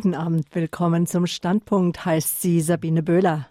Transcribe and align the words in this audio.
Guten 0.00 0.14
Abend, 0.14 0.46
willkommen 0.52 1.08
zum 1.08 1.26
Standpunkt, 1.26 2.04
heißt 2.04 2.40
sie 2.40 2.60
Sabine 2.60 3.02
Böhler. 3.02 3.48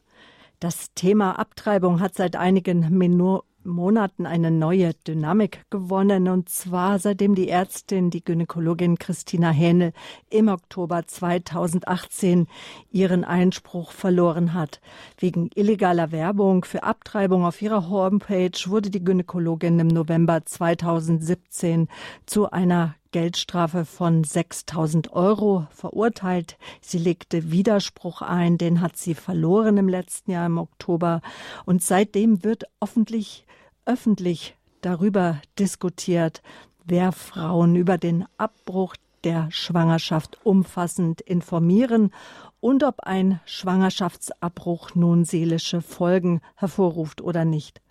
Das 0.61 0.93
Thema 0.93 1.37
Abtreibung 1.37 1.99
hat 1.99 2.15
seit 2.15 2.37
einigen 2.37 2.97
Minuten 2.97 3.45
Monaten 3.65 4.25
eine 4.25 4.49
neue 4.49 4.93
Dynamik 4.93 5.65
gewonnen, 5.69 6.29
und 6.29 6.47
zwar 6.47 6.99
seitdem 6.99 7.35
die 7.35 7.49
Ärztin, 7.49 8.11
die 8.11 8.23
Gynäkologin 8.23 8.97
Christina 8.97 9.49
Hähnel 9.49 9.91
im 10.29 10.47
Oktober 10.47 11.05
2018 11.05 12.47
ihren 12.91 13.25
Einspruch 13.25 13.91
verloren 13.91 14.53
hat. 14.53 14.79
Wegen 15.19 15.49
illegaler 15.53 16.13
Werbung 16.13 16.63
für 16.63 16.83
Abtreibung 16.83 17.43
auf 17.45 17.61
ihrer 17.61 17.89
Homepage 17.89 18.57
wurde 18.67 18.89
die 18.89 19.03
Gynäkologin 19.03 19.79
im 19.79 19.87
November 19.87 20.45
2017 20.45 21.89
zu 22.25 22.49
einer 22.49 22.95
Geldstrafe 23.17 23.83
von 23.83 24.23
6000 24.23 25.11
Euro 25.11 25.65
verurteilt. 25.71 26.55
Sie 26.81 26.99
legte 26.99 27.49
Widerspruch 27.49 28.21
ein, 28.21 28.59
den 28.59 28.79
hat 28.79 28.95
sie 28.95 29.15
verloren 29.15 29.77
im 29.77 29.89
letzten 29.89 30.29
Jahr 30.29 30.45
im 30.45 30.59
Oktober. 30.59 31.21
Und 31.65 31.81
seitdem 31.81 32.43
wird 32.43 32.65
öffentlich, 32.79 33.47
öffentlich 33.87 34.55
darüber 34.81 35.41
diskutiert, 35.57 36.43
wer 36.85 37.11
Frauen 37.11 37.75
über 37.75 37.97
den 37.97 38.25
Abbruch 38.37 38.95
der 39.23 39.49
Schwangerschaft 39.49 40.37
umfassend 40.45 41.21
informieren 41.21 42.11
und 42.59 42.83
ob 42.83 42.99
ein 42.99 43.39
Schwangerschaftsabbruch 43.45 44.93
nun 44.93 45.25
seelische 45.25 45.81
Folgen 45.81 46.39
hervorruft 46.55 47.21
oder 47.21 47.45
nicht. 47.45 47.81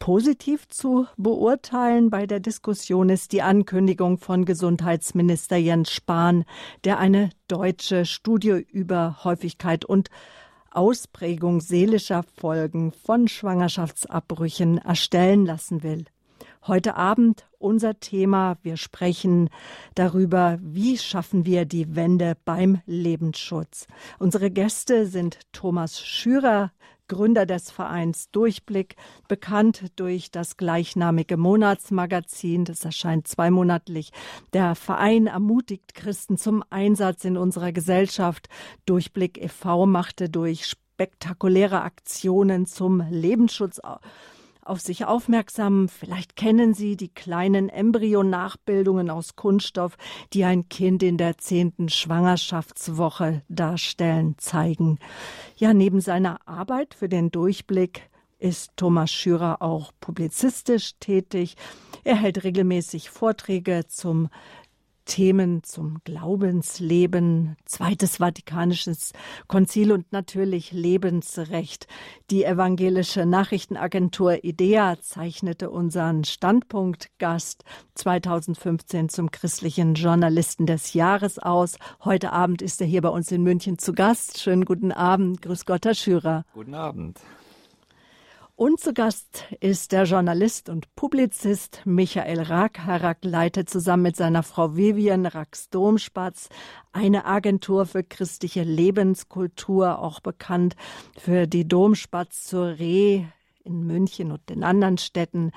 Positiv 0.00 0.66
zu 0.66 1.06
beurteilen 1.18 2.08
bei 2.08 2.26
der 2.26 2.40
Diskussion 2.40 3.10
ist 3.10 3.32
die 3.32 3.42
Ankündigung 3.42 4.16
von 4.16 4.46
Gesundheitsminister 4.46 5.58
Jens 5.58 5.92
Spahn, 5.92 6.46
der 6.84 6.98
eine 6.98 7.28
deutsche 7.48 8.06
Studie 8.06 8.64
über 8.72 9.22
Häufigkeit 9.24 9.84
und 9.84 10.08
Ausprägung 10.70 11.60
seelischer 11.60 12.22
Folgen 12.22 12.92
von 12.92 13.28
Schwangerschaftsabbrüchen 13.28 14.78
erstellen 14.78 15.44
lassen 15.44 15.82
will. 15.82 16.06
Heute 16.66 16.96
Abend 16.96 17.46
unser 17.58 18.00
Thema. 18.00 18.56
Wir 18.62 18.78
sprechen 18.78 19.50
darüber, 19.94 20.58
wie 20.62 20.96
schaffen 20.96 21.44
wir 21.44 21.66
die 21.66 21.94
Wende 21.94 22.38
beim 22.46 22.80
Lebensschutz. 22.86 23.86
Unsere 24.18 24.50
Gäste 24.50 25.06
sind 25.06 25.40
Thomas 25.52 26.00
Schürer, 26.00 26.72
Gründer 27.10 27.44
des 27.44 27.72
Vereins 27.72 28.30
Durchblick, 28.30 28.94
bekannt 29.26 29.82
durch 29.96 30.30
das 30.30 30.56
gleichnamige 30.56 31.36
Monatsmagazin. 31.36 32.64
Das 32.64 32.84
erscheint 32.84 33.26
zweimonatlich. 33.26 34.12
Der 34.52 34.76
Verein 34.76 35.26
ermutigt 35.26 35.94
Christen 35.94 36.38
zum 36.38 36.62
Einsatz 36.70 37.24
in 37.24 37.36
unserer 37.36 37.72
Gesellschaft. 37.72 38.48
Durchblick 38.86 39.42
e.V. 39.42 39.86
machte 39.86 40.28
durch 40.28 40.66
spektakuläre 40.66 41.82
Aktionen 41.82 42.64
zum 42.64 43.02
Lebensschutz 43.10 43.80
auf 44.70 44.80
sich 44.80 45.04
aufmerksam. 45.04 45.88
Vielleicht 45.88 46.36
kennen 46.36 46.74
Sie 46.74 46.96
die 46.96 47.12
kleinen 47.12 47.68
Embryonachbildungen 47.68 49.10
aus 49.10 49.34
Kunststoff, 49.34 49.96
die 50.32 50.44
ein 50.44 50.68
Kind 50.68 51.02
in 51.02 51.18
der 51.18 51.38
zehnten 51.38 51.88
Schwangerschaftswoche 51.88 53.42
darstellen, 53.48 54.36
zeigen. 54.38 54.98
Ja, 55.56 55.74
neben 55.74 56.00
seiner 56.00 56.38
Arbeit 56.46 56.94
für 56.94 57.08
den 57.08 57.30
Durchblick 57.30 58.08
ist 58.38 58.70
Thomas 58.76 59.10
Schürer 59.10 59.60
auch 59.60 59.92
publizistisch 60.00 60.92
tätig. 60.98 61.56
Er 62.04 62.16
hält 62.16 62.44
regelmäßig 62.44 63.10
Vorträge 63.10 63.86
zum 63.86 64.28
Themen 65.04 65.62
zum 65.62 65.98
Glaubensleben, 66.04 67.56
Zweites 67.64 68.18
Vatikanisches 68.18 69.12
Konzil 69.48 69.92
und 69.92 70.12
natürlich 70.12 70.72
Lebensrecht. 70.72 71.86
Die 72.30 72.44
evangelische 72.44 73.26
Nachrichtenagentur 73.26 74.44
IDEA 74.44 75.00
zeichnete 75.00 75.70
unseren 75.70 76.24
Standpunktgast 76.24 77.64
2015 77.94 79.08
zum 79.08 79.30
christlichen 79.30 79.94
Journalisten 79.94 80.66
des 80.66 80.94
Jahres 80.94 81.38
aus. 81.38 81.76
Heute 82.04 82.32
Abend 82.32 82.62
ist 82.62 82.80
er 82.80 82.86
hier 82.86 83.02
bei 83.02 83.08
uns 83.08 83.32
in 83.32 83.42
München 83.42 83.78
zu 83.78 83.92
Gast. 83.92 84.38
Schönen 84.40 84.64
guten 84.64 84.92
Abend. 84.92 85.42
Grüß 85.42 85.66
Gott, 85.66 85.84
Herr 85.84 85.94
Schürer. 85.94 86.44
Guten 86.52 86.74
Abend. 86.74 87.20
Und 88.60 88.78
zu 88.78 88.92
Gast 88.92 89.46
ist 89.60 89.92
der 89.92 90.04
Journalist 90.04 90.68
und 90.68 90.94
Publizist 90.94 91.80
Michael 91.86 92.42
Rack. 92.42 92.80
Herr 92.84 93.02
Rack 93.02 93.20
leitet 93.22 93.70
zusammen 93.70 94.02
mit 94.02 94.16
seiner 94.16 94.42
Frau 94.42 94.76
Vivian 94.76 95.24
Racks 95.24 95.70
Domspatz 95.70 96.50
eine 96.92 97.24
Agentur 97.24 97.86
für 97.86 98.02
christliche 98.02 98.62
Lebenskultur, 98.62 99.98
auch 99.98 100.20
bekannt 100.20 100.76
für 101.16 101.46
die 101.46 101.66
Domspatz 101.66 102.44
zur 102.44 102.78
Reh 102.78 103.24
in 103.64 103.86
München 103.86 104.30
und 104.30 104.50
in 104.50 104.62
anderen 104.62 104.98
Städten. 104.98 105.52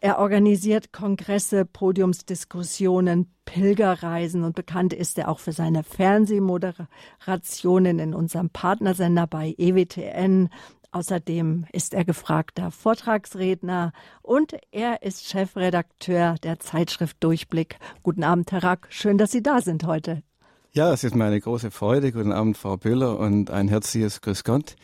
Er 0.00 0.18
organisiert 0.18 0.90
Kongresse, 0.90 1.66
Podiumsdiskussionen, 1.66 3.30
Pilgerreisen 3.44 4.42
und 4.42 4.56
bekannt 4.56 4.94
ist 4.94 5.18
er 5.18 5.28
auch 5.28 5.38
für 5.38 5.52
seine 5.52 5.82
Fernsehmoderationen 5.82 7.98
in 7.98 8.14
unserem 8.14 8.48
Partnersender 8.48 9.26
bei 9.26 9.54
EWTN 9.58 10.48
Außerdem 10.92 11.64
ist 11.72 11.94
er 11.94 12.04
gefragter 12.04 12.70
Vortragsredner 12.70 13.92
und 14.20 14.54
er 14.72 15.02
ist 15.02 15.26
Chefredakteur 15.26 16.36
der 16.42 16.60
Zeitschrift 16.60 17.16
Durchblick. 17.20 17.78
Guten 18.02 18.22
Abend, 18.22 18.52
Herr 18.52 18.62
Rack. 18.62 18.88
Schön, 18.90 19.16
dass 19.16 19.32
Sie 19.32 19.42
da 19.42 19.62
sind 19.62 19.86
heute. 19.86 20.22
Ja, 20.72 20.92
es 20.92 21.02
ist 21.02 21.14
mir 21.14 21.24
eine 21.24 21.40
große 21.40 21.70
Freude. 21.70 22.12
Guten 22.12 22.32
Abend, 22.32 22.58
Frau 22.58 22.76
Böhler, 22.76 23.18
und 23.18 23.50
ein 23.50 23.68
herzliches 23.68 24.20
Grüß 24.20 24.44
Gott 24.44 24.76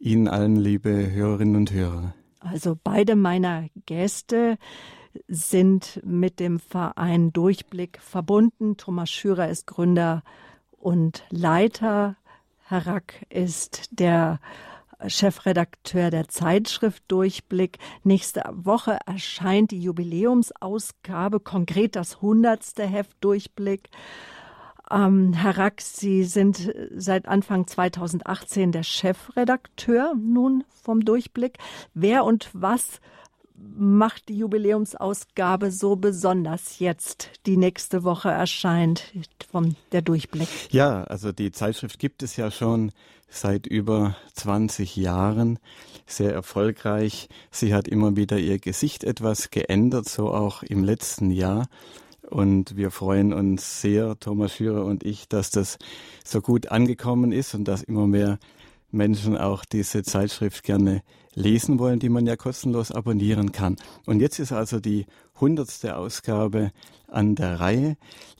Ihnen 0.00 0.26
allen, 0.26 0.56
liebe 0.56 1.12
Hörerinnen 1.12 1.54
und 1.54 1.70
Hörer. 1.70 2.12
Also 2.40 2.76
beide 2.82 3.14
meiner 3.14 3.68
Gäste 3.86 4.58
sind 5.28 6.00
mit 6.04 6.40
dem 6.40 6.58
Verein 6.58 7.32
Durchblick 7.32 8.00
verbunden. 8.00 8.76
Thomas 8.76 9.10
Schürer 9.10 9.48
ist 9.48 9.68
Gründer 9.68 10.24
und 10.72 11.24
Leiter. 11.30 12.16
Herr 12.66 12.86
Rack 12.86 13.26
ist 13.28 13.90
der 13.92 14.40
Chefredakteur 15.08 16.10
der 16.10 16.28
Zeitschrift 16.28 17.02
Durchblick. 17.08 17.78
Nächste 18.04 18.42
Woche 18.52 18.98
erscheint 19.06 19.70
die 19.70 19.80
Jubiläumsausgabe, 19.80 21.40
konkret 21.40 21.96
das 21.96 22.20
hundertste 22.20 22.86
Heft 22.86 23.16
Durchblick. 23.20 23.90
Ähm, 24.90 25.32
Herr 25.32 25.56
Rack, 25.56 25.80
Sie 25.80 26.24
sind 26.24 26.72
seit 26.94 27.26
Anfang 27.26 27.66
2018 27.66 28.72
der 28.72 28.82
Chefredakteur 28.82 30.14
nun 30.14 30.64
vom 30.82 31.04
Durchblick. 31.04 31.58
Wer 31.94 32.24
und 32.24 32.50
was 32.52 33.00
macht 33.76 34.28
die 34.28 34.38
Jubiläumsausgabe 34.38 35.70
so 35.70 35.96
besonders 35.96 36.78
jetzt, 36.78 37.30
die 37.46 37.56
nächste 37.56 38.04
Woche 38.04 38.30
erscheint, 38.30 39.12
vom 39.50 39.76
der 39.92 40.02
Durchblick? 40.02 40.48
Ja, 40.70 41.04
also 41.04 41.32
die 41.32 41.52
Zeitschrift 41.52 41.98
gibt 41.98 42.22
es 42.22 42.36
ja 42.36 42.50
schon 42.50 42.92
seit 43.28 43.66
über 43.66 44.16
20 44.34 44.96
Jahren, 44.96 45.58
sehr 46.06 46.32
erfolgreich. 46.32 47.28
Sie 47.50 47.74
hat 47.74 47.88
immer 47.88 48.16
wieder 48.16 48.38
ihr 48.38 48.58
Gesicht 48.58 49.04
etwas 49.04 49.50
geändert, 49.50 50.08
so 50.08 50.32
auch 50.32 50.62
im 50.62 50.84
letzten 50.84 51.30
Jahr. 51.30 51.66
Und 52.28 52.76
wir 52.76 52.90
freuen 52.90 53.32
uns 53.32 53.80
sehr, 53.80 54.18
Thomas 54.18 54.54
Schürer 54.54 54.84
und 54.84 55.04
ich, 55.04 55.28
dass 55.28 55.50
das 55.50 55.78
so 56.24 56.40
gut 56.40 56.68
angekommen 56.68 57.32
ist 57.32 57.54
und 57.54 57.64
dass 57.64 57.82
immer 57.82 58.06
mehr 58.06 58.38
Menschen 58.92 59.36
auch 59.36 59.64
diese 59.64 60.02
Zeitschrift 60.02 60.62
gerne 60.62 61.02
lesen 61.34 61.78
wollen, 61.78 61.98
die 61.98 62.08
man 62.08 62.26
ja 62.26 62.36
kostenlos 62.36 62.90
abonnieren 62.90 63.52
kann. 63.52 63.76
Und 64.06 64.20
jetzt 64.20 64.38
ist 64.38 64.52
also 64.52 64.80
die 64.80 65.06
hundertste 65.40 65.96
Ausgabe 65.96 66.72
an 67.08 67.34
der 67.34 67.60
Reihe. 67.60 67.96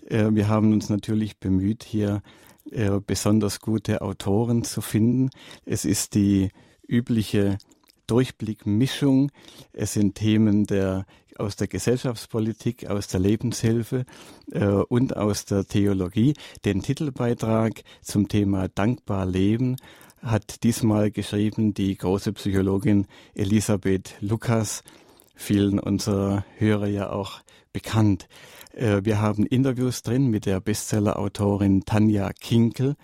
Äh, 0.07 0.29
wir 0.33 0.49
haben 0.49 0.73
uns 0.73 0.89
natürlich 0.89 1.39
bemüht, 1.39 1.85
hier 1.85 2.23
äh, 2.71 3.01
besonders 3.05 3.61
gute 3.61 4.03
Autoren 4.03 4.65
zu 4.65 4.81
finden. 4.81 5.31
Es 5.65 5.85
ist 5.85 6.15
die 6.15 6.51
übliche 6.87 7.59
Durchblickmischung. 8.07 9.31
Es 9.73 9.95
sind 9.95 10.17
Themen 10.17 10.67
der 10.67 11.07
aus 11.39 11.57
der 11.57 11.67
Gesellschaftspolitik, 11.67 12.89
aus 12.89 13.09
der 13.09 13.21
Lebenshilfe 13.21 14.05
äh, 14.51 14.67
und 14.67 15.17
aus 15.17 15.45
der 15.45 15.65
Theologie. 15.65 16.35
Den 16.65 16.83
Titelbeitrag 16.83 17.83
zum 18.03 18.29
Thema 18.29 18.69
Dankbar 18.69 19.27
Leben 19.27 19.77
hat 20.23 20.63
diesmal 20.63 21.11
geschrieben 21.11 21.75
die 21.75 21.97
große 21.97 22.33
Psychologin 22.33 23.07
Elisabeth 23.35 24.15
Lukas, 24.21 24.85
vielen 25.35 25.79
unserer 25.79 26.45
Hörer 26.59 26.87
ja 26.87 27.11
auch 27.11 27.41
bekannt. 27.73 28.29
Äh, 28.73 29.01
wir 29.03 29.21
haben 29.21 29.45
Interviews 29.45 30.03
drin 30.03 30.29
mit 30.29 30.47
der 30.47 30.61
Bestsellerautorin 30.61 31.85
Tanja 31.85 32.31
Kinkel, 32.33 32.95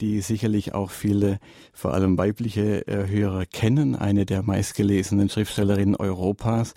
die 0.00 0.20
sicherlich 0.20 0.74
auch 0.74 0.90
viele, 0.90 1.38
vor 1.72 1.94
allem 1.94 2.18
weibliche 2.18 2.86
äh, 2.86 3.08
Hörer 3.08 3.46
kennen, 3.46 3.96
eine 3.96 4.26
der 4.26 4.42
meistgelesenen 4.42 5.28
Schriftstellerinnen 5.28 5.96
Europas. 5.96 6.74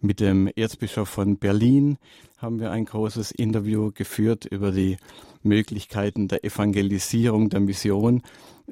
Mit 0.00 0.20
dem 0.20 0.48
Erzbischof 0.54 1.08
von 1.08 1.38
Berlin 1.38 1.98
haben 2.38 2.60
wir 2.60 2.72
ein 2.72 2.84
großes 2.84 3.30
Interview 3.30 3.90
geführt 3.92 4.44
über 4.44 4.72
die 4.72 4.98
Möglichkeiten 5.44 6.28
der 6.28 6.44
Evangelisierung, 6.44 7.48
der 7.50 7.60
Mission, 7.60 8.22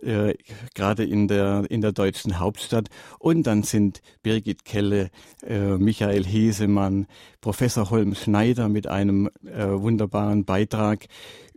äh, 0.00 0.34
gerade 0.74 1.04
in 1.04 1.28
der, 1.28 1.64
in 1.68 1.80
der 1.80 1.92
deutschen 1.92 2.38
Hauptstadt. 2.38 2.88
Und 3.18 3.46
dann 3.46 3.62
sind 3.62 4.02
Birgit 4.22 4.64
Kelle, 4.64 5.10
äh, 5.46 5.76
Michael 5.76 6.24
Hesemann, 6.24 7.06
Professor 7.40 7.90
Holm 7.90 8.14
Schneider 8.14 8.68
mit 8.68 8.86
einem 8.86 9.28
äh, 9.44 9.66
wunderbaren 9.68 10.44
Beitrag 10.44 11.06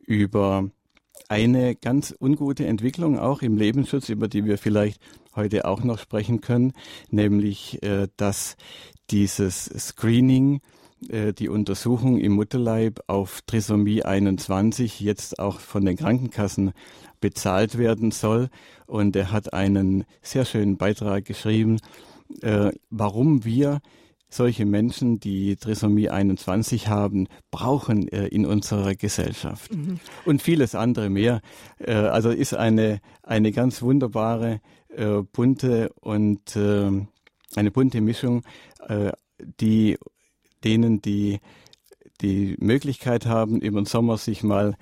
über 0.06 0.70
eine 1.28 1.76
ganz 1.76 2.14
ungute 2.20 2.66
Entwicklung 2.66 3.18
auch 3.18 3.42
im 3.42 3.58
Lebensschutz, 3.58 4.10
über 4.10 4.28
die 4.28 4.46
wir 4.46 4.58
vielleicht 4.58 5.02
heute 5.36 5.66
auch 5.66 5.84
noch 5.84 6.00
sprechen 6.00 6.42
können, 6.42 6.74
nämlich 7.10 7.82
äh, 7.84 8.08
dass 8.18 8.58
dieses 9.12 9.66
Screening, 9.66 10.62
die 11.02 11.50
Untersuchung 11.50 12.18
im 12.18 12.34
Mutterleib 12.34 13.02
auf 13.08 13.42
Trisomie 13.46 14.04
21 14.04 15.00
jetzt 15.02 15.40
auch 15.40 15.60
von 15.60 15.86
den 15.86 15.98
Krankenkassen 15.98 16.72
bezahlt 17.20 17.78
werden 17.78 18.12
soll. 18.12 18.50
Und 18.88 19.16
er 19.16 19.32
hat 19.32 19.54
einen 19.54 20.06
sehr 20.22 20.46
schönen 20.46 20.78
Beitrag 20.78 21.26
geschrieben, 21.26 21.80
äh, 22.42 22.72
warum 22.90 23.46
wir 23.46 23.82
solche 24.30 24.66
Menschen, 24.66 25.20
die 25.20 25.56
Trisomie 25.56 26.10
21 26.10 26.88
haben, 26.88 27.28
brauchen 27.52 28.08
äh, 28.10 28.28
in 28.28 28.46
unserer 28.46 28.96
Gesellschaft. 28.96 29.74
Mhm. 29.74 30.00
Und 30.26 30.42
vieles 30.42 30.76
andere 30.76 31.10
mehr. 31.10 31.42
Äh, 31.80 31.94
also 31.94 32.30
ist 32.30 32.54
eine, 32.54 33.00
eine 33.24 33.52
ganz 33.52 33.82
wunderbare, 33.82 34.60
äh, 34.90 35.22
bunte 35.32 35.92
und 36.02 36.56
äh, 36.56 36.92
eine 37.56 37.72
bunte 37.72 38.02
Mischung, 38.02 38.44
äh, 38.88 39.12
die 39.60 39.98
denen, 40.66 41.02
die 41.02 41.40
die 42.22 42.56
Möglichkeit 42.60 43.26
haben, 43.26 43.62
über 43.62 43.80
den 43.82 43.86
Sommer 43.86 44.18
sich 44.18 44.44
mal 44.44 44.70
ein 44.70 44.76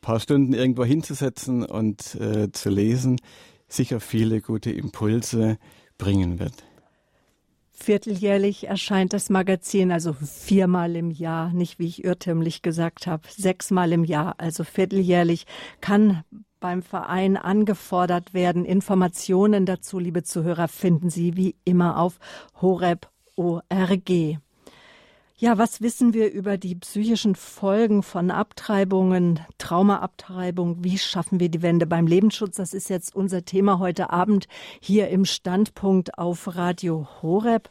paar 0.00 0.20
Stunden 0.20 0.52
irgendwo 0.52 0.84
hinzusetzen 0.84 1.64
und 1.64 2.14
äh, 2.16 2.50
zu 2.52 2.70
lesen, 2.70 3.20
sicher 3.68 4.00
viele 4.00 4.40
gute 4.40 4.70
Impulse 4.70 5.58
bringen 5.98 6.38
wird. 6.38 6.64
Vierteljährlich 7.70 8.66
erscheint 8.66 9.12
das 9.12 9.30
Magazin, 9.30 9.92
also 9.92 10.12
viermal 10.12 10.96
im 10.96 11.12
Jahr, 11.12 11.52
nicht 11.52 11.78
wie 11.78 11.86
ich 11.86 12.04
irrtümlich 12.04 12.62
gesagt 12.62 13.06
habe, 13.06 13.22
sechsmal 13.28 13.92
im 13.92 14.04
Jahr, 14.04 14.34
also 14.38 14.64
vierteljährlich 14.64 15.46
kann 15.80 16.24
beim 16.58 16.82
Verein 16.82 17.36
angefordert 17.36 18.34
werden. 18.34 18.64
Informationen 18.64 19.64
dazu, 19.64 20.00
liebe 20.00 20.24
Zuhörer, 20.24 20.66
finden 20.66 21.08
Sie 21.08 21.36
wie 21.36 21.54
immer 21.64 22.00
auf 22.00 22.18
horeb.org. 22.60 24.10
Ja, 25.40 25.56
was 25.56 25.80
wissen 25.80 26.14
wir 26.14 26.32
über 26.32 26.58
die 26.58 26.74
psychischen 26.74 27.36
Folgen 27.36 28.02
von 28.02 28.32
Abtreibungen, 28.32 29.38
Traumaabtreibung? 29.58 30.82
Wie 30.82 30.98
schaffen 30.98 31.38
wir 31.38 31.48
die 31.48 31.62
Wende 31.62 31.86
beim 31.86 32.08
Lebensschutz? 32.08 32.56
Das 32.56 32.74
ist 32.74 32.90
jetzt 32.90 33.14
unser 33.14 33.44
Thema 33.44 33.78
heute 33.78 34.10
Abend 34.10 34.48
hier 34.80 35.10
im 35.10 35.24
Standpunkt 35.24 36.18
auf 36.18 36.56
Radio 36.56 37.06
Horeb. 37.22 37.70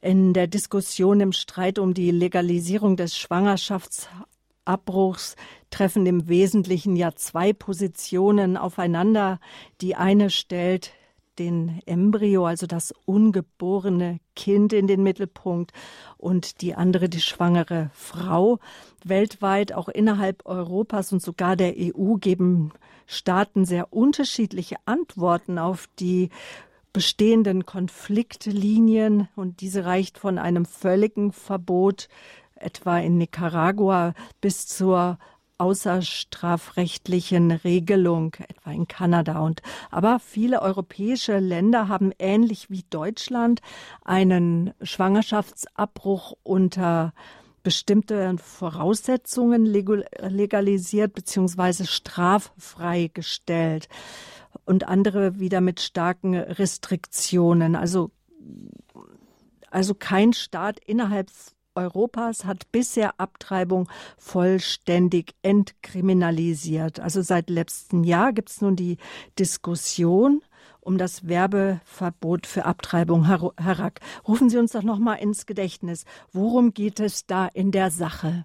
In 0.00 0.32
der 0.32 0.48
Diskussion 0.48 1.20
im 1.20 1.30
Streit 1.30 1.78
um 1.78 1.94
die 1.94 2.10
Legalisierung 2.10 2.96
des 2.96 3.16
Schwangerschaftsabbruchs 3.16 5.36
treffen 5.70 6.06
im 6.06 6.28
Wesentlichen 6.28 6.96
ja 6.96 7.14
zwei 7.14 7.52
Positionen 7.52 8.56
aufeinander. 8.56 9.38
Die 9.80 9.94
eine 9.94 10.28
stellt 10.28 10.90
den 11.40 11.80
Embryo, 11.86 12.46
also 12.46 12.66
das 12.66 12.94
ungeborene 13.06 14.20
Kind 14.36 14.74
in 14.74 14.86
den 14.86 15.02
Mittelpunkt 15.02 15.72
und 16.18 16.60
die 16.60 16.74
andere 16.74 17.08
die 17.08 17.22
schwangere 17.22 17.90
Frau. 17.94 18.58
Weltweit, 19.04 19.72
auch 19.72 19.88
innerhalb 19.88 20.44
Europas 20.44 21.12
und 21.12 21.22
sogar 21.22 21.56
der 21.56 21.74
EU 21.78 22.16
geben 22.16 22.72
Staaten 23.06 23.64
sehr 23.64 23.92
unterschiedliche 23.92 24.76
Antworten 24.84 25.58
auf 25.58 25.88
die 25.98 26.28
bestehenden 26.92 27.64
Konfliktlinien 27.64 29.28
und 29.34 29.62
diese 29.62 29.84
reicht 29.86 30.18
von 30.18 30.38
einem 30.38 30.66
völligen 30.66 31.32
Verbot 31.32 32.08
etwa 32.54 32.98
in 32.98 33.16
Nicaragua 33.16 34.12
bis 34.40 34.66
zur 34.66 35.18
außerstrafrechtlichen 35.60 37.52
Regelung, 37.52 38.34
etwa 38.48 38.72
in 38.72 38.88
Kanada. 38.88 39.40
Und 39.40 39.62
aber 39.90 40.18
viele 40.18 40.62
europäische 40.62 41.38
Länder 41.38 41.88
haben 41.88 42.12
ähnlich 42.18 42.70
wie 42.70 42.84
Deutschland 42.88 43.60
einen 44.02 44.72
Schwangerschaftsabbruch 44.82 46.32
unter 46.42 47.12
bestimmte 47.62 48.36
Voraussetzungen 48.38 49.66
legalisiert 49.66 51.12
bzw. 51.12 51.84
straffrei 51.84 53.10
gestellt 53.12 53.88
und 54.64 54.88
andere 54.88 55.38
wieder 55.38 55.60
mit 55.60 55.80
starken 55.80 56.34
Restriktionen. 56.34 57.76
Also, 57.76 58.10
also 59.70 59.94
kein 59.94 60.32
Staat 60.32 60.80
innerhalb 60.86 61.30
Europas 61.74 62.44
hat 62.44 62.70
bisher 62.72 63.20
Abtreibung 63.20 63.88
vollständig 64.18 65.34
entkriminalisiert. 65.42 67.00
Also 67.00 67.22
seit 67.22 67.48
letztem 67.48 68.04
Jahr 68.04 68.32
gibt 68.32 68.50
es 68.50 68.60
nun 68.60 68.76
die 68.76 68.96
Diskussion 69.38 70.42
um 70.80 70.98
das 70.98 71.28
Werbeverbot 71.28 72.46
für 72.46 72.64
Abtreibung 72.64 73.26
herak. 73.26 74.00
Rufen 74.26 74.48
Sie 74.48 74.58
uns 74.58 74.72
doch 74.72 74.82
noch 74.82 74.98
mal 74.98 75.14
ins 75.16 75.46
Gedächtnis. 75.46 76.04
Worum 76.32 76.72
geht 76.74 77.00
es 77.00 77.26
da 77.26 77.46
in 77.46 77.70
der 77.70 77.90
Sache? 77.90 78.44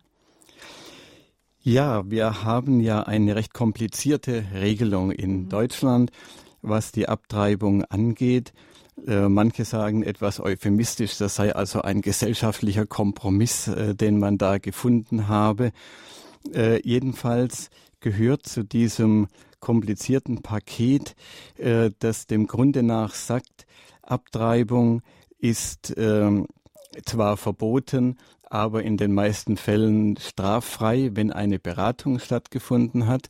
Ja, 1.62 2.08
wir 2.10 2.44
haben 2.44 2.80
ja 2.80 3.04
eine 3.04 3.36
recht 3.36 3.54
komplizierte 3.54 4.46
Regelung 4.54 5.12
in 5.12 5.44
mhm. 5.44 5.50
Deutschland, 5.50 6.12
was 6.62 6.92
die 6.92 7.10
Abtreibung 7.10 7.84
angeht. 7.86 8.54
Äh, 9.08 9.28
manche 9.30 9.66
sagen 9.66 10.04
etwas 10.04 10.40
euphemistisch, 10.40 11.18
das 11.18 11.36
sei 11.36 11.54
also 11.54 11.82
ein 11.82 12.02
gesellschaftlicher 12.02 12.86
Kompromiss, 12.86 13.68
äh, 13.68 13.94
den 13.94 14.20
man 14.20 14.38
da 14.38 14.58
gefunden 14.58 15.28
habe. 15.28 15.72
Äh, 16.54 16.82
jedenfalls 16.88 17.70
gehört 18.00 18.46
zu 18.46 18.64
diesem 18.64 19.28
komplizierten 19.60 20.44
Paket, 20.44 21.16
das 21.98 22.28
dem 22.28 22.46
Grunde 22.46 22.84
nach 22.84 23.16
sagt, 23.16 23.66
Abtreibung 24.04 25.02
ist 25.40 25.92
ähm, 25.98 26.46
zwar 27.04 27.36
verboten, 27.36 28.18
aber 28.44 28.84
in 28.84 28.98
den 28.98 29.12
meisten 29.12 29.58
Fällen 29.58 30.18
straffrei, 30.18 31.10
wenn 31.14 31.32
eine 31.32 31.58
Beratung 31.58 32.20
stattgefunden 32.20 33.08
hat. 33.08 33.30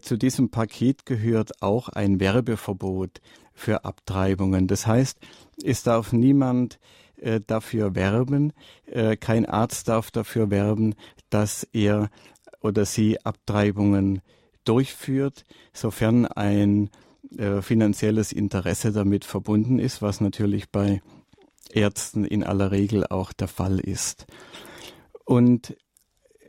zu 0.00 0.16
diesem 0.16 0.50
Paket 0.50 1.06
gehört 1.06 1.62
auch 1.62 1.90
ein 1.90 2.18
Werbeverbot 2.18 3.20
für 3.56 3.84
Abtreibungen. 3.84 4.68
Das 4.68 4.86
heißt, 4.86 5.18
es 5.64 5.82
darf 5.82 6.12
niemand 6.12 6.78
äh, 7.16 7.40
dafür 7.44 7.96
werben, 7.96 8.52
äh, 8.84 9.16
kein 9.16 9.46
Arzt 9.46 9.88
darf 9.88 10.10
dafür 10.12 10.50
werben, 10.50 10.94
dass 11.30 11.66
er 11.72 12.10
oder 12.60 12.84
sie 12.84 13.24
Abtreibungen 13.24 14.20
durchführt, 14.64 15.44
sofern 15.72 16.26
ein 16.26 16.90
äh, 17.36 17.62
finanzielles 17.62 18.32
Interesse 18.32 18.92
damit 18.92 19.24
verbunden 19.24 19.78
ist, 19.78 20.02
was 20.02 20.20
natürlich 20.20 20.70
bei 20.70 21.00
Ärzten 21.72 22.24
in 22.24 22.44
aller 22.44 22.70
Regel 22.70 23.06
auch 23.06 23.32
der 23.32 23.48
Fall 23.48 23.80
ist. 23.80 24.26
Und 25.24 25.76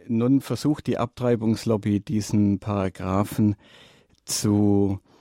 nun 0.08 0.42
versucht 0.42 0.88
die 0.88 0.98
Abtreibungslobby 0.98 2.00
diesen 2.02 2.60
Paragraphen 2.60 3.56
zu 4.26 5.00
äh, 5.02 5.17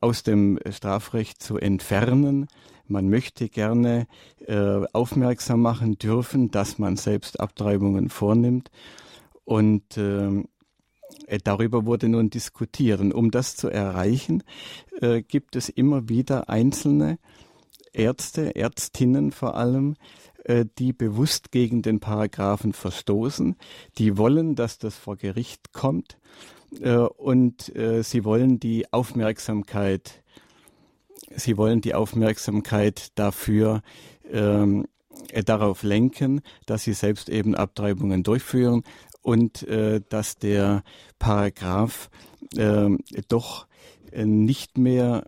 aus 0.00 0.22
dem 0.22 0.58
Strafrecht 0.70 1.42
zu 1.42 1.58
entfernen. 1.58 2.48
Man 2.86 3.08
möchte 3.08 3.48
gerne 3.48 4.06
äh, 4.46 4.84
aufmerksam 4.92 5.62
machen 5.62 5.98
dürfen, 5.98 6.50
dass 6.50 6.78
man 6.78 6.96
selbst 6.96 7.40
Abtreibungen 7.40 8.08
vornimmt. 8.08 8.70
Und 9.44 9.96
äh, 9.96 10.44
darüber 11.44 11.86
wurde 11.86 12.08
nun 12.08 12.30
diskutiert. 12.30 13.00
Und 13.00 13.12
um 13.12 13.30
das 13.30 13.56
zu 13.56 13.68
erreichen, 13.68 14.42
äh, 15.00 15.22
gibt 15.22 15.56
es 15.56 15.68
immer 15.68 16.08
wieder 16.08 16.48
einzelne 16.48 17.18
Ärzte, 17.92 18.56
Ärztinnen 18.56 19.32
vor 19.32 19.54
allem, 19.54 19.96
äh, 20.44 20.64
die 20.78 20.92
bewusst 20.92 21.52
gegen 21.52 21.82
den 21.82 22.00
Paragraphen 22.00 22.72
verstoßen, 22.72 23.56
die 23.98 24.16
wollen, 24.16 24.54
dass 24.54 24.78
das 24.78 24.96
vor 24.96 25.16
Gericht 25.16 25.72
kommt 25.72 26.18
äh, 26.80 26.96
und 26.96 27.74
äh, 27.76 28.02
sie 28.02 28.24
wollen 28.24 28.60
die 28.60 28.92
Aufmerksamkeit, 28.92 30.22
sie 31.34 31.56
wollen 31.56 31.80
die 31.80 31.94
Aufmerksamkeit 31.94 33.10
dafür 33.14 33.82
ähm, 34.30 34.86
äh, 35.30 35.42
darauf 35.42 35.82
lenken, 35.82 36.40
dass 36.66 36.84
sie 36.84 36.94
selbst 36.94 37.28
eben 37.28 37.54
Abtreibungen 37.54 38.22
durchführen 38.22 38.82
und 39.22 39.62
äh, 39.64 40.00
dass 40.08 40.36
der 40.36 40.82
Paragraph 41.18 42.10
äh, 42.56 42.90
doch 43.28 43.66
nicht 44.14 44.76
mehr 44.76 45.26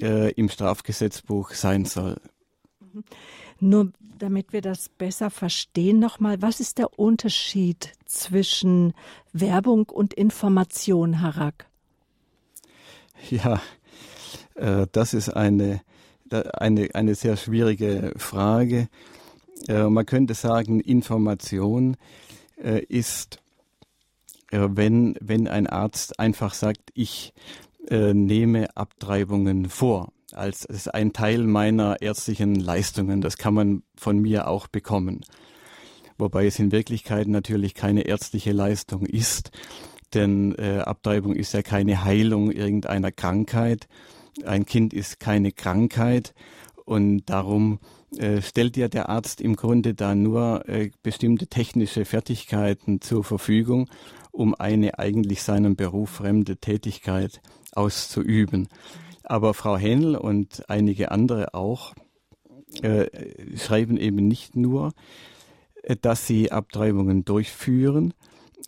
äh, 0.00 0.32
im 0.32 0.48
Strafgesetzbuch 0.48 1.52
sein 1.52 1.84
soll. 1.84 2.16
Nur 3.60 3.92
damit 4.18 4.52
wir 4.52 4.62
das 4.62 4.88
besser 4.88 5.30
verstehen, 5.30 5.98
nochmal, 5.98 6.42
was 6.42 6.60
ist 6.60 6.78
der 6.78 6.98
Unterschied 6.98 7.92
zwischen 8.04 8.94
Werbung 9.32 9.88
und 9.88 10.14
Information, 10.14 11.20
Harak? 11.20 11.66
Ja, 13.30 13.60
äh, 14.54 14.86
das 14.92 15.14
ist 15.14 15.30
eine, 15.30 15.80
eine, 16.30 16.94
eine 16.94 17.14
sehr 17.14 17.36
schwierige 17.36 18.12
Frage. 18.16 18.88
Äh, 19.68 19.84
man 19.84 20.06
könnte 20.06 20.34
sagen, 20.34 20.80
Information 20.80 21.96
äh, 22.62 22.82
ist, 22.84 23.38
wenn, 24.50 25.16
wenn 25.20 25.48
ein 25.48 25.66
Arzt 25.66 26.20
einfach 26.20 26.54
sagt, 26.54 26.90
ich 26.94 27.34
nehme 27.88 28.76
Abtreibungen 28.76 29.68
vor 29.68 30.12
als, 30.36 30.66
als 30.66 30.88
ein 30.88 31.12
Teil 31.12 31.44
meiner 31.46 32.00
ärztlichen 32.00 32.54
Leistungen. 32.54 33.20
Das 33.20 33.36
kann 33.36 33.54
man 33.54 33.82
von 33.96 34.18
mir 34.18 34.48
auch 34.48 34.66
bekommen. 34.66 35.24
Wobei 36.18 36.46
es 36.46 36.58
in 36.58 36.72
Wirklichkeit 36.72 37.28
natürlich 37.28 37.74
keine 37.74 38.02
ärztliche 38.02 38.52
Leistung 38.52 39.04
ist, 39.04 39.50
denn 40.14 40.54
äh, 40.54 40.78
Abtreibung 40.78 41.34
ist 41.34 41.52
ja 41.52 41.62
keine 41.62 42.04
Heilung 42.04 42.50
irgendeiner 42.50 43.12
Krankheit. 43.12 43.88
Ein 44.44 44.64
Kind 44.64 44.94
ist 44.94 45.20
keine 45.20 45.52
Krankheit 45.52 46.34
und 46.84 47.26
darum 47.26 47.80
äh, 48.16 48.40
stellt 48.40 48.76
ja 48.76 48.88
der 48.88 49.08
Arzt 49.08 49.40
im 49.40 49.56
Grunde 49.56 49.94
da 49.94 50.14
nur 50.14 50.66
äh, 50.68 50.90
bestimmte 51.02 51.48
technische 51.48 52.04
Fertigkeiten 52.04 53.00
zur 53.00 53.24
Verfügung, 53.24 53.90
um 54.30 54.54
eine 54.54 54.98
eigentlich 54.98 55.42
seinem 55.42 55.76
Beruf 55.76 56.10
fremde 56.10 56.56
Tätigkeit 56.56 57.40
auszuüben. 57.72 58.68
Aber 59.26 59.54
Frau 59.54 59.76
Hähnel 59.76 60.16
und 60.16 60.70
einige 60.70 61.10
andere 61.10 61.52
auch 61.52 61.94
äh, 62.82 63.06
schreiben 63.56 63.96
eben 63.96 64.28
nicht 64.28 64.56
nur, 64.56 64.92
äh, 65.82 65.96
dass 66.00 66.26
sie 66.26 66.52
Abtreibungen 66.52 67.24
durchführen, 67.24 68.14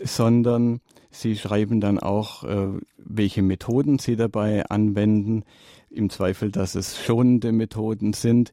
sondern 0.03 0.81
sie 1.11 1.37
schreiben 1.37 1.81
dann 1.81 1.99
auch, 1.99 2.45
äh, 2.45 2.69
welche 2.97 3.43
Methoden 3.43 3.99
sie 3.99 4.17
dabei 4.17 4.67
anwenden, 4.67 5.45
im 5.91 6.11
Zweifel, 6.11 6.51
dass 6.51 6.75
es 6.75 7.03
schonende 7.03 7.53
Methoden 7.53 8.13
sind 8.13 8.53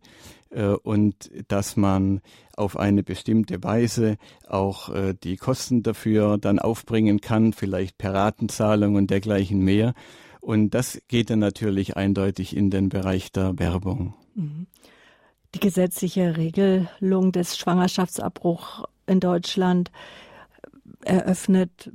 äh, 0.51 0.67
und 0.67 1.29
dass 1.47 1.75
man 1.75 2.21
auf 2.55 2.77
eine 2.77 3.03
bestimmte 3.03 3.63
Weise 3.63 4.17
auch 4.47 4.89
äh, 4.89 5.13
die 5.21 5.35
Kosten 5.35 5.83
dafür 5.83 6.37
dann 6.37 6.59
aufbringen 6.59 7.19
kann, 7.19 7.51
vielleicht 7.53 7.97
per 7.97 8.13
Ratenzahlung 8.13 8.95
und 8.95 9.09
dergleichen 9.09 9.59
mehr. 9.59 9.93
Und 10.45 10.75
das 10.75 11.01
geht 11.07 11.31
dann 11.31 11.39
natürlich 11.39 11.97
eindeutig 11.97 12.55
in 12.55 12.69
den 12.69 12.89
Bereich 12.89 13.31
der 13.31 13.57
Werbung. 13.57 14.13
Mhm. 14.35 14.67
Die 15.55 15.59
gesetzliche 15.59 16.37
Regelung 16.37 17.31
des 17.31 17.57
Schwangerschaftsabbruchs 17.57 18.83
in 19.07 19.19
Deutschland 19.19 19.89
eröffnet 21.03 21.91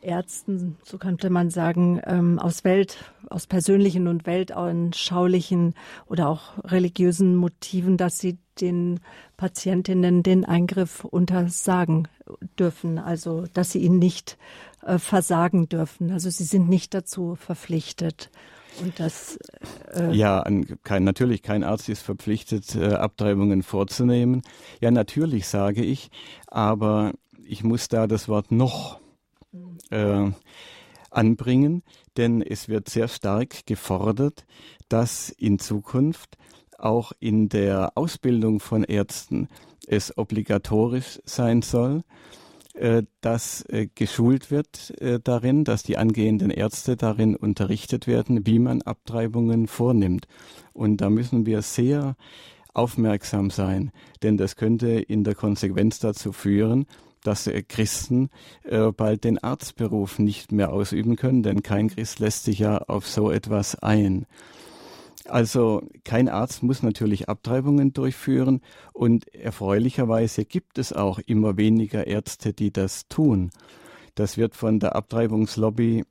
Ärzten, 0.00 0.78
so 0.82 0.96
könnte 0.96 1.28
man 1.28 1.50
sagen, 1.50 2.00
ähm, 2.06 2.38
aus 2.38 2.64
Welt, 2.64 2.96
aus 3.28 3.46
persönlichen 3.46 4.08
und 4.08 4.24
weltanschaulichen 4.24 5.74
oder 6.06 6.30
auch 6.30 6.64
religiösen 6.64 7.36
Motiven, 7.36 7.98
dass 7.98 8.16
sie 8.16 8.38
den 8.60 9.00
Patientinnen 9.36 10.22
den 10.22 10.44
Eingriff 10.44 11.04
untersagen 11.04 12.08
dürfen, 12.58 12.98
also 12.98 13.46
dass 13.54 13.72
sie 13.72 13.80
ihn 13.80 13.98
nicht 13.98 14.38
äh, 14.82 14.98
versagen 14.98 15.68
dürfen. 15.68 16.10
Also 16.10 16.30
sie 16.30 16.44
sind 16.44 16.68
nicht 16.68 16.94
dazu 16.94 17.36
verpflichtet. 17.36 18.30
Und 18.82 19.00
das 19.00 19.38
äh 19.92 20.12
ja, 20.12 20.44
kein, 20.84 21.04
natürlich 21.04 21.42
kein 21.42 21.64
Arzt 21.64 21.88
ist 21.88 22.02
verpflichtet, 22.02 22.74
äh, 22.76 22.94
Abtreibungen 22.94 23.62
vorzunehmen. 23.62 24.42
Ja, 24.80 24.90
natürlich 24.90 25.48
sage 25.48 25.82
ich, 25.82 26.10
aber 26.46 27.12
ich 27.44 27.64
muss 27.64 27.88
da 27.88 28.06
das 28.06 28.28
Wort 28.28 28.52
noch 28.52 29.00
äh, 29.90 30.30
anbringen, 31.10 31.82
denn 32.16 32.42
es 32.42 32.68
wird 32.68 32.88
sehr 32.88 33.08
stark 33.08 33.66
gefordert, 33.66 34.44
dass 34.88 35.30
in 35.30 35.58
Zukunft 35.58 36.36
auch 36.82 37.12
in 37.20 37.48
der 37.48 37.92
Ausbildung 37.96 38.60
von 38.60 38.84
Ärzten 38.84 39.48
es 39.86 40.16
obligatorisch 40.16 41.20
sein 41.24 41.62
soll, 41.62 42.02
äh, 42.74 43.02
dass 43.20 43.62
äh, 43.68 43.88
geschult 43.94 44.50
wird 44.50 44.98
äh, 45.00 45.18
darin, 45.22 45.64
dass 45.64 45.82
die 45.82 45.98
angehenden 45.98 46.50
Ärzte 46.50 46.96
darin 46.96 47.34
unterrichtet 47.34 48.06
werden, 48.06 48.46
wie 48.46 48.60
man 48.60 48.82
Abtreibungen 48.82 49.66
vornimmt. 49.66 50.28
Und 50.72 50.98
da 50.98 51.10
müssen 51.10 51.46
wir 51.46 51.62
sehr 51.62 52.16
aufmerksam 52.72 53.50
sein, 53.50 53.90
denn 54.22 54.36
das 54.36 54.54
könnte 54.54 54.88
in 54.88 55.24
der 55.24 55.34
Konsequenz 55.34 55.98
dazu 55.98 56.32
führen, 56.32 56.86
dass 57.24 57.50
Christen 57.68 58.30
bald 58.96 59.24
den 59.24 59.36
Arztberuf 59.38 60.18
nicht 60.18 60.52
mehr 60.52 60.72
ausüben 60.72 61.16
können, 61.16 61.42
denn 61.42 61.62
kein 61.62 61.88
Christ 61.88 62.20
lässt 62.20 62.44
sich 62.44 62.60
ja 62.60 62.78
auf 62.78 63.06
so 63.06 63.30
etwas 63.30 63.74
ein. 63.74 64.24
Also 65.30 65.82
kein 66.04 66.28
Arzt 66.28 66.62
muss 66.62 66.82
natürlich 66.82 67.28
Abtreibungen 67.28 67.92
durchführen 67.92 68.60
und 68.92 69.32
erfreulicherweise 69.34 70.44
gibt 70.44 70.78
es 70.78 70.92
auch 70.92 71.18
immer 71.20 71.56
weniger 71.56 72.06
Ärzte, 72.06 72.52
die 72.52 72.72
das 72.72 73.08
tun. 73.08 73.50
Das 74.14 74.36
wird 74.36 74.56
von 74.56 74.80
der 74.80 74.96
Abtreibungslobby 74.96 76.04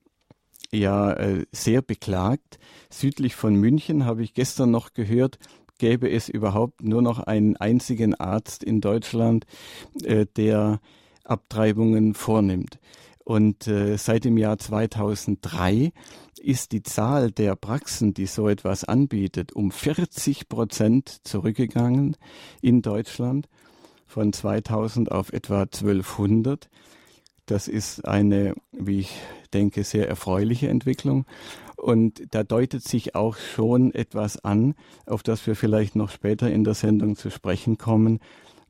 ja 0.72 1.14
äh, 1.14 1.46
sehr 1.52 1.82
beklagt. 1.82 2.60
Südlich 2.90 3.36
von 3.36 3.56
München 3.56 4.06
habe 4.06 4.24
ich 4.24 4.34
gestern 4.34 4.72
noch 4.72 4.94
gehört, 4.94 5.38
gäbe 5.78 6.10
es 6.10 6.30
überhaupt 6.30 6.84
nur 6.84 7.02
noch 7.02 7.20
einen 7.20 7.58
einzigen 7.58 8.16
Arzt 8.16 8.64
in 8.64 8.82
Deutschland, 8.82 9.46
äh, 10.04 10.26
der 10.36 10.80
Abtreibungen 11.24 12.14
vornimmt. 12.14 12.80
Und 13.29 13.67
äh, 13.67 13.95
seit 14.00 14.25
dem 14.25 14.39
Jahr 14.39 14.57
2003 14.57 15.91
ist 16.41 16.71
die 16.71 16.81
Zahl 16.81 17.29
der 17.29 17.55
Praxen, 17.55 18.15
die 18.15 18.25
so 18.25 18.50
etwas 18.50 18.86
anbietet, 18.86 19.53
um 19.53 19.69
40 19.69 20.50
Prozent 20.50 21.19
zurückgegangen 21.27 22.17
in 22.63 22.81
Deutschland 22.81 23.48
von 24.07 24.33
2000 24.33 25.12
auf 25.12 25.31
etwa 25.31 25.62
1200. 25.62 26.71
Das 27.45 27.67
ist 27.67 28.03
eine, 28.03 28.55
wie 28.71 29.01
ich 29.01 29.12
denke, 29.53 29.83
sehr 29.83 30.09
erfreuliche 30.09 30.69
Entwicklung. 30.69 31.27
Und 31.75 32.33
da 32.33 32.41
deutet 32.41 32.83
sich 32.83 33.13
auch 33.13 33.38
schon 33.38 33.93
etwas 33.93 34.43
an, 34.43 34.74
auf 35.05 35.21
das 35.21 35.45
wir 35.45 35.55
vielleicht 35.55 35.95
noch 35.95 36.09
später 36.09 36.50
in 36.50 36.63
der 36.63 36.74
Sendung 36.74 37.15
zu 37.15 37.29
sprechen 37.29 37.77
kommen, 37.77 38.21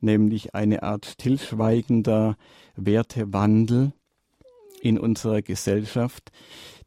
nämlich 0.02 0.54
eine 0.54 0.82
Art 0.82 1.06
stillschweigender 1.06 2.36
Wertewandel 2.76 3.94
in 4.80 4.98
unserer 4.98 5.42
Gesellschaft, 5.42 6.32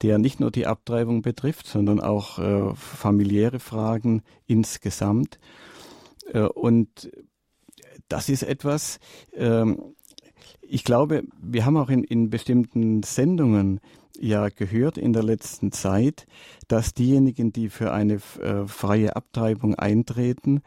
der 0.01 0.17
nicht 0.17 0.39
nur 0.39 0.51
die 0.51 0.65
Abtreibung 0.65 1.21
betrifft, 1.21 1.67
sondern 1.67 1.99
auch 1.99 2.39
äh, 2.39 2.75
familiäre 2.75 3.59
Fragen 3.59 4.23
insgesamt. 4.47 5.39
Äh, 6.33 6.41
und 6.41 7.11
das 8.09 8.29
ist 8.29 8.43
etwas, 8.43 8.99
äh, 9.31 9.65
ich 10.61 10.83
glaube, 10.83 11.23
wir 11.41 11.65
haben 11.65 11.77
auch 11.77 11.89
in, 11.89 12.03
in 12.03 12.29
bestimmten 12.29 13.03
Sendungen 13.03 13.79
ja 14.19 14.49
gehört 14.49 14.97
in 14.97 15.13
der 15.13 15.23
letzten 15.23 15.71
Zeit, 15.71 16.25
dass 16.67 16.93
diejenigen, 16.93 17.51
die 17.51 17.69
für 17.69 17.91
eine 17.91 18.15
äh, 18.39 18.65
freie 18.67 19.15
Abtreibung 19.15 19.75
eintreten, 19.75 20.61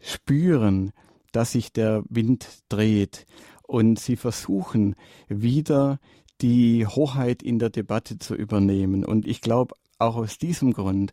spüren, 0.00 0.92
dass 1.32 1.52
sich 1.52 1.72
der 1.72 2.04
Wind 2.08 2.46
dreht 2.68 3.26
und 3.66 3.98
sie 3.98 4.16
versuchen 4.16 4.94
wieder 5.28 5.98
die 6.40 6.86
Hoheit 6.86 7.42
in 7.42 7.58
der 7.58 7.70
Debatte 7.70 8.18
zu 8.18 8.34
übernehmen. 8.34 9.04
Und 9.04 9.26
ich 9.26 9.40
glaube, 9.40 9.74
auch 9.98 10.16
aus 10.16 10.38
diesem 10.38 10.72
Grund 10.72 11.12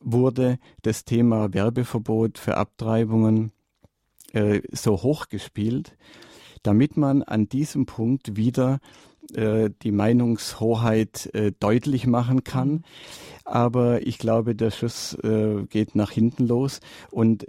wurde 0.00 0.58
das 0.82 1.04
Thema 1.04 1.52
Werbeverbot 1.52 2.38
für 2.38 2.56
Abtreibungen 2.56 3.52
äh, 4.32 4.60
so 4.72 5.02
hochgespielt, 5.02 5.96
damit 6.62 6.96
man 6.96 7.22
an 7.22 7.48
diesem 7.48 7.86
Punkt 7.86 8.36
wieder 8.36 8.80
äh, 9.34 9.70
die 9.82 9.92
Meinungshoheit 9.92 11.34
äh, 11.34 11.52
deutlich 11.58 12.06
machen 12.06 12.44
kann. 12.44 12.84
Aber 13.44 14.06
ich 14.06 14.18
glaube, 14.18 14.54
der 14.54 14.70
Schuss 14.70 15.14
äh, 15.22 15.64
geht 15.68 15.94
nach 15.94 16.10
hinten 16.10 16.46
los 16.46 16.80
und 17.10 17.46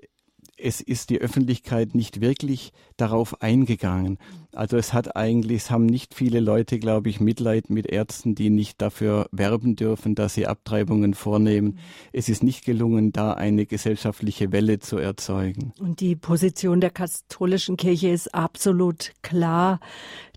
es 0.57 0.81
ist 0.81 1.09
die 1.09 1.19
Öffentlichkeit 1.19 1.95
nicht 1.95 2.21
wirklich 2.21 2.71
darauf 2.97 3.41
eingegangen. 3.41 4.17
Also 4.53 4.75
es 4.75 4.91
hat 4.91 5.15
eigentlich, 5.15 5.63
es 5.63 5.71
haben 5.71 5.85
nicht 5.85 6.15
viele 6.15 6.39
Leute, 6.39 6.79
glaube 6.79 7.09
ich, 7.09 7.19
Mitleid 7.19 7.69
mit 7.69 7.85
Ärzten, 7.85 8.33
die 8.33 8.49
nicht 8.49 8.81
dafür 8.81 9.27
werben 9.31 9.75
dürfen, 9.75 10.15
dass 10.15 10.33
sie 10.33 10.47
Abtreibungen 10.47 11.13
vornehmen. 11.13 11.77
Es 12.11 12.27
ist 12.27 12.43
nicht 12.43 12.65
gelungen, 12.65 13.11
da 13.11 13.33
eine 13.33 13.67
gesellschaftliche 13.67 14.51
Welle 14.51 14.79
zu 14.79 14.97
erzeugen. 14.97 15.73
Und 15.79 15.99
die 15.99 16.15
Position 16.15 16.81
der 16.81 16.89
katholischen 16.89 17.77
Kirche 17.77 18.09
ist 18.09 18.33
absolut 18.33 19.11
klar. 19.21 19.79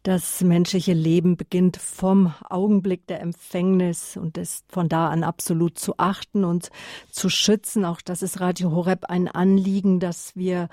Das 0.02 0.40
menschliche 0.40 0.94
Leben 0.94 1.36
beginnt 1.36 1.76
vom 1.76 2.32
Augenblick 2.48 3.06
der 3.06 3.20
Empfängnis 3.20 4.16
und 4.16 4.38
ist 4.38 4.64
von 4.72 4.88
da 4.88 5.08
an 5.08 5.24
absolut 5.24 5.78
zu 5.78 5.98
achten 5.98 6.44
und 6.44 6.70
zu 7.10 7.28
schützen. 7.28 7.84
Auch 7.84 8.00
das 8.00 8.22
ist 8.22 8.40
Radio 8.40 8.70
Horeb 8.70 9.06
ein 9.06 9.28
Anliegen, 9.28 10.00
dass 10.00 10.34
wir 10.34 10.70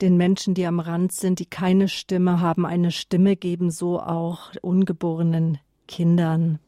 den 0.00 0.16
Menschen, 0.16 0.54
die 0.54 0.66
am 0.66 0.80
Rand 0.80 1.12
sind, 1.12 1.38
die 1.38 1.46
keine 1.46 1.88
Stimme 1.88 2.40
haben, 2.40 2.66
eine 2.66 2.90
Stimme 2.90 3.36
geben, 3.36 3.70
so 3.70 4.00
auch 4.00 4.50
ungeborenen 4.62 5.58
Kindern. 5.86 6.58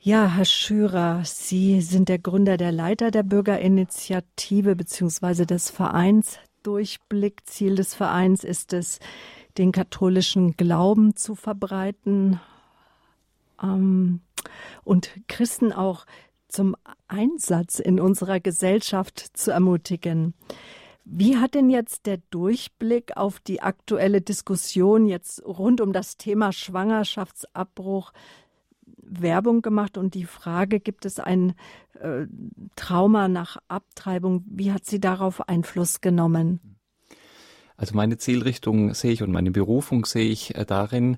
Ja, 0.00 0.26
Herr 0.26 0.44
Schürer, 0.44 1.22
Sie 1.24 1.80
sind 1.80 2.08
der 2.08 2.18
Gründer, 2.18 2.56
der 2.56 2.72
Leiter 2.72 3.12
der 3.12 3.22
Bürgerinitiative 3.22 4.74
bzw. 4.74 5.46
des 5.46 5.70
Vereins 5.70 6.40
Durchblick. 6.64 7.46
Ziel 7.46 7.76
des 7.76 7.94
Vereins 7.94 8.44
ist 8.44 8.72
es, 8.72 8.98
den 9.58 9.72
katholischen 9.72 10.56
Glauben 10.56 11.16
zu 11.16 11.34
verbreiten 11.34 12.40
ähm, 13.62 14.20
und 14.84 15.10
Christen 15.28 15.72
auch 15.72 16.06
zum 16.48 16.76
Einsatz 17.08 17.78
in 17.78 18.00
unserer 18.00 18.40
Gesellschaft 18.40 19.36
zu 19.36 19.50
ermutigen. 19.50 20.34
Wie 21.04 21.38
hat 21.38 21.54
denn 21.54 21.70
jetzt 21.70 22.06
der 22.06 22.18
Durchblick 22.30 23.16
auf 23.16 23.40
die 23.40 23.60
aktuelle 23.60 24.20
Diskussion 24.20 25.06
jetzt 25.06 25.44
rund 25.44 25.80
um 25.80 25.92
das 25.92 26.16
Thema 26.16 26.52
Schwangerschaftsabbruch 26.52 28.12
Werbung 29.02 29.62
gemacht 29.62 29.98
und 29.98 30.14
die 30.14 30.24
Frage, 30.24 30.80
gibt 30.80 31.04
es 31.04 31.18
ein 31.18 31.54
äh, 32.00 32.26
Trauma 32.76 33.28
nach 33.28 33.58
Abtreibung, 33.68 34.44
wie 34.46 34.72
hat 34.72 34.86
sie 34.86 35.00
darauf 35.00 35.48
Einfluss 35.48 36.00
genommen? 36.00 36.60
Also 37.76 37.94
meine 37.94 38.18
Zielrichtung 38.18 38.94
sehe 38.94 39.12
ich 39.12 39.22
und 39.22 39.32
meine 39.32 39.50
Berufung 39.50 40.04
sehe 40.04 40.28
ich 40.28 40.54
äh, 40.54 40.64
darin, 40.64 41.16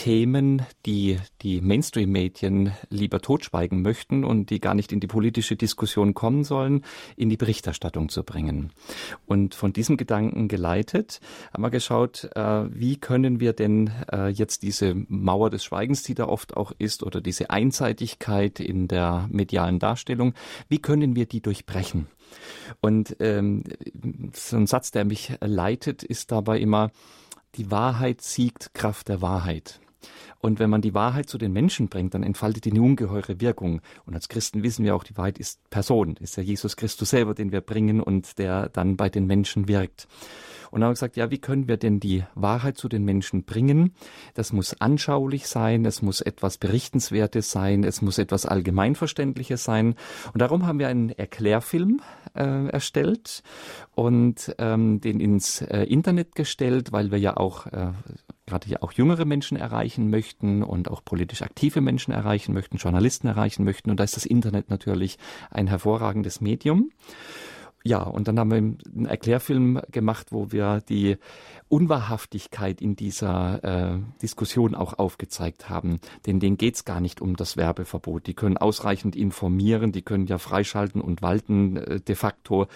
Themen, 0.00 0.62
die 0.86 1.18
die 1.42 1.60
Mainstream-Medien 1.60 2.72
lieber 2.88 3.20
totschweigen 3.20 3.82
möchten 3.82 4.24
und 4.24 4.48
die 4.48 4.58
gar 4.58 4.74
nicht 4.74 4.92
in 4.92 5.00
die 5.00 5.06
politische 5.06 5.56
Diskussion 5.56 6.14
kommen 6.14 6.42
sollen, 6.42 6.86
in 7.16 7.28
die 7.28 7.36
Berichterstattung 7.36 8.08
zu 8.08 8.22
bringen. 8.22 8.72
Und 9.26 9.54
von 9.54 9.74
diesem 9.74 9.98
Gedanken 9.98 10.48
geleitet 10.48 11.20
haben 11.52 11.62
wir 11.62 11.68
geschaut, 11.70 12.30
äh, 12.34 12.64
wie 12.70 12.96
können 12.96 13.40
wir 13.40 13.52
denn 13.52 13.90
äh, 14.10 14.28
jetzt 14.28 14.62
diese 14.62 14.94
Mauer 15.08 15.50
des 15.50 15.64
Schweigens, 15.64 16.02
die 16.02 16.14
da 16.14 16.28
oft 16.28 16.56
auch 16.56 16.72
ist, 16.78 17.02
oder 17.02 17.20
diese 17.20 17.50
Einseitigkeit 17.50 18.58
in 18.58 18.88
der 18.88 19.28
medialen 19.30 19.80
Darstellung, 19.80 20.32
wie 20.70 20.78
können 20.78 21.14
wir 21.14 21.26
die 21.26 21.42
durchbrechen? 21.42 22.06
Und 22.80 23.16
ähm, 23.20 23.64
so 24.32 24.56
ein 24.56 24.66
Satz, 24.66 24.90
der 24.90 25.04
mich 25.04 25.32
leitet, 25.40 26.02
ist 26.02 26.32
dabei 26.32 26.58
immer, 26.58 26.90
die 27.56 27.70
Wahrheit 27.70 28.20
siegt 28.22 28.74
Kraft 28.74 29.08
der 29.08 29.22
Wahrheit. 29.22 29.80
Und 30.38 30.58
wenn 30.58 30.70
man 30.70 30.80
die 30.80 30.94
Wahrheit 30.94 31.28
zu 31.28 31.36
den 31.36 31.52
Menschen 31.52 31.88
bringt, 31.88 32.14
dann 32.14 32.22
entfaltet 32.22 32.64
die 32.64 32.70
eine 32.70 32.80
ungeheure 32.80 33.40
Wirkung. 33.40 33.82
Und 34.06 34.14
als 34.14 34.28
Christen 34.28 34.62
wissen 34.62 34.84
wir 34.84 34.94
auch, 34.94 35.04
die 35.04 35.16
Wahrheit 35.16 35.38
ist 35.38 35.68
Person, 35.68 36.16
ist 36.18 36.36
ja 36.36 36.42
Jesus 36.42 36.76
Christus 36.76 37.10
selber, 37.10 37.34
den 37.34 37.52
wir 37.52 37.60
bringen 37.60 38.00
und 38.00 38.38
der 38.38 38.70
dann 38.70 38.96
bei 38.96 39.10
den 39.10 39.26
Menschen 39.26 39.68
wirkt. 39.68 40.08
Und 40.70 40.84
haben 40.84 40.92
gesagt, 40.92 41.16
ja, 41.16 41.30
wie 41.30 41.38
können 41.38 41.68
wir 41.68 41.76
denn 41.76 42.00
die 42.00 42.24
Wahrheit 42.34 42.78
zu 42.78 42.88
den 42.88 43.04
Menschen 43.04 43.44
bringen? 43.44 43.94
Das 44.34 44.52
muss 44.52 44.80
anschaulich 44.80 45.48
sein, 45.48 45.84
es 45.84 46.02
muss 46.02 46.20
etwas 46.20 46.58
Berichtenswertes 46.58 47.50
sein, 47.50 47.84
es 47.84 48.02
muss 48.02 48.18
etwas 48.18 48.46
Allgemeinverständliches 48.46 49.64
sein. 49.64 49.94
Und 50.32 50.40
darum 50.40 50.66
haben 50.66 50.78
wir 50.78 50.88
einen 50.88 51.10
Erklärfilm 51.10 52.00
äh, 52.34 52.68
erstellt 52.68 53.42
und 53.94 54.54
ähm, 54.58 55.00
den 55.00 55.20
ins 55.20 55.62
äh, 55.62 55.82
Internet 55.84 56.34
gestellt, 56.34 56.92
weil 56.92 57.10
wir 57.10 57.18
ja 57.18 57.36
auch 57.36 57.66
äh, 57.66 57.92
gerade 58.46 58.68
ja 58.68 58.82
auch 58.82 58.92
jüngere 58.92 59.24
Menschen 59.24 59.56
erreichen 59.56 60.10
möchten 60.10 60.62
und 60.62 60.90
auch 60.90 61.04
politisch 61.04 61.42
aktive 61.42 61.80
Menschen 61.80 62.12
erreichen 62.12 62.52
möchten, 62.52 62.76
Journalisten 62.76 63.28
erreichen 63.28 63.64
möchten. 63.64 63.90
Und 63.90 63.98
da 63.98 64.04
ist 64.04 64.16
das 64.16 64.26
Internet 64.26 64.68
natürlich 64.70 65.18
ein 65.50 65.68
hervorragendes 65.68 66.40
Medium. 66.40 66.90
Ja, 67.82 68.02
und 68.02 68.28
dann 68.28 68.38
haben 68.38 68.50
wir 68.50 68.58
einen 68.58 69.06
Erklärfilm 69.06 69.80
gemacht, 69.90 70.32
wo 70.32 70.52
wir 70.52 70.82
die 70.86 71.16
Unwahrhaftigkeit 71.68 72.82
in 72.82 72.94
dieser 72.94 73.64
äh, 73.64 73.98
Diskussion 74.20 74.74
auch 74.74 74.98
aufgezeigt 74.98 75.70
haben. 75.70 75.98
Denn 76.26 76.40
denen 76.40 76.58
geht's 76.58 76.84
gar 76.84 77.00
nicht 77.00 77.22
um 77.22 77.36
das 77.36 77.56
Werbeverbot. 77.56 78.26
Die 78.26 78.34
können 78.34 78.58
ausreichend 78.58 79.16
informieren, 79.16 79.92
die 79.92 80.02
können 80.02 80.26
ja 80.26 80.36
freischalten 80.36 81.00
und 81.00 81.22
walten 81.22 81.76
äh, 81.76 82.00
de 82.00 82.16
facto. 82.16 82.66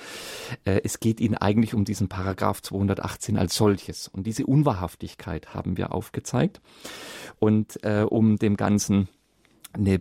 Äh, 0.65 0.81
es 0.85 1.01
geht 1.01 1.21
ihnen 1.21 1.35
eigentlich 1.35 1.75
um 1.75 1.85
diesen 1.85 2.09
Paragraph 2.09 2.63
218 2.63 3.37
als 3.37 3.57
solches. 3.57 4.09
Und 4.09 4.27
diese 4.27 4.47
Unwahrhaftigkeit 4.47 5.53
haben 5.53 5.77
wir 5.77 5.93
aufgezeigt. 5.93 6.63
Und 7.39 7.83
äh, 7.85 8.07
um 8.09 8.37
dem 8.37 8.57
Ganzen 8.57 9.09
eine, 9.75 9.99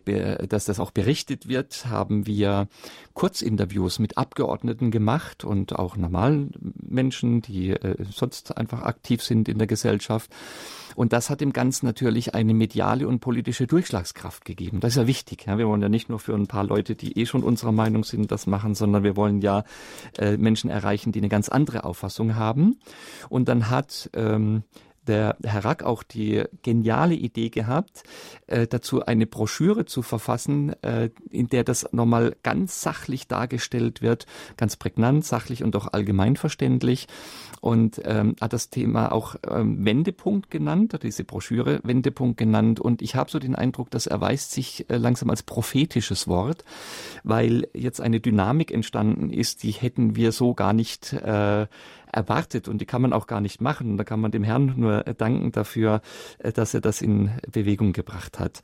dass 0.48 0.66
das 0.66 0.80
auch 0.80 0.92
berichtet 0.92 1.48
wird, 1.48 1.86
haben 1.88 2.26
wir 2.26 2.68
Kurzinterviews 3.14 4.00
mit 4.00 4.18
Abgeordneten 4.18 4.92
gemacht 4.92 5.44
und 5.44 5.78
auch 5.78 5.98
normalen 5.98 6.52
Menschen, 6.82 7.42
die 7.42 7.72
äh, 7.72 8.06
sonst 8.12 8.58
einfach 8.58 8.84
aktiv 8.84 9.22
sind 9.22 9.50
in 9.50 9.58
der 9.58 9.68
Gesellschaft. 9.68 10.30
Und 10.96 11.14
das 11.14 11.30
hat 11.30 11.42
dem 11.42 11.54
Ganzen 11.54 11.86
natürlich 11.86 12.36
eine 12.36 12.54
mediale 12.54 13.08
und 13.08 13.20
politische 13.20 13.68
Durchschlagskraft 13.68 14.46
gegeben. 14.46 14.80
Das 14.80 14.94
ist 14.94 14.98
ja 14.98 15.08
wichtig. 15.08 15.46
Ja. 15.48 15.58
Wir 15.58 15.68
wollen 15.68 15.82
ja 15.82 15.90
nicht 15.90 16.10
nur 16.10 16.20
für 16.20 16.36
ein 16.36 16.48
paar 16.48 16.64
Leute, 16.64 16.96
die 16.96 17.18
eh 17.18 17.26
schon 17.26 17.44
unserer 17.44 17.72
Meinung 17.72 18.04
sind, 18.04 18.32
das 18.32 18.48
machen, 18.48 18.76
sondern 18.76 19.04
wir 19.04 19.16
wollen 19.16 19.42
ja 19.42 19.64
äh, 20.18 20.38
Menschen 20.38 20.70
erreichen, 20.70 21.12
die 21.12 21.20
eine 21.20 21.30
ganz 21.30 21.50
andere 21.50 21.84
Auffassung 21.84 22.36
haben. 22.36 22.80
Und 23.30 23.48
dann 23.48 23.70
hat 23.70 24.10
ähm, 24.14 24.64
der 25.08 25.38
Herr 25.44 25.66
Rack 25.66 25.84
auch 25.84 26.04
die 26.04 26.44
geniale 26.62 27.16
Idee 27.16 27.50
gehabt, 27.50 28.04
äh, 28.48 28.68
dazu 28.68 29.06
eine 29.06 29.26
Broschüre 29.26 29.86
zu 29.86 30.02
verfassen, 30.02 30.74
äh, 30.84 31.10
in 31.30 31.48
der 31.48 31.64
das 31.64 31.92
nochmal 31.92 32.36
ganz 32.44 32.82
sachlich 32.82 33.28
dargestellt 33.28 34.02
wird, 34.02 34.26
ganz 34.58 34.76
prägnant, 34.76 35.26
sachlich 35.26 35.64
und 35.64 35.76
auch 35.76 35.88
allgemeinverständlich. 35.92 37.08
Und 37.62 38.02
ähm, 38.04 38.36
hat 38.42 38.52
das 38.52 38.70
Thema 38.70 39.14
auch 39.14 39.36
ähm, 39.50 39.86
Wendepunkt 39.86 40.52
genannt, 40.52 40.94
hat 40.94 41.04
diese 41.04 41.24
Broschüre 41.24 41.80
Wendepunkt 41.84 42.38
genannt. 42.38 42.82
Und 42.82 43.02
ich 43.02 43.16
habe 43.16 43.32
so 43.32 43.40
den 43.40 43.56
Eindruck, 43.56 43.90
das 43.90 44.06
erweist 44.06 44.52
sich 44.52 44.90
äh, 44.90 44.98
langsam 44.98 45.30
als 45.30 45.44
prophetisches 45.44 46.28
Wort, 46.28 46.66
weil 47.24 47.68
jetzt 47.74 48.02
eine 48.02 48.20
Dynamik 48.20 48.72
entstanden 48.72 49.30
ist, 49.30 49.64
die 49.64 49.72
hätten 49.72 50.18
wir 50.18 50.34
so 50.34 50.54
gar 50.54 50.74
nicht 50.74 51.14
äh, 51.14 51.68
erwartet 52.14 52.68
und 52.68 52.80
die 52.80 52.86
kann 52.86 53.02
man 53.02 53.12
auch 53.12 53.28
gar 53.28 53.42
nicht 53.42 53.60
machen. 53.60 53.92
Und 53.92 53.98
da 53.98 54.04
kann 54.04 54.22
man 54.22 54.32
dem 54.32 54.44
Herrn 54.44 54.74
nur 54.78 55.04
danken 55.04 55.52
dafür, 55.52 56.02
äh, 56.40 56.52
dass 56.54 56.74
er 56.74 56.82
das 56.82 57.02
in 57.02 57.32
Bewegung 57.52 57.92
gebracht 57.94 58.40
hat. 58.40 58.62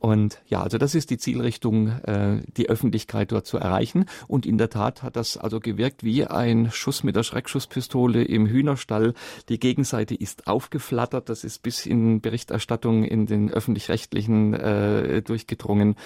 Und 0.00 0.40
ja, 0.46 0.62
also 0.62 0.78
das 0.78 0.94
ist 0.94 1.10
die 1.10 1.18
Zielrichtung, 1.18 1.88
äh, 1.88 2.40
die 2.56 2.70
Öffentlichkeit 2.70 3.32
dort 3.32 3.46
zu 3.46 3.58
erreichen. 3.58 4.06
Und 4.26 4.46
in 4.46 4.56
der 4.56 4.70
Tat 4.70 5.02
hat 5.02 5.14
das 5.14 5.36
also 5.36 5.60
gewirkt 5.60 6.02
wie 6.02 6.24
ein 6.26 6.70
Schuss 6.72 7.04
mit 7.04 7.16
der 7.16 7.22
Schreckschusspistole 7.22 8.24
im 8.24 8.46
Hühnerstall. 8.46 9.12
Die 9.50 9.60
Gegenseite 9.60 10.14
ist 10.14 10.46
aufgeflattert. 10.46 11.28
Das 11.28 11.44
ist 11.44 11.62
bis 11.62 11.84
in 11.84 12.22
Berichterstattung 12.22 13.04
in 13.04 13.26
den 13.26 13.50
öffentlich-rechtlichen 13.50 14.54
äh, 14.54 15.20
durchgedrungen. 15.20 15.96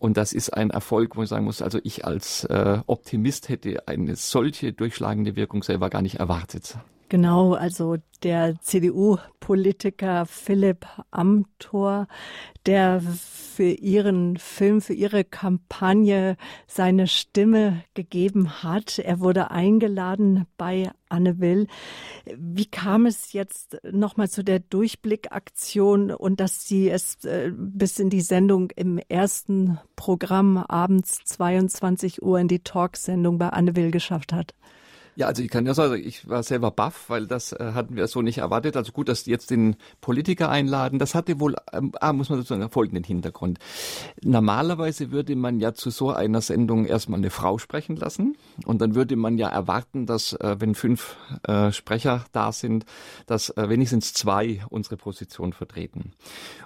Und 0.00 0.16
das 0.16 0.32
ist 0.32 0.50
ein 0.50 0.70
Erfolg, 0.70 1.16
wo 1.16 1.22
ich 1.22 1.28
sagen 1.28 1.44
muss, 1.44 1.62
also 1.62 1.78
ich 1.84 2.04
als 2.04 2.42
äh, 2.44 2.80
Optimist 2.86 3.48
hätte 3.48 3.86
eine 3.86 4.16
solche 4.16 4.72
durchschlagende 4.72 5.36
Wirkung 5.36 5.62
selber 5.62 5.88
gar 5.88 6.02
nicht 6.02 6.16
erwartet. 6.16 6.76
Genau, 7.08 7.54
also 7.54 7.98
der 8.24 8.60
CDU-Politiker 8.60 10.26
Philipp 10.26 10.86
Amthor, 11.12 12.08
der 12.66 13.00
für 13.00 13.70
ihren 13.70 14.36
Film, 14.38 14.80
für 14.80 14.92
ihre 14.92 15.22
Kampagne 15.22 16.36
seine 16.66 17.06
Stimme 17.06 17.84
gegeben 17.94 18.64
hat. 18.64 18.98
Er 18.98 19.20
wurde 19.20 19.52
eingeladen 19.52 20.46
bei 20.56 20.90
Anne 21.08 21.38
Will. 21.38 21.68
Wie 22.36 22.66
kam 22.66 23.06
es 23.06 23.32
jetzt 23.32 23.78
nochmal 23.88 24.28
zu 24.28 24.42
der 24.42 24.58
Durchblickaktion 24.58 26.10
und 26.10 26.40
dass 26.40 26.66
sie 26.66 26.90
es 26.90 27.24
äh, 27.24 27.52
bis 27.56 28.00
in 28.00 28.10
die 28.10 28.20
Sendung 28.20 28.72
im 28.74 28.98
ersten 28.98 29.78
Programm 29.94 30.56
abends 30.56 31.20
22 31.24 32.20
Uhr 32.20 32.40
in 32.40 32.48
die 32.48 32.64
Talksendung 32.64 33.38
bei 33.38 33.50
Anne 33.50 33.76
Will 33.76 33.92
geschafft 33.92 34.32
hat? 34.32 34.54
Ja, 35.18 35.28
also 35.28 35.42
ich 35.42 35.48
kann 35.48 35.64
ja 35.64 35.72
sagen, 35.72 35.94
ich 35.94 36.28
war 36.28 36.42
selber 36.42 36.70
baff, 36.70 37.08
weil 37.08 37.26
das 37.26 37.52
äh, 37.52 37.72
hatten 37.72 37.96
wir 37.96 38.06
so 38.06 38.20
nicht 38.20 38.38
erwartet. 38.38 38.76
Also 38.76 38.92
gut, 38.92 39.08
dass 39.08 39.24
die 39.24 39.30
jetzt 39.30 39.50
den 39.50 39.76
Politiker 40.02 40.50
einladen. 40.50 40.98
Das 40.98 41.14
hatte 41.14 41.40
wohl, 41.40 41.56
ähm, 41.72 41.92
ah, 42.00 42.12
muss 42.12 42.28
man 42.28 42.38
sozusagen 42.38 42.68
folgenden 42.70 43.02
Hintergrund. 43.02 43.58
Normalerweise 44.22 45.12
würde 45.12 45.34
man 45.34 45.58
ja 45.58 45.72
zu 45.72 45.88
so 45.88 46.10
einer 46.10 46.42
Sendung 46.42 46.84
erstmal 46.84 47.18
eine 47.18 47.30
Frau 47.30 47.56
sprechen 47.56 47.96
lassen 47.96 48.36
und 48.66 48.82
dann 48.82 48.94
würde 48.94 49.16
man 49.16 49.38
ja 49.38 49.48
erwarten, 49.48 50.04
dass 50.04 50.34
äh, 50.34 50.56
wenn 50.58 50.74
fünf 50.74 51.16
äh, 51.48 51.72
Sprecher 51.72 52.26
da 52.32 52.52
sind, 52.52 52.84
dass 53.24 53.48
äh, 53.48 53.70
wenigstens 53.70 54.12
zwei 54.12 54.62
unsere 54.68 54.98
Position 54.98 55.54
vertreten. 55.54 56.12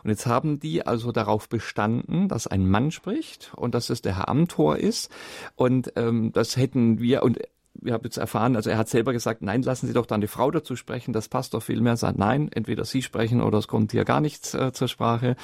Und 0.02 0.10
jetzt 0.10 0.26
haben 0.26 0.58
die 0.58 0.84
also 0.84 1.12
darauf 1.12 1.48
bestanden, 1.48 2.26
dass 2.26 2.48
ein 2.48 2.68
Mann 2.68 2.90
spricht 2.90 3.52
und 3.54 3.76
dass 3.76 3.90
es 3.90 4.02
der 4.02 4.16
Herr 4.16 4.28
Amtor 4.28 4.78
ist 4.78 5.08
und 5.54 5.92
ähm, 5.94 6.32
das 6.32 6.56
hätten 6.56 6.98
wir 6.98 7.22
und 7.22 7.38
wir 7.82 7.92
haben 7.92 8.04
jetzt 8.04 8.16
erfahren, 8.16 8.56
also 8.56 8.70
er 8.70 8.78
hat 8.78 8.88
selber 8.88 9.12
gesagt, 9.12 9.42
nein, 9.42 9.62
lassen 9.62 9.86
Sie 9.86 9.92
doch 9.92 10.06
da 10.06 10.14
eine 10.14 10.28
Frau 10.28 10.50
dazu 10.50 10.76
sprechen, 10.76 11.12
das 11.12 11.28
passt 11.28 11.54
doch 11.54 11.62
viel 11.62 11.80
mehr. 11.80 11.96
Sagt, 11.96 12.18
nein, 12.18 12.50
entweder 12.52 12.84
Sie 12.84 13.02
sprechen 13.02 13.40
oder 13.40 13.58
es 13.58 13.68
kommt 13.68 13.92
hier 13.92 14.04
gar 14.04 14.20
nichts 14.20 14.54
äh, 14.54 14.72
zur 14.72 14.88
Sprache. 14.88 15.36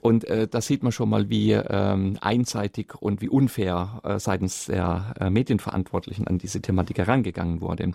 Und 0.00 0.24
äh, 0.24 0.48
da 0.48 0.60
sieht 0.60 0.82
man 0.82 0.92
schon 0.92 1.08
mal, 1.08 1.28
wie 1.28 1.52
ähm, 1.52 2.18
einseitig 2.20 2.94
und 3.00 3.20
wie 3.20 3.28
unfair 3.28 4.00
äh, 4.04 4.18
seitens 4.18 4.66
der 4.66 5.14
äh, 5.20 5.30
Medienverantwortlichen 5.30 6.26
an 6.26 6.38
diese 6.38 6.60
Thematik 6.60 6.98
herangegangen 6.98 7.60
wurde. 7.60 7.92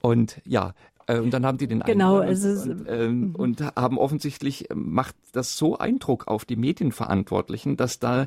Und 0.00 0.40
ja, 0.44 0.74
äh, 1.06 1.18
und 1.18 1.32
dann 1.32 1.46
haben 1.46 1.58
die 1.58 1.66
den 1.66 1.80
genau, 1.80 2.18
also 2.18 2.70
und, 2.70 2.86
ähm, 2.88 3.34
und 3.36 3.62
haben 3.76 3.98
offensichtlich 3.98 4.68
macht 4.74 5.14
das 5.32 5.56
so 5.56 5.78
Eindruck 5.78 6.28
auf 6.28 6.44
die 6.44 6.56
Medienverantwortlichen, 6.56 7.76
dass 7.76 7.98
da 7.98 8.26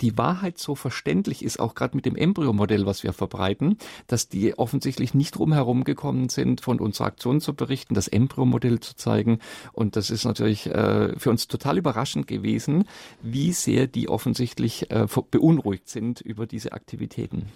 die 0.00 0.18
Wahrheit 0.18 0.58
so 0.58 0.74
verständlich 0.74 1.44
ist, 1.44 1.60
auch 1.60 1.74
gerade 1.74 1.96
mit 1.96 2.06
dem 2.06 2.16
Embryomodell, 2.16 2.86
was 2.86 3.02
wir 3.02 3.12
verbreiten, 3.12 3.78
dass 4.06 4.28
die 4.28 4.58
offensichtlich 4.58 5.14
nicht 5.14 5.38
rumherum 5.38 5.84
gekommen 5.84 6.28
sind, 6.28 6.60
von 6.60 6.80
unserer 6.80 7.06
Aktion 7.06 7.40
zu 7.40 7.54
berichten, 7.54 7.94
das 7.94 8.08
Embryomodell 8.08 8.80
zu 8.80 8.96
zeigen. 8.96 9.38
Und 9.72 9.96
das 9.96 10.10
ist 10.10 10.24
natürlich 10.24 10.66
äh, 10.66 11.18
für 11.18 11.30
uns 11.30 11.48
total 11.48 11.78
überraschend 11.78 12.26
gewesen, 12.26 12.84
wie 13.22 13.52
sehr 13.52 13.86
die 13.86 14.08
offensichtlich 14.08 14.90
äh, 14.90 15.06
beunruhigt 15.30 15.88
sind 15.88 16.20
über 16.20 16.46
diese 16.46 16.72
Aktivitäten. 16.72 17.46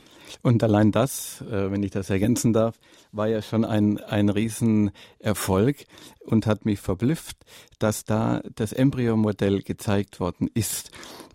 Und 0.42 0.62
allein 0.62 0.92
das, 0.92 1.42
äh, 1.42 1.70
wenn 1.70 1.82
ich 1.82 1.90
das 1.90 2.10
ergänzen 2.10 2.52
darf, 2.52 2.78
war 3.12 3.28
ja 3.28 3.42
schon 3.42 3.64
ein, 3.64 3.98
ein 3.98 4.28
Riesenerfolg 4.28 5.84
und 6.24 6.46
hat 6.46 6.64
mich 6.64 6.80
verblüfft, 6.80 7.36
dass 7.78 8.04
da 8.04 8.42
das 8.54 8.72
Embryomodell 8.72 9.62
gezeigt 9.62 10.20
worden 10.20 10.48
ist. 10.52 10.90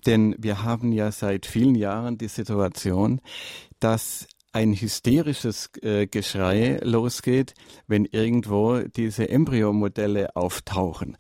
Denn 0.05 0.35
wir 0.37 0.63
haben 0.63 0.91
ja 0.91 1.11
seit 1.11 1.45
vielen 1.45 1.75
Jahren 1.75 2.17
die 2.17 2.27
Situation, 2.27 3.21
dass 3.79 4.27
ein 4.53 4.73
hysterisches 4.73 5.69
äh, 5.81 6.07
Geschrei 6.07 6.79
losgeht, 6.83 7.53
wenn 7.87 8.05
irgendwo 8.05 8.79
diese 8.79 9.29
Embryomodelle 9.29 10.35
auftauchen. 10.35 11.17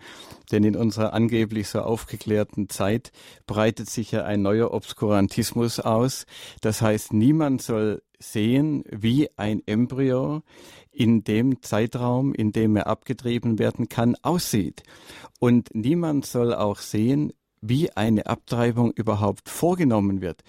Denn 0.51 0.65
in 0.65 0.75
unserer 0.75 1.13
angeblich 1.13 1.69
so 1.69 1.79
aufgeklärten 1.79 2.67
Zeit 2.67 3.11
breitet 3.47 3.89
sich 3.89 4.11
ja 4.11 4.25
ein 4.25 4.41
neuer 4.41 4.73
Obskurantismus 4.73 5.79
aus. 5.79 6.25
Das 6.59 6.81
heißt, 6.81 7.13
niemand 7.13 7.61
soll 7.61 8.01
sehen, 8.19 8.83
wie 8.89 9.29
ein 9.37 9.61
Embryo 9.65 10.41
in 10.91 11.23
dem 11.23 11.61
Zeitraum, 11.61 12.33
in 12.33 12.51
dem 12.51 12.75
er 12.75 12.87
abgetrieben 12.87 13.59
werden 13.59 13.87
kann, 13.87 14.15
aussieht. 14.21 14.83
Und 15.39 15.73
niemand 15.73 16.25
soll 16.25 16.53
auch 16.53 16.79
sehen, 16.79 17.31
wie 17.61 17.91
eine 17.91 18.25
Abtreibung 18.25 18.91
überhaupt 18.91 19.49
vorgenommen 19.49 20.21
wird, 20.21 20.43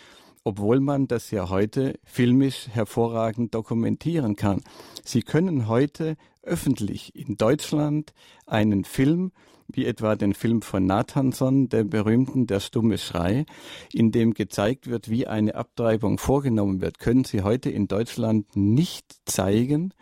obwohl 0.44 0.80
man 0.80 1.06
das 1.06 1.30
ja 1.30 1.50
heute 1.50 1.98
filmisch 2.04 2.68
hervorragend 2.68 3.54
dokumentieren 3.54 4.34
kann. 4.34 4.62
Sie 5.04 5.22
können 5.22 5.68
heute 5.68 6.16
öffentlich 6.42 7.14
in 7.14 7.36
Deutschland 7.36 8.12
einen 8.46 8.84
Film, 8.84 9.32
wie 9.68 9.86
etwa 9.86 10.16
den 10.16 10.34
Film 10.34 10.62
von 10.62 10.86
Nathanson, 10.86 11.68
der 11.68 11.84
berühmten 11.84 12.46
Der 12.46 12.60
stumme 12.60 12.98
Schrei, 12.98 13.46
in 13.92 14.10
dem 14.10 14.34
gezeigt 14.34 14.88
wird, 14.88 15.08
wie 15.08 15.26
eine 15.26 15.54
Abtreibung 15.54 16.18
vorgenommen 16.18 16.80
wird, 16.80 16.98
können 16.98 17.24
Sie 17.24 17.42
heute 17.42 17.70
in 17.70 17.88
Deutschland 17.88 18.56
nicht 18.56 19.16
zeigen, 19.24 19.94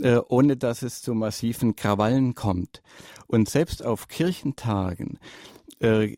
äh, 0.00 0.20
ohne 0.28 0.56
dass 0.56 0.82
es 0.82 1.02
zu 1.02 1.14
massiven 1.14 1.76
Krawallen 1.76 2.34
kommt. 2.34 2.82
Und 3.26 3.48
selbst 3.48 3.84
auf 3.84 4.08
Kirchentagen 4.08 5.18
äh, 5.80 6.16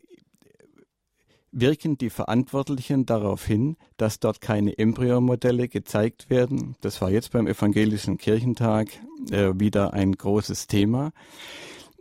wirken 1.59 1.97
die 1.97 2.11
Verantwortlichen 2.11 3.07
darauf 3.07 3.47
hin, 3.47 3.77
dass 3.97 4.21
dort 4.21 4.42
keine 4.42 4.77
Embryomodelle 4.77 5.69
gezeigt 5.69 6.29
werden. 6.29 6.77
Das 6.83 7.01
war 7.01 7.11
jetzt 7.11 7.33
beim 7.33 7.47
Evangelischen 7.47 8.19
Kirchentag 8.19 8.88
äh, 9.31 9.53
wieder 9.55 9.95
ein 9.95 10.12
großes 10.12 10.66
Thema. 10.66 11.12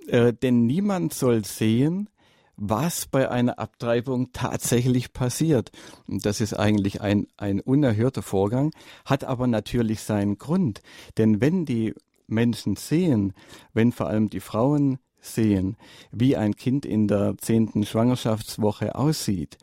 Äh, 0.08 0.34
denn 0.34 0.66
niemand 0.66 1.14
soll 1.14 1.46
sehen, 1.46 2.10
was 2.58 3.06
bei 3.06 3.32
einer 3.32 3.58
Abtreibung 3.58 4.34
tatsächlich 4.34 5.14
passiert. 5.14 5.72
Das 6.08 6.42
ist 6.42 6.54
eigentlich 6.54 7.02
ein, 7.02 7.28
ein 7.38 7.62
unerhörter 7.62 8.22
Vorgang, 8.22 8.72
hat 9.06 9.24
aber 9.24 9.48
natürlich 9.48 10.02
seinen 10.02 10.38
Grund. 10.38 10.82
Denn 11.18 11.40
wenn 11.40 11.66
die 11.66 11.94
Menschen 12.28 12.76
sehen, 12.76 13.34
wenn 13.74 13.94
vor 13.94 14.08
allem 14.08 14.30
die 14.30 14.40
Frauen 14.42 15.00
sehen, 15.26 15.78
wie 16.12 16.36
ein 16.36 16.56
Kind 16.56 16.86
in 16.86 17.08
der 17.08 17.38
zehnten 17.38 17.86
Schwangerschaftswoche 17.86 18.96
aussieht, 18.96 19.58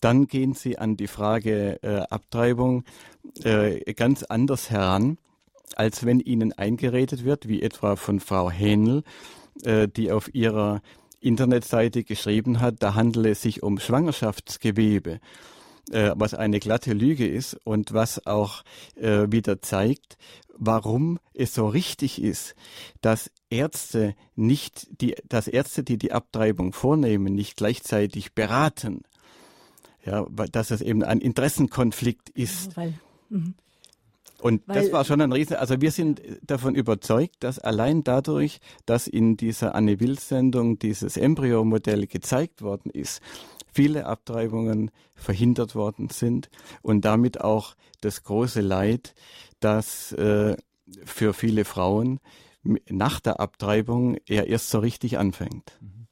dann 0.00 0.26
gehen 0.26 0.54
sie 0.54 0.78
an 0.78 0.96
die 0.96 1.06
Frage 1.06 1.82
äh, 1.82 2.00
Abtreibung 2.10 2.84
äh, 3.42 3.94
ganz 3.94 4.22
anders 4.22 4.70
heran, 4.70 5.18
als 5.76 6.04
wenn 6.04 6.20
ihnen 6.20 6.52
eingeredet 6.52 7.24
wird, 7.24 7.48
wie 7.48 7.62
etwa 7.62 7.96
von 7.96 8.20
Frau 8.20 8.50
Hähnl, 8.50 9.02
äh, 9.62 9.88
die 9.88 10.12
auf 10.12 10.34
ihrer 10.34 10.82
Internetseite 11.20 12.04
geschrieben 12.04 12.60
hat, 12.60 12.76
da 12.80 12.94
handele 12.94 13.30
es 13.30 13.42
sich 13.42 13.62
um 13.62 13.78
Schwangerschaftsgewebe 13.78 15.20
äh, 15.90 16.12
was 16.14 16.34
eine 16.34 16.60
glatte 16.60 16.92
Lüge 16.92 17.26
ist 17.26 17.56
und 17.64 17.92
was 17.92 18.26
auch 18.26 18.62
äh, 18.96 19.26
wieder 19.30 19.60
zeigt, 19.62 20.16
warum 20.56 21.18
es 21.32 21.54
so 21.54 21.66
richtig 21.66 22.22
ist, 22.22 22.54
dass 23.00 23.30
Ärzte 23.50 24.14
nicht 24.36 25.00
die, 25.00 25.14
dass 25.28 25.48
Ärzte, 25.48 25.82
die 25.82 25.98
die 25.98 26.12
Abtreibung 26.12 26.72
vornehmen, 26.72 27.34
nicht 27.34 27.56
gleichzeitig 27.56 28.34
beraten. 28.34 29.02
Ja, 30.04 30.26
dass 30.52 30.70
es 30.70 30.82
eben 30.82 31.02
ein 31.02 31.20
Interessenkonflikt 31.20 32.28
ist. 32.28 32.76
Weil, 32.76 32.92
mhm. 33.30 33.54
Und 34.44 34.60
Weil, 34.66 34.82
das 34.82 34.92
war 34.92 35.06
schon 35.06 35.22
ein 35.22 35.32
Riesen. 35.32 35.56
Also 35.56 35.80
wir 35.80 35.90
sind 35.90 36.20
davon 36.42 36.74
überzeugt, 36.74 37.36
dass 37.40 37.58
allein 37.58 38.04
dadurch, 38.04 38.60
dass 38.84 39.06
in 39.06 39.38
dieser 39.38 39.74
Anne 39.74 40.00
Will 40.00 40.18
Sendung 40.18 40.78
dieses 40.78 41.16
Embryo-Modell 41.16 42.06
gezeigt 42.06 42.60
worden 42.60 42.90
ist, 42.90 43.22
viele 43.74 44.06
Abtreibungen 44.06 44.90
verhindert 45.14 45.74
worden 45.74 46.08
sind 46.08 46.48
und 46.82 47.04
damit 47.04 47.40
auch 47.40 47.74
das 48.00 48.22
große 48.22 48.60
Leid, 48.60 49.14
das 49.60 50.12
äh, 50.12 50.56
für 51.04 51.34
viele 51.34 51.64
Frauen 51.64 52.20
nach 52.88 53.20
der 53.20 53.40
Abtreibung 53.40 54.16
er 54.26 54.46
erst 54.46 54.70
so 54.70 54.78
richtig 54.78 55.18
anfängt. 55.18 55.78
Mhm. 55.80 56.04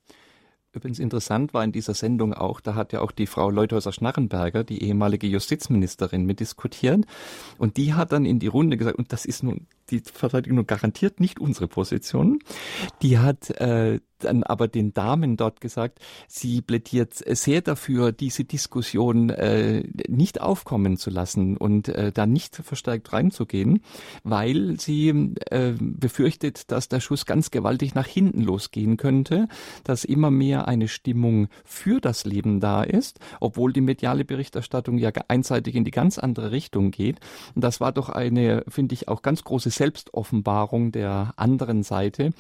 Übrigens 0.75 0.99
interessant 0.99 1.53
war 1.53 1.63
in 1.65 1.73
dieser 1.73 1.93
Sendung 1.93 2.33
auch, 2.33 2.61
da 2.61 2.75
hat 2.75 2.95
ja 2.95 3.03
auch 3.03 3.13
die 3.13 3.27
Frau 3.27 3.51
Leuthäuser-Schnarrenberger, 3.51 4.65
die 4.65 4.83
ehemalige 4.83 5.27
Justizministerin, 5.27 6.25
mitdiskutiert. 6.25 7.05
Und 7.59 7.77
die 7.77 7.93
hat 7.93 8.13
dann 8.13 8.25
in 8.25 8.39
die 8.39 8.47
Runde 8.47 8.79
gesagt, 8.79 8.97
und 8.97 9.13
das 9.13 9.27
ist 9.27 9.43
nun 9.43 9.67
die 9.93 10.03
Verteidigung 10.13 10.67
garantiert 10.67 11.21
nicht 11.21 11.39
unsere 11.39 11.69
Position. 11.69 12.41
Die 13.03 13.19
hat 13.19 13.51
äh, 13.51 14.01
dann 14.25 14.43
aber 14.43 14.69
den 14.69 14.93
Damen 14.93 15.37
dort 15.37 15.61
gesagt, 15.61 15.99
sie 16.29 16.63
plädiert 16.63 17.15
sehr 17.15 17.61
dafür, 17.61 18.13
diese 18.13 18.45
Diskussion 18.45 19.31
äh, 19.31 19.85
nicht 20.09 20.41
aufkommen 20.41 20.97
zu 20.97 21.11
lassen 21.11 21.57
und 21.57 21.89
äh, 21.89 22.13
da 22.13 22.27
nicht 22.27 22.57
verstärkt 22.57 23.13
reinzugehen, 23.13 23.83
weil 24.23 24.79
sie 24.79 25.09
äh, 25.51 25.73
befürchtet, 25.79 26.71
dass 26.71 26.89
der 26.89 27.01
Schuss 27.01 27.27
ganz 27.27 27.51
gewaltig 27.51 27.95
nach 27.95 28.07
hinten 28.07 28.43
losgehen 28.43 28.97
könnte, 28.97 29.49
dass 29.85 30.05
immer 30.05 30.31
mehr 30.31 30.69
eine 30.69 30.89
Stimmung 30.89 31.49
für 31.65 32.01
das 32.01 32.25
Leben 32.25 32.61
da 32.61 32.83
ist, 32.83 33.19
obwohl 33.41 33.73
die 33.73 33.81
mediale 33.81 34.25
Berichterstattung 34.25 34.99
ja 34.99 35.11
einseitig 35.29 35.75
in 35.75 35.85
die 35.85 35.91
ganz 35.91 36.19
andere 36.19 36.53
Richtung 36.53 36.91
geht. 36.91 37.21
Und 37.55 37.63
das 37.65 37.81
war 37.81 37.93
doch 37.93 38.09
eine, 38.09 38.65
finde 38.69 38.95
ich, 38.95 39.09
auch 39.09 39.23
ganz 39.23 39.45
große 39.45 39.71
Selbstoffenbarung 39.83 40.93
der 40.93 41.35
anderen 41.35 41.83
Seite, 41.83 42.31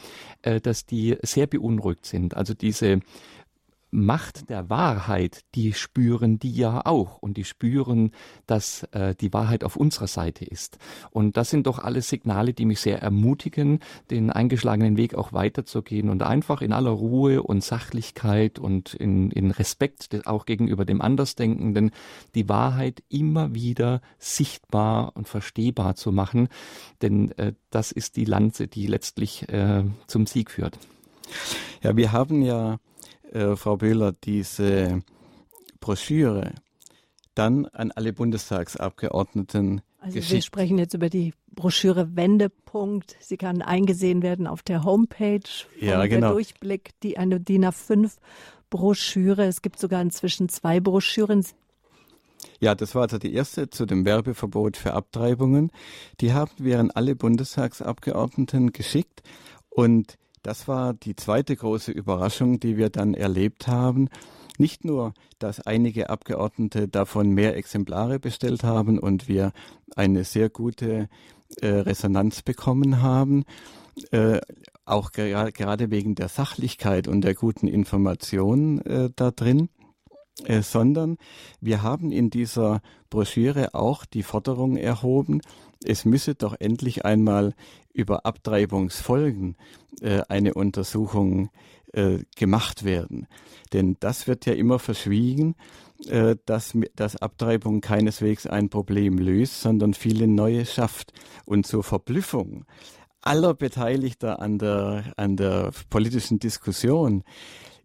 äh, 0.43 0.61
dass 0.61 0.87
die 0.87 1.17
sehr 1.23 1.49
beunruhigt 1.49 2.07
sind. 2.07 2.37
Also 2.37 2.55
diese 2.55 3.01
Macht 3.95 4.49
der 4.49 4.71
Wahrheit, 4.71 5.43
die 5.55 5.75
spüren 5.75 6.39
die 6.39 6.55
ja 6.55 6.87
auch 6.87 7.19
und 7.19 7.37
die 7.37 7.45
spüren, 7.45 8.13
dass 8.47 8.85
äh, 8.93 9.15
die 9.15 9.35
Wahrheit 9.35 9.65
auf 9.65 9.77
unserer 9.77 10.07
Seite 10.07 10.47
ist. 10.47 10.79
Und 11.11 11.37
das 11.37 11.51
sind 11.51 11.67
doch 11.67 11.79
alles 11.79 12.09
Signale, 12.09 12.55
die 12.55 12.65
mich 12.65 12.81
sehr 12.81 13.03
ermutigen, 13.03 13.81
den 14.11 14.31
eingeschlagenen 14.31 14.97
Weg 14.97 15.15
auch 15.15 15.35
weiterzugehen 15.35 16.09
und 16.09 16.23
einfach 16.23 16.63
in 16.63 16.73
aller 16.73 16.91
Ruhe 16.91 17.43
und 17.43 17.63
Sachlichkeit 17.63 18.59
und 18.59 18.95
in, 18.95 19.31
in 19.31 19.51
Respekt 19.51 20.27
auch 20.27 20.47
gegenüber 20.47 20.87
dem 20.87 21.03
Andersdenkenden 21.03 21.91
die 22.35 22.49
Wahrheit 22.49 23.03
immer 23.11 23.55
wieder 23.55 24.01
sichtbar 24.19 25.15
und 25.17 25.29
verstehbar 25.29 25.97
zu 25.97 26.13
machen. 26.13 26.49
Denn 27.03 27.33
äh, 27.37 27.53
das 27.69 27.93
ist 27.93 28.17
die 28.17 28.25
Lanze, 28.25 28.69
die 28.69 28.87
letztlich 28.87 29.51
äh, 29.51 29.85
zum 30.07 30.27
Sieg 30.27 30.51
führt. 30.51 30.79
Ja, 31.83 31.95
wir 31.95 32.13
haben 32.13 32.41
ja 32.41 32.79
äh, 33.33 33.57
Frau 33.57 33.77
Böhler, 33.77 34.13
diese 34.13 35.03
Broschüre 35.81 36.53
dann 37.35 37.67
an 37.67 37.91
alle 37.93 38.13
Bundestagsabgeordneten 38.13 39.81
also 40.01 40.15
geschickt. 40.15 40.33
Wir 40.33 40.43
sprechen 40.43 40.79
jetzt 40.79 40.95
über 40.95 41.09
die 41.09 41.33
Broschüre 41.55 42.17
Wendepunkt. 42.17 43.17
Sie 43.21 43.37
kann 43.37 43.63
eingesehen 43.63 44.23
werden 44.23 44.47
auf 44.47 44.63
der 44.63 44.85
Homepage. 44.85 45.41
Ja, 45.81 46.05
genau. 46.07 46.29
Der 46.29 46.33
Durchblick, 46.33 46.91
die 47.03 47.19
eine 47.19 47.41
DIN 47.41 47.65
A5 47.65 48.13
Broschüre. 48.71 49.45
Es 49.45 49.63
gibt 49.63 49.79
sogar 49.79 50.01
inzwischen 50.03 50.49
zwei 50.49 50.81
Broschüren. 50.81 51.45
Ja, 52.61 52.75
das 52.75 52.95
war 52.95 53.03
also 53.03 53.19
die 53.19 53.35
erste 53.35 53.71
zu 53.71 53.87
dem 53.87 54.05
Werbeverbot 54.05 54.77
für 54.77 54.95
Abtreibungen. 54.95 55.71
Die 56.21 56.33
haben 56.33 56.53
wir 56.59 56.81
an 56.81 56.91
alle 56.91 57.15
Bundestagsabgeordneten 57.15 58.73
geschickt 58.73 59.23
und 59.69 60.17
das 60.43 60.69
war 60.69 60.95
die 60.95 61.17
zweite 61.17 61.55
große 61.57 61.93
Überraschung, 61.93 62.61
die 62.61 62.77
wir 62.77 62.91
dann 62.91 63.15
erlebt 63.15 63.69
haben. 63.69 64.09
Nicht 64.59 64.85
nur, 64.85 65.15
dass 65.39 65.61
einige 65.61 66.11
Abgeordnete 66.11 66.89
davon 66.89 67.31
mehr 67.31 67.57
Exemplare 67.57 68.19
bestellt 68.19 68.65
haben 68.65 68.99
und 68.99 69.29
wir 69.29 69.53
eine 69.97 70.25
sehr 70.25 70.51
gute 70.51 71.09
äh, 71.61 71.67
Resonanz 71.67 72.43
bekommen 72.43 73.03
haben, 73.03 73.45
äh, 74.11 74.41
auch 74.85 75.13
ger 75.13 75.53
gerade 75.53 75.91
wegen 75.91 76.15
der 76.15 76.29
Sachlichkeit 76.29 77.09
und 77.09 77.23
der 77.23 77.35
guten 77.35 77.69
Information 77.69 78.81
äh, 78.83 79.11
da 79.15 79.31
drin, 79.31 79.69
äh, 80.45 80.63
sondern 80.63 81.19
wir 81.61 81.83
haben 81.83 82.11
in 82.11 82.31
dieser 82.31 82.81
Broschüre 83.11 83.75
auch 83.75 84.05
die 84.05 84.23
Forderung 84.23 84.77
erhoben, 84.77 85.41
es 85.85 86.05
müsse 86.05 86.35
doch 86.35 86.55
endlich 86.59 87.05
einmal 87.05 87.55
über 87.93 88.27
Abtreibungsfolgen 88.27 89.57
äh, 90.01 90.23
eine 90.29 90.55
Untersuchung 90.55 91.51
äh, 91.93 92.19
gemacht 92.37 92.85
werden. 92.85 93.27
Denn 93.73 93.97
das 94.01 94.27
wird 94.27 94.47
ja 94.47 94.55
immer 94.55 94.79
verschwiegen, 94.79 95.55
äh, 96.07 96.37
dass, 96.47 96.77
dass 96.97 97.17
Abtreibung 97.17 97.81
keineswegs 97.81 98.47
ein 98.47 98.69
Problem 98.69 99.19
löst, 99.19 99.61
sondern 99.61 99.95
viele 99.95 100.27
neue 100.27 100.67
schafft. 100.67 101.13
Und 101.45 101.67
zur 101.67 101.83
Verblüffung 101.83 102.65
aller 103.21 103.55
Beteiligter 103.55 104.41
an 104.41 104.59
der, 104.59 105.13
an 105.17 105.37
der 105.37 105.71
politischen 105.91 106.39
Diskussion 106.39 107.23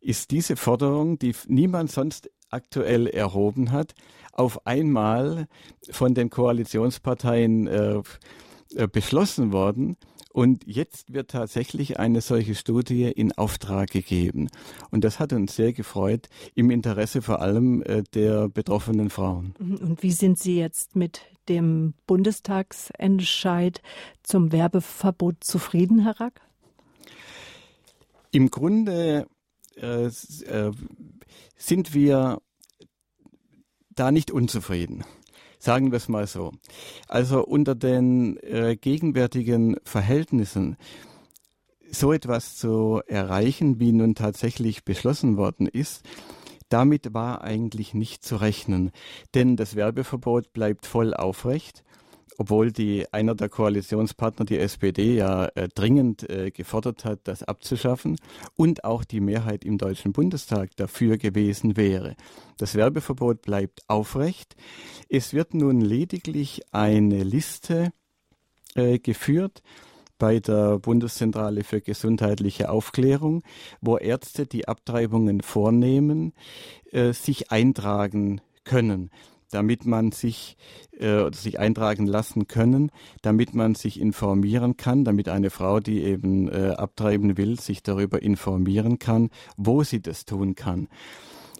ist 0.01 0.31
diese 0.31 0.55
Forderung, 0.55 1.19
die 1.19 1.35
niemand 1.47 1.91
sonst 1.91 2.29
aktuell 2.49 3.07
erhoben 3.07 3.71
hat, 3.71 3.93
auf 4.31 4.65
einmal 4.65 5.47
von 5.89 6.13
den 6.13 6.29
Koalitionsparteien 6.29 7.67
äh, 7.67 8.01
äh, 8.75 8.87
beschlossen 8.87 9.51
worden. 9.51 9.97
Und 10.31 10.67
jetzt 10.67 11.13
wird 11.13 11.31
tatsächlich 11.31 11.99
eine 11.99 12.21
solche 12.21 12.53
Studie 12.53 13.05
in 13.05 13.31
Auftrag 13.31 13.89
gegeben. 13.89 14.49
Und 14.91 15.03
das 15.03 15.19
hat 15.19 15.33
uns 15.33 15.55
sehr 15.55 15.73
gefreut, 15.73 16.29
im 16.53 16.69
Interesse 16.69 17.21
vor 17.23 17.41
allem 17.41 17.81
äh, 17.81 18.03
der 18.13 18.47
betroffenen 18.47 19.09
Frauen. 19.09 19.55
Mhm. 19.57 19.77
Und 19.77 20.03
wie 20.03 20.11
sind 20.11 20.37
Sie 20.37 20.57
jetzt 20.57 20.95
mit 20.95 21.21
dem 21.49 21.93
Bundestagsentscheid 22.05 23.81
zum 24.21 24.51
Werbeverbot 24.51 25.43
zufrieden, 25.43 26.03
Herr 26.03 26.19
Rack? 26.19 26.41
Im 28.31 28.51
Grunde 28.51 29.25
äh, 29.81 30.05
äh, 30.05 30.71
sind 31.55 31.93
wir 31.93 32.41
da 33.89 34.11
nicht 34.11 34.31
unzufrieden. 34.31 35.03
Sagen 35.59 35.91
wir 35.91 35.97
es 35.97 36.07
mal 36.07 36.27
so. 36.27 36.51
Also 37.07 37.43
unter 37.43 37.75
den 37.75 38.37
äh, 38.37 38.75
gegenwärtigen 38.75 39.77
Verhältnissen 39.83 40.77
so 41.89 42.11
etwas 42.11 42.55
zu 42.55 43.01
erreichen, 43.07 43.79
wie 43.79 43.91
nun 43.91 44.15
tatsächlich 44.15 44.83
beschlossen 44.83 45.37
worden 45.37 45.67
ist, 45.67 46.03
damit 46.69 47.13
war 47.13 47.41
eigentlich 47.41 47.93
nicht 47.93 48.25
zu 48.25 48.35
rechnen. 48.35 48.91
Denn 49.33 49.55
das 49.55 49.75
Werbeverbot 49.75 50.51
bleibt 50.51 50.85
voll 50.85 51.13
aufrecht 51.13 51.83
obwohl 52.37 52.71
die 52.71 53.11
einer 53.11 53.35
der 53.35 53.49
Koalitionspartner, 53.49 54.45
die 54.45 54.59
SPD, 54.59 55.15
ja 55.15 55.47
äh, 55.55 55.67
dringend 55.73 56.29
äh, 56.29 56.51
gefordert 56.51 57.03
hat, 57.03 57.21
das 57.23 57.43
abzuschaffen 57.43 58.17
und 58.55 58.83
auch 58.83 59.03
die 59.03 59.19
Mehrheit 59.19 59.65
im 59.65 59.77
Deutschen 59.77 60.13
Bundestag 60.13 60.75
dafür 60.75 61.17
gewesen 61.17 61.77
wäre. 61.77 62.15
Das 62.57 62.75
Werbeverbot 62.75 63.41
bleibt 63.41 63.81
aufrecht. 63.87 64.55
Es 65.09 65.33
wird 65.33 65.53
nun 65.53 65.81
lediglich 65.81 66.61
eine 66.71 67.23
Liste 67.23 67.91
äh, 68.75 68.99
geführt 68.99 69.63
bei 70.19 70.39
der 70.39 70.79
Bundeszentrale 70.79 71.63
für 71.63 71.81
gesundheitliche 71.81 72.69
Aufklärung, 72.69 73.43
wo 73.81 73.97
Ärzte, 73.97 74.47
die 74.47 74.67
Abtreibungen 74.67 75.41
vornehmen, 75.41 76.33
äh, 76.91 77.13
sich 77.13 77.51
eintragen 77.51 78.41
können 78.63 79.11
damit 79.51 79.85
man 79.85 80.11
sich 80.11 80.57
äh, 80.99 81.31
sich 81.33 81.59
eintragen 81.59 82.05
lassen 82.05 82.47
können, 82.47 82.91
damit 83.21 83.53
man 83.53 83.75
sich 83.75 83.99
informieren 83.99 84.77
kann, 84.77 85.03
damit 85.05 85.29
eine 85.29 85.49
Frau, 85.49 85.79
die 85.79 86.03
eben 86.03 86.49
äh, 86.49 86.69
abtreiben 86.71 87.37
will, 87.37 87.59
sich 87.59 87.83
darüber 87.83 88.21
informieren 88.21 88.99
kann, 88.99 89.29
wo 89.55 89.83
sie 89.83 90.01
das 90.01 90.25
tun 90.25 90.55
kann. 90.55 90.87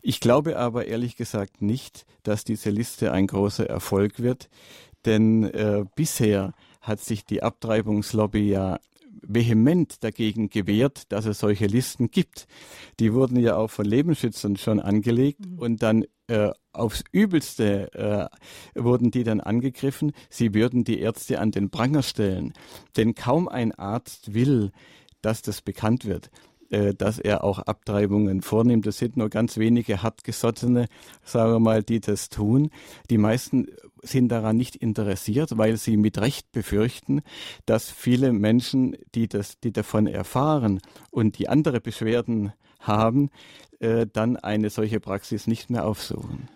Ich 0.02 0.20
glaube 0.20 0.58
aber 0.58 0.88
ehrlich 0.88 1.16
gesagt 1.16 1.62
nicht, 1.62 2.06
dass 2.24 2.44
diese 2.44 2.70
Liste 2.70 3.12
ein 3.12 3.28
großer 3.28 3.70
Erfolg 3.70 4.20
wird, 4.20 4.50
denn 5.06 5.44
äh, 5.44 5.86
bisher 5.96 6.54
hat 6.82 7.00
sich 7.00 7.26
die 7.26 7.44
Abtreibungslobby 7.44 8.50
ja 8.50 8.80
vehement 9.28 10.04
dagegen 10.04 10.50
gewehrt, 10.50 11.12
dass 11.12 11.26
es 11.26 11.40
solche 11.40 11.68
Listen 11.68 12.10
gibt. 12.10 12.48
Die 13.00 13.14
wurden 13.14 13.38
ja 13.40 13.56
auch 13.58 13.70
von 13.70 13.86
Lebensschützern 13.86 14.58
schon 14.58 14.80
angelegt 14.80 15.46
mhm. 15.46 15.60
und 15.60 15.84
dann 15.84 16.06
äh, 16.28 16.52
aufs 16.74 17.04
Übelste 17.12 17.94
äh, 18.76 18.82
wurden 18.82 19.12
die 19.12 19.24
dann 19.24 19.40
angegriffen. 19.40 20.12
Sie 20.30 20.54
würden 20.54 20.84
die 20.84 21.00
Ärzte 21.00 21.40
an 21.40 21.52
den 21.52 21.70
Pranger 21.70 22.04
stellen. 22.04 22.54
Denn 22.96 23.16
kaum 23.16 23.48
ein 23.48 23.74
Arzt 23.74 24.34
will, 24.34 24.72
dass 25.22 25.42
das 25.42 25.62
bekannt 25.62 26.06
wird 26.06 26.30
dass 26.70 27.20
er 27.20 27.44
auch 27.44 27.60
Abtreibungen 27.60 28.42
vornimmt. 28.42 28.86
Das 28.86 28.98
sind 28.98 29.18
nur 29.18 29.30
ganz 29.30 29.58
wenige 29.58 30.04
hartgesottene, 30.04 30.88
sagen 31.24 31.54
wir 31.54 31.60
mal, 31.60 31.84
die 31.84 32.00
das 32.00 32.30
tun. 32.30 32.70
Die 33.10 33.18
meisten 33.18 33.68
sind 34.02 34.30
daran 34.30 34.58
nicht 34.58 34.76
interessiert, 34.76 35.58
weil 35.58 35.78
sie 35.78 35.98
mit 35.98 36.20
Recht 36.20 36.52
befürchten, 36.52 37.22
dass 37.66 37.92
viele 37.92 38.32
Menschen, 38.32 38.96
die 39.16 39.28
das, 39.28 39.60
die 39.60 39.72
davon 39.72 40.08
erfahren 40.08 40.80
und 41.12 41.40
die 41.40 41.50
andere 41.50 41.82
Beschwerden 41.82 42.54
haben, 42.80 43.30
äh, 43.80 44.08
dann 44.12 44.38
eine 44.38 44.70
solche 44.70 45.00
Praxis 45.00 45.48
nicht 45.48 45.70
mehr 45.70 45.86
aufsuchen 45.86 46.50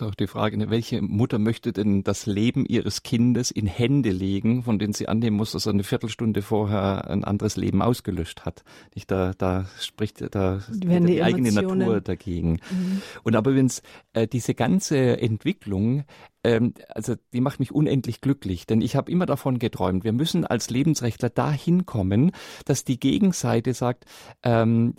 ist 0.00 0.06
auch 0.06 0.14
die 0.14 0.26
Frage, 0.26 0.56
ne, 0.56 0.70
welche 0.70 1.02
Mutter 1.02 1.38
möchte 1.38 1.72
denn 1.72 2.04
das 2.04 2.26
Leben 2.26 2.64
ihres 2.64 3.02
Kindes 3.02 3.50
in 3.50 3.66
Hände 3.66 4.10
legen, 4.10 4.62
von 4.62 4.78
denen 4.78 4.92
sie 4.92 5.08
annehmen 5.08 5.36
muss, 5.36 5.52
dass 5.52 5.66
er 5.66 5.72
eine 5.72 5.84
Viertelstunde 5.84 6.42
vorher 6.42 7.10
ein 7.10 7.24
anderes 7.24 7.56
Leben 7.56 7.82
ausgelöscht 7.82 8.44
hat. 8.44 8.64
Nicht 8.94 9.10
da, 9.10 9.32
da 9.36 9.66
spricht 9.80 10.22
da 10.34 10.60
die, 10.68 11.00
die 11.04 11.22
eigene 11.22 11.52
Natur 11.52 12.00
dagegen. 12.00 12.60
Mhm. 12.70 13.02
Und 13.24 13.36
aber 13.36 13.54
wenn 13.54 13.66
es 13.66 13.82
äh, 14.12 14.26
diese 14.26 14.54
ganze 14.54 15.20
Entwicklung 15.20 16.04
ähm, 16.44 16.74
also 16.88 17.14
die 17.32 17.40
macht 17.40 17.58
mich 17.58 17.72
unendlich 17.72 18.20
glücklich, 18.20 18.66
denn 18.66 18.80
ich 18.80 18.94
habe 18.94 19.10
immer 19.10 19.26
davon 19.26 19.58
geträumt, 19.58 20.04
wir 20.04 20.12
müssen 20.12 20.46
als 20.46 20.70
Lebensrechtler 20.70 21.30
dahin 21.30 21.84
kommen, 21.84 22.30
dass 22.64 22.84
die 22.84 23.00
Gegenseite 23.00 23.74
sagt, 23.74 24.04
ähm, 24.44 24.94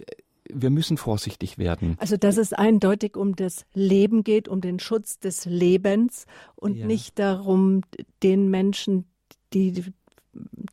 wir 0.52 0.70
müssen 0.70 0.98
vorsichtig 0.98 1.58
werden. 1.58 1.96
Also 2.00 2.18
dass 2.18 2.38
es 2.38 2.54
eindeutig 2.54 3.16
um 3.16 3.36
das 3.36 3.66
Leben 3.74 4.24
geht, 4.24 4.48
um 4.48 4.62
den 4.62 4.80
Schutz 4.80 5.20
des 5.20 5.46
Lebens 5.46 6.26
und 6.56 6.76
ja. 6.76 6.86
nicht 6.86 7.20
darum, 7.20 7.82
den 8.24 8.50
Menschen, 8.50 9.06
die 9.54 9.84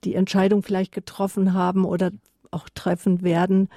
die 0.04 0.14
Entscheidung 0.14 0.62
vielleicht 0.62 0.92
getroffen 0.92 1.54
haben 1.54 1.84
oder 1.84 2.10
auch 2.56 2.68
treffen 2.74 3.22
werden. 3.22 3.68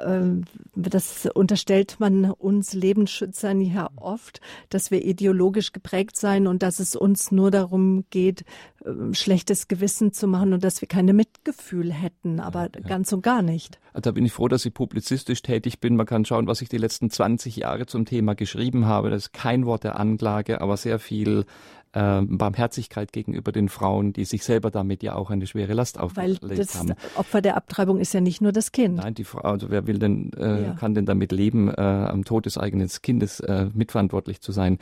Ähm, 0.00 0.44
das 0.76 1.26
unterstellt 1.34 1.96
man 1.98 2.30
uns 2.30 2.74
Lebensschützern 2.74 3.60
ja 3.60 3.90
oft, 3.96 4.40
dass 4.68 4.90
wir 4.90 5.04
ideologisch 5.04 5.72
geprägt 5.72 6.16
seien 6.16 6.46
und 6.46 6.62
dass 6.62 6.78
es 6.78 6.94
uns 6.94 7.32
nur 7.32 7.50
darum 7.50 8.04
geht, 8.10 8.44
ähm, 8.84 9.14
schlechtes 9.14 9.68
Gewissen 9.68 10.12
zu 10.12 10.28
machen 10.28 10.52
und 10.52 10.62
dass 10.62 10.80
wir 10.80 10.88
keine 10.88 11.12
Mitgefühl 11.12 11.92
hätten, 11.92 12.40
aber 12.40 12.64
ja, 12.64 12.80
ja. 12.82 12.88
ganz 12.88 13.12
und 13.12 13.22
gar 13.22 13.42
nicht. 13.42 13.80
Da 13.92 14.12
bin 14.12 14.24
ich 14.24 14.32
froh, 14.32 14.46
dass 14.46 14.64
ich 14.64 14.72
publizistisch 14.72 15.42
tätig 15.42 15.80
bin. 15.80 15.96
Man 15.96 16.06
kann 16.06 16.24
schauen, 16.24 16.46
was 16.46 16.62
ich 16.62 16.68
die 16.68 16.78
letzten 16.78 17.10
20 17.10 17.56
Jahre 17.56 17.86
zum 17.86 18.04
Thema 18.04 18.34
geschrieben 18.34 18.86
habe. 18.86 19.10
Das 19.10 19.24
ist 19.24 19.32
kein 19.32 19.66
Wort 19.66 19.82
der 19.82 19.98
Anklage, 19.98 20.60
aber 20.60 20.76
sehr 20.76 21.00
viel 21.00 21.44
äh, 21.92 22.20
Barmherzigkeit 22.22 23.12
gegenüber 23.12 23.52
den 23.52 23.68
Frauen, 23.68 24.12
die 24.12 24.24
sich 24.24 24.44
selber 24.44 24.70
damit 24.70 25.02
ja 25.02 25.14
auch 25.14 25.30
eine 25.30 25.46
schwere 25.46 25.74
Last 25.74 25.98
auferlegt 25.98 26.42
Weil 26.42 26.56
das 26.56 26.78
haben. 26.78 26.94
Opfer 27.16 27.40
der 27.40 27.56
Abtreibung 27.56 27.98
ist 27.98 28.12
ja 28.14 28.20
nicht 28.20 28.40
nur 28.40 28.52
das 28.52 28.72
Kind. 28.72 28.96
Nein, 28.96 29.14
die 29.14 29.24
Frau, 29.24 29.40
also 29.40 29.70
wer 29.70 29.86
will 29.86 29.98
denn, 29.98 30.32
äh, 30.34 30.62
ja. 30.64 30.72
kann 30.74 30.94
denn 30.94 31.06
damit 31.06 31.32
leben, 31.32 31.68
äh, 31.68 31.80
am 31.80 32.24
Tod 32.24 32.46
des 32.46 32.58
eigenen 32.58 32.88
Kindes 33.02 33.40
äh, 33.40 33.68
mitverantwortlich 33.74 34.40
zu 34.40 34.52
sein? 34.52 34.78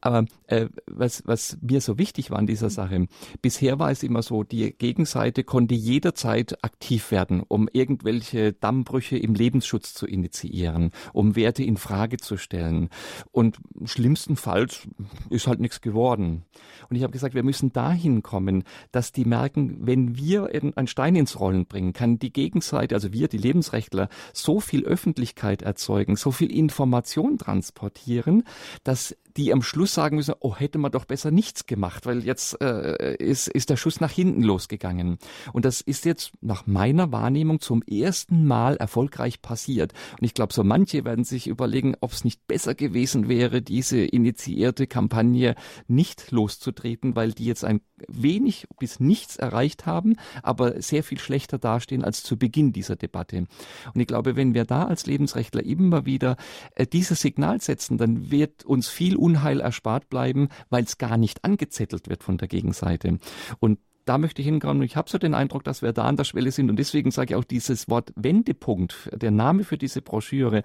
Aber 0.00 0.24
äh, 0.46 0.66
was, 0.86 1.22
was 1.26 1.58
mir 1.60 1.80
so 1.80 1.98
wichtig 1.98 2.30
war 2.30 2.38
an 2.38 2.46
dieser 2.46 2.70
Sache, 2.70 3.06
bisher 3.40 3.78
war 3.78 3.90
es 3.90 4.02
immer 4.02 4.22
so, 4.22 4.42
die 4.42 4.72
Gegenseite 4.72 5.44
konnte 5.44 5.74
jederzeit 5.74 6.62
aktiv 6.64 7.10
werden, 7.10 7.42
um 7.46 7.68
irgendwelche 7.72 8.52
Dammbrüche 8.52 9.16
im 9.16 9.34
Lebensschutz 9.34 9.94
zu 9.94 10.06
initiieren, 10.06 10.90
um 11.12 11.36
Werte 11.36 11.62
in 11.62 11.76
Frage 11.76 12.18
zu 12.18 12.36
stellen. 12.36 12.88
Und 13.30 13.58
schlimmstenfalls 13.84 14.88
ist 15.30 15.46
halt 15.46 15.60
nichts 15.60 15.80
geworden. 15.80 16.44
Und 16.88 16.96
ich 16.96 17.02
habe 17.02 17.12
gesagt, 17.12 17.34
wir 17.34 17.42
müssen 17.42 17.72
dahin 17.72 18.22
kommen, 18.22 18.64
dass 18.90 19.12
die 19.12 19.24
merken, 19.24 19.78
wenn 19.80 20.16
wir 20.16 20.50
einen 20.52 20.86
Stein 20.86 21.16
ins 21.16 21.38
Rollen 21.38 21.66
bringen, 21.66 21.92
kann 21.92 22.18
die 22.18 22.32
Gegenseite, 22.32 22.94
also 22.94 23.12
wir, 23.12 23.28
die 23.28 23.38
Lebensrechtler, 23.38 24.08
so 24.32 24.60
viel 24.60 24.84
Öffentlichkeit 24.84 25.62
erzeugen, 25.62 26.16
so 26.16 26.30
viel 26.30 26.50
Information 26.50 27.38
transportieren, 27.38 28.44
dass 28.84 29.16
die 29.36 29.52
am 29.52 29.62
Schluss 29.62 29.94
sagen 29.94 30.16
müssen, 30.16 30.34
oh, 30.40 30.56
hätte 30.56 30.78
man 30.78 30.92
doch 30.92 31.04
besser 31.04 31.30
nichts 31.30 31.66
gemacht, 31.66 32.06
weil 32.06 32.24
jetzt 32.24 32.60
äh, 32.60 33.16
ist, 33.16 33.48
ist 33.48 33.70
der 33.70 33.76
Schuss 33.76 34.00
nach 34.00 34.10
hinten 34.10 34.42
losgegangen. 34.42 35.18
Und 35.52 35.64
das 35.64 35.80
ist 35.80 36.04
jetzt 36.04 36.32
nach 36.40 36.66
meiner 36.66 37.12
Wahrnehmung 37.12 37.60
zum 37.60 37.82
ersten 37.82 38.46
Mal 38.46 38.76
erfolgreich 38.76 39.42
passiert. 39.42 39.92
Und 40.18 40.24
ich 40.24 40.34
glaube, 40.34 40.52
so 40.52 40.64
manche 40.64 41.04
werden 41.04 41.24
sich 41.24 41.46
überlegen, 41.46 41.94
ob 42.00 42.12
es 42.12 42.24
nicht 42.24 42.46
besser 42.46 42.74
gewesen 42.74 43.28
wäre, 43.28 43.62
diese 43.62 44.00
initiierte 44.00 44.86
Kampagne 44.86 45.54
nicht 45.88 46.30
loszutreten, 46.30 47.16
weil 47.16 47.32
die 47.32 47.46
jetzt 47.46 47.64
ein 47.64 47.80
wenig 48.08 48.66
bis 48.78 49.00
nichts 49.00 49.36
erreicht 49.36 49.86
haben, 49.86 50.16
aber 50.42 50.82
sehr 50.82 51.04
viel 51.04 51.18
schlechter 51.18 51.58
dastehen 51.58 52.04
als 52.04 52.22
zu 52.22 52.36
Beginn 52.36 52.72
dieser 52.72 52.96
Debatte. 52.96 53.46
Und 53.94 54.00
ich 54.00 54.06
glaube, 54.06 54.36
wenn 54.36 54.54
wir 54.54 54.64
da 54.64 54.84
als 54.84 55.06
Lebensrechtler 55.06 55.62
immer 55.64 56.04
wieder 56.06 56.36
äh, 56.74 56.86
dieses 56.86 57.20
Signal 57.20 57.60
setzen, 57.60 57.98
dann 57.98 58.30
wird 58.30 58.64
uns 58.64 58.88
viel 58.88 59.16
Unheil 59.22 59.60
erspart 59.60 60.08
bleiben, 60.08 60.48
weil 60.68 60.84
es 60.84 60.98
gar 60.98 61.16
nicht 61.16 61.44
angezettelt 61.44 62.08
wird 62.08 62.24
von 62.24 62.38
der 62.38 62.48
Gegenseite. 62.48 63.18
Und 63.60 63.78
da 64.04 64.18
möchte 64.18 64.42
ich 64.42 64.48
hinkommen. 64.48 64.82
Ich 64.82 64.96
habe 64.96 65.08
so 65.08 65.18
den 65.18 65.34
Eindruck, 65.34 65.64
dass 65.64 65.82
wir 65.82 65.92
da 65.92 66.04
an 66.04 66.16
der 66.16 66.24
Schwelle 66.24 66.50
sind. 66.50 66.70
Und 66.70 66.76
deswegen 66.76 67.10
sage 67.10 67.34
ich 67.34 67.36
auch 67.36 67.44
dieses 67.44 67.88
Wort 67.88 68.12
Wendepunkt, 68.16 69.08
der 69.12 69.30
Name 69.30 69.64
für 69.64 69.78
diese 69.78 70.02
Broschüre, 70.02 70.62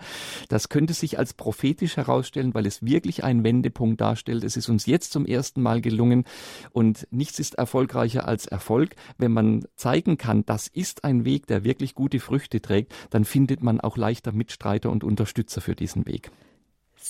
das 0.49 0.69
könnte 0.69 0.93
sich 0.93 1.19
als 1.19 1.33
prophetisch 1.33 1.97
herausstellen, 1.97 2.53
weil 2.53 2.65
es 2.65 2.83
wirklich 2.83 3.23
einen 3.23 3.43
Wendepunkt 3.43 4.01
darstellt. 4.01 4.43
Es 4.43 4.57
ist 4.57 4.69
uns 4.69 4.85
jetzt 4.85 5.11
zum 5.11 5.25
ersten 5.25 5.61
Mal 5.61 5.81
gelungen. 5.81 6.23
Und 6.71 7.07
nichts 7.11 7.39
ist 7.39 7.55
erfolgreicher 7.55 8.27
als 8.27 8.47
Erfolg. 8.47 8.95
Wenn 9.17 9.33
man 9.33 9.65
zeigen 9.75 10.17
kann, 10.17 10.45
das 10.45 10.67
ist 10.67 11.03
ein 11.03 11.25
Weg, 11.25 11.47
der 11.47 11.63
wirklich 11.63 11.93
gute 11.93 12.19
Früchte 12.19 12.61
trägt, 12.61 12.93
dann 13.11 13.25
findet 13.25 13.61
man 13.61 13.79
auch 13.79 13.97
leichter 13.97 14.31
Mitstreiter 14.31 14.89
und 14.89 15.03
Unterstützer 15.03 15.61
für 15.61 15.75
diesen 15.75 16.07
Weg 16.07 16.31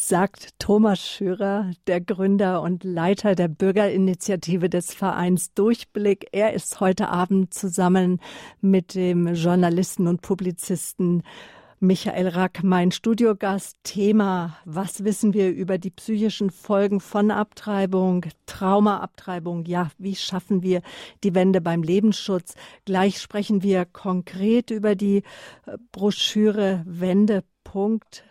sagt 0.05 0.59
Thomas 0.59 0.99
Schürer, 0.99 1.71
der 1.87 2.01
Gründer 2.01 2.61
und 2.61 2.83
Leiter 2.83 3.35
der 3.35 3.47
Bürgerinitiative 3.47 4.69
des 4.69 4.93
Vereins 4.93 5.53
Durchblick. 5.53 6.27
Er 6.31 6.53
ist 6.53 6.79
heute 6.79 7.09
Abend 7.09 7.53
zusammen 7.53 8.19
mit 8.61 8.95
dem 8.95 9.33
Journalisten 9.33 10.07
und 10.07 10.21
Publizisten 10.21 11.23
Michael 11.79 12.27
Rack, 12.29 12.63
mein 12.63 12.91
Studiogast. 12.91 13.77
Thema, 13.83 14.57
was 14.65 15.03
wissen 15.03 15.33
wir 15.33 15.51
über 15.51 15.77
die 15.77 15.91
psychischen 15.91 16.49
Folgen 16.49 16.99
von 16.99 17.29
Abtreibung, 17.29 18.25
Traumaabtreibung? 18.45 19.65
Ja, 19.65 19.91
wie 19.97 20.15
schaffen 20.15 20.63
wir 20.63 20.81
die 21.23 21.35
Wende 21.35 21.61
beim 21.61 21.83
Lebensschutz? 21.83 22.55
Gleich 22.85 23.19
sprechen 23.21 23.61
wir 23.63 23.85
konkret 23.85 24.71
über 24.71 24.95
die 24.95 25.17
äh, 25.65 25.77
Broschüre 25.91 26.83
Wendepunkt 26.85 28.26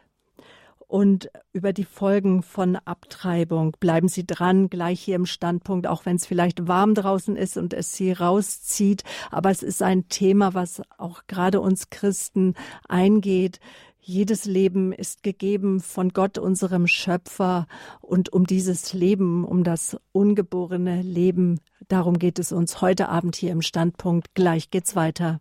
und 0.86 1.30
über 1.52 1.72
die 1.72 1.84
Folgen 1.84 2.42
von 2.42 2.76
Abtreibung. 2.76 3.76
Bleiben 3.80 4.08
Sie 4.08 4.26
dran, 4.26 4.70
gleich 4.70 5.00
hier 5.00 5.16
im 5.16 5.26
Standpunkt, 5.26 5.86
auch 5.86 6.06
wenn 6.06 6.16
es 6.16 6.26
vielleicht 6.26 6.68
warm 6.68 6.94
draußen 6.94 7.36
ist 7.36 7.56
und 7.56 7.74
es 7.74 7.92
Sie 7.94 8.12
rauszieht. 8.12 9.02
Aber 9.30 9.50
es 9.50 9.62
ist 9.62 9.82
ein 9.82 10.08
Thema, 10.08 10.54
was 10.54 10.82
auch 10.98 11.22
gerade 11.26 11.60
uns 11.60 11.90
Christen 11.90 12.54
eingeht. 12.88 13.58
Jedes 13.98 14.44
Leben 14.44 14.92
ist 14.92 15.24
gegeben 15.24 15.80
von 15.80 16.10
Gott, 16.10 16.38
unserem 16.38 16.86
Schöpfer. 16.86 17.66
Und 18.00 18.32
um 18.32 18.46
dieses 18.46 18.92
Leben, 18.92 19.44
um 19.44 19.64
das 19.64 19.96
ungeborene 20.12 21.02
Leben, 21.02 21.58
darum 21.88 22.20
geht 22.20 22.38
es 22.38 22.52
uns 22.52 22.80
heute 22.80 23.08
Abend 23.08 23.34
hier 23.34 23.50
im 23.50 23.62
Standpunkt. 23.62 24.32
Gleich 24.34 24.70
geht's 24.70 24.94
weiter. 24.94 25.40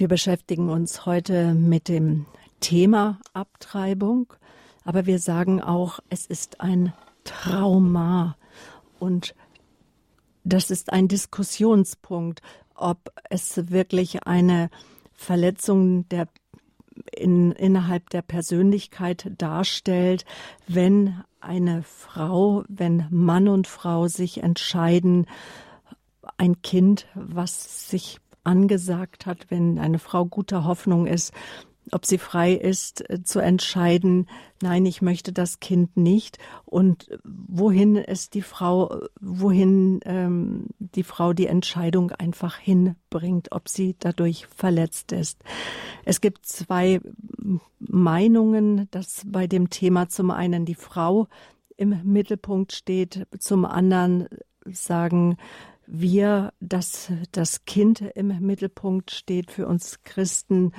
Wir 0.00 0.08
beschäftigen 0.08 0.70
uns 0.70 1.04
heute 1.04 1.52
mit 1.52 1.86
dem 1.86 2.24
Thema 2.60 3.20
Abtreibung, 3.34 4.32
aber 4.82 5.04
wir 5.04 5.18
sagen 5.18 5.60
auch, 5.60 6.00
es 6.08 6.24
ist 6.24 6.62
ein 6.62 6.94
Trauma. 7.24 8.38
Und 8.98 9.34
das 10.42 10.70
ist 10.70 10.90
ein 10.90 11.06
Diskussionspunkt, 11.06 12.40
ob 12.74 13.12
es 13.28 13.70
wirklich 13.70 14.26
eine 14.26 14.70
Verletzung 15.12 16.08
der 16.08 16.28
in, 17.14 17.52
innerhalb 17.52 18.08
der 18.08 18.22
Persönlichkeit 18.22 19.30
darstellt, 19.36 20.24
wenn 20.66 21.22
eine 21.40 21.82
Frau, 21.82 22.64
wenn 22.68 23.06
Mann 23.10 23.48
und 23.48 23.66
Frau 23.66 24.08
sich 24.08 24.42
entscheiden, 24.42 25.26
ein 26.38 26.62
Kind, 26.62 27.06
was 27.14 27.90
sich 27.90 28.18
angesagt 28.50 29.26
hat, 29.26 29.46
wenn 29.48 29.78
eine 29.78 30.00
Frau 30.00 30.26
guter 30.26 30.64
Hoffnung 30.64 31.06
ist, 31.06 31.32
ob 31.92 32.04
sie 32.06 32.18
frei 32.18 32.52
ist, 32.52 33.08
äh, 33.08 33.22
zu 33.22 33.38
entscheiden, 33.40 34.26
nein, 34.60 34.86
ich 34.86 35.02
möchte 35.02 35.32
das 35.32 35.60
Kind 35.60 35.96
nicht 35.96 36.38
und 36.64 37.08
wohin 37.24 37.96
es 37.96 38.30
die 38.30 38.42
Frau, 38.42 39.00
wohin 39.20 40.00
ähm, 40.04 40.66
die 40.78 41.02
Frau 41.02 41.32
die 41.32 41.46
Entscheidung 41.46 42.12
einfach 42.12 42.56
hinbringt, 42.56 43.52
ob 43.52 43.68
sie 43.68 43.96
dadurch 43.98 44.46
verletzt 44.46 45.12
ist. 45.12 45.42
Es 46.04 46.20
gibt 46.20 46.44
zwei 46.46 47.00
Meinungen, 47.78 48.88
dass 48.90 49.22
bei 49.26 49.46
dem 49.46 49.70
Thema 49.70 50.08
zum 50.08 50.30
einen 50.30 50.64
die 50.64 50.74
Frau 50.74 51.28
im 51.76 52.00
Mittelpunkt 52.04 52.72
steht, 52.72 53.26
zum 53.38 53.64
anderen 53.64 54.28
sagen 54.66 55.38
wir, 55.92 56.52
dass 56.60 57.10
das 57.32 57.64
Kind 57.64 58.00
im 58.00 58.28
Mittelpunkt 58.40 59.10
steht 59.10 59.50
für 59.50 59.66
uns 59.66 60.02
Christen, 60.04 60.72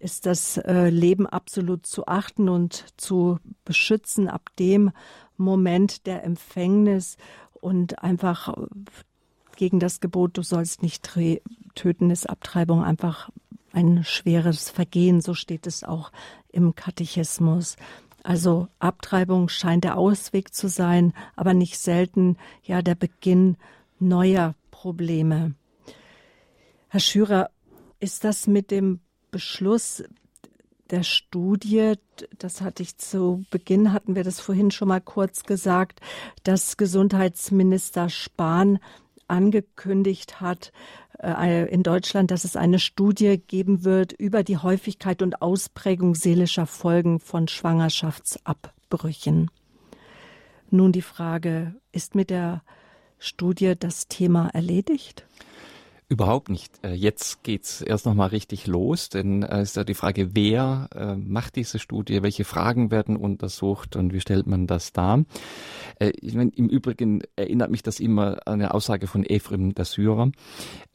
ist 0.00 0.26
das 0.26 0.56
äh, 0.56 0.88
Leben 0.88 1.26
absolut 1.26 1.86
zu 1.86 2.06
achten 2.06 2.48
und 2.48 2.86
zu 2.96 3.38
beschützen 3.64 4.28
ab 4.28 4.50
dem 4.58 4.90
Moment 5.36 6.06
der 6.06 6.24
Empfängnis 6.24 7.16
und 7.52 8.02
einfach 8.02 8.48
äh, 8.48 8.66
gegen 9.56 9.78
das 9.78 10.00
Gebot, 10.00 10.36
du 10.36 10.42
sollst 10.42 10.82
nicht 10.82 11.08
töten, 11.74 12.10
ist 12.10 12.28
Abtreibung 12.28 12.82
einfach 12.82 13.30
ein 13.72 14.02
schweres 14.04 14.70
Vergehen, 14.70 15.20
so 15.20 15.34
steht 15.34 15.66
es 15.66 15.84
auch 15.84 16.10
im 16.50 16.74
Katechismus. 16.74 17.76
Also 18.24 18.68
Abtreibung 18.78 19.48
scheint 19.48 19.84
der 19.84 19.96
Ausweg 19.96 20.54
zu 20.54 20.68
sein, 20.68 21.12
aber 21.36 21.54
nicht 21.54 21.78
selten 21.78 22.36
ja 22.64 22.82
der 22.82 22.94
Beginn 22.94 23.56
neuer 24.00 24.54
Probleme. 24.70 25.54
Herr 26.88 27.00
Schürer, 27.00 27.50
ist 28.00 28.24
das 28.24 28.46
mit 28.46 28.70
dem 28.70 29.00
Beschluss 29.30 30.02
der 30.90 31.02
Studie, 31.04 31.94
das 32.38 32.60
hatte 32.60 32.82
ich 32.82 32.98
zu 32.98 33.44
Beginn, 33.50 33.92
hatten 33.92 34.16
wir 34.16 34.24
das 34.24 34.40
vorhin 34.40 34.70
schon 34.70 34.88
mal 34.88 35.00
kurz 35.00 35.44
gesagt, 35.44 36.00
dass 36.42 36.76
Gesundheitsminister 36.76 38.08
Spahn 38.08 38.80
angekündigt 39.28 40.40
hat 40.40 40.72
äh, 41.22 41.72
in 41.72 41.82
Deutschland, 41.82 42.32
dass 42.32 42.44
es 42.44 42.56
eine 42.56 42.80
Studie 42.80 43.38
geben 43.38 43.84
wird 43.84 44.12
über 44.12 44.42
die 44.42 44.58
Häufigkeit 44.58 45.22
und 45.22 45.40
Ausprägung 45.40 46.16
seelischer 46.16 46.66
Folgen 46.66 47.20
von 47.20 47.46
Schwangerschaftsabbrüchen. 47.46 49.50
Nun 50.70 50.92
die 50.92 51.02
Frage, 51.02 51.74
ist 51.92 52.14
mit 52.14 52.30
der 52.30 52.62
Studie 53.20 53.74
das 53.78 54.08
Thema 54.08 54.48
erledigt? 54.48 55.24
Überhaupt 56.10 56.48
nicht. 56.48 56.72
Äh, 56.82 56.94
jetzt 56.94 57.44
geht's 57.44 57.82
erst 57.82 58.04
noch 58.04 58.14
mal 58.14 58.26
richtig 58.26 58.66
los, 58.66 59.10
denn 59.10 59.44
es 59.44 59.50
äh, 59.50 59.62
ist 59.62 59.76
ja 59.76 59.84
die 59.84 59.94
Frage, 59.94 60.34
wer 60.34 60.88
äh, 60.92 61.14
macht 61.14 61.54
diese 61.54 61.78
Studie, 61.78 62.24
welche 62.24 62.42
Fragen 62.42 62.90
werden 62.90 63.16
untersucht 63.16 63.94
und 63.94 64.12
wie 64.12 64.20
stellt 64.20 64.48
man 64.48 64.66
das 64.66 64.92
dar? 64.92 65.24
Ich 66.00 66.34
meine, 66.34 66.50
Im 66.56 66.68
Übrigen 66.68 67.22
erinnert 67.36 67.70
mich 67.70 67.84
das 67.84 68.00
immer 68.00 68.38
an 68.46 68.54
eine 68.54 68.74
Aussage 68.74 69.06
von 69.06 69.22
Ephraim 69.22 69.74
der 69.74 69.84
Syrer. 69.84 70.32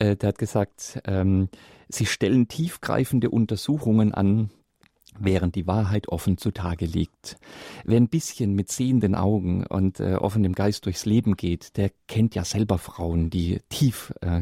Der 0.02 0.18
hat 0.28 0.40
gesagt, 0.40 1.00
ähm, 1.06 1.48
sie 1.90 2.08
stellen 2.08 2.48
tiefgreifende 2.48 3.30
Untersuchungen 3.30 4.16
an, 4.16 4.50
während 5.20 5.56
die 5.56 5.68
Wahrheit 5.68 6.10
offen 6.10 6.38
zutage 6.38 6.86
liegt. 6.86 7.38
Wer 7.84 7.98
ein 7.98 8.10
bisschen 8.10 8.54
mit 8.54 8.72
sehenden 8.72 9.16
Augen 9.16 9.66
und 9.66 10.00
äh, 10.00 10.16
offenem 10.16 10.54
Geist 10.54 10.86
durchs 10.86 11.06
Leben 11.06 11.36
geht, 11.36 11.78
der 11.78 11.92
kennt 12.08 12.36
ja 12.36 12.44
selber 12.44 12.78
Frauen, 12.78 13.30
die 13.30 13.62
tief 13.70 14.14
äh, 14.22 14.42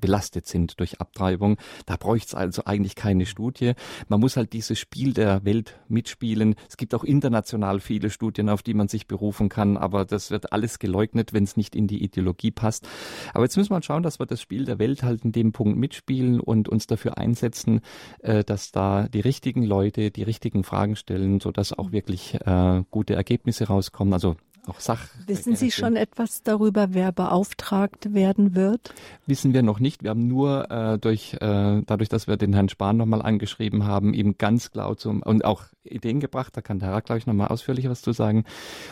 belastet 0.00 0.46
sind 0.46 0.78
durch 0.80 1.00
Abtreibung. 1.00 1.56
Da 1.86 1.96
bräuchte 1.96 2.28
es 2.28 2.34
also 2.34 2.64
eigentlich 2.64 2.94
keine 2.94 3.26
Studie. 3.26 3.72
Man 4.08 4.20
muss 4.20 4.36
halt 4.36 4.52
dieses 4.52 4.78
Spiel 4.78 5.12
der 5.12 5.44
Welt 5.44 5.78
mitspielen. 5.88 6.54
Es 6.68 6.76
gibt 6.76 6.94
auch 6.94 7.04
international 7.04 7.80
viele 7.80 8.10
Studien, 8.10 8.48
auf 8.48 8.62
die 8.62 8.74
man 8.74 8.88
sich 8.88 9.06
berufen 9.06 9.48
kann, 9.48 9.76
aber 9.76 10.04
das 10.04 10.30
wird 10.30 10.52
alles 10.52 10.78
geleugnet, 10.78 11.32
wenn 11.32 11.44
es 11.44 11.56
nicht 11.56 11.74
in 11.74 11.86
die 11.86 12.02
Ideologie 12.02 12.50
passt. 12.50 12.88
Aber 13.34 13.44
jetzt 13.44 13.56
müssen 13.56 13.72
wir 13.72 13.82
schauen, 13.82 14.02
dass 14.02 14.18
wir 14.18 14.26
das 14.26 14.40
Spiel 14.40 14.64
der 14.64 14.78
Welt 14.78 15.02
halt 15.02 15.24
in 15.24 15.32
dem 15.32 15.52
Punkt 15.52 15.78
mitspielen 15.78 16.40
und 16.40 16.68
uns 16.68 16.86
dafür 16.86 17.18
einsetzen, 17.18 17.80
äh, 18.20 18.44
dass 18.44 18.72
da 18.72 19.08
die 19.08 19.20
richtigen 19.20 19.62
Leute 19.62 20.07
die 20.10 20.22
richtigen 20.22 20.64
Fragen 20.64 20.96
stellen, 20.96 21.40
sodass 21.40 21.72
auch 21.72 21.92
wirklich 21.92 22.34
äh, 22.44 22.82
gute 22.90 23.14
Ergebnisse 23.14 23.66
rauskommen. 23.66 24.12
Also 24.12 24.36
auch 24.68 24.80
Sach. 24.80 25.08
Wissen 25.26 25.56
Sie 25.56 25.70
schon 25.70 25.96
etwas 25.96 26.42
darüber, 26.42 26.88
wer 26.92 27.12
beauftragt 27.12 28.14
werden 28.14 28.54
wird? 28.54 28.94
Wissen 29.26 29.54
wir 29.54 29.62
noch 29.62 29.80
nicht. 29.80 30.02
Wir 30.02 30.10
haben 30.10 30.28
nur 30.28 30.70
äh, 30.70 30.98
durch 30.98 31.34
äh, 31.34 31.82
dadurch, 31.86 32.08
dass 32.08 32.26
wir 32.26 32.36
den 32.36 32.52
Herrn 32.52 32.68
Spahn 32.68 32.96
nochmal 32.96 33.22
angeschrieben 33.22 33.84
haben, 33.84 34.14
ihm 34.14 34.36
ganz 34.38 34.70
klar 34.70 34.96
zum 34.96 35.22
und 35.22 35.44
auch 35.44 35.64
Ideen 35.84 36.20
gebracht. 36.20 36.56
Da 36.56 36.60
kann 36.60 36.78
der 36.78 36.90
Herr, 36.90 37.00
glaube 37.00 37.18
ich, 37.18 37.26
nochmal 37.26 37.48
ausführlich 37.48 37.88
was 37.88 38.02
zu 38.02 38.12
sagen 38.12 38.44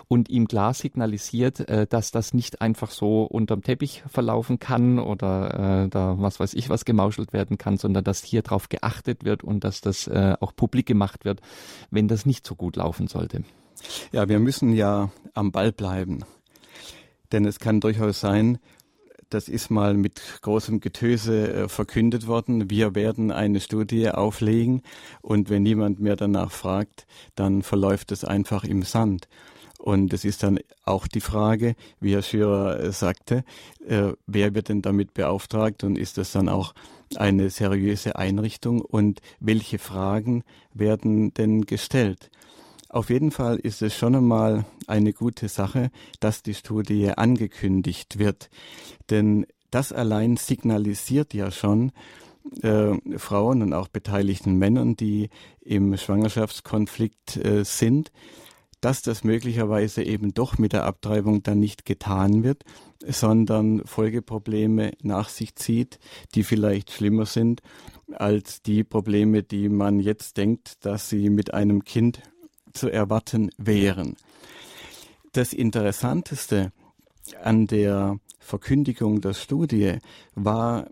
und 0.09 0.29
ihm 0.29 0.49
klar 0.49 0.75
signalisiert, 0.75 1.69
äh, 1.69 1.87
dass 1.87 2.11
das 2.11 2.35
nicht 2.35 2.61
einfach 2.61 2.91
so 2.91 3.23
unterm 3.23 3.63
Teppich 3.63 4.03
verlaufen 4.09 4.59
kann 4.59 4.99
oder 4.99 5.85
äh, 5.85 5.89
da 5.89 6.17
was 6.19 6.41
weiß 6.41 6.55
ich 6.55 6.69
was 6.71 6.85
gemauschelt 6.85 7.33
werden 7.33 7.59
kann, 7.59 7.77
sondern 7.77 8.05
dass 8.05 8.23
hier 8.23 8.43
drauf 8.43 8.69
geachtet 8.69 9.25
wird 9.25 9.45
und 9.45 9.65
dass 9.65 9.81
das 9.81 10.07
äh, 10.07 10.35
auch 10.41 10.55
publik 10.55 10.87
gemacht 10.87 11.25
wird, 11.25 11.41
wenn 11.91 12.09
das 12.09 12.27
nicht 12.27 12.47
so 12.47 12.55
gut 12.55 12.77
laufen 12.77 13.07
sollte. 13.09 13.45
Ja, 14.13 14.29
wir 14.29 14.39
müssen 14.39 14.73
ja 14.73 15.11
am 15.35 15.53
Ball 15.53 15.73
bleiben. 15.73 16.25
Denn 17.33 17.45
es 17.45 17.59
kann 17.59 17.81
durchaus 17.81 18.21
sein, 18.21 18.59
das 19.31 19.49
ist 19.49 19.71
mal 19.71 19.95
mit 19.95 20.21
großem 20.43 20.81
Getöse 20.81 21.53
äh, 21.53 21.69
verkündet 21.69 22.27
worden. 22.27 22.71
Wir 22.71 22.95
werden 22.95 23.33
eine 23.33 23.61
Studie 23.61 24.11
auflegen 24.11 24.83
und 25.21 25.51
wenn 25.51 25.65
niemand 25.65 26.01
mehr 26.01 26.17
danach 26.17 26.53
fragt, 26.53 27.07
dann 27.35 27.63
verläuft 27.63 28.13
es 28.13 28.25
einfach 28.25 28.65
im 28.65 28.83
Sand. 28.83 29.29
Und 29.79 30.13
es 30.13 30.25
ist 30.25 30.43
dann 30.43 30.59
auch 30.85 31.07
die 31.07 31.21
Frage, 31.21 31.75
wie 32.01 32.15
Herr 32.15 32.23
Schürer 32.23 32.81
äh, 32.81 32.93
sagte, 32.93 33.45
äh, 33.87 34.13
wer 34.27 34.55
wird 34.55 34.69
denn 34.69 34.83
damit 34.83 35.13
beauftragt 35.15 35.85
und 35.85 35.99
ist 35.99 36.19
das 36.19 36.33
dann 36.33 36.49
auch 36.49 36.73
eine 37.17 37.51
seriöse 37.51 38.17
Einrichtung 38.17 38.81
und 38.81 39.21
welche 39.39 39.79
Fragen 39.79 40.45
werden 40.73 41.35
denn 41.35 41.63
gestellt? 41.63 42.31
Auf 42.97 43.11
jeden 43.11 43.31
Fall 43.31 43.57
ist 43.57 43.83
es 43.83 43.95
schon 43.95 44.15
einmal 44.15 44.65
eine 44.87 45.13
gute 45.13 45.49
Sache, 45.51 45.91
dass 46.19 46.43
die 46.43 46.55
Studie 46.55 47.11
angekündigt 47.11 48.19
wird. 48.19 48.49
Denn 49.11 49.45
das 49.71 49.93
allein 49.93 50.39
signalisiert 50.39 51.35
ja 51.35 51.51
schon 51.51 51.93
äh, 52.63 52.95
Frauen 53.19 53.61
und 53.61 53.75
auch 53.75 53.89
beteiligten 53.89 54.57
Männern, 54.57 54.97
die 54.97 55.29
im 55.61 55.95
Schwangerschaftskonflikt 55.95 57.37
äh, 57.37 57.67
sind, 57.67 58.13
dass 58.81 59.03
das 59.03 59.25
möglicherweise 59.25 60.03
eben 60.03 60.33
doch 60.33 60.57
mit 60.57 60.73
der 60.73 60.85
Abtreibung 60.85 61.43
dann 61.43 61.59
nicht 61.59 61.85
getan 61.85 62.45
wird, 62.45 62.65
sondern 63.07 63.85
Folgeprobleme 63.85 64.93
nach 65.03 65.29
sich 65.29 65.55
zieht, 65.55 65.99
die 66.35 66.45
vielleicht 66.45 66.93
schlimmer 66.93 67.27
sind 67.27 67.61
als 68.15 68.63
die 68.63 68.85
Probleme, 68.85 69.43
die 69.43 69.69
man 69.69 70.01
jetzt 70.01 70.39
denkt, 70.39 70.87
dass 70.87 71.11
sie 71.11 71.29
mit 71.29 71.53
einem 71.53 71.85
Kind 71.85 72.23
zu 72.73 72.89
erwarten 72.89 73.51
wären. 73.59 74.17
Das 75.33 75.53
Interessanteste 75.53 76.73
an 77.43 77.67
der 77.67 78.19
Verkündigung 78.39 79.21
der 79.21 79.35
Studie 79.35 79.99
war 80.35 80.87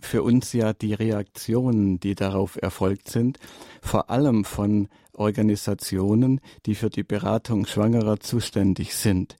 für 0.00 0.22
uns 0.22 0.52
ja 0.52 0.72
die 0.72 0.94
Reaktionen, 0.94 1.98
die 1.98 2.14
darauf 2.14 2.60
erfolgt 2.60 3.08
sind, 3.08 3.38
vor 3.82 4.10
allem 4.10 4.44
von 4.44 4.88
Organisationen, 5.12 6.40
die 6.66 6.74
für 6.74 6.90
die 6.90 7.02
Beratung 7.02 7.66
Schwangerer 7.66 8.20
zuständig 8.20 8.94
sind. 8.94 9.36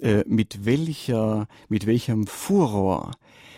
Äh, 0.00 0.24
mit 0.26 0.66
welcher, 0.66 1.48
mit 1.68 1.86
welchem 1.86 2.26
Furor 2.26 3.12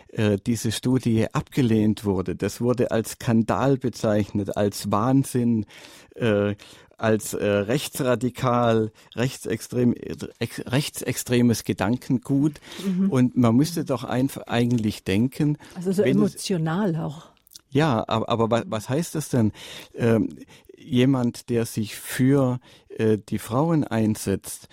äh, 0.08 0.38
diese 0.46 0.70
Studie 0.70 1.26
abgelehnt 1.32 2.04
wurde. 2.04 2.36
Das 2.36 2.60
wurde 2.60 2.92
als 2.92 3.12
Skandal 3.12 3.76
bezeichnet, 3.76 4.56
als 4.56 4.92
Wahnsinn, 4.92 5.66
äh, 6.14 6.54
als 6.98 7.32
äh, 7.32 7.46
rechtsradikal, 7.46 8.92
rechtsextrem, 9.14 9.94
ex, 10.38 10.62
rechtsextremes 10.66 11.64
Gedankengut. 11.64 12.60
Mhm. 12.84 13.10
Und 13.10 13.36
man 13.36 13.56
müsste 13.56 13.84
doch 13.84 14.04
einfach 14.04 14.42
eigentlich 14.42 15.04
denken. 15.04 15.56
Also 15.74 15.92
so 15.92 16.02
emotional 16.02 16.90
es, 16.90 16.98
auch. 16.98 17.26
Ja, 17.70 18.04
aber, 18.08 18.28
aber 18.28 18.64
was, 18.66 18.88
heißt 18.88 19.14
das 19.14 19.28
denn? 19.28 19.52
Ähm, 19.94 20.38
jemand, 20.76 21.50
der 21.50 21.66
sich 21.66 21.96
für 21.96 22.60
äh, 22.88 23.18
die 23.18 23.38
Frauen 23.38 23.84
einsetzt, 23.84 24.68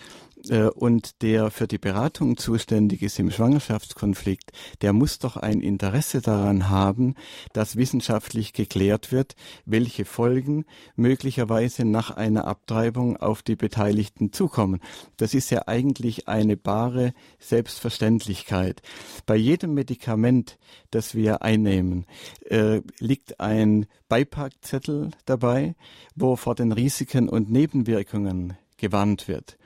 und 0.52 1.22
der 1.22 1.52
für 1.52 1.68
die 1.68 1.78
Beratung 1.78 2.38
zuständig 2.38 3.02
ist 3.02 3.20
im 3.20 3.32
Schwangerschaftskonflikt, 3.32 4.52
der 4.82 4.94
muss 4.94 5.20
doch 5.20 5.38
ein 5.38 5.62
Interesse 5.62 6.22
daran 6.22 6.70
haben, 6.70 7.16
dass 7.54 7.76
wissenschaftlich 7.76 8.54
geklärt 8.54 9.12
wird, 9.12 9.36
welche 9.66 10.06
Folgen 10.06 10.66
möglicherweise 10.96 11.86
nach 11.86 12.12
einer 12.12 12.48
Abtreibung 12.48 13.18
auf 13.18 13.42
die 13.42 13.56
Beteiligten 13.56 14.32
zukommen. 14.32 14.82
Das 15.18 15.34
ist 15.34 15.50
ja 15.50 15.68
eigentlich 15.68 16.28
eine 16.28 16.58
bare 16.58 17.14
Selbstverständlichkeit. 17.40 18.82
Bei 19.26 19.36
jedem 19.36 19.74
Medikament, 19.74 20.58
das 20.92 21.16
wir 21.16 21.42
einnehmen, 21.42 22.06
äh, 22.46 22.82
liegt 23.00 23.40
ein 23.40 23.88
Beipackzettel 24.10 25.12
dabei, 25.26 25.76
wo 26.16 26.36
vor 26.36 26.56
den 26.56 26.72
Risiken 26.72 27.30
und 27.30 27.50
Nebenwirkungen 27.50 28.58
gewarnt 28.78 29.28
wird. 29.28 29.58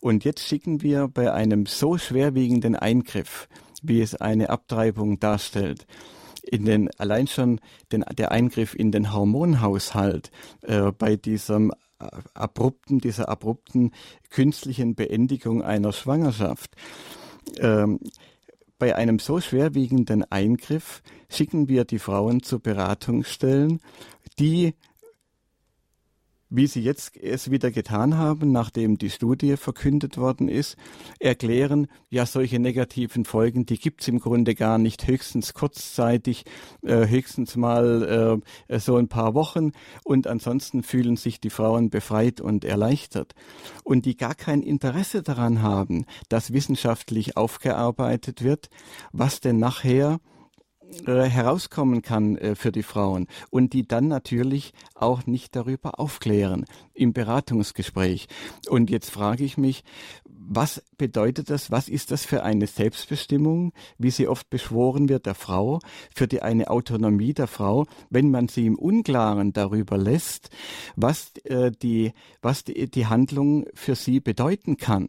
Und 0.00 0.24
jetzt 0.24 0.46
schicken 0.46 0.82
wir 0.82 1.08
bei 1.08 1.32
einem 1.32 1.66
so 1.66 1.98
schwerwiegenden 1.98 2.76
Eingriff, 2.76 3.48
wie 3.82 4.00
es 4.00 4.14
eine 4.14 4.50
Abtreibung 4.50 5.18
darstellt, 5.18 5.86
in 6.42 6.64
den 6.64 6.90
allein 6.98 7.26
schon 7.26 7.60
den, 7.92 8.04
der 8.16 8.32
Eingriff 8.32 8.74
in 8.74 8.92
den 8.92 9.12
Hormonhaushalt 9.12 10.30
äh, 10.62 10.92
bei 10.92 11.16
diesem 11.16 11.72
äh, 12.00 12.06
abrupten, 12.34 13.00
dieser 13.00 13.28
abrupten 13.28 13.92
künstlichen 14.30 14.94
Beendigung 14.94 15.62
einer 15.62 15.92
Schwangerschaft. 15.92 16.76
Ähm, 17.58 17.98
bei 18.78 18.94
einem 18.94 19.18
so 19.18 19.40
schwerwiegenden 19.40 20.30
Eingriff 20.30 21.02
schicken 21.28 21.68
wir 21.68 21.84
die 21.84 21.98
Frauen 21.98 22.42
zu 22.42 22.60
Beratungsstellen, 22.60 23.80
die 24.38 24.74
wie 26.50 26.66
sie 26.66 26.80
jetzt 26.80 27.16
es 27.16 27.50
wieder 27.50 27.70
getan 27.70 28.16
haben, 28.16 28.52
nachdem 28.52 28.98
die 28.98 29.10
Studie 29.10 29.56
verkündet 29.56 30.16
worden 30.16 30.48
ist, 30.48 30.76
erklären, 31.18 31.88
ja, 32.10 32.26
solche 32.26 32.58
negativen 32.58 33.24
Folgen, 33.24 33.66
die 33.66 33.78
gibt's 33.78 34.08
im 34.08 34.18
Grunde 34.18 34.54
gar 34.54 34.78
nicht, 34.78 35.06
höchstens 35.06 35.54
kurzzeitig, 35.54 36.44
äh, 36.82 37.06
höchstens 37.06 37.56
mal 37.56 38.40
äh, 38.68 38.78
so 38.78 38.96
ein 38.96 39.08
paar 39.08 39.34
Wochen 39.34 39.72
und 40.04 40.26
ansonsten 40.26 40.82
fühlen 40.82 41.16
sich 41.16 41.40
die 41.40 41.50
Frauen 41.50 41.90
befreit 41.90 42.40
und 42.40 42.64
erleichtert. 42.64 43.34
Und 43.84 44.06
die 44.06 44.16
gar 44.16 44.34
kein 44.34 44.62
Interesse 44.62 45.22
daran 45.22 45.62
haben, 45.62 46.04
dass 46.28 46.52
wissenschaftlich 46.52 47.36
aufgearbeitet 47.36 48.42
wird, 48.42 48.70
was 49.12 49.40
denn 49.40 49.58
nachher 49.58 50.20
äh, 51.06 51.24
herauskommen 51.24 52.02
kann 52.02 52.36
äh, 52.36 52.54
für 52.54 52.72
die 52.72 52.82
Frauen 52.82 53.26
und 53.50 53.72
die 53.72 53.86
dann 53.86 54.08
natürlich 54.08 54.72
auch 54.94 55.26
nicht 55.26 55.54
darüber 55.54 56.00
aufklären 56.00 56.64
im 56.94 57.12
Beratungsgespräch. 57.12 58.26
Und 58.68 58.90
jetzt 58.90 59.10
frage 59.10 59.44
ich 59.44 59.58
mich, 59.58 59.84
was 60.24 60.82
bedeutet 60.96 61.50
das? 61.50 61.70
Was 61.70 61.88
ist 61.88 62.10
das 62.10 62.24
für 62.24 62.42
eine 62.42 62.66
Selbstbestimmung, 62.66 63.72
wie 63.98 64.10
sie 64.10 64.28
oft 64.28 64.48
beschworen 64.48 65.10
wird 65.10 65.26
der 65.26 65.34
Frau, 65.34 65.78
für 66.14 66.26
die 66.26 66.40
eine 66.40 66.70
Autonomie 66.70 67.34
der 67.34 67.48
Frau, 67.48 67.86
wenn 68.08 68.30
man 68.30 68.48
sie 68.48 68.66
im 68.66 68.78
Unklaren 68.78 69.52
darüber 69.52 69.98
lässt, 69.98 70.48
was 70.96 71.32
äh, 71.44 71.70
die 71.70 72.12
was 72.40 72.64
die, 72.64 72.90
die 72.90 73.06
Handlung 73.06 73.66
für 73.74 73.94
sie 73.94 74.20
bedeuten 74.20 74.78
kann? 74.78 75.08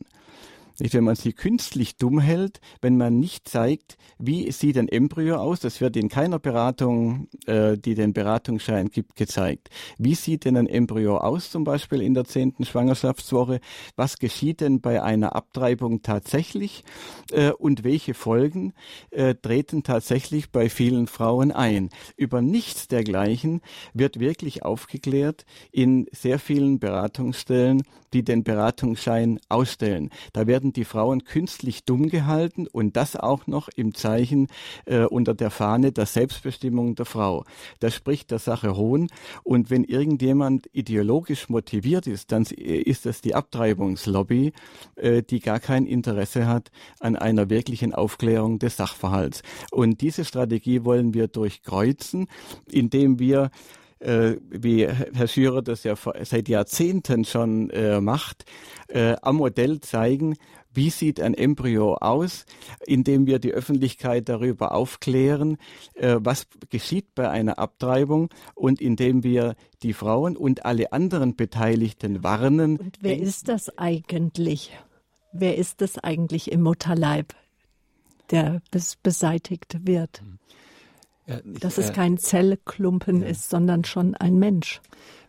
Nicht, 0.79 0.93
wenn 0.93 1.03
man 1.03 1.15
sie 1.15 1.33
künstlich 1.33 1.97
dumm 1.97 2.19
hält, 2.19 2.59
wenn 2.81 2.97
man 2.97 3.19
nicht 3.19 3.47
zeigt, 3.47 3.97
wie 4.17 4.51
sieht 4.51 4.77
ein 4.77 4.87
Embryo 4.87 5.35
aus, 5.35 5.59
das 5.59 5.81
wird 5.81 5.95
in 5.97 6.09
keiner 6.09 6.39
Beratung, 6.39 7.27
äh, 7.45 7.77
die 7.77 7.95
den 7.95 8.13
Beratungsschein 8.13 8.89
gibt, 8.89 9.15
gezeigt. 9.15 9.69
Wie 9.97 10.15
sieht 10.15 10.45
denn 10.45 10.57
ein 10.57 10.67
Embryo 10.67 11.17
aus, 11.17 11.51
zum 11.51 11.63
Beispiel 11.63 12.01
in 12.01 12.13
der 12.13 12.25
zehnten 12.25 12.65
Schwangerschaftswoche? 12.65 13.59
Was 13.95 14.17
geschieht 14.17 14.61
denn 14.61 14.81
bei 14.81 15.01
einer 15.01 15.35
Abtreibung 15.35 16.01
tatsächlich? 16.01 16.83
Äh, 17.31 17.51
und 17.51 17.83
welche 17.83 18.13
Folgen 18.13 18.73
äh, 19.11 19.35
treten 19.35 19.83
tatsächlich 19.83 20.51
bei 20.51 20.69
vielen 20.69 21.07
Frauen 21.07 21.51
ein? 21.51 21.89
Über 22.15 22.41
nichts 22.41 22.87
dergleichen 22.87 23.61
wird 23.93 24.19
wirklich 24.19 24.63
aufgeklärt 24.63 25.45
in 25.71 26.07
sehr 26.11 26.39
vielen 26.39 26.79
Beratungsstellen, 26.79 27.83
die 28.13 28.23
den 28.23 28.43
Beratungsschein 28.43 29.39
ausstellen. 29.49 30.09
Da 30.33 30.47
werden 30.47 30.68
werden 30.69 30.73
die 30.73 30.85
Frauen 30.85 31.23
künstlich 31.23 31.83
dumm 31.83 32.09
gehalten 32.09 32.67
und 32.67 32.95
das 32.95 33.15
auch 33.15 33.47
noch 33.47 33.69
im 33.75 33.95
Zeichen 33.95 34.47
äh, 34.85 35.03
unter 35.05 35.33
der 35.33 35.49
Fahne 35.49 35.91
der 35.91 36.05
Selbstbestimmung 36.05 36.95
der 36.95 37.05
Frau. 37.05 37.45
Das 37.79 37.95
spricht 37.95 38.29
der 38.29 38.39
Sache 38.39 38.75
Hohn. 38.75 39.07
Und 39.43 39.71
wenn 39.71 39.83
irgendjemand 39.83 40.69
ideologisch 40.71 41.49
motiviert 41.49 42.05
ist, 42.07 42.31
dann 42.31 42.43
ist 42.43 43.05
das 43.05 43.21
die 43.21 43.33
Abtreibungslobby, 43.33 44.53
äh, 44.95 45.23
die 45.23 45.39
gar 45.39 45.59
kein 45.59 45.87
Interesse 45.87 46.45
hat 46.45 46.69
an 46.99 47.15
einer 47.15 47.49
wirklichen 47.49 47.93
Aufklärung 47.95 48.59
des 48.59 48.77
Sachverhalts. 48.77 49.41
Und 49.71 50.01
diese 50.01 50.23
Strategie 50.23 50.85
wollen 50.85 51.13
wir 51.15 51.27
durchkreuzen, 51.27 52.27
indem 52.69 53.17
wir 53.17 53.49
äh, 53.99 54.37
wie 54.49 54.87
Herr 54.87 55.27
Schürer 55.27 55.61
das 55.61 55.83
ja 55.83 55.95
seit 56.23 56.47
Jahrzehnten 56.47 57.25
schon 57.25 57.69
äh, 57.69 58.01
macht, 58.01 58.45
äh, 58.87 59.15
am 59.21 59.37
Modell 59.37 59.79
zeigen, 59.81 60.35
wie 60.73 60.89
sieht 60.89 61.19
ein 61.19 61.33
Embryo 61.33 61.95
aus, 61.95 62.45
indem 62.85 63.25
wir 63.25 63.39
die 63.39 63.51
Öffentlichkeit 63.51 64.29
darüber 64.29 64.73
aufklären, 64.73 65.57
äh, 65.95 66.17
was 66.19 66.47
geschieht 66.69 67.15
bei 67.15 67.29
einer 67.29 67.59
Abtreibung 67.59 68.29
und 68.55 68.81
indem 68.81 69.23
wir 69.23 69.55
die 69.83 69.93
Frauen 69.93 70.37
und 70.37 70.65
alle 70.65 70.91
anderen 70.91 71.35
Beteiligten 71.35 72.23
warnen. 72.23 72.77
Und 72.77 72.97
wer 73.01 73.19
ist 73.19 73.47
das 73.47 73.77
eigentlich? 73.77 74.71
Wer 75.31 75.57
ist 75.57 75.81
das 75.81 75.97
eigentlich 75.97 76.51
im 76.51 76.61
Mutterleib, 76.61 77.35
der 78.31 78.61
bes 78.71 78.95
beseitigt 78.95 79.85
wird? 79.85 80.23
Ja, 81.27 81.39
ich, 81.45 81.59
Dass 81.59 81.77
es 81.77 81.91
äh, 81.91 81.93
kein 81.93 82.17
Zellklumpen 82.17 83.21
ja. 83.21 83.27
ist, 83.27 83.49
sondern 83.49 83.85
schon 83.85 84.15
ein 84.15 84.39
Mensch. 84.39 84.81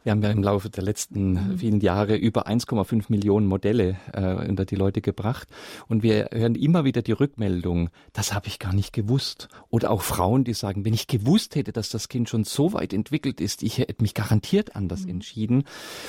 Wir 0.02 0.12
haben 0.12 0.22
ja 0.22 0.30
im 0.30 0.42
Laufe 0.42 0.70
der 0.70 0.82
letzten 0.82 1.32
mhm. 1.32 1.58
vielen 1.58 1.80
Jahre 1.80 2.16
über 2.16 2.46
1,5 2.46 3.06
Millionen 3.08 3.46
Modelle 3.46 3.96
äh, 4.12 4.48
unter 4.48 4.64
die 4.64 4.76
Leute 4.76 5.02
gebracht. 5.02 5.48
Und 5.88 6.02
wir 6.02 6.30
hören 6.32 6.54
immer 6.54 6.84
wieder 6.84 7.02
die 7.02 7.12
Rückmeldung, 7.12 7.90
das 8.14 8.32
habe 8.32 8.48
ich 8.48 8.58
gar 8.58 8.72
nicht 8.72 8.94
gewusst. 8.94 9.48
Oder 9.68 9.90
auch 9.90 10.00
Frauen, 10.00 10.44
die 10.44 10.54
sagen, 10.54 10.84
wenn 10.86 10.94
ich 10.94 11.06
gewusst 11.06 11.54
hätte, 11.54 11.72
dass 11.72 11.90
das 11.90 12.08
Kind 12.08 12.30
schon 12.30 12.44
so 12.44 12.72
weit 12.72 12.94
entwickelt 12.94 13.40
ist, 13.40 13.62
ich 13.62 13.78
hätte 13.78 14.02
mich 14.02 14.14
garantiert 14.14 14.74
anders 14.74 15.04
mhm. 15.04 15.10
entschieden. 15.10 15.64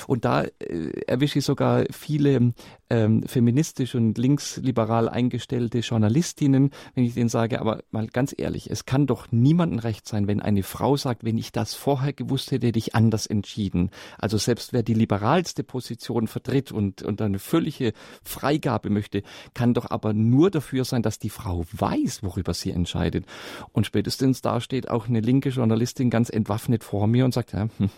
Und 0.06 0.24
da 0.24 0.44
äh, 0.44 1.02
erwische 1.06 1.40
ich 1.40 1.44
sogar 1.44 1.84
viele 1.90 2.54
ähm, 2.88 3.22
feministisch 3.24 3.94
und 3.94 4.16
linksliberal 4.16 5.08
eingestellte 5.08 5.80
Journalistinnen, 5.80 6.70
wenn 6.94 7.04
ich 7.04 7.14
denen 7.14 7.28
sage, 7.28 7.60
aber 7.60 7.82
mal 7.90 8.06
ganz 8.06 8.34
ehrlich, 8.36 8.70
es 8.70 8.86
kann 8.86 9.06
doch 9.06 9.30
niemandem 9.32 9.80
recht 9.80 10.08
sein, 10.08 10.26
wenn 10.26 10.40
eine 10.40 10.62
Frau 10.62 10.96
sagt, 10.96 11.24
wenn 11.24 11.36
ich 11.36 11.52
das 11.52 11.74
vorher 11.74 12.14
gewusst 12.14 12.52
hätte, 12.52 12.68
hätte 12.68 12.78
ich 12.78 12.94
anders 12.94 13.26
entschieden 13.26 13.81
werden. 13.82 13.90
Also 14.18 14.38
selbst 14.38 14.72
wer 14.72 14.82
die 14.82 14.94
liberalste 14.94 15.64
Position 15.64 16.26
vertritt 16.26 16.72
und, 16.72 17.02
und 17.02 17.20
eine 17.20 17.38
völlige 17.38 17.92
Freigabe 18.22 18.90
möchte, 18.90 19.22
kann 19.54 19.74
doch 19.74 19.90
aber 19.90 20.12
nur 20.12 20.50
dafür 20.50 20.84
sein, 20.84 21.02
dass 21.02 21.18
die 21.18 21.30
Frau 21.30 21.64
weiß, 21.72 22.22
worüber 22.22 22.54
sie 22.54 22.70
entscheidet. 22.70 23.26
Und 23.72 23.86
spätestens 23.86 24.42
da 24.42 24.60
steht 24.60 24.88
auch 24.88 25.08
eine 25.08 25.20
linke 25.20 25.50
Journalistin 25.50 26.10
ganz 26.10 26.30
entwaffnet 26.30 26.84
vor 26.84 27.06
mir 27.06 27.24
und 27.24 27.34
sagt, 27.34 27.52
ja, 27.52 27.68
hm, 27.78 27.90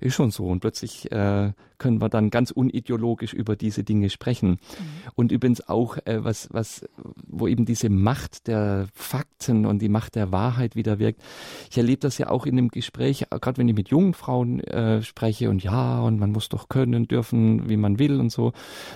ist 0.00 0.14
schon 0.14 0.30
so. 0.30 0.46
Und 0.46 0.60
plötzlich 0.60 1.10
äh, 1.12 1.52
können 1.78 2.00
wir 2.00 2.08
dann 2.08 2.30
ganz 2.30 2.50
unideologisch 2.50 3.32
über 3.32 3.56
diese 3.56 3.84
Dinge 3.84 4.10
sprechen. 4.10 4.50
Mhm. 4.50 4.58
Und 5.14 5.32
übrigens 5.32 5.68
auch, 5.68 5.98
äh, 6.04 6.22
was, 6.24 6.48
was, 6.52 6.86
wo 7.26 7.46
eben 7.46 7.64
diese 7.64 7.88
Macht 7.88 8.46
der 8.46 8.86
Fakten 8.94 9.66
und 9.66 9.80
die 9.80 9.88
Macht 9.88 10.14
der 10.14 10.32
Wahrheit 10.32 10.76
wieder 10.76 10.98
wirkt. 10.98 11.22
Ich 11.70 11.76
erlebe 11.76 12.00
das 12.00 12.18
ja 12.18 12.28
auch 12.28 12.46
in 12.46 12.56
dem 12.56 12.68
Gespräch, 12.68 13.26
gerade 13.30 13.58
wenn 13.58 13.68
ich 13.68 13.76
mit 13.76 13.88
jungen 13.88 14.14
Frauen 14.14 14.60
äh, 14.60 15.02
spreche 15.02 15.50
und 15.50 15.62
ja, 15.62 16.00
und 16.00 16.18
man 16.18 16.32
muss 16.32 16.48
doch 16.48 16.68
können, 16.68 17.08
dürfen, 17.08 17.68
wie 17.68 17.76
man 17.76 17.98
will 17.98 18.20
und 18.20 18.30
so. 18.30 18.52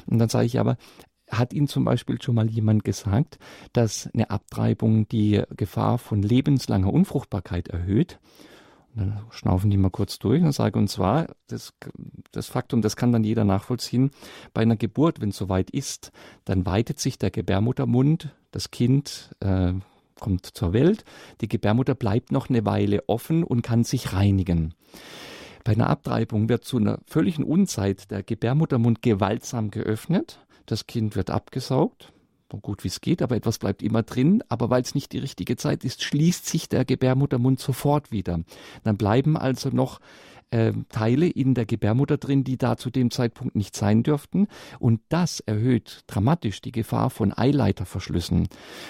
Und 0.06 0.18
dann 0.18 0.28
sage 0.28 0.46
ich 0.46 0.58
aber, 0.58 0.76
hat 1.30 1.52
Ihnen 1.52 1.68
zum 1.68 1.84
Beispiel 1.84 2.20
schon 2.20 2.34
mal 2.34 2.48
jemand 2.48 2.84
gesagt, 2.84 3.38
dass 3.72 4.08
eine 4.12 4.30
Abtreibung 4.30 5.08
die 5.08 5.42
Gefahr 5.56 5.98
von 5.98 6.22
lebenslanger 6.22 6.92
Unfruchtbarkeit 6.92 7.68
erhöht? 7.68 8.18
Dann 8.94 9.20
schnaufen 9.30 9.70
die 9.70 9.76
mal 9.76 9.90
kurz 9.90 10.18
durch 10.18 10.42
und 10.42 10.52
sagen, 10.52 10.78
und 10.78 10.88
zwar, 10.88 11.26
das, 11.48 11.74
das 12.30 12.46
Faktum, 12.46 12.80
das 12.80 12.96
kann 12.96 13.12
dann 13.12 13.24
jeder 13.24 13.44
nachvollziehen, 13.44 14.10
bei 14.52 14.62
einer 14.62 14.76
Geburt, 14.76 15.20
wenn 15.20 15.30
es 15.30 15.36
soweit 15.36 15.70
ist, 15.70 16.12
dann 16.44 16.64
weitet 16.64 17.00
sich 17.00 17.18
der 17.18 17.30
Gebärmuttermund, 17.30 18.34
das 18.52 18.70
Kind 18.70 19.34
äh, 19.40 19.72
kommt 20.20 20.46
zur 20.46 20.72
Welt, 20.72 21.04
die 21.40 21.48
Gebärmutter 21.48 21.94
bleibt 21.94 22.30
noch 22.30 22.48
eine 22.48 22.64
Weile 22.64 23.08
offen 23.08 23.42
und 23.42 23.62
kann 23.62 23.84
sich 23.84 24.12
reinigen. 24.12 24.74
Bei 25.64 25.72
einer 25.72 25.90
Abtreibung 25.90 26.48
wird 26.48 26.64
zu 26.64 26.76
einer 26.76 27.00
völligen 27.06 27.42
Unzeit 27.42 28.10
der 28.10 28.22
Gebärmuttermund 28.22 29.02
gewaltsam 29.02 29.70
geöffnet, 29.70 30.38
das 30.66 30.86
Kind 30.86 31.16
wird 31.16 31.30
abgesaugt, 31.30 32.12
so 32.50 32.58
gut 32.58 32.84
wie 32.84 32.88
es 32.88 33.00
geht, 33.00 33.22
aber 33.22 33.36
etwas 33.36 33.58
bleibt 33.58 33.82
immer 33.82 34.02
drin. 34.02 34.42
Aber 34.48 34.70
weil 34.70 34.82
es 34.82 34.94
nicht 34.94 35.12
die 35.12 35.18
richtige 35.18 35.56
Zeit 35.56 35.84
ist, 35.84 36.02
schließt 36.02 36.46
sich 36.46 36.68
der 36.68 36.84
Gebärmuttermund 36.84 37.60
sofort 37.60 38.12
wieder. 38.12 38.40
Dann 38.82 38.96
bleiben 38.96 39.36
also 39.36 39.70
noch 39.70 40.00
äh, 40.50 40.72
Teile 40.88 41.26
in 41.26 41.54
der 41.54 41.66
Gebärmutter 41.66 42.16
drin, 42.16 42.44
die 42.44 42.56
da 42.56 42.76
zu 42.76 42.90
dem 42.90 43.10
Zeitpunkt 43.10 43.56
nicht 43.56 43.76
sein 43.76 44.02
dürften. 44.02 44.48
Und 44.78 45.00
das 45.08 45.40
erhöht 45.40 46.02
dramatisch 46.06 46.60
die 46.60 46.72
Gefahr 46.72 47.10
von 47.10 47.36
Eileiterverschlüssen. 47.36 48.48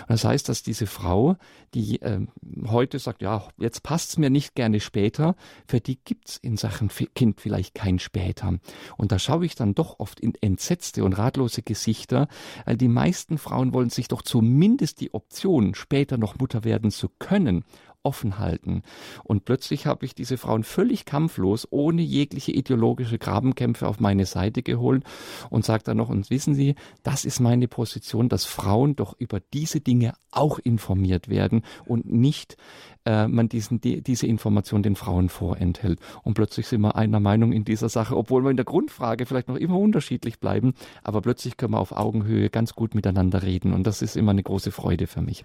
Das 0.08 0.24
heißt, 0.24 0.48
dass 0.48 0.62
diese 0.62 0.86
Frau, 0.86 1.36
die 1.74 2.00
äh, 2.02 2.26
heute 2.66 2.98
sagt, 2.98 3.22
ja, 3.22 3.48
jetzt 3.58 3.82
passt's 3.82 4.18
mir 4.18 4.30
nicht 4.30 4.54
gerne 4.54 4.80
später, 4.80 5.36
für 5.66 5.80
die 5.80 5.98
gibt's 6.04 6.36
in 6.36 6.56
Sachen 6.56 6.90
Kind 7.14 7.40
vielleicht 7.40 7.74
kein 7.74 7.98
später. 7.98 8.58
Und 8.96 9.12
da 9.12 9.18
schaue 9.18 9.46
ich 9.46 9.54
dann 9.54 9.74
doch 9.74 9.98
oft 9.98 10.20
in 10.20 10.34
entsetzte 10.40 11.04
und 11.04 11.14
ratlose 11.14 11.62
Gesichter, 11.62 12.28
weil 12.64 12.76
die 12.76 12.88
meisten 12.88 13.38
Frauen 13.38 13.72
wollen 13.72 13.90
sich 13.90 14.08
doch 14.08 14.22
zumindest 14.22 15.00
die 15.00 15.14
Option, 15.14 15.74
später 15.74 16.18
noch 16.18 16.38
Mutter 16.38 16.64
werden 16.64 16.90
zu 16.90 17.08
können, 17.18 17.64
offen 18.04 18.38
halten. 18.38 18.82
Und 19.24 19.44
plötzlich 19.44 19.86
habe 19.86 20.04
ich 20.04 20.14
diese 20.14 20.36
Frauen 20.36 20.62
völlig 20.62 21.04
kampflos, 21.04 21.66
ohne 21.70 22.02
jegliche 22.02 22.52
ideologische 22.52 23.18
Grabenkämpfe 23.18 23.88
auf 23.88 23.98
meine 23.98 24.26
Seite 24.26 24.62
geholt 24.62 25.04
und 25.50 25.64
sage 25.64 25.82
dann 25.84 25.96
noch, 25.96 26.10
und 26.10 26.30
wissen 26.30 26.54
Sie, 26.54 26.74
das 27.02 27.24
ist 27.24 27.40
meine 27.40 27.66
Position, 27.66 28.28
dass 28.28 28.44
Frauen 28.44 28.96
doch 28.96 29.14
über 29.18 29.40
diese 29.52 29.80
Dinge 29.80 30.14
auch 30.30 30.58
informiert 30.58 31.28
werden 31.28 31.62
und 31.86 32.10
nicht 32.10 32.56
äh, 33.04 33.26
man 33.28 33.48
diesen, 33.48 33.80
die, 33.80 34.02
diese 34.02 34.26
Information 34.26 34.82
den 34.82 34.96
Frauen 34.96 35.28
vorenthält. 35.28 36.00
Und 36.22 36.34
plötzlich 36.34 36.66
sind 36.66 36.80
wir 36.82 36.96
einer 36.96 37.20
Meinung 37.20 37.52
in 37.52 37.64
dieser 37.64 37.88
Sache, 37.88 38.16
obwohl 38.16 38.42
wir 38.42 38.50
in 38.50 38.56
der 38.56 38.64
Grundfrage 38.64 39.26
vielleicht 39.26 39.48
noch 39.48 39.56
immer 39.56 39.78
unterschiedlich 39.78 40.40
bleiben, 40.40 40.74
aber 41.02 41.20
plötzlich 41.20 41.56
können 41.56 41.72
wir 41.72 41.80
auf 41.80 41.92
Augenhöhe 41.92 42.50
ganz 42.50 42.74
gut 42.74 42.94
miteinander 42.94 43.42
reden 43.42 43.72
und 43.72 43.86
das 43.86 44.02
ist 44.02 44.16
immer 44.16 44.32
eine 44.32 44.42
große 44.42 44.72
Freude 44.72 45.06
für 45.06 45.22
mich. 45.22 45.44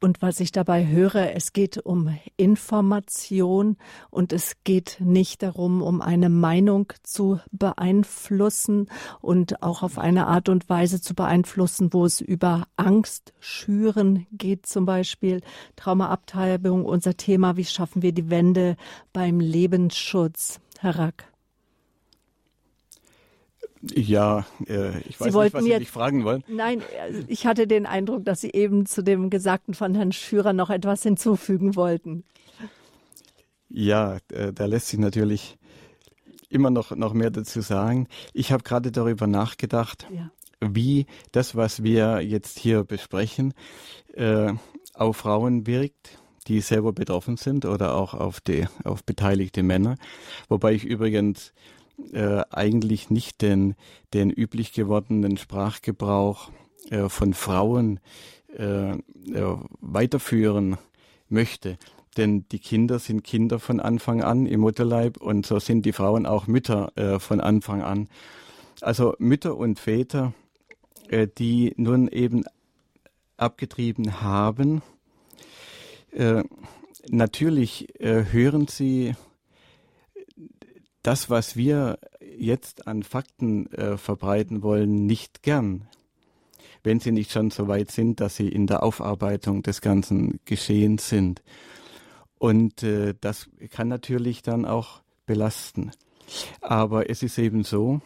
Und 0.00 0.20
was 0.20 0.40
ich 0.40 0.52
dabei 0.52 0.86
höre, 0.86 1.34
es 1.34 1.52
geht 1.52 1.78
um 1.78 2.16
Information 2.36 3.76
und 4.10 4.32
es 4.32 4.52
geht 4.64 4.98
nicht 5.00 5.42
darum, 5.42 5.80
um 5.80 6.02
eine 6.02 6.28
Meinung 6.28 6.92
zu 7.02 7.40
beeinflussen 7.50 8.88
und 9.20 9.62
auch 9.62 9.82
auf 9.82 9.98
eine 9.98 10.26
Art 10.26 10.48
und 10.50 10.68
Weise 10.68 11.00
zu 11.00 11.14
beeinflussen, 11.14 11.92
wo 11.92 12.04
es 12.04 12.20
über 12.20 12.66
Angst 12.76 13.32
schüren 13.40 14.26
geht, 14.32 14.66
zum 14.66 14.84
Beispiel 14.84 15.40
Traumaabteilung, 15.76 16.84
unser 16.84 17.16
Thema, 17.16 17.56
wie 17.56 17.64
schaffen 17.64 18.02
wir 18.02 18.12
die 18.12 18.28
Wende 18.28 18.76
beim 19.14 19.40
Lebensschutz. 19.40 20.60
Herr 20.78 20.98
Rack. 20.98 21.35
Ja, 23.94 24.46
äh, 24.66 24.98
ich 25.00 25.20
weiß 25.20 25.34
nicht, 25.34 25.54
was 25.54 25.64
Sie 25.64 25.78
mich 25.78 25.90
fragen 25.90 26.24
wollen. 26.24 26.42
Nein, 26.48 26.82
ich 27.28 27.46
hatte 27.46 27.66
den 27.66 27.86
Eindruck, 27.86 28.24
dass 28.24 28.40
Sie 28.40 28.50
eben 28.50 28.86
zu 28.86 29.02
dem 29.02 29.30
Gesagten 29.30 29.74
von 29.74 29.94
Herrn 29.94 30.12
Schürer 30.12 30.52
noch 30.52 30.70
etwas 30.70 31.02
hinzufügen 31.02 31.76
wollten. 31.76 32.24
Ja, 33.68 34.18
äh, 34.32 34.52
da 34.52 34.66
lässt 34.66 34.88
sich 34.88 34.98
natürlich 34.98 35.58
immer 36.48 36.70
noch, 36.70 36.94
noch 36.94 37.12
mehr 37.12 37.30
dazu 37.30 37.60
sagen. 37.60 38.08
Ich 38.32 38.52
habe 38.52 38.62
gerade 38.62 38.92
darüber 38.92 39.26
nachgedacht, 39.26 40.06
ja. 40.10 40.30
wie 40.60 41.06
das, 41.32 41.56
was 41.56 41.82
wir 41.82 42.20
jetzt 42.20 42.58
hier 42.58 42.84
besprechen, 42.84 43.54
äh, 44.14 44.52
auf 44.94 45.16
Frauen 45.18 45.66
wirkt, 45.66 46.18
die 46.46 46.60
selber 46.60 46.92
betroffen 46.92 47.36
sind 47.36 47.64
oder 47.64 47.96
auch 47.96 48.14
auf, 48.14 48.40
die, 48.40 48.66
auf 48.84 49.04
beteiligte 49.04 49.62
Männer. 49.62 49.96
Wobei 50.48 50.72
ich 50.72 50.84
übrigens 50.84 51.52
äh, 52.12 52.42
eigentlich 52.50 53.10
nicht 53.10 53.42
den, 53.42 53.74
den 54.12 54.30
üblich 54.30 54.72
gewordenen 54.72 55.36
Sprachgebrauch 55.36 56.50
äh, 56.90 57.08
von 57.08 57.34
Frauen 57.34 58.00
äh, 58.56 58.92
äh, 58.92 58.98
weiterführen 59.80 60.78
möchte. 61.28 61.78
Denn 62.16 62.46
die 62.50 62.58
Kinder 62.58 62.98
sind 62.98 63.24
Kinder 63.24 63.58
von 63.58 63.80
Anfang 63.80 64.22
an 64.22 64.46
im 64.46 64.60
Mutterleib 64.60 65.18
und 65.18 65.44
so 65.44 65.58
sind 65.58 65.84
die 65.84 65.92
Frauen 65.92 66.26
auch 66.26 66.46
Mütter 66.46 66.92
äh, 66.96 67.18
von 67.18 67.40
Anfang 67.40 67.82
an. 67.82 68.08
Also 68.80 69.14
Mütter 69.18 69.56
und 69.56 69.78
Väter, 69.78 70.34
die 71.38 71.72
nun 71.76 72.08
eben 72.08 72.44
abgetrieben 73.38 74.20
haben, 74.20 74.82
natürlich 77.08 77.88
hören 78.00 78.66
sie 78.68 79.14
das, 81.06 81.30
was 81.30 81.54
wir 81.54 81.98
jetzt 82.36 82.88
an 82.88 83.04
Fakten 83.04 83.70
äh, 83.72 83.96
verbreiten 83.96 84.62
wollen, 84.62 85.06
nicht 85.06 85.42
gern. 85.42 85.88
wenn 86.82 87.00
sie 87.00 87.10
nicht 87.10 87.32
schon 87.32 87.50
so 87.50 87.66
weit 87.66 87.90
sind, 87.90 88.20
dass 88.20 88.36
sie 88.36 88.48
in 88.48 88.68
der 88.68 88.84
Aufarbeitung 88.84 89.62
des 89.64 89.80
ganzen 89.80 90.38
Geschehens 90.44 91.08
sind. 91.08 91.42
Und 92.38 92.84
äh, 92.84 93.14
das 93.20 93.48
kann 93.70 93.88
natürlich 93.88 94.42
dann 94.42 94.64
auch 94.64 95.00
belasten. 95.26 95.90
Aber 96.60 97.10
es 97.10 97.24
ist 97.24 97.38
eben 97.38 97.64
so, 97.64 98.00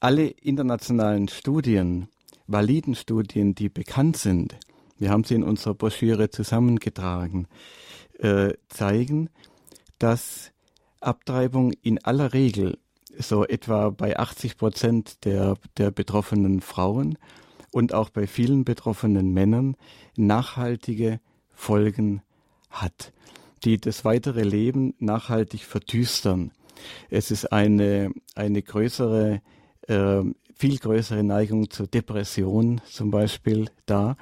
alle 0.00 0.26
internationalen 0.28 1.28
Studien, 1.28 2.08
validen 2.46 2.94
Studien, 2.94 3.54
die 3.54 3.70
bekannt 3.70 4.18
sind, 4.18 4.56
wir 4.98 5.10
haben 5.10 5.24
sie 5.24 5.34
in 5.34 5.44
unserer 5.44 5.74
Broschüre 5.74 6.28
zusammengetragen, 6.28 7.48
äh, 8.18 8.52
zeigen, 8.68 9.30
dass 10.00 10.50
Abtreibung 11.00 11.72
in 11.82 12.04
aller 12.04 12.32
Regel 12.32 12.78
so 13.16 13.46
etwa 13.46 13.90
bei 13.90 14.18
80 14.18 14.56
Prozent 14.56 15.24
der, 15.24 15.54
der 15.76 15.92
betroffenen 15.92 16.60
Frauen 16.60 17.16
und 17.70 17.94
auch 17.94 18.10
bei 18.10 18.26
vielen 18.26 18.64
betroffenen 18.64 19.32
Männern 19.32 19.76
nachhaltige 20.16 21.20
Folgen 21.52 22.22
hat, 22.70 23.12
die 23.64 23.78
das 23.78 24.04
weitere 24.04 24.42
Leben 24.42 24.94
nachhaltig 24.98 25.64
verdüstern. 25.64 26.50
Es 27.10 27.30
ist 27.30 27.52
eine, 27.52 28.10
eine 28.34 28.62
größere 28.62 29.42
äh, 29.86 30.22
viel 30.60 30.78
größere 30.78 31.22
Neigung 31.24 31.70
zur 31.70 31.86
Depression 31.86 32.82
zum 32.84 33.10
Beispiel 33.10 33.70
da. 33.86 34.16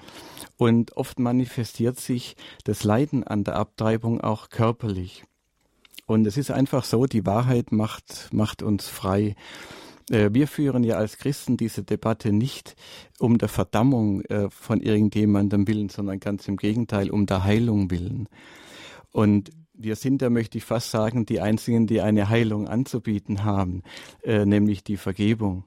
Und 0.57 0.97
oft 0.97 1.19
manifestiert 1.19 1.99
sich 1.99 2.37
das 2.63 2.85
Leiden 2.85 3.25
an 3.25 3.43
der 3.43 3.57
Abtreibung 3.57 4.21
auch 4.21 4.49
körperlich. 4.49 5.25
Und 6.09 6.27
es 6.27 6.39
ist 6.39 6.51
einfach 6.51 6.85
so, 6.85 7.05
die 7.05 7.27
Wahrheit 7.27 7.71
macht, 7.71 8.31
macht 8.33 8.63
uns 8.63 8.89
frei. 8.89 9.37
Äh, 10.11 10.31
wir 10.33 10.49
führen 10.49 10.83
ja 10.83 10.97
als 10.97 11.19
Christen 11.19 11.59
diese 11.59 11.85
Debatte 11.85 12.33
nicht 12.33 12.77
um 13.19 13.37
der 13.37 13.51
Verdammung 13.51 14.23
äh, 14.23 14.49
von 14.49 14.81
irgendjemandem 14.81 15.69
willen, 15.69 15.91
sondern 15.91 16.19
ganz 16.19 16.49
im 16.49 16.57
Gegenteil, 16.57 17.11
um 17.11 17.27
der 17.27 17.45
Heilung 17.45 17.91
willen. 17.91 18.27
Und 19.13 19.51
wir 19.75 19.97
sind 19.97 20.23
da, 20.23 20.31
möchte 20.31 20.57
ich 20.57 20.65
fast 20.65 20.91
sagen, 20.91 21.27
die 21.27 21.43
Einzigen, 21.43 21.87
die 21.87 22.01
eine 22.01 22.31
Heilung 22.31 22.69
anzubieten 22.69 23.45
haben, 23.45 23.83
äh, 24.23 24.47
nämlich 24.47 24.83
die 24.83 24.97
Vergebung. 24.97 25.65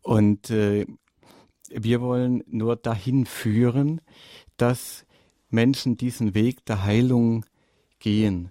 Und 0.00 0.48
wir 0.48 2.00
wollen 2.00 2.42
nur 2.46 2.76
dahin 2.76 3.26
führen, 3.26 4.00
dass 4.56 5.04
Menschen 5.50 5.98
diesen 5.98 6.34
Weg 6.34 6.64
der 6.64 6.84
Heilung 6.84 7.44
gehen. 7.98 8.50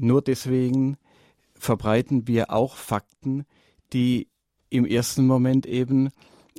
Nur 0.00 0.22
deswegen 0.22 0.96
verbreiten 1.54 2.26
wir 2.26 2.50
auch 2.50 2.76
Fakten, 2.76 3.44
die 3.92 4.28
im 4.70 4.86
ersten 4.86 5.26
Moment 5.26 5.66
eben 5.66 6.08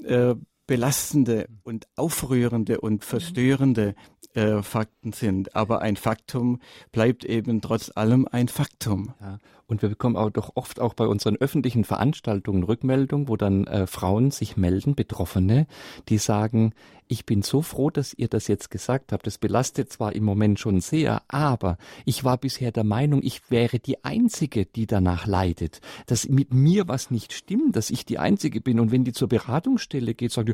äh, 0.04 0.36
belastende 0.68 1.48
und 1.64 1.88
aufrührende 1.96 2.82
und 2.82 3.04
verstörende 3.04 3.96
äh, 4.34 4.62
Fakten 4.62 5.14
sind. 5.14 5.56
Aber 5.56 5.82
ein 5.82 5.96
Faktum 5.96 6.60
bleibt 6.92 7.26
eben 7.26 7.62
trotz 7.62 7.92
allem 7.96 8.28
ein 8.32 8.48
Faktum. 8.48 9.14
Ja. 9.20 9.40
Und 9.72 9.82
wir 9.82 9.88
bekommen 9.88 10.18
auch 10.18 10.30
doch 10.30 10.52
oft 10.56 10.82
auch 10.82 10.94
bei 10.94 11.08
unseren 11.08 11.38
öffentlichen 11.38 11.86
Veranstaltungen 11.86 12.64
Rückmeldungen, 12.64 13.30
wo 13.30 13.38
dann 13.38 13.66
äh, 13.68 13.88
Frauen 13.88 14.30
sich 14.30 14.58
melden, 14.58 14.96
Betroffene, 14.96 15.66
die 16.10 16.18
sagen, 16.18 16.74
ich 17.08 17.26
bin 17.26 17.42
so 17.42 17.62
froh, 17.62 17.90
dass 17.90 18.14
ihr 18.14 18.28
das 18.28 18.50
jetzt 18.50 18.70
gesagt 18.70 19.14
habt. 19.14 19.28
Das 19.28 19.38
belastet 19.38 19.90
zwar 19.90 20.14
im 20.14 20.26
Moment 20.26 20.60
schon 20.60 20.82
sehr, 20.82 21.22
aber 21.30 21.78
ich 22.04 22.26
war 22.26 22.38
bisher 22.38 22.74
der 22.74 22.84
Meinung, 22.84 23.22
ich 23.24 23.50
wäre 23.50 23.80
die 23.80 24.04
Einzige, 24.04 24.66
die 24.66 24.88
danach 24.88 25.26
leidet, 25.26 25.80
dass 26.06 26.28
mit 26.28 26.54
mir 26.54 26.90
was 26.90 27.10
nicht 27.10 27.32
stimmt, 27.32 27.78
dass 27.78 27.92
ich 27.92 28.06
die 28.06 28.20
Einzige 28.20 28.60
bin. 28.60 28.78
Und 28.78 28.92
wenn 28.92 29.06
die 29.06 29.14
zur 29.14 29.30
Beratungsstelle 29.30 30.14
geht, 30.16 30.34
sagt 30.34 30.50
die, 30.50 30.54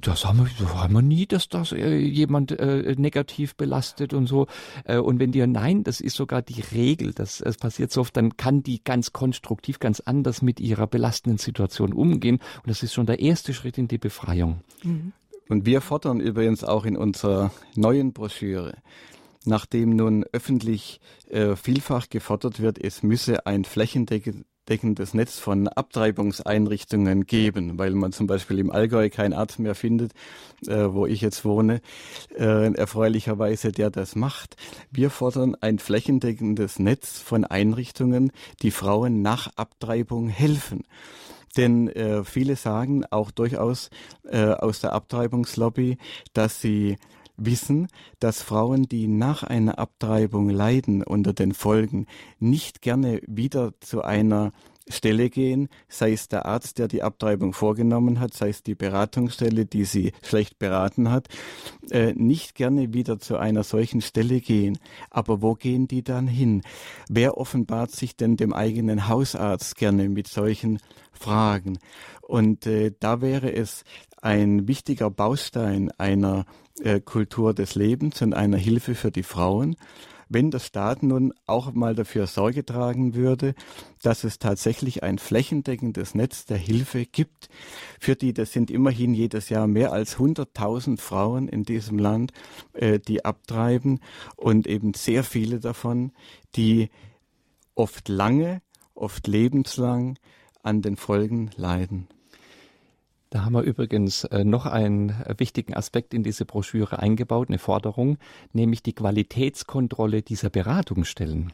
das 0.00 0.24
haben 0.24 0.38
wir, 0.38 0.50
das 0.58 0.74
haben 0.74 0.94
wir 0.94 1.02
nie, 1.02 1.26
dass 1.26 1.48
das 1.48 1.72
äh, 1.72 1.96
jemand 1.96 2.52
äh, 2.52 2.94
negativ 2.98 3.54
belastet 3.56 4.12
und 4.12 4.26
so. 4.26 4.46
Äh, 4.84 4.98
und 4.98 5.18
wenn 5.18 5.32
dir 5.32 5.46
nein, 5.46 5.84
das 5.84 6.00
ist 6.00 6.16
sogar 6.16 6.42
die 6.42 6.60
Regel, 6.60 7.12
das 7.12 7.40
es 7.40 7.56
passiert 7.56 7.92
so 7.92 8.00
oft, 8.00 8.16
dann 8.16 8.36
kann 8.36 8.62
die 8.62 8.82
ganz 8.82 9.12
konstruktiv, 9.12 9.78
ganz 9.78 10.00
anders 10.00 10.42
mit 10.42 10.60
ihrer 10.60 10.86
belastenden 10.86 11.38
Situation 11.38 11.92
umgehen. 11.92 12.40
Und 12.56 12.70
das 12.70 12.82
ist 12.82 12.92
schon 12.92 13.06
der 13.06 13.20
erste 13.20 13.54
Schritt 13.54 13.78
in 13.78 13.88
die 13.88 13.98
Befreiung. 13.98 14.60
Mhm. 14.82 15.12
Und 15.48 15.66
wir 15.66 15.80
fordern 15.80 16.20
übrigens 16.20 16.64
auch 16.64 16.84
in 16.84 16.96
unserer 16.96 17.52
neuen 17.74 18.12
Broschüre, 18.12 18.74
nachdem 19.44 19.90
nun 19.90 20.24
öffentlich 20.32 21.00
äh, 21.28 21.56
vielfach 21.56 22.08
gefordert 22.08 22.60
wird, 22.60 22.82
es 22.82 23.02
müsse 23.02 23.46
ein 23.46 23.64
flächendeckend 23.64 24.46
deckendes 24.68 25.14
Netz 25.14 25.38
von 25.38 25.68
Abtreibungseinrichtungen 25.68 27.26
geben, 27.26 27.78
weil 27.78 27.92
man 27.92 28.12
zum 28.12 28.26
Beispiel 28.26 28.58
im 28.58 28.70
Allgäu 28.70 29.10
keinen 29.10 29.32
Arzt 29.32 29.58
mehr 29.58 29.74
findet, 29.74 30.12
äh, 30.66 30.92
wo 30.92 31.06
ich 31.06 31.20
jetzt 31.20 31.44
wohne, 31.44 31.80
äh, 32.36 32.72
erfreulicherweise, 32.74 33.72
der 33.72 33.90
das 33.90 34.14
macht. 34.14 34.56
Wir 34.90 35.10
fordern 35.10 35.56
ein 35.60 35.78
flächendeckendes 35.78 36.78
Netz 36.78 37.18
von 37.18 37.44
Einrichtungen, 37.44 38.32
die 38.62 38.70
Frauen 38.70 39.22
nach 39.22 39.48
Abtreibung 39.56 40.28
helfen. 40.28 40.84
Denn 41.56 41.88
äh, 41.88 42.24
viele 42.24 42.56
sagen 42.56 43.04
auch 43.10 43.30
durchaus 43.30 43.90
äh, 44.24 44.46
aus 44.46 44.80
der 44.80 44.92
Abtreibungslobby, 44.92 45.98
dass 46.32 46.60
sie 46.60 46.96
wissen, 47.44 47.88
dass 48.20 48.42
Frauen, 48.42 48.84
die 48.84 49.08
nach 49.08 49.42
einer 49.42 49.78
Abtreibung 49.78 50.48
leiden 50.48 51.02
unter 51.02 51.32
den 51.32 51.54
Folgen, 51.54 52.06
nicht 52.38 52.82
gerne 52.82 53.20
wieder 53.26 53.72
zu 53.80 54.02
einer 54.02 54.52
Stelle 54.88 55.30
gehen, 55.30 55.68
sei 55.88 56.12
es 56.12 56.28
der 56.28 56.46
Arzt, 56.46 56.78
der 56.78 56.88
die 56.88 57.02
Abtreibung 57.02 57.52
vorgenommen 57.52 58.20
hat, 58.20 58.34
sei 58.34 58.48
es 58.48 58.62
die 58.62 58.74
Beratungsstelle, 58.74 59.64
die 59.64 59.84
sie 59.84 60.12
schlecht 60.22 60.58
beraten 60.58 61.10
hat, 61.10 61.28
äh, 61.90 62.12
nicht 62.14 62.54
gerne 62.54 62.92
wieder 62.92 63.18
zu 63.18 63.36
einer 63.36 63.62
solchen 63.62 64.00
Stelle 64.00 64.40
gehen. 64.40 64.78
Aber 65.10 65.40
wo 65.40 65.54
gehen 65.54 65.86
die 65.86 66.02
dann 66.02 66.26
hin? 66.26 66.62
Wer 67.08 67.38
offenbart 67.38 67.92
sich 67.92 68.16
denn 68.16 68.36
dem 68.36 68.52
eigenen 68.52 69.08
Hausarzt 69.08 69.76
gerne 69.76 70.08
mit 70.08 70.26
solchen 70.26 70.78
Fragen? 71.12 71.78
Und 72.22 72.66
äh, 72.66 72.92
da 72.98 73.20
wäre 73.20 73.52
es 73.52 73.84
ein 74.20 74.68
wichtiger 74.68 75.10
Baustein 75.10 75.90
einer 75.92 76.44
äh, 76.80 77.00
Kultur 77.00 77.54
des 77.54 77.74
Lebens 77.74 78.22
und 78.22 78.34
einer 78.34 78.56
Hilfe 78.56 78.94
für 78.94 79.10
die 79.10 79.22
Frauen, 79.22 79.76
wenn 80.28 80.50
der 80.50 80.60
Staat 80.60 81.02
nun 81.02 81.34
auch 81.46 81.72
mal 81.72 81.94
dafür 81.94 82.26
Sorge 82.26 82.64
tragen 82.64 83.14
würde, 83.14 83.54
dass 84.02 84.24
es 84.24 84.38
tatsächlich 84.38 85.02
ein 85.02 85.18
flächendeckendes 85.18 86.14
Netz 86.14 86.46
der 86.46 86.56
Hilfe 86.56 87.04
gibt, 87.04 87.48
für 88.00 88.16
die, 88.16 88.32
das 88.32 88.52
sind 88.52 88.70
immerhin 88.70 89.12
jedes 89.12 89.50
Jahr 89.50 89.66
mehr 89.66 89.92
als 89.92 90.16
100.000 90.16 90.98
Frauen 90.98 91.48
in 91.48 91.64
diesem 91.64 91.98
Land, 91.98 92.32
äh, 92.72 92.98
die 92.98 93.24
abtreiben 93.24 94.00
und 94.36 94.66
eben 94.66 94.94
sehr 94.94 95.22
viele 95.22 95.60
davon, 95.60 96.12
die 96.56 96.88
oft 97.74 98.08
lange, 98.08 98.62
oft 98.94 99.26
lebenslang 99.26 100.18
an 100.62 100.80
den 100.80 100.96
Folgen 100.96 101.50
leiden. 101.56 102.08
Da 103.32 103.46
haben 103.46 103.54
wir 103.54 103.62
übrigens 103.62 104.24
äh, 104.24 104.44
noch 104.44 104.66
einen 104.66 105.08
äh, 105.08 105.34
wichtigen 105.38 105.72
Aspekt 105.72 106.12
in 106.12 106.22
diese 106.22 106.44
Broschüre 106.44 106.98
eingebaut, 106.98 107.48
eine 107.48 107.58
Forderung, 107.58 108.18
nämlich 108.52 108.82
die 108.82 108.92
Qualitätskontrolle 108.92 110.20
dieser 110.20 110.50
Beratungsstellen. 110.50 111.50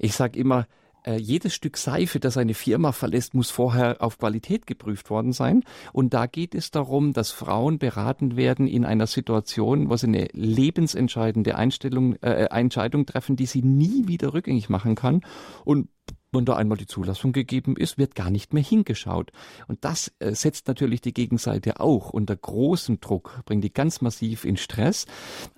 Ich 0.00 0.14
sage 0.14 0.36
immer, 0.36 0.66
äh, 1.04 1.14
jedes 1.14 1.54
Stück 1.54 1.76
Seife, 1.76 2.18
das 2.18 2.36
eine 2.36 2.54
Firma 2.54 2.90
verlässt, 2.90 3.34
muss 3.34 3.52
vorher 3.52 4.02
auf 4.02 4.18
Qualität 4.18 4.66
geprüft 4.66 5.10
worden 5.10 5.32
sein. 5.32 5.62
Und 5.92 6.12
da 6.12 6.26
geht 6.26 6.56
es 6.56 6.72
darum, 6.72 7.12
dass 7.12 7.30
Frauen 7.30 7.78
beraten 7.78 8.36
werden 8.36 8.66
in 8.66 8.84
einer 8.84 9.06
Situation, 9.06 9.90
wo 9.90 9.96
sie 9.96 10.08
eine 10.08 10.26
lebensentscheidende 10.32 11.54
Einstellung, 11.54 12.16
äh, 12.16 12.46
Entscheidung 12.50 13.06
treffen, 13.06 13.36
die 13.36 13.46
sie 13.46 13.62
nie 13.62 14.08
wieder 14.08 14.34
rückgängig 14.34 14.68
machen 14.68 14.96
kann. 14.96 15.20
Und 15.64 15.88
wenn 16.32 16.44
da 16.44 16.56
einmal 16.56 16.78
die 16.78 16.86
Zulassung 16.86 17.32
gegeben 17.32 17.76
ist, 17.76 17.98
wird 17.98 18.14
gar 18.14 18.30
nicht 18.30 18.54
mehr 18.54 18.62
hingeschaut. 18.62 19.32
Und 19.68 19.84
das 19.84 20.12
äh, 20.18 20.34
setzt 20.34 20.66
natürlich 20.66 21.00
die 21.00 21.12
Gegenseite 21.12 21.80
auch 21.80 22.10
unter 22.10 22.34
großen 22.34 23.00
Druck, 23.00 23.42
bringt 23.44 23.64
die 23.64 23.72
ganz 23.72 24.00
massiv 24.00 24.44
in 24.44 24.56
Stress. 24.56 25.06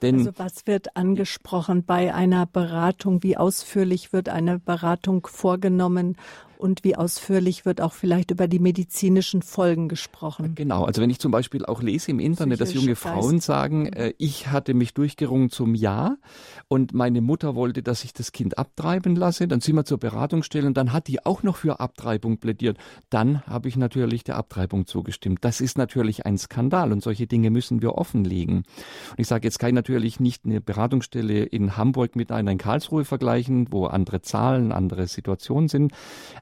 Denn 0.03 0.19
also 0.19 0.33
was 0.37 0.67
wird 0.67 0.97
angesprochen 0.97 1.85
bei 1.85 2.13
einer 2.13 2.47
Beratung? 2.47 3.23
Wie 3.23 3.37
ausführlich 3.37 4.13
wird 4.13 4.29
eine 4.29 4.59
Beratung 4.59 5.27
vorgenommen? 5.27 6.17
Und 6.65 6.83
wie 6.83 6.97
ausführlich 6.97 7.67
wird 7.67 7.83
auch 7.83 7.93
vielleicht 7.93 8.31
über 8.31 8.49
die 8.49 8.59
medizinischen 8.59 9.43
Folgen 9.43 9.89
gesprochen. 9.89 10.55
Genau, 10.55 10.85
also 10.85 11.03
wenn 11.03 11.11
ich 11.11 11.19
zum 11.19 11.31
Beispiel 11.31 11.67
auch 11.67 11.83
lese 11.83 12.11
im 12.11 12.21
Internet, 12.21 12.59
dass 12.59 12.73
junge 12.73 12.97
Frauen 12.97 13.39
sagen, 13.39 13.83
mhm. 13.83 13.93
äh, 13.93 14.15
ich 14.17 14.47
hatte 14.47 14.73
mich 14.73 14.95
durchgerungen 14.95 15.51
zum 15.51 15.75
Ja 15.75 16.17
und 16.69 16.95
meine 16.95 17.21
Mutter 17.21 17.55
wollte, 17.55 17.83
dass 17.83 18.03
ich 18.03 18.15
das 18.15 18.33
Kind 18.33 18.57
abtreiben 18.57 19.15
lasse, 19.15 19.47
dann 19.47 19.61
sind 19.61 19.77
wir 19.77 19.85
zur 19.85 19.99
Beratungsstelle 19.99 20.67
und 20.67 20.75
dann 20.79 20.95
hat 20.95 21.07
die 21.07 21.27
auch 21.27 21.43
noch 21.43 21.57
für 21.57 21.81
Abtreibung 21.81 22.39
plädiert. 22.39 22.79
Dann 23.11 23.43
habe 23.43 23.69
ich 23.69 23.77
natürlich 23.77 24.25
der 24.25 24.37
Abtreibung 24.37 24.87
zugestimmt. 24.87 25.41
Das 25.43 25.61
ist 25.61 25.77
natürlich 25.77 26.25
ein 26.25 26.39
Skandal 26.39 26.93
und 26.93 27.03
solche 27.03 27.27
Dinge 27.27 27.51
müssen 27.51 27.83
wir 27.83 27.97
offenlegen. 27.97 28.57
Und 29.11 29.19
ich 29.19 29.27
sage 29.27 29.47
jetzt 29.47 29.59
kann 29.59 29.69
ich 29.69 29.75
natürlich 29.75 30.19
nicht 30.19 30.47
eine 30.47 30.63
Beratungsstelle 30.63 31.43
in 31.43 31.77
Hamburg 31.77 32.17
mit 32.17 32.33
einer 32.33 32.53
in 32.53 32.57
Karlsruhe 32.57 33.05
vergleichen, 33.05 33.67
wo 33.71 33.85
andere 33.85 34.23
Zahlen, 34.23 34.73
andere 34.73 35.09
Situationen 35.09 35.69
sind. 35.69 35.93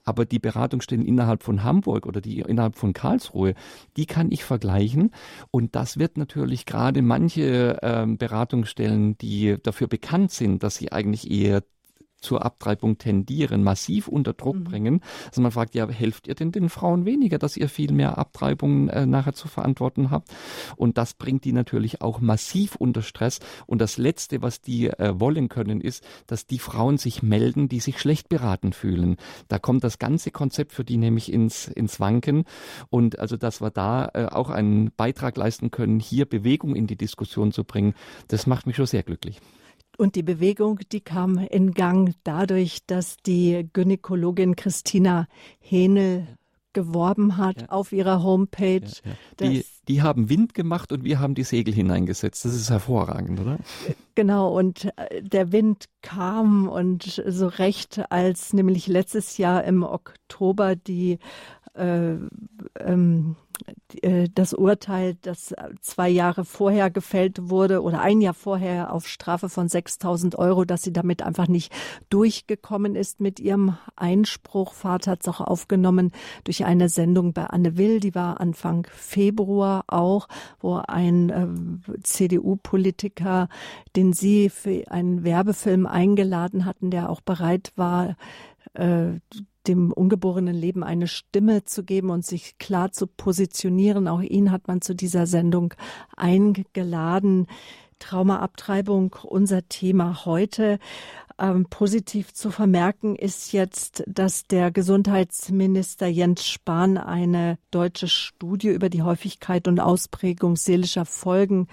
Aber 0.04 0.11
die 0.12 0.38
Beratungsstellen 0.38 1.04
innerhalb 1.04 1.42
von 1.42 1.62
Hamburg 1.62 2.06
oder 2.06 2.20
die 2.20 2.40
innerhalb 2.40 2.76
von 2.76 2.92
Karlsruhe, 2.92 3.54
die 3.96 4.06
kann 4.06 4.30
ich 4.30 4.44
vergleichen. 4.44 5.10
Und 5.50 5.74
das 5.74 5.98
wird 5.98 6.16
natürlich 6.16 6.66
gerade 6.66 7.02
manche 7.02 7.78
ähm, 7.82 8.18
Beratungsstellen, 8.18 9.18
die 9.18 9.56
dafür 9.62 9.88
bekannt 9.88 10.30
sind, 10.30 10.62
dass 10.62 10.76
sie 10.76 10.92
eigentlich 10.92 11.30
eher 11.30 11.62
zur 12.22 12.44
Abtreibung 12.44 12.98
tendieren, 12.98 13.62
massiv 13.62 14.08
unter 14.08 14.32
Druck 14.32 14.56
mhm. 14.56 14.64
bringen. 14.64 15.00
Also 15.26 15.42
man 15.42 15.50
fragt, 15.52 15.74
ja, 15.74 15.88
helft 15.88 16.26
ihr 16.26 16.34
denn 16.34 16.52
den 16.52 16.68
Frauen 16.68 17.04
weniger, 17.04 17.38
dass 17.38 17.56
ihr 17.56 17.68
viel 17.68 17.92
mehr 17.92 18.18
Abtreibungen 18.18 18.88
äh, 18.88 19.06
nachher 19.06 19.34
zu 19.34 19.48
verantworten 19.48 20.10
habt? 20.10 20.28
Und 20.76 20.98
das 20.98 21.14
bringt 21.14 21.44
die 21.44 21.52
natürlich 21.52 22.00
auch 22.00 22.20
massiv 22.20 22.76
unter 22.76 23.02
Stress. 23.02 23.40
Und 23.66 23.80
das 23.80 23.98
Letzte, 23.98 24.42
was 24.42 24.60
die 24.60 24.88
äh, 24.88 25.18
wollen 25.18 25.48
können, 25.48 25.80
ist, 25.80 26.04
dass 26.26 26.46
die 26.46 26.58
Frauen 26.58 26.98
sich 26.98 27.22
melden, 27.22 27.68
die 27.68 27.80
sich 27.80 27.98
schlecht 27.98 28.28
beraten 28.28 28.72
fühlen. 28.72 29.16
Da 29.48 29.58
kommt 29.58 29.84
das 29.84 29.98
ganze 29.98 30.30
Konzept 30.30 30.72
für 30.72 30.84
die 30.84 30.96
nämlich 30.96 31.32
ins, 31.32 31.68
ins 31.68 32.00
Wanken. 32.00 32.44
Und 32.90 33.18
also, 33.18 33.36
dass 33.36 33.60
wir 33.60 33.70
da 33.70 34.10
äh, 34.14 34.26
auch 34.26 34.50
einen 34.50 34.92
Beitrag 34.96 35.36
leisten 35.36 35.70
können, 35.70 36.00
hier 36.00 36.26
Bewegung 36.26 36.74
in 36.74 36.86
die 36.86 36.96
Diskussion 36.96 37.52
zu 37.52 37.64
bringen, 37.64 37.94
das 38.28 38.46
macht 38.46 38.66
mich 38.66 38.76
schon 38.76 38.86
sehr 38.86 39.02
glücklich. 39.02 39.40
Und 39.98 40.14
die 40.14 40.22
Bewegung, 40.22 40.80
die 40.90 41.00
kam 41.00 41.38
in 41.38 41.72
Gang 41.72 42.14
dadurch, 42.24 42.78
dass 42.86 43.16
die 43.18 43.68
Gynäkologin 43.72 44.56
Christina 44.56 45.26
Henel 45.60 46.26
geworben 46.72 47.36
hat 47.36 47.62
ja. 47.62 47.68
auf 47.68 47.92
ihrer 47.92 48.22
Homepage. 48.22 48.80
Ja, 48.80 49.10
ja. 49.40 49.50
Die, 49.50 49.64
die 49.88 50.02
haben 50.02 50.28
Wind 50.28 50.54
gemacht 50.54 50.92
und 50.92 51.04
wir 51.04 51.20
haben 51.20 51.34
die 51.34 51.44
Segel 51.44 51.74
hineingesetzt. 51.74 52.44
Das 52.44 52.54
ist 52.54 52.70
hervorragend, 52.70 53.40
oder? 53.40 53.58
Genau, 54.14 54.56
und 54.56 54.88
äh, 54.96 55.22
der 55.22 55.52
Wind 55.52 55.86
kam 56.02 56.68
und 56.68 57.22
so 57.26 57.46
recht, 57.46 58.02
als 58.10 58.52
nämlich 58.52 58.86
letztes 58.86 59.38
Jahr 59.38 59.64
im 59.64 59.82
Oktober 59.82 60.76
die 60.76 61.18
äh, 61.74 62.16
ähm, 62.78 63.36
äh, 63.51 63.51
das 64.34 64.54
Urteil, 64.54 65.16
das 65.22 65.54
zwei 65.80 66.08
Jahre 66.08 66.44
vorher 66.44 66.90
gefällt 66.90 67.50
wurde 67.50 67.82
oder 67.82 68.00
ein 68.00 68.20
Jahr 68.20 68.34
vorher 68.34 68.92
auf 68.92 69.06
Strafe 69.06 69.48
von 69.48 69.68
6000 69.68 70.36
Euro, 70.36 70.64
dass 70.64 70.82
sie 70.82 70.92
damit 70.92 71.22
einfach 71.22 71.48
nicht 71.48 71.72
durchgekommen 72.10 72.94
ist 72.94 73.20
mit 73.20 73.40
ihrem 73.40 73.76
Einspruch. 73.96 74.72
Vater 74.72 75.12
hat 75.12 75.20
es 75.22 75.28
auch 75.28 75.40
aufgenommen 75.40 76.12
durch 76.44 76.64
eine 76.64 76.88
Sendung 76.88 77.32
bei 77.32 77.44
Anne 77.46 77.76
Will, 77.76 78.00
die 78.00 78.14
war 78.14 78.40
Anfang 78.40 78.86
Februar 78.90 79.84
auch, 79.86 80.28
wo 80.60 80.76
ein 80.76 81.30
äh, 81.30 82.00
CDU-Politiker, 82.02 83.48
den 83.96 84.12
sie 84.12 84.48
für 84.48 84.90
einen 84.90 85.24
Werbefilm 85.24 85.86
eingeladen 85.86 86.64
hatten, 86.64 86.90
der 86.90 87.10
auch 87.10 87.20
bereit 87.20 87.72
war, 87.76 88.16
äh, 88.74 89.20
dem 89.66 89.92
ungeborenen 89.92 90.54
Leben 90.54 90.82
eine 90.84 91.06
Stimme 91.06 91.64
zu 91.64 91.84
geben 91.84 92.10
und 92.10 92.24
sich 92.24 92.58
klar 92.58 92.92
zu 92.92 93.06
positionieren. 93.06 94.08
Auch 94.08 94.20
ihn 94.20 94.50
hat 94.50 94.68
man 94.68 94.80
zu 94.80 94.94
dieser 94.94 95.26
Sendung 95.26 95.74
eingeladen. 96.16 97.46
Traumaabtreibung, 97.98 99.14
unser 99.22 99.68
Thema 99.68 100.24
heute. 100.24 100.78
Ähm, 101.38 101.66
positiv 101.70 102.34
zu 102.34 102.50
vermerken 102.50 103.16
ist 103.16 103.52
jetzt, 103.52 104.04
dass 104.06 104.44
der 104.44 104.70
Gesundheitsminister 104.70 106.06
Jens 106.06 106.46
Spahn 106.46 106.98
eine 106.98 107.58
deutsche 107.70 108.08
Studie 108.08 108.68
über 108.68 108.90
die 108.90 109.02
Häufigkeit 109.02 109.68
und 109.68 109.80
Ausprägung 109.80 110.56
seelischer 110.56 111.04
Folgen 111.04 111.68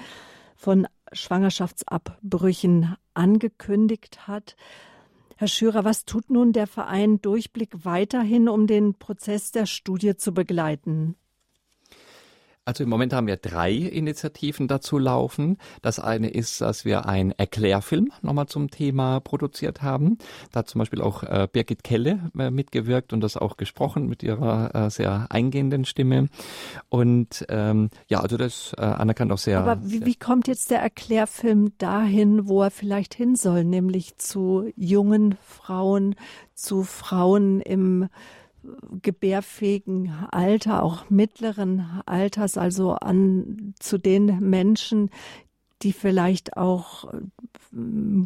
von 0.56 0.88
Schwangerschaftsabbrüchen 1.12 2.96
angekündigt 3.14 4.28
hat. 4.28 4.56
Herr 5.40 5.48
Schürer, 5.48 5.86
was 5.86 6.04
tut 6.04 6.30
nun 6.30 6.52
der 6.52 6.68
Verein 6.68 7.22
Durchblick 7.22 7.86
weiterhin, 7.86 8.50
um 8.50 8.68
den 8.68 8.96
Prozess 8.96 9.54
der 9.54 9.68
Studie 9.68 10.18
zu 10.18 10.34
begleiten? 10.34 11.16
Also 12.70 12.84
im 12.84 12.90
Moment 12.92 13.14
haben 13.14 13.26
wir 13.26 13.36
drei 13.36 13.74
Initiativen 13.74 14.68
dazu 14.68 15.00
laufen. 15.00 15.58
Das 15.82 16.00
eine 16.00 16.30
ist, 16.30 16.62
dass 16.62 16.86
wir 16.86 17.08
einen 17.08 17.32
Erklärfilm 17.32 18.12
nochmal 18.22 18.46
zum 18.46 18.70
Thema 18.70 19.20
produziert 19.22 19.82
haben. 19.82 20.20
Da 20.52 20.60
hat 20.60 20.70
zum 20.70 20.78
Beispiel 20.78 21.02
auch 21.02 21.24
äh, 21.24 21.48
Birgit 21.52 21.84
Kelle 21.84 22.30
äh, 22.38 22.52
mitgewirkt 22.52 23.12
und 23.12 23.22
das 23.22 23.38
auch 23.38 23.58
gesprochen 23.58 24.06
mit 24.06 24.22
ihrer 24.22 24.76
äh, 24.76 24.92
sehr 24.92 25.26
eingehenden 25.32 25.84
Stimme. 25.84 26.28
Und 26.90 27.44
ähm, 27.50 27.90
ja, 28.08 28.20
also 28.20 28.38
das 28.38 28.74
äh, 28.78 28.82
anerkannt 28.82 29.32
auch 29.32 29.40
sehr. 29.40 29.62
Aber 29.62 29.84
wie, 29.84 29.98
sehr 29.98 30.06
wie 30.06 30.16
kommt 30.16 30.48
jetzt 30.48 30.70
der 30.70 30.80
Erklärfilm 30.80 31.74
dahin, 31.80 32.48
wo 32.48 32.62
er 32.62 32.70
vielleicht 32.70 33.16
hin 33.16 33.36
soll, 33.36 33.64
nämlich 33.64 34.18
zu 34.18 34.72
jungen 34.76 35.40
Frauen, 35.44 36.14
zu 36.54 36.84
Frauen 36.84 37.62
im 37.62 38.10
gebärfähigen 39.02 40.12
Alter, 40.32 40.84
auch 40.84 41.10
mittleren 41.10 42.02
Alters, 42.06 42.58
also 42.58 42.94
an 42.94 43.74
zu 43.80 43.98
den 43.98 44.40
Menschen, 44.40 45.10
die 45.82 45.94
vielleicht 45.94 46.58
auch 46.58 47.06
äh, 47.06 47.18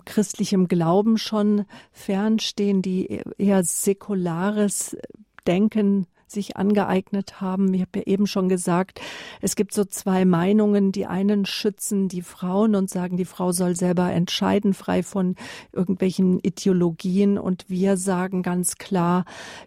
christlichem 0.05 0.67
Glauben 0.67 1.17
schon 1.17 1.65
fernstehen, 1.91 2.81
die 2.81 3.21
eher 3.37 3.63
säkulares 3.63 4.97
Denken 5.45 6.07
sich 6.33 6.57
angeeignet 6.57 7.39
haben. 7.39 7.73
Ich 7.73 7.81
habe 7.81 7.99
ja 7.99 8.03
eben 8.05 8.27
schon 8.27 8.49
gesagt, 8.49 8.99
es 9.41 9.55
gibt 9.55 9.73
so 9.73 9.85
zwei 9.85 10.25
Meinungen. 10.25 10.91
Die 10.91 11.05
einen 11.05 11.45
schützen 11.45 12.09
die 12.09 12.21
Frauen 12.21 12.75
und 12.75 12.89
sagen, 12.89 13.15
die 13.17 13.25
Frau 13.25 13.51
soll 13.51 13.75
selber 13.75 14.11
entscheiden, 14.11 14.73
frei 14.73 15.03
von 15.03 15.35
irgendwelchen 15.71 16.39
Ideologien. 16.39 17.37
Und 17.37 17.69
wir 17.69 17.97
sagen 17.97 18.41
ganz 18.43 18.77
klar, 18.77 19.25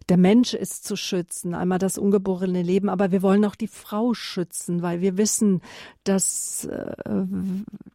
der 0.08 0.18
Mensch 0.18 0.52
ist 0.52 0.84
zu 0.84 0.96
schützen, 0.96 1.54
einmal 1.54 1.78
das 1.78 1.96
ungeborene 1.98 2.62
Leben, 2.62 2.88
aber 2.88 3.10
wir 3.12 3.22
wollen 3.22 3.44
auch 3.44 3.56
die 3.56 3.68
Frau 3.68 4.12
schützen, 4.12 4.82
weil 4.82 5.00
wir 5.00 5.16
wissen, 5.16 5.62
dass, 6.04 6.64
äh, 6.64 6.94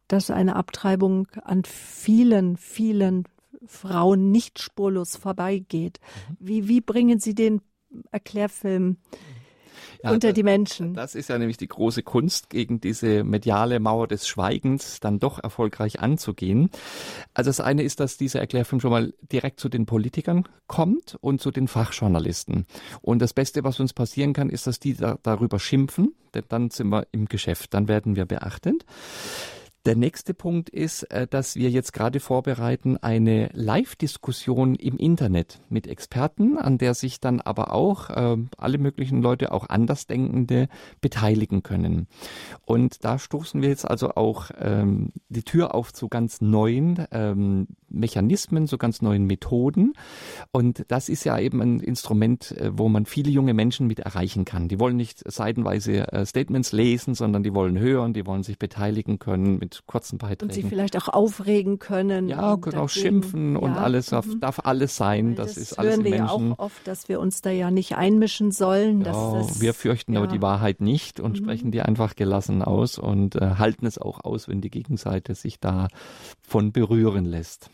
dass 0.08 0.30
eine 0.30 0.56
Abtreibung 0.56 1.28
an 1.44 1.64
vielen, 1.64 2.56
vielen 2.56 3.24
Frauen 3.66 4.30
nicht 4.30 4.58
spurlos 4.58 5.16
vorbeigeht. 5.16 6.00
Mhm. 6.00 6.36
Wie, 6.40 6.68
wie 6.68 6.80
bringen 6.80 7.18
Sie 7.18 7.34
den 7.34 7.60
Erklärfilm 8.10 8.96
ja, 10.02 10.10
unter 10.10 10.32
die 10.32 10.42
Menschen. 10.42 10.94
Das 10.94 11.14
ist 11.14 11.28
ja 11.28 11.38
nämlich 11.38 11.56
die 11.56 11.68
große 11.68 12.02
Kunst, 12.02 12.50
gegen 12.50 12.80
diese 12.80 13.24
mediale 13.24 13.80
Mauer 13.80 14.08
des 14.08 14.26
Schweigens 14.26 15.00
dann 15.00 15.18
doch 15.18 15.42
erfolgreich 15.42 16.00
anzugehen. 16.00 16.70
Also 17.34 17.48
das 17.50 17.60
eine 17.60 17.82
ist, 17.82 18.00
dass 18.00 18.16
dieser 18.16 18.40
Erklärfilm 18.40 18.80
schon 18.80 18.90
mal 18.90 19.14
direkt 19.20 19.60
zu 19.60 19.68
den 19.68 19.86
Politikern 19.86 20.44
kommt 20.66 21.16
und 21.20 21.40
zu 21.40 21.50
den 21.50 21.68
Fachjournalisten. 21.68 22.66
Und 23.00 23.20
das 23.20 23.32
Beste, 23.32 23.64
was 23.64 23.80
uns 23.80 23.92
passieren 23.92 24.32
kann, 24.32 24.50
ist, 24.50 24.66
dass 24.66 24.80
die 24.80 24.94
da, 24.94 25.18
darüber 25.22 25.58
schimpfen, 25.58 26.14
denn 26.34 26.44
dann 26.48 26.70
sind 26.70 26.88
wir 26.88 27.06
im 27.12 27.26
Geschäft, 27.26 27.74
dann 27.74 27.88
werden 27.88 28.16
wir 28.16 28.24
beachtet. 28.24 28.84
Der 29.84 29.96
nächste 29.96 30.32
Punkt 30.32 30.70
ist, 30.70 31.02
äh, 31.10 31.26
dass 31.26 31.56
wir 31.56 31.68
jetzt 31.68 31.92
gerade 31.92 32.20
vorbereiten 32.20 32.98
eine 32.98 33.50
Live-Diskussion 33.52 34.76
im 34.76 34.96
Internet 34.96 35.60
mit 35.70 35.88
Experten, 35.88 36.56
an 36.56 36.78
der 36.78 36.94
sich 36.94 37.18
dann 37.18 37.40
aber 37.40 37.72
auch 37.72 38.08
äh, 38.10 38.36
alle 38.56 38.78
möglichen 38.78 39.22
Leute, 39.22 39.50
auch 39.50 39.68
Andersdenkende, 39.68 40.68
beteiligen 41.00 41.64
können. 41.64 42.06
Und 42.64 43.04
da 43.04 43.18
stoßen 43.18 43.60
wir 43.60 43.70
jetzt 43.70 43.84
also 43.84 44.10
auch 44.14 44.52
ähm, 44.56 45.10
die 45.28 45.42
Tür 45.42 45.74
auf 45.74 45.92
zu 45.92 46.08
ganz 46.08 46.40
neuen 46.40 47.04
ähm, 47.10 47.66
Mechanismen, 47.88 48.68
zu 48.68 48.78
ganz 48.78 49.02
neuen 49.02 49.26
Methoden. 49.26 49.94
Und 50.52 50.84
das 50.88 51.08
ist 51.08 51.24
ja 51.24 51.40
eben 51.40 51.60
ein 51.60 51.80
Instrument, 51.80 52.52
äh, 52.52 52.70
wo 52.72 52.88
man 52.88 53.04
viele 53.04 53.30
junge 53.30 53.52
Menschen 53.52 53.88
mit 53.88 53.98
erreichen 53.98 54.44
kann. 54.44 54.68
Die 54.68 54.78
wollen 54.78 54.96
nicht 54.96 55.28
seitenweise 55.28 56.12
äh, 56.12 56.24
Statements 56.24 56.70
lesen, 56.70 57.16
sondern 57.16 57.42
die 57.42 57.52
wollen 57.52 57.80
hören, 57.80 58.12
die 58.12 58.26
wollen 58.26 58.44
sich 58.44 58.60
beteiligen 58.60 59.18
können 59.18 59.58
mit 59.58 59.71
kurzen 59.86 60.18
Beiträgen. 60.18 60.50
Und 60.50 60.54
sie 60.54 60.62
vielleicht 60.62 60.96
auch 60.96 61.08
aufregen 61.08 61.78
können. 61.78 62.28
Ja, 62.28 62.56
können 62.56 62.78
auch 62.78 62.88
schimpfen 62.88 63.54
ja. 63.54 63.58
und 63.58 63.72
alles 63.72 64.06
darf, 64.06 64.26
mhm. 64.26 64.40
darf 64.40 64.60
alles 64.64 64.96
sein. 64.96 65.30
Weil 65.30 65.34
das, 65.34 65.54
das 65.54 65.62
ist 65.62 65.78
alles 65.78 65.96
hören 65.96 66.04
wir 66.04 66.16
ja 66.16 66.28
auch 66.28 66.58
oft, 66.58 66.86
dass 66.86 67.08
wir 67.08 67.20
uns 67.20 67.42
da 67.42 67.50
ja 67.50 67.70
nicht 67.70 67.96
einmischen 67.96 68.52
sollen. 68.52 69.02
Ja, 69.02 69.44
wir 69.60 69.74
fürchten 69.74 70.14
ja. 70.14 70.20
aber 70.20 70.28
die 70.28 70.42
Wahrheit 70.42 70.80
nicht 70.80 71.20
und 71.20 71.32
mhm. 71.32 71.36
sprechen 71.44 71.70
die 71.70 71.82
einfach 71.82 72.14
gelassen 72.16 72.62
aus 72.62 72.98
und 72.98 73.36
äh, 73.36 73.56
halten 73.58 73.86
es 73.86 73.98
auch 73.98 74.24
aus, 74.24 74.48
wenn 74.48 74.60
die 74.60 74.70
Gegenseite 74.70 75.34
sich 75.34 75.60
davon 75.60 76.72
berühren 76.72 77.24
lässt. 77.24 77.70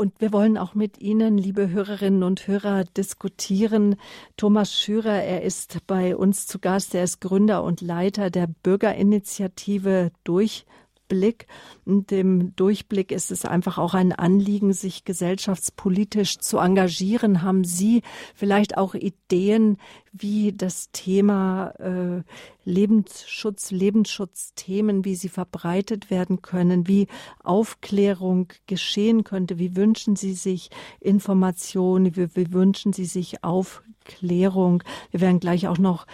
Und 0.00 0.18
wir 0.18 0.32
wollen 0.32 0.56
auch 0.56 0.74
mit 0.74 0.98
Ihnen, 1.02 1.36
liebe 1.36 1.68
Hörerinnen 1.68 2.22
und 2.22 2.48
Hörer, 2.48 2.84
diskutieren. 2.84 3.96
Thomas 4.38 4.72
Schürer, 4.72 5.22
er 5.22 5.42
ist 5.42 5.86
bei 5.86 6.16
uns 6.16 6.46
zu 6.46 6.58
Gast. 6.58 6.94
Er 6.94 7.04
ist 7.04 7.20
Gründer 7.20 7.62
und 7.62 7.82
Leiter 7.82 8.30
der 8.30 8.46
Bürgerinitiative 8.46 10.10
durch 10.24 10.64
Durchblick. 11.10 11.46
Und 11.84 12.10
dem 12.10 12.54
Durchblick 12.56 13.10
ist 13.12 13.30
es 13.30 13.44
einfach 13.44 13.78
auch 13.78 13.94
ein 13.94 14.12
Anliegen, 14.12 14.72
sich 14.72 15.04
gesellschaftspolitisch 15.04 16.38
zu 16.38 16.58
engagieren. 16.58 17.42
Haben 17.42 17.64
Sie 17.64 18.02
vielleicht 18.34 18.78
auch 18.78 18.94
Ideen, 18.94 19.76
wie 20.12 20.52
das 20.52 20.90
Thema 20.92 21.70
äh, 21.78 22.22
Lebensschutz, 22.64 23.70
Lebensschutzthemen, 23.70 25.04
wie 25.04 25.14
sie 25.14 25.28
verbreitet 25.28 26.10
werden 26.10 26.42
können, 26.42 26.88
wie 26.88 27.06
Aufklärung 27.42 28.48
geschehen 28.66 29.24
könnte. 29.24 29.58
Wie 29.58 29.76
wünschen 29.76 30.16
Sie 30.16 30.32
sich 30.32 30.70
Informationen? 31.00 32.16
Wie, 32.16 32.34
wie 32.34 32.52
wünschen 32.52 32.92
Sie 32.92 33.04
sich 33.04 33.44
Aufklärung? 33.44 34.82
Wir 35.10 35.20
werden 35.20 35.40
gleich 35.40 35.68
auch 35.68 35.78
noch 35.78 36.06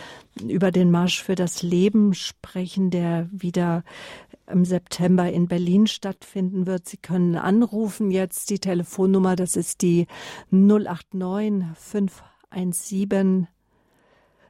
über 0.42 0.70
den 0.70 0.90
Marsch 0.90 1.22
für 1.22 1.34
das 1.34 1.62
Leben 1.62 2.12
sprechen, 2.14 2.90
der 2.90 3.28
wieder 3.32 3.82
im 4.50 4.64
September 4.64 5.30
in 5.30 5.48
Berlin 5.48 5.86
stattfinden 5.86 6.66
wird. 6.66 6.88
Sie 6.88 6.96
können 6.96 7.36
anrufen 7.36 8.10
jetzt 8.10 8.50
die 8.50 8.58
Telefonnummer, 8.58 9.36
das 9.36 9.56
ist 9.56 9.82
die 9.82 10.06
089 10.50 11.64
517 11.74 13.48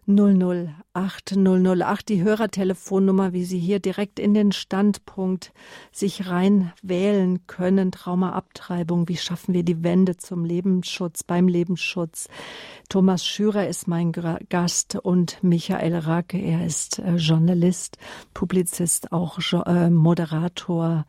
008 0.06 1.36
008, 1.36 2.08
die 2.08 2.22
Hörertelefonnummer, 2.22 3.32
wie 3.32 3.44
Sie 3.44 3.58
hier 3.58 3.80
direkt 3.80 4.20
in 4.20 4.34
den 4.34 4.52
Standpunkt 4.52 5.52
sich 5.90 6.28
rein 6.28 6.72
wählen 6.82 7.46
können. 7.48 7.90
Traumaabtreibung, 7.90 9.08
wie 9.08 9.16
schaffen 9.16 9.52
wir 9.52 9.64
die 9.64 9.82
Wende 9.82 10.16
zum 10.16 10.44
Lebensschutz, 10.44 11.24
beim 11.24 11.48
Lebensschutz. 11.48 12.28
Thomas 12.88 13.26
Schürer 13.26 13.66
ist 13.66 13.88
mein 13.88 14.12
Gast 14.12 14.94
und 14.94 15.42
Michael 15.42 15.96
Rake, 15.96 16.38
er 16.38 16.64
ist 16.64 17.00
äh, 17.00 17.16
Journalist, 17.16 17.98
Publizist, 18.32 19.10
auch 19.10 19.38
äh, 19.66 19.90
Moderator, 19.90 21.04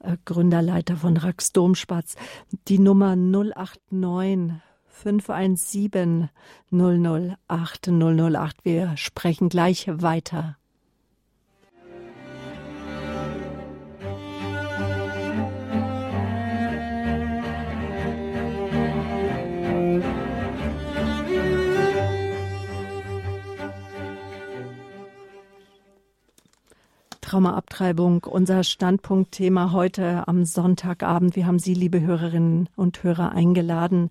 äh, 0.00 0.16
Gründerleiter 0.24 0.96
von 0.96 1.16
Rax 1.16 1.52
Domspatz. 1.52 2.14
Die 2.68 2.78
Nummer 2.78 3.16
089 3.16 4.52
517 5.02 6.30
008 6.70 7.88
008. 7.88 8.64
Wir 8.64 8.96
sprechen 8.96 9.48
gleich 9.48 9.88
weiter. 9.88 10.56
Traumaabtreibung, 27.20 28.24
unser 28.24 28.64
Standpunktthema 28.64 29.72
heute 29.72 30.26
am 30.26 30.44
Sonntagabend. 30.44 31.36
Wir 31.36 31.46
haben 31.46 31.58
Sie, 31.58 31.74
liebe 31.74 32.00
Hörerinnen 32.00 32.68
und 32.76 33.02
Hörer, 33.02 33.32
eingeladen, 33.32 34.10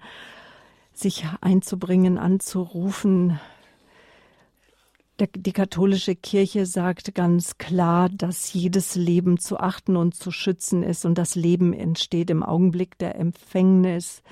sich 0.98 1.26
einzubringen, 1.41 2.18
anzurufen. 2.18 3.39
Der, 5.20 5.28
die 5.28 5.54
katholische 5.54 6.16
Kirche 6.16 6.66
sagt 6.66 7.16
ganz 7.16 7.58
klar, 7.58 8.10
dass 8.10 8.52
jedes 8.54 8.96
Leben 8.96 9.38
zu 9.39 9.60
achten 9.60 9.96
und 9.96 10.16
zu 10.16 10.32
schützen 10.32 10.84
ist 10.84 11.06
und 11.06 11.18
das 11.18 11.36
Leben 11.36 11.74
entsteht 11.74 12.30
im 12.30 12.43
Augenblick 12.43 12.98
der 12.98 13.16
Empfängnis 13.16 14.24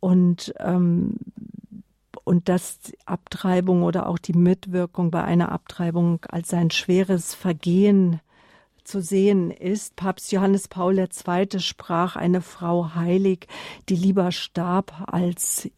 und 0.00 0.54
ähm, 0.60 1.16
und 2.24 2.50
dass 2.50 2.78
Abtreibung 3.06 3.82
oder 3.82 4.06
auch 4.06 4.18
die 4.18 4.34
Mitwirkung 4.34 5.10
bei 5.10 5.24
einer 5.24 5.50
Abtreibung 5.50 6.20
als 6.28 6.52
ein 6.52 6.70
schweres 6.70 7.34
Vergehen 7.34 8.20
zu 8.88 9.02
sehen 9.02 9.50
ist. 9.50 9.96
Papst 9.96 10.32
Johannes 10.32 10.66
Paul 10.66 10.98
II. 10.98 11.60
sprach 11.60 12.16
eine 12.16 12.40
Frau 12.40 12.94
heilig, 12.94 13.46
die 13.88 13.96
lieber 13.96 14.32
starb, 14.32 14.92
als 15.06 15.70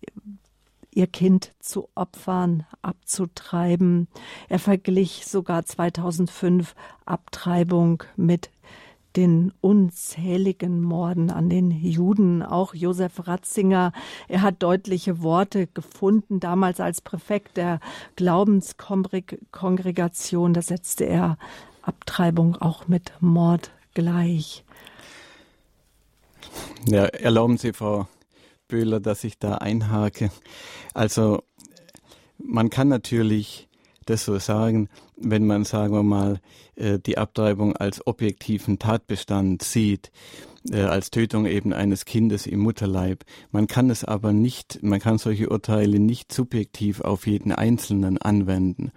ihr 0.92 1.06
Kind 1.06 1.52
zu 1.60 1.88
opfern, 1.94 2.64
abzutreiben. 2.82 4.08
Er 4.48 4.58
verglich 4.58 5.26
sogar 5.26 5.64
2005 5.64 6.74
Abtreibung 7.04 8.02
mit 8.16 8.50
den 9.16 9.52
unzähligen 9.60 10.80
Morden 10.80 11.30
an 11.30 11.50
den 11.50 11.72
Juden. 11.72 12.44
Auch 12.44 12.74
Josef 12.74 13.26
Ratzinger, 13.26 13.92
er 14.28 14.42
hat 14.42 14.62
deutliche 14.62 15.20
Worte 15.22 15.66
gefunden, 15.66 16.38
damals 16.38 16.78
als 16.80 17.00
Präfekt 17.00 17.56
der 17.56 17.80
Glaubenskongregation. 18.14 20.54
Da 20.54 20.62
setzte 20.62 21.06
er 21.06 21.38
Abtreibung 21.82 22.56
auch 22.56 22.88
mit 22.88 23.12
Mord 23.20 23.70
gleich. 23.94 24.64
Ja, 26.86 27.04
erlauben 27.06 27.58
Sie, 27.58 27.72
Frau 27.72 28.08
Böhler, 28.68 29.00
dass 29.00 29.24
ich 29.24 29.38
da 29.38 29.56
einhake. 29.56 30.30
Also 30.94 31.42
man 32.38 32.70
kann 32.70 32.88
natürlich 32.88 33.68
das 34.06 34.24
so 34.24 34.38
sagen, 34.38 34.88
wenn 35.16 35.46
man, 35.46 35.64
sagen 35.64 35.92
wir 35.92 36.02
mal, 36.02 36.40
äh, 36.76 36.98
die 36.98 37.18
Abtreibung 37.18 37.76
als 37.76 38.06
objektiven 38.06 38.78
Tatbestand 38.78 39.62
sieht, 39.62 40.10
äh, 40.68 40.82
als 40.82 41.10
Tötung 41.10 41.46
eben 41.46 41.72
eines 41.72 42.04
Kindes 42.04 42.46
im 42.46 42.60
Mutterleib. 42.60 43.24
Man 43.50 43.66
kann 43.66 43.90
es 43.90 44.04
aber 44.04 44.32
nicht, 44.32 44.82
man 44.82 45.00
kann 45.00 45.18
solche 45.18 45.48
Urteile 45.48 45.98
nicht 45.98 46.32
subjektiv 46.32 47.00
auf 47.00 47.26
jeden 47.26 47.52
Einzelnen 47.52 48.18
anwenden. 48.18 48.90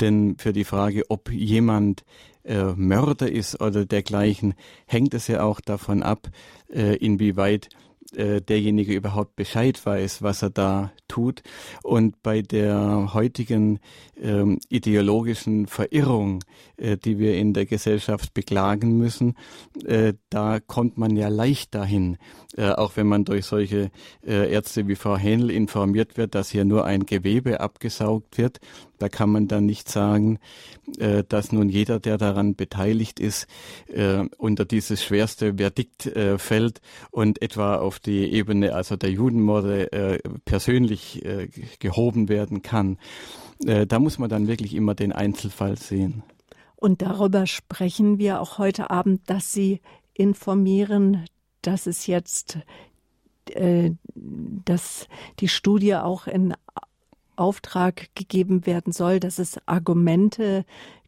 Denn 0.00 0.36
für 0.38 0.52
die 0.52 0.64
Frage, 0.64 1.04
ob 1.08 1.30
jemand 1.30 2.04
äh, 2.44 2.72
Mörder 2.74 3.30
ist 3.30 3.60
oder 3.60 3.84
dergleichen, 3.86 4.54
hängt 4.86 5.14
es 5.14 5.26
ja 5.28 5.42
auch 5.42 5.60
davon 5.60 6.02
ab, 6.02 6.28
äh, 6.72 6.96
inwieweit 6.96 7.68
äh, 8.16 8.40
derjenige 8.40 8.94
überhaupt 8.94 9.36
Bescheid 9.36 9.84
weiß, 9.84 10.22
was 10.22 10.42
er 10.42 10.50
da 10.50 10.92
tut. 11.08 11.42
Und 11.82 12.22
bei 12.22 12.42
der 12.42 13.10
heutigen 13.14 13.80
ähm, 14.20 14.58
ideologischen 14.68 15.66
Verirrung, 15.66 16.42
äh, 16.76 16.96
die 16.96 17.18
wir 17.18 17.36
in 17.36 17.52
der 17.52 17.66
Gesellschaft 17.66 18.34
beklagen 18.34 18.96
müssen, 18.98 19.36
äh, 19.84 20.14
da 20.30 20.60
kommt 20.60 20.98
man 20.98 21.16
ja 21.16 21.28
leicht 21.28 21.74
dahin, 21.74 22.16
äh, 22.56 22.70
auch 22.70 22.96
wenn 22.96 23.06
man 23.06 23.24
durch 23.24 23.46
solche 23.46 23.90
äh, 24.26 24.52
Ärzte 24.52 24.88
wie 24.88 24.96
Frau 24.96 25.16
Hähnel 25.16 25.50
informiert 25.50 26.16
wird, 26.16 26.34
dass 26.34 26.50
hier 26.50 26.64
nur 26.64 26.84
ein 26.84 27.06
Gewebe 27.06 27.60
abgesaugt 27.60 28.38
wird. 28.38 28.60
Da 28.98 29.08
kann 29.08 29.30
man 29.30 29.48
dann 29.48 29.66
nicht 29.66 29.88
sagen, 29.88 30.38
äh, 30.98 31.24
dass 31.28 31.52
nun 31.52 31.68
jeder, 31.68 31.98
der 32.00 32.18
daran 32.18 32.54
beteiligt 32.54 33.20
ist, 33.20 33.46
äh, 33.88 34.24
unter 34.38 34.64
dieses 34.64 35.02
schwerste 35.02 35.54
Verdikt 35.54 36.06
äh, 36.06 36.38
fällt 36.38 36.80
und 37.10 37.42
etwa 37.42 37.76
auf 37.76 37.98
die 37.98 38.32
Ebene 38.32 38.74
also 38.74 38.96
der 38.96 39.10
Judenmorde 39.10 39.92
äh, 39.92 40.18
persönlich 40.44 41.24
äh, 41.24 41.48
gehoben 41.78 42.28
werden 42.28 42.62
kann. 42.62 42.98
Äh, 43.64 43.86
da 43.86 43.98
muss 43.98 44.18
man 44.18 44.30
dann 44.30 44.46
wirklich 44.46 44.74
immer 44.74 44.94
den 44.94 45.12
Einzelfall 45.12 45.76
sehen. 45.76 46.22
Und 46.76 47.02
darüber 47.02 47.46
sprechen 47.46 48.18
wir 48.18 48.40
auch 48.40 48.58
heute 48.58 48.90
Abend, 48.90 49.22
dass 49.26 49.52
Sie 49.52 49.80
informieren, 50.12 51.24
dass 51.62 51.86
es 51.86 52.06
jetzt, 52.06 52.58
dass 54.14 55.08
die 55.40 55.48
Studie 55.48 55.94
auch 55.94 56.26
in 56.26 56.54
Auftrag 57.36 58.14
gegeben 58.14 58.66
werden 58.66 58.92
soll, 58.92 59.20
dass 59.20 59.38
es 59.38 59.60
Argumente 59.66 60.64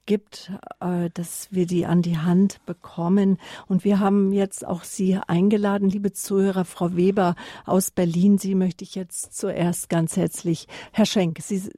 gibt, 0.06 0.50
äh, 0.80 1.10
dass 1.12 1.48
wir 1.52 1.66
die 1.66 1.84
an 1.84 2.00
die 2.00 2.16
Hand 2.16 2.64
bekommen. 2.64 3.38
Und 3.68 3.84
wir 3.84 4.00
haben 4.00 4.32
jetzt 4.32 4.66
auch 4.66 4.84
Sie 4.84 5.18
eingeladen, 5.26 5.90
liebe 5.90 6.12
Zuhörer, 6.12 6.64
Frau 6.64 6.96
Weber 6.96 7.34
aus 7.66 7.90
Berlin. 7.90 8.38
Sie 8.38 8.54
möchte 8.54 8.84
ich 8.84 8.94
jetzt 8.94 9.36
zuerst 9.36 9.90
ganz 9.90 10.16
herzlich, 10.16 10.66
Herr 10.92 11.06
Schenk, 11.06 11.38
Sie. 11.40 11.70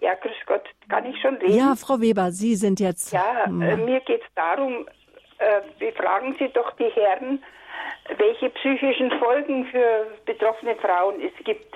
Ja, 0.00 0.14
grüß 0.14 0.32
Gott, 0.46 0.62
kann 0.88 1.06
ich 1.06 1.20
schon 1.20 1.36
reden? 1.36 1.56
Ja, 1.56 1.74
Frau 1.74 2.00
Weber, 2.00 2.30
Sie 2.30 2.54
sind 2.54 2.78
jetzt. 2.78 3.12
Ja, 3.12 3.44
äh, 3.44 3.48
mir 3.50 4.00
geht 4.00 4.22
es 4.22 4.34
darum, 4.34 4.86
äh, 5.38 5.60
befragen 5.78 6.36
Sie 6.38 6.48
doch 6.52 6.70
die 6.76 6.90
Herren, 6.94 7.42
welche 8.16 8.50
psychischen 8.50 9.10
Folgen 9.18 9.66
für 9.66 10.06
betroffene 10.24 10.76
Frauen 10.76 11.20
es 11.20 11.44
gibt. 11.44 11.74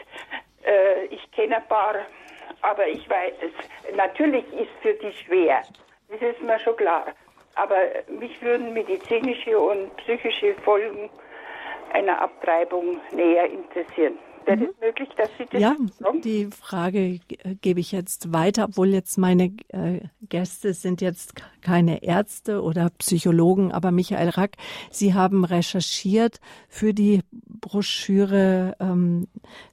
Äh, 0.65 1.07
ich 1.07 1.31
kenne 1.33 1.57
ein 1.57 1.69
paar 1.69 1.95
aber 2.63 2.87
ich 2.87 3.09
weiß 3.09 3.35
es. 3.41 3.97
Natürlich 3.97 4.45
ist 4.53 4.71
für 4.81 4.95
die 4.95 5.13
schwer. 5.13 5.63
Das 6.09 6.23
ist 6.23 6.41
mir 6.43 6.59
schon 6.61 6.77
klar. 6.77 7.07
Aber 7.55 7.77
mich 8.09 8.41
würden 8.41 8.73
medizinische 8.73 9.59
und 9.59 9.95
psychische 9.99 10.55
Folgen 10.65 11.11
einer 11.93 12.21
Abtreibung 12.21 13.01
näher 13.13 13.47
interessieren. 13.47 14.19
Wäre 14.45 14.57
mhm. 14.57 14.69
es 14.75 14.81
möglich, 14.81 15.09
dass 15.17 15.29
Sie 15.39 15.47
das 15.51 15.61
Ja, 15.61 15.77
sagen? 15.99 16.21
die 16.23 16.47
Frage 16.47 17.21
gebe 17.61 17.81
ich 17.81 17.93
jetzt 17.93 18.33
weiter, 18.33 18.65
obwohl 18.65 18.89
jetzt 18.89 19.19
meine 19.19 19.53
äh, 19.69 20.01
Gäste 20.29 20.75
sind 20.75 21.01
jetzt 21.01 21.35
keine 21.61 22.03
Ärzte 22.03 22.63
oder 22.63 22.91
Psychologen, 22.99 23.73
aber 23.73 23.91
Michael 23.91 24.31
Rack, 24.31 24.57
Sie 24.91 25.15
haben 25.15 25.45
recherchiert 25.45 26.41
für 26.69 26.93
die 26.95 27.21
Broschüre 27.31 28.77
ähm, 28.81 29.29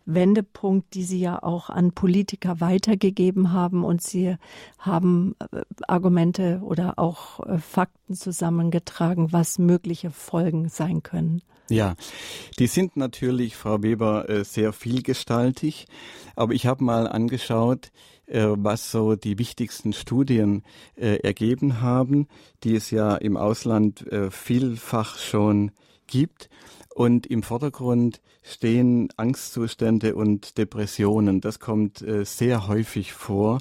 Wendepunkt, 0.06 0.94
die 0.94 1.04
Sie 1.04 1.20
ja 1.20 1.42
auch 1.42 1.70
an 1.70 1.92
Politiker 1.92 2.60
weitergegeben 2.62 3.52
haben 3.52 3.84
und 3.84 4.02
Sie 4.02 4.36
haben 4.78 5.36
äh, 5.52 5.62
Argumente 5.88 6.62
oder 6.64 6.94
auch 6.98 7.40
äh, 7.46 7.58
Fakten 7.58 8.14
zusammengetragen, 8.14 9.32
was 9.32 9.60
mögliche 9.60 10.12
Folgen 10.12 10.70
sein 10.70 11.04
können. 11.04 11.42
Ja, 11.70 11.96
die 12.58 12.66
sind 12.66 12.98
natürlich, 12.98 13.56
Frau 13.56 13.84
Weber, 13.84 14.28
äh, 14.28 14.44
sehr 14.44 14.74
vielgestaltig. 14.74 15.86
Aber 16.36 16.54
ich 16.54 16.66
habe 16.66 16.84
mal 16.84 17.08
angeschaut, 17.08 17.92
äh, 18.26 18.48
was 18.58 18.90
so 18.90 19.16
die 19.16 19.38
wichtigsten 19.38 19.94
Studien 19.94 20.64
äh, 20.96 21.18
ergeben 21.18 21.80
haben, 21.80 22.28
die 22.64 22.76
es 22.76 22.90
ja 22.90 23.16
im 23.16 23.38
Ausland 23.38 24.06
vielfach 24.32 25.20
schon 25.20 25.72
gibt. 26.08 26.50
Und 26.96 27.28
im 27.28 27.44
Vordergrund 27.44 28.20
stehen 28.42 29.10
Angstzustände 29.16 30.16
und 30.16 30.58
Depressionen. 30.58 31.40
Das 31.40 31.60
kommt 31.60 32.04
sehr 32.24 32.68
häufig 32.68 33.14
vor 33.14 33.60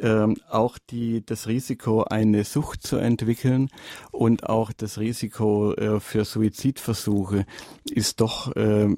ähm, 0.00 0.36
auch 0.50 0.78
die, 0.78 1.24
das 1.24 1.46
Risiko, 1.46 2.02
eine 2.04 2.44
Sucht 2.44 2.86
zu 2.86 2.96
entwickeln 2.96 3.70
und 4.10 4.48
auch 4.48 4.72
das 4.72 4.98
Risiko 4.98 5.72
äh, 5.74 6.00
für 6.00 6.24
Suizidversuche 6.24 7.46
ist 7.90 8.20
doch 8.20 8.54
äh, 8.56 8.94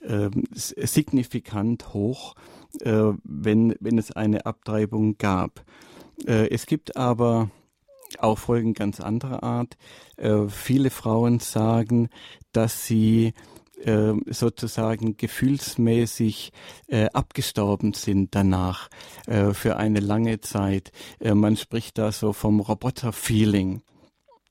äh, 0.00 0.30
signifikant 0.54 1.92
hoch, 1.94 2.34
äh, 2.80 3.12
wenn, 3.24 3.74
wenn 3.80 3.98
es 3.98 4.12
eine 4.12 4.46
Abtreibung 4.46 5.18
gab. 5.18 5.64
Äh, 6.26 6.48
es 6.50 6.66
gibt 6.66 6.96
aber 6.96 7.50
auch 8.18 8.38
Folgen 8.38 8.74
ganz 8.74 9.00
anderer 9.00 9.42
Art. 9.42 9.76
Äh, 10.16 10.48
viele 10.48 10.90
Frauen 10.90 11.40
sagen, 11.40 12.08
dass 12.52 12.86
sie 12.86 13.34
äh, 13.84 14.14
sozusagen 14.26 15.16
gefühlsmäßig 15.16 16.52
äh, 16.88 17.06
abgestorben 17.12 17.92
sind 17.92 18.34
danach 18.34 18.88
äh, 19.26 19.52
für 19.52 19.76
eine 19.76 20.00
lange 20.00 20.40
Zeit. 20.40 20.92
Äh, 21.20 21.34
man 21.34 21.56
spricht 21.56 21.98
da 21.98 22.12
so 22.12 22.32
vom 22.32 22.60
Roboter-Feeling. 22.60 23.82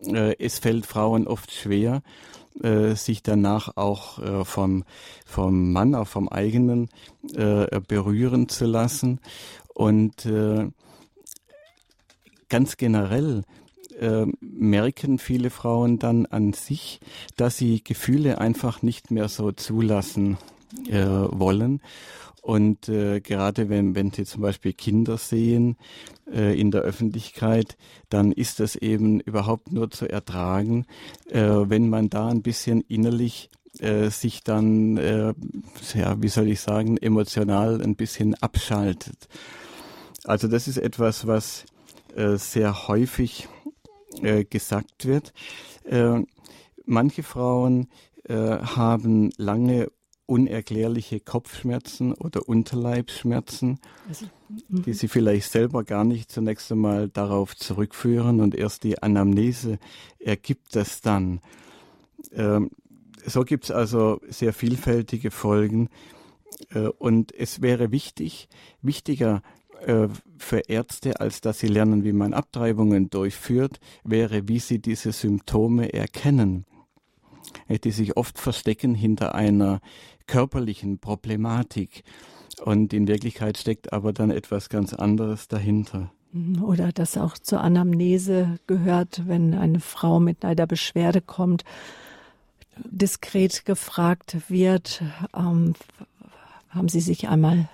Äh, 0.05 0.36
es 0.38 0.59
fällt 0.59 0.86
Frauen 0.86 1.28
oft 1.28 1.51
schwer, 1.51 2.03
äh, 2.61 2.93
sich 2.95 3.23
danach 3.23 3.76
auch 3.76 4.45
vom, 4.45 4.84
vom 5.26 5.71
Mann, 5.71 5.95
auch 5.95 6.07
vom 6.07 6.30
eigenen 6.30 6.89
berühren 7.88 8.47
zu 8.47 8.65
lassen. 8.65 9.19
Und 9.73 10.28
ganz 12.47 12.78
generell 12.78 13.43
äh, 13.99 14.25
merken 14.41 15.19
viele 15.19 15.49
Frauen 15.49 15.99
dann 15.99 16.25
an 16.25 16.53
sich, 16.53 16.99
dass 17.37 17.57
sie 17.57 17.83
Gefühle 17.83 18.39
einfach 18.39 18.81
nicht 18.81 19.11
mehr 19.11 19.29
so 19.29 19.51
zulassen 19.51 20.37
äh, 20.89 21.05
wollen. 21.05 21.81
Und 22.41 22.89
äh, 22.89 23.21
gerade 23.21 23.69
wenn, 23.69 23.95
wenn 23.95 24.11
Sie 24.11 24.23
zum 24.23 24.43
Beispiel 24.43 24.73
Kinder 24.73 25.17
sehen 25.17 25.77
äh, 26.31 26.59
in 26.59 26.69
der 26.69 26.81
Öffentlichkeit, 26.81 27.75
dann 28.09 28.31
ist 28.31 28.59
das 28.59 28.75
eben 28.75 29.19
überhaupt 29.19 29.71
nur 29.71 29.89
zu 29.89 30.07
ertragen, 30.07 30.85
äh, 31.31 31.41
wenn 31.41 31.89
man 31.89 32.11
da 32.11 32.27
ein 32.27 32.43
bisschen 32.43 32.81
innerlich 32.81 33.49
äh, 33.79 34.09
sich 34.09 34.43
dann, 34.43 34.97
äh, 34.97 35.33
ja, 35.95 36.21
wie 36.21 36.27
soll 36.27 36.47
ich 36.49 36.59
sagen, 36.59 36.97
emotional 36.97 37.81
ein 37.81 37.95
bisschen 37.95 38.35
abschaltet. 38.35 39.27
Also 40.23 40.47
das 40.47 40.67
ist 40.67 40.77
etwas, 40.77 41.25
was 41.25 41.65
äh, 42.15 42.37
sehr 42.37 42.87
häufig 42.87 43.47
äh, 44.22 44.43
gesagt 44.45 45.05
wird. 45.05 45.34
Äh, 45.84 46.22
manche 46.86 47.24
Frauen 47.24 47.88
äh, 48.24 48.36
haben 48.36 49.32
lange 49.38 49.88
unerklärliche 50.28 51.20
Kopfschmerzen 51.20 52.13
oder 52.13 52.49
Unterleibsschmerzen, 52.49 53.80
also, 54.07 54.26
die 54.70 54.93
sie 54.93 55.07
vielleicht 55.07 55.51
selber 55.51 55.84
gar 55.84 56.03
nicht 56.03 56.32
zunächst 56.32 56.72
einmal 56.72 57.09
darauf 57.09 57.55
zurückführen 57.55 58.41
und 58.41 58.55
erst 58.55 58.84
die 58.84 59.01
Anamnese 59.01 59.78
ergibt 60.20 60.76
das 60.76 61.01
dann. 61.01 61.41
Ähm, 62.34 62.72
so 63.24 63.43
gibt 63.43 63.66
es 63.66 63.72
also 63.72 64.20
sehr 64.28 64.53
vielfältige 64.53 65.30
Folgen 65.30 65.89
äh, 66.72 66.88
und 66.88 67.34
es 67.34 67.61
wäre 67.61 67.91
wichtig, 67.91 68.49
wichtiger 68.82 69.41
äh, 69.86 70.07
für 70.38 70.59
Ärzte, 70.67 71.19
als 71.19 71.41
dass 71.41 71.59
sie 71.59 71.67
lernen, 71.67 72.03
wie 72.03 72.13
man 72.13 72.33
Abtreibungen 72.33 73.09
durchführt, 73.09 73.79
wäre, 74.03 74.47
wie 74.47 74.59
sie 74.59 74.79
diese 74.79 75.11
Symptome 75.11 75.93
erkennen, 75.93 76.65
äh, 77.67 77.79
die 77.79 77.91
sich 77.91 78.17
oft 78.17 78.38
verstecken 78.39 78.95
hinter 78.95 79.36
einer 79.36 79.79
körperlichen 80.27 80.99
Problematik. 80.99 82.03
Und 82.63 82.93
in 82.93 83.07
Wirklichkeit 83.07 83.57
steckt 83.57 83.93
aber 83.93 84.13
dann 84.13 84.31
etwas 84.31 84.69
ganz 84.69 84.93
anderes 84.93 85.47
dahinter. 85.47 86.11
Mhm, 86.31 86.63
oder 86.63 86.91
dass 86.91 87.17
auch 87.17 87.38
zur 87.38 87.61
Anamnese 87.61 88.59
gehört, 88.67 89.27
wenn 89.27 89.53
eine 89.53 89.79
Frau 89.79 90.19
mit 90.19 90.43
einer 90.43 90.67
Beschwerde 90.67 91.21
kommt, 91.21 91.63
diskret 92.77 93.65
gefragt 93.65 94.38
wird, 94.49 95.01
ähm, 95.36 95.75
haben 96.69 96.89
Sie 96.89 96.99
sich 96.99 97.29
einmal 97.29 97.69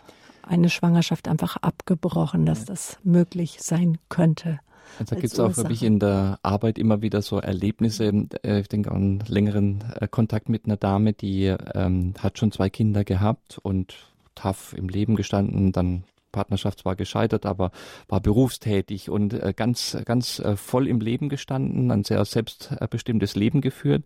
eine 0.52 0.70
Schwangerschaft 0.70 1.28
einfach 1.28 1.58
abgebrochen, 1.58 2.46
dass 2.46 2.66
das 2.66 2.98
möglich 3.04 3.58
sein 3.62 3.98
könnte. 4.10 4.60
Also 5.00 5.16
gibt 5.16 5.32
es 5.32 5.40
auch 5.40 5.56
wirklich 5.56 5.84
in 5.84 6.00
der 6.00 6.40
Arbeit 6.44 6.78
immer 6.78 7.02
wieder 7.02 7.22
so 7.22 7.40
Erlebnisse. 7.40 8.12
Äh, 8.44 8.60
ich 8.60 8.68
denke 8.68 8.92
an 8.92 9.24
längeren 9.28 9.84
äh, 10.00 10.08
Kontakt 10.08 10.50
mit 10.50 10.66
einer 10.66 10.78
Dame, 10.78 11.14
die 11.14 11.46
ähm, 11.46 12.14
hat 12.20 12.38
schon 12.38 12.52
zwei 12.52 12.70
Kinder 12.70 13.04
gehabt 13.04 13.58
und 13.62 13.96
tough 14.36 14.74
im 14.76 14.90
Leben 14.90 15.16
gestanden, 15.16 15.72
dann 15.72 16.04
Partnerschaft 16.32 16.80
zwar 16.80 16.96
gescheitert, 16.96 17.46
aber 17.46 17.72
war 18.08 18.22
berufstätig 18.22 19.10
und 19.10 19.34
äh, 19.34 19.54
ganz, 19.56 19.98
ganz 20.06 20.40
äh, 20.40 20.56
voll 20.56 20.88
im 20.88 21.00
Leben 21.00 21.30
gestanden, 21.30 21.92
ein 21.92 22.04
sehr 22.04 22.24
selbstbestimmtes 22.26 23.36
Leben 23.36 23.62
geführt, 23.62 24.04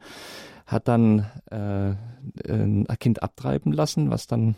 hat 0.65 0.87
dann 0.87 1.27
äh, 1.51 1.95
ein 2.51 2.87
Kind 2.99 3.21
abtreiben 3.21 3.71
lassen, 3.71 4.09
was 4.09 4.27
dann 4.27 4.55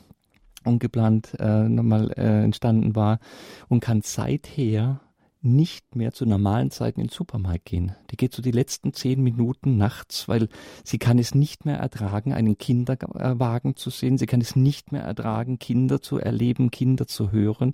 ungeplant 0.68 1.34
äh, 1.40 1.68
nochmal 1.68 2.12
äh, 2.18 2.44
entstanden 2.44 2.96
war 2.96 3.20
und 3.68 3.80
kann 3.80 4.02
seither 4.02 5.02
nicht 5.42 5.96
mehr 5.96 6.14
zu 6.14 6.26
normalen 6.26 6.72
Zeiten 6.72 7.00
in 7.00 7.08
den 7.08 7.14
Supermarkt 7.14 7.66
gehen. 7.66 7.96
Die 8.12 8.18
geht 8.18 8.34
so 8.34 8.42
die 8.42 8.52
letzten 8.52 8.94
zehn 8.94 9.22
Minuten 9.22 9.78
nachts, 9.78 10.28
weil 10.28 10.50
sie 10.84 10.98
kann 10.98 11.20
es 11.20 11.36
nicht 11.36 11.66
mehr 11.66 11.78
ertragen, 11.78 12.34
einen 12.34 12.58
Kinderwagen 12.58 13.76
zu 13.76 13.90
sehen. 13.90 14.18
Sie 14.18 14.26
kann 14.26 14.42
es 14.42 14.56
nicht 14.56 14.92
mehr 14.92 15.04
ertragen, 15.04 15.60
Kinder 15.60 16.02
zu 16.02 16.18
erleben, 16.18 16.72
Kinder 16.72 17.08
zu 17.08 17.32
hören. 17.32 17.74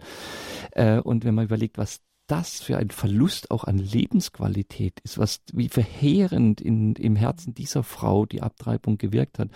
Äh, 0.72 1.00
und 1.00 1.26
wenn 1.26 1.36
man 1.36 1.46
überlegt, 1.46 1.78
was 1.78 2.02
das 2.34 2.62
für 2.62 2.78
ein 2.78 2.90
Verlust 2.90 3.52
auch 3.52 3.64
an 3.64 3.78
Lebensqualität 3.78 5.00
ist, 5.04 5.20
was 5.20 5.42
wie 5.54 5.70
verheerend 5.70 6.62
in, 6.62 6.96
im 6.96 7.16
Herzen 7.16 7.54
dieser 7.54 7.84
Frau 7.84 8.26
die 8.26 8.42
Abtreibung 8.42 8.98
gewirkt 8.98 9.38
hat. 9.38 9.50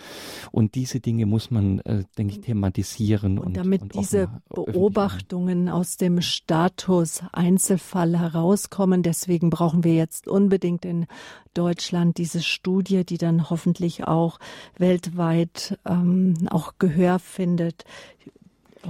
Und 0.52 0.76
diese 0.76 1.00
Dinge 1.00 1.26
muss 1.26 1.50
man, 1.50 1.80
äh, 1.80 2.04
denke 2.16 2.34
ich, 2.34 2.40
thematisieren. 2.40 3.38
Und, 3.38 3.46
und 3.46 3.56
damit 3.56 3.82
und 3.82 3.94
diese 3.94 4.30
Beobachtungen 4.48 5.68
aus 5.68 5.96
dem 5.96 6.20
Status 6.20 7.22
Einzelfall 7.32 8.16
herauskommen, 8.16 9.02
deswegen 9.02 9.50
brauchen 9.50 9.82
wir 9.82 9.94
jetzt 9.94 10.28
unbedingt 10.28 10.84
in 10.84 11.06
Deutschland 11.54 12.18
diese 12.18 12.42
Studie, 12.42 13.04
die 13.04 13.18
dann 13.18 13.50
hoffentlich 13.50 14.04
auch 14.04 14.38
weltweit 14.76 15.76
ähm, 15.84 16.34
auch 16.48 16.74
Gehör 16.78 17.18
findet 17.18 17.84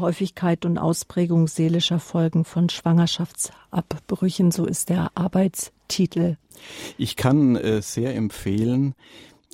Häufigkeit 0.01 0.65
und 0.65 0.79
Ausprägung 0.79 1.49
seelischer 1.49 2.01
Folgen 2.01 2.45
von 2.45 2.69
Schwangerschaftsabbrüchen, 2.69 4.51
so 4.51 4.67
ist 4.67 4.89
der 4.89 5.11
Arbeitstitel. 5.15 6.37
Ich 6.97 7.17
kann 7.17 7.57
äh, 7.57 7.83
sehr 7.83 8.15
empfehlen, 8.15 8.95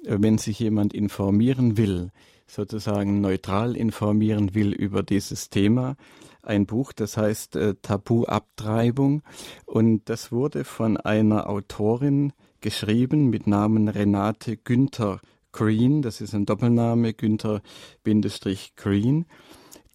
äh, 0.04 0.16
wenn 0.20 0.38
sich 0.38 0.58
jemand 0.58 0.94
informieren 0.94 1.76
will, 1.76 2.10
sozusagen 2.46 3.20
neutral 3.20 3.76
informieren 3.76 4.54
will 4.54 4.72
über 4.72 5.02
dieses 5.02 5.50
Thema, 5.50 5.96
ein 6.42 6.66
Buch, 6.66 6.92
das 6.92 7.16
heißt 7.16 7.56
äh, 7.56 7.74
Tabuabtreibung. 7.80 9.22
Und 9.64 10.08
das 10.08 10.30
wurde 10.30 10.64
von 10.64 10.96
einer 10.96 11.48
Autorin 11.48 12.32
geschrieben 12.60 13.30
mit 13.30 13.46
Namen 13.46 13.88
Renate 13.88 14.56
Günther 14.56 15.20
Green, 15.54 16.02
das 16.02 16.20
ist 16.20 16.34
ein 16.34 16.46
Doppelname, 16.46 17.14
Günther-Green 17.14 19.26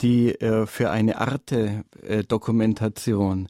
die 0.01 0.39
äh, 0.41 0.65
für 0.65 0.89
eine 0.91 1.19
Arte-Dokumentation 1.19 3.47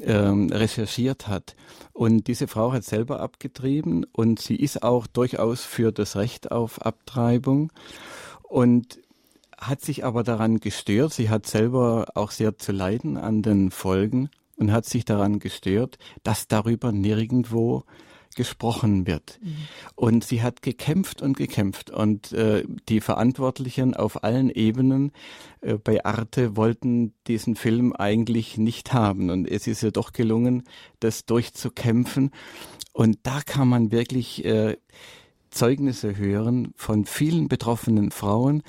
äh, 0.00 0.12
recherchiert 0.12 1.28
hat. 1.28 1.56
Und 1.92 2.28
diese 2.28 2.48
Frau 2.48 2.72
hat 2.72 2.84
selber 2.84 3.20
abgetrieben 3.20 4.06
und 4.12 4.40
sie 4.40 4.56
ist 4.56 4.82
auch 4.82 5.06
durchaus 5.06 5.62
für 5.62 5.92
das 5.92 6.16
Recht 6.16 6.50
auf 6.50 6.80
Abtreibung. 6.82 7.70
Und 8.42 8.98
hat 9.58 9.80
sich 9.80 10.04
aber 10.04 10.22
daran 10.22 10.60
gestört. 10.60 11.14
Sie 11.14 11.30
hat 11.30 11.46
selber 11.46 12.06
auch 12.14 12.30
sehr 12.30 12.58
zu 12.58 12.72
leiden 12.72 13.16
an 13.16 13.42
den 13.42 13.70
Folgen 13.70 14.28
und 14.56 14.72
hat 14.72 14.86
sich 14.86 15.04
daran 15.04 15.38
gestört, 15.38 15.98
dass 16.22 16.48
darüber 16.48 16.92
nirgendwo 16.92 17.84
gesprochen 18.36 19.06
wird. 19.06 19.40
Mhm. 19.42 19.56
Und 19.96 20.24
sie 20.24 20.42
hat 20.42 20.62
gekämpft 20.62 21.20
und 21.22 21.36
gekämpft. 21.36 21.90
Und 21.90 22.32
äh, 22.32 22.62
die 22.88 23.00
Verantwortlichen 23.00 23.94
auf 23.94 24.22
allen 24.22 24.50
Ebenen 24.50 25.10
äh, 25.62 25.74
bei 25.74 26.04
Arte 26.04 26.56
wollten 26.56 27.14
diesen 27.26 27.56
Film 27.56 27.92
eigentlich 27.92 28.58
nicht 28.58 28.92
haben. 28.92 29.30
Und 29.30 29.50
es 29.50 29.66
ist 29.66 29.82
ihr 29.82 29.90
doch 29.90 30.12
gelungen, 30.12 30.62
das 31.00 31.26
durchzukämpfen. 31.26 32.30
Und 32.92 33.18
da 33.24 33.40
kann 33.44 33.68
man 33.68 33.90
wirklich 33.90 34.44
äh, 34.44 34.76
Zeugnisse 35.50 36.16
hören 36.16 36.72
von 36.76 37.06
vielen 37.06 37.48
betroffenen 37.48 38.10
Frauen, 38.10 38.62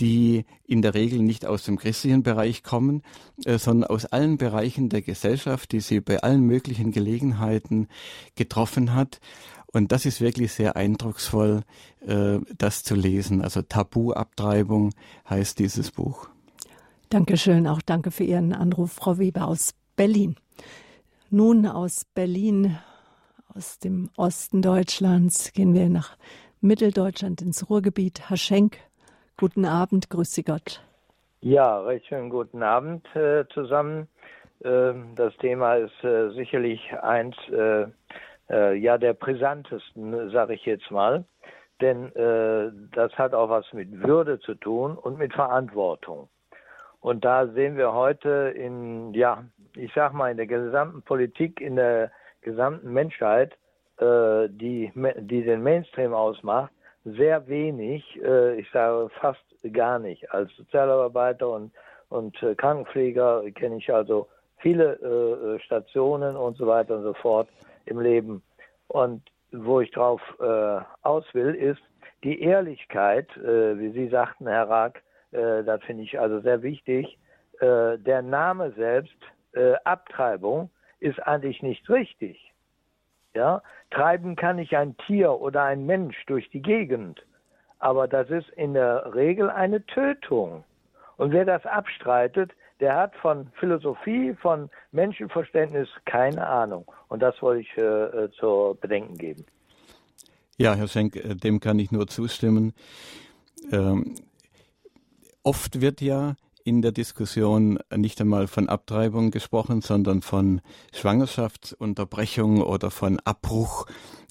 die 0.00 0.44
in 0.66 0.82
der 0.82 0.94
Regel 0.94 1.20
nicht 1.20 1.46
aus 1.46 1.64
dem 1.64 1.78
christlichen 1.78 2.22
Bereich 2.22 2.62
kommen, 2.62 3.02
äh, 3.44 3.58
sondern 3.58 3.90
aus 3.90 4.06
allen 4.06 4.36
Bereichen 4.36 4.88
der 4.88 5.02
Gesellschaft, 5.02 5.72
die 5.72 5.80
sie 5.80 6.00
bei 6.00 6.22
allen 6.22 6.42
möglichen 6.42 6.92
Gelegenheiten 6.92 7.88
getroffen 8.34 8.94
hat. 8.94 9.20
Und 9.72 9.92
das 9.92 10.06
ist 10.06 10.20
wirklich 10.20 10.52
sehr 10.52 10.76
eindrucksvoll, 10.76 11.62
äh, 12.06 12.38
das 12.56 12.82
zu 12.82 12.94
lesen. 12.94 13.42
Also 13.42 13.62
Tabuabtreibung 13.62 14.92
heißt 15.28 15.58
dieses 15.58 15.90
Buch. 15.90 16.28
Dankeschön, 17.08 17.66
auch 17.66 17.82
danke 17.82 18.10
für 18.10 18.24
Ihren 18.24 18.52
Anruf, 18.52 18.92
Frau 18.92 19.18
Weber 19.18 19.46
aus 19.46 19.74
Berlin. 19.94 20.36
Nun 21.30 21.66
aus 21.66 22.04
Berlin, 22.14 22.78
aus 23.54 23.78
dem 23.78 24.10
Osten 24.16 24.62
Deutschlands, 24.62 25.52
gehen 25.52 25.74
wir 25.74 25.88
nach 25.88 26.16
Mitteldeutschland 26.60 27.42
ins 27.42 27.68
Ruhrgebiet. 27.68 28.28
Herr 28.28 28.36
Schenk, 28.36 28.78
Guten 29.38 29.66
Abend, 29.66 30.08
grüße 30.08 30.44
Gott. 30.44 30.80
Ja, 31.42 31.80
recht 31.82 32.06
schönen 32.06 32.30
guten 32.30 32.62
Abend 32.62 33.06
äh, 33.14 33.44
zusammen. 33.52 34.08
Äh, 34.60 34.94
das 35.14 35.36
Thema 35.36 35.74
ist 35.74 36.02
äh, 36.02 36.30
sicherlich 36.30 36.80
eins 37.02 37.36
äh, 37.50 37.84
äh, 38.48 38.74
ja 38.78 38.96
der 38.96 39.12
brisantesten, 39.12 40.30
sage 40.30 40.54
ich 40.54 40.64
jetzt 40.64 40.90
mal, 40.90 41.26
denn 41.82 42.16
äh, 42.16 42.72
das 42.94 43.12
hat 43.18 43.34
auch 43.34 43.50
was 43.50 43.70
mit 43.74 44.02
Würde 44.02 44.40
zu 44.40 44.54
tun 44.54 44.96
und 44.96 45.18
mit 45.18 45.34
Verantwortung. 45.34 46.30
Und 47.00 47.26
da 47.26 47.46
sehen 47.48 47.76
wir 47.76 47.92
heute 47.92 48.54
in 48.56 49.12
ja, 49.12 49.44
ich 49.74 49.92
sag 49.94 50.14
mal 50.14 50.30
in 50.30 50.38
der 50.38 50.46
gesamten 50.46 51.02
Politik, 51.02 51.60
in 51.60 51.76
der 51.76 52.10
gesamten 52.40 52.90
Menschheit, 52.90 53.52
die 54.00 54.92
die 54.94 55.42
den 55.42 55.62
Mainstream 55.62 56.12
ausmacht, 56.12 56.70
sehr 57.06 57.46
wenig, 57.46 58.04
äh, 58.22 58.58
ich 58.60 58.70
sage 58.70 59.08
fast 59.20 59.44
gar 59.72 59.98
nicht. 59.98 60.30
Als 60.32 60.54
Sozialarbeiter 60.56 61.48
und, 61.48 61.72
und 62.08 62.42
äh, 62.42 62.54
Krankenpfleger 62.54 63.44
kenne 63.52 63.76
ich 63.76 63.92
also 63.92 64.28
viele 64.58 64.94
äh, 64.94 65.60
Stationen 65.60 66.36
und 66.36 66.56
so 66.56 66.66
weiter 66.66 66.96
und 66.96 67.04
so 67.04 67.14
fort 67.14 67.48
im 67.84 68.00
Leben. 68.00 68.42
Und 68.88 69.22
wo 69.52 69.80
ich 69.80 69.90
drauf 69.92 70.20
äh, 70.40 70.80
aus 71.02 71.24
will, 71.32 71.54
ist 71.54 71.82
die 72.24 72.40
Ehrlichkeit, 72.40 73.28
äh, 73.36 73.78
wie 73.78 73.90
Sie 73.90 74.08
sagten, 74.08 74.46
Herr 74.46 74.68
Rack, 74.68 75.02
äh, 75.32 75.62
das 75.62 75.82
finde 75.84 76.02
ich 76.02 76.18
also 76.18 76.40
sehr 76.40 76.62
wichtig. 76.62 77.18
Äh, 77.60 77.98
der 77.98 78.22
Name 78.22 78.72
selbst, 78.72 79.16
äh, 79.52 79.74
Abtreibung, 79.84 80.70
ist 80.98 81.20
eigentlich 81.20 81.62
nicht 81.62 81.88
richtig. 81.88 82.52
Ja, 83.36 83.60
treiben 83.90 84.34
kann 84.34 84.58
ich 84.58 84.74
ein 84.78 84.96
Tier 85.06 85.30
oder 85.30 85.64
ein 85.64 85.84
Mensch 85.84 86.16
durch 86.24 86.48
die 86.48 86.62
Gegend, 86.62 87.22
aber 87.78 88.08
das 88.08 88.30
ist 88.30 88.48
in 88.56 88.72
der 88.72 89.14
Regel 89.14 89.50
eine 89.50 89.84
Tötung. 89.84 90.64
Und 91.18 91.32
wer 91.32 91.44
das 91.44 91.66
abstreitet, 91.66 92.52
der 92.80 92.96
hat 92.96 93.14
von 93.16 93.48
Philosophie, 93.60 94.34
von 94.40 94.70
Menschenverständnis 94.90 95.86
keine 96.06 96.46
Ahnung. 96.46 96.90
Und 97.08 97.20
das 97.20 97.34
wollte 97.42 97.60
ich 97.60 97.76
äh, 97.76 97.82
äh 98.24 98.30
zu 98.32 98.78
bedenken 98.80 99.18
geben. 99.18 99.44
Ja, 100.56 100.74
Herr 100.74 100.88
Schenk, 100.88 101.16
äh, 101.16 101.34
dem 101.34 101.60
kann 101.60 101.78
ich 101.78 101.92
nur 101.92 102.06
zustimmen. 102.06 102.72
Ähm, 103.70 104.14
oft 105.42 105.82
wird 105.82 106.00
ja 106.00 106.36
in 106.66 106.82
der 106.82 106.92
Diskussion 106.92 107.78
nicht 107.94 108.20
einmal 108.20 108.48
von 108.48 108.68
Abtreibung 108.68 109.30
gesprochen, 109.30 109.82
sondern 109.82 110.20
von 110.22 110.60
Schwangerschaftsunterbrechung 110.92 112.60
oder 112.60 112.90
von 112.90 113.20
Abbruch. 113.20 113.86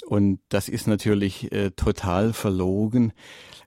Und 0.05 0.39
das 0.49 0.67
ist 0.67 0.87
natürlich 0.87 1.51
äh, 1.51 1.71
total 1.71 2.33
verlogen. 2.33 3.13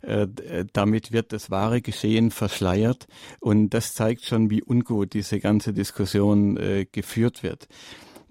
Äh, 0.02 0.28
damit 0.72 1.12
wird 1.12 1.32
das 1.32 1.50
wahre 1.50 1.80
Geschehen 1.80 2.30
verschleiert. 2.30 3.06
Und 3.40 3.70
das 3.70 3.94
zeigt 3.94 4.24
schon, 4.24 4.50
wie 4.50 4.62
ungut 4.62 5.14
diese 5.14 5.40
ganze 5.40 5.72
Diskussion 5.72 6.56
äh, 6.58 6.86
geführt 6.90 7.42
wird. 7.42 7.68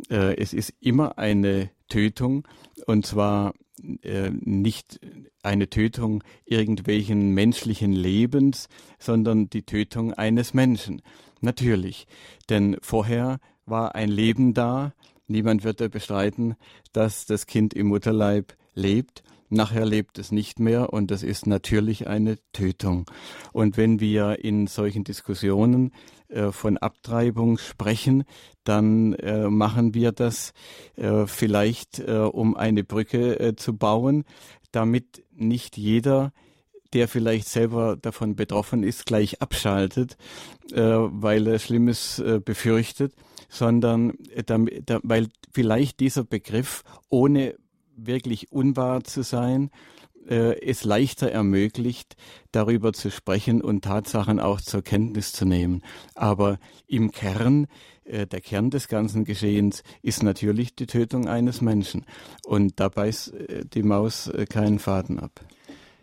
Äh, 0.10 0.38
es 0.38 0.54
ist 0.54 0.74
immer 0.80 1.18
eine 1.18 1.72
Tötung 1.90 2.48
und 2.86 3.06
zwar 3.06 3.54
äh, 4.02 4.32
nicht 4.32 5.00
eine 5.44 5.70
Tötung 5.70 6.24
irgendwelchen 6.46 7.32
menschlichen 7.34 7.92
Lebens, 7.92 8.70
sondern 9.00 9.50
die 9.50 9.64
Tötung 9.64 10.14
eines 10.14 10.54
Menschen. 10.54 11.02
Natürlich, 11.42 12.08
denn 12.50 12.78
vorher 12.82 13.40
war 13.66 13.96
ein 13.96 14.10
Leben 14.10 14.54
da. 14.54 14.94
Niemand 15.28 15.64
wird 15.64 15.82
da 15.82 15.88
bestreiten, 15.88 16.56
dass 16.94 17.26
das 17.26 17.46
Kind 17.46 17.74
im 17.74 17.88
Mutterleib 17.88 18.56
lebt. 18.74 19.24
Nachher 19.50 19.86
lebt 19.86 20.20
es 20.20 20.32
nicht 20.32 20.60
mehr 20.60 20.92
und 20.92 21.10
das 21.10 21.24
ist 21.24 21.48
natürlich 21.48 22.08
eine 22.08 22.38
Tötung. 22.52 23.10
Und 23.54 23.78
wenn 23.78 24.00
wir 24.00 24.44
in 24.44 24.68
solchen 24.68 25.04
Diskussionen 25.04 25.94
äh, 26.30 26.52
von 26.52 26.78
Abtreibung 26.78 27.58
sprechen, 27.58 28.24
dann 28.64 29.14
äh, 29.14 29.50
machen 29.50 29.94
wir 29.94 30.12
das 30.12 30.54
äh, 30.96 31.26
vielleicht, 31.26 32.00
äh, 32.00 32.18
um 32.20 32.56
eine 32.56 32.84
Brücke 32.84 33.40
äh, 33.40 33.56
zu 33.56 33.76
bauen, 33.76 34.24
damit 34.72 35.24
nicht 35.34 35.78
jeder 35.78 36.34
der 36.94 37.08
vielleicht 37.08 37.48
selber 37.48 37.98
davon 37.98 38.36
betroffen 38.36 38.84
ist, 38.84 39.06
gleich 39.06 39.42
abschaltet, 39.42 40.18
äh, 40.72 40.82
weil 40.82 41.48
er 41.48 41.60
Schlimmes 41.60 42.20
äh, 42.20 42.40
befürchtet, 42.44 43.14
sondern 43.50 44.14
äh, 44.34 44.44
damit, 44.44 44.90
da, 44.90 45.00
weil 45.04 45.28
vielleicht 45.52 46.00
dieser 46.00 46.24
Begriff, 46.24 46.84
ohne 47.10 47.56
wirklich 47.96 48.52
unwahr 48.52 49.04
zu 49.04 49.24
sein, 49.24 49.72
äh, 50.28 50.60
es 50.62 50.84
leichter 50.84 51.32
ermöglicht, 51.32 52.16
darüber 52.52 52.94
zu 52.94 53.12
sprechen 53.12 53.62
und 53.62 53.84
Tatsachen 53.84 54.40
auch 54.40 54.62
zur 54.62 54.82
Kenntnis 54.82 55.32
zu 55.32 55.46
nehmen. 55.46 55.82
Aber 56.16 56.60
im 56.88 57.12
Kern, 57.12 57.68
äh, 58.06 58.28
der 58.28 58.42
Kern 58.42 58.70
des 58.70 58.88
ganzen 58.88 59.26
Geschehens 59.26 59.84
ist 60.02 60.24
natürlich 60.24 60.76
die 60.76 60.88
Tötung 60.88 61.28
eines 61.28 61.62
Menschen. 61.62 62.06
Und 62.46 62.80
da 62.80 62.90
beißt 62.90 63.34
äh, 63.34 63.66
die 63.66 63.84
Maus 63.84 64.28
äh, 64.28 64.46
keinen 64.46 64.80
Faden 64.80 65.20
ab. 65.20 65.46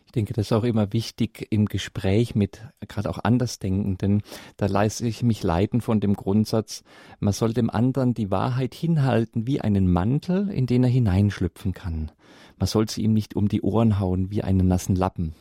Ich 0.06 0.12
denke, 0.12 0.32
das 0.32 0.46
ist 0.46 0.52
auch 0.52 0.62
immer 0.62 0.92
wichtig 0.92 1.48
im 1.50 1.66
Gespräch 1.66 2.36
mit 2.36 2.62
gerade 2.86 3.10
auch 3.10 3.18
Andersdenkenden. 3.24 4.22
Da 4.56 4.66
leiste 4.66 5.08
ich 5.08 5.24
mich 5.24 5.42
leiten 5.42 5.80
von 5.80 5.98
dem 5.98 6.14
Grundsatz, 6.14 6.84
man 7.18 7.32
soll 7.32 7.52
dem 7.52 7.68
anderen 7.68 8.14
die 8.14 8.30
Wahrheit 8.30 8.74
hinhalten 8.74 9.48
wie 9.48 9.60
einen 9.60 9.92
Mantel, 9.92 10.50
in 10.50 10.66
den 10.66 10.84
er 10.84 10.90
hineinschlüpfen 10.90 11.72
kann. 11.72 12.12
Man 12.58 12.66
soll 12.66 12.88
sie 12.88 13.02
ihm 13.02 13.12
nicht 13.12 13.36
um 13.36 13.48
die 13.48 13.62
Ohren 13.62 13.98
hauen 13.98 14.30
wie 14.30 14.42
einen 14.42 14.68
nassen 14.68 14.96
Lappen. 14.96 15.34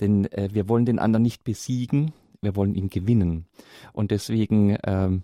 Denn 0.00 0.26
äh, 0.32 0.48
wir 0.52 0.68
wollen 0.68 0.86
den 0.86 0.98
anderen 0.98 1.22
nicht 1.22 1.44
besiegen, 1.44 2.12
wir 2.40 2.56
wollen 2.56 2.74
ihn 2.74 2.90
gewinnen. 2.90 3.46
Und 3.92 4.10
deswegen 4.10 4.76
ähm, 4.84 5.22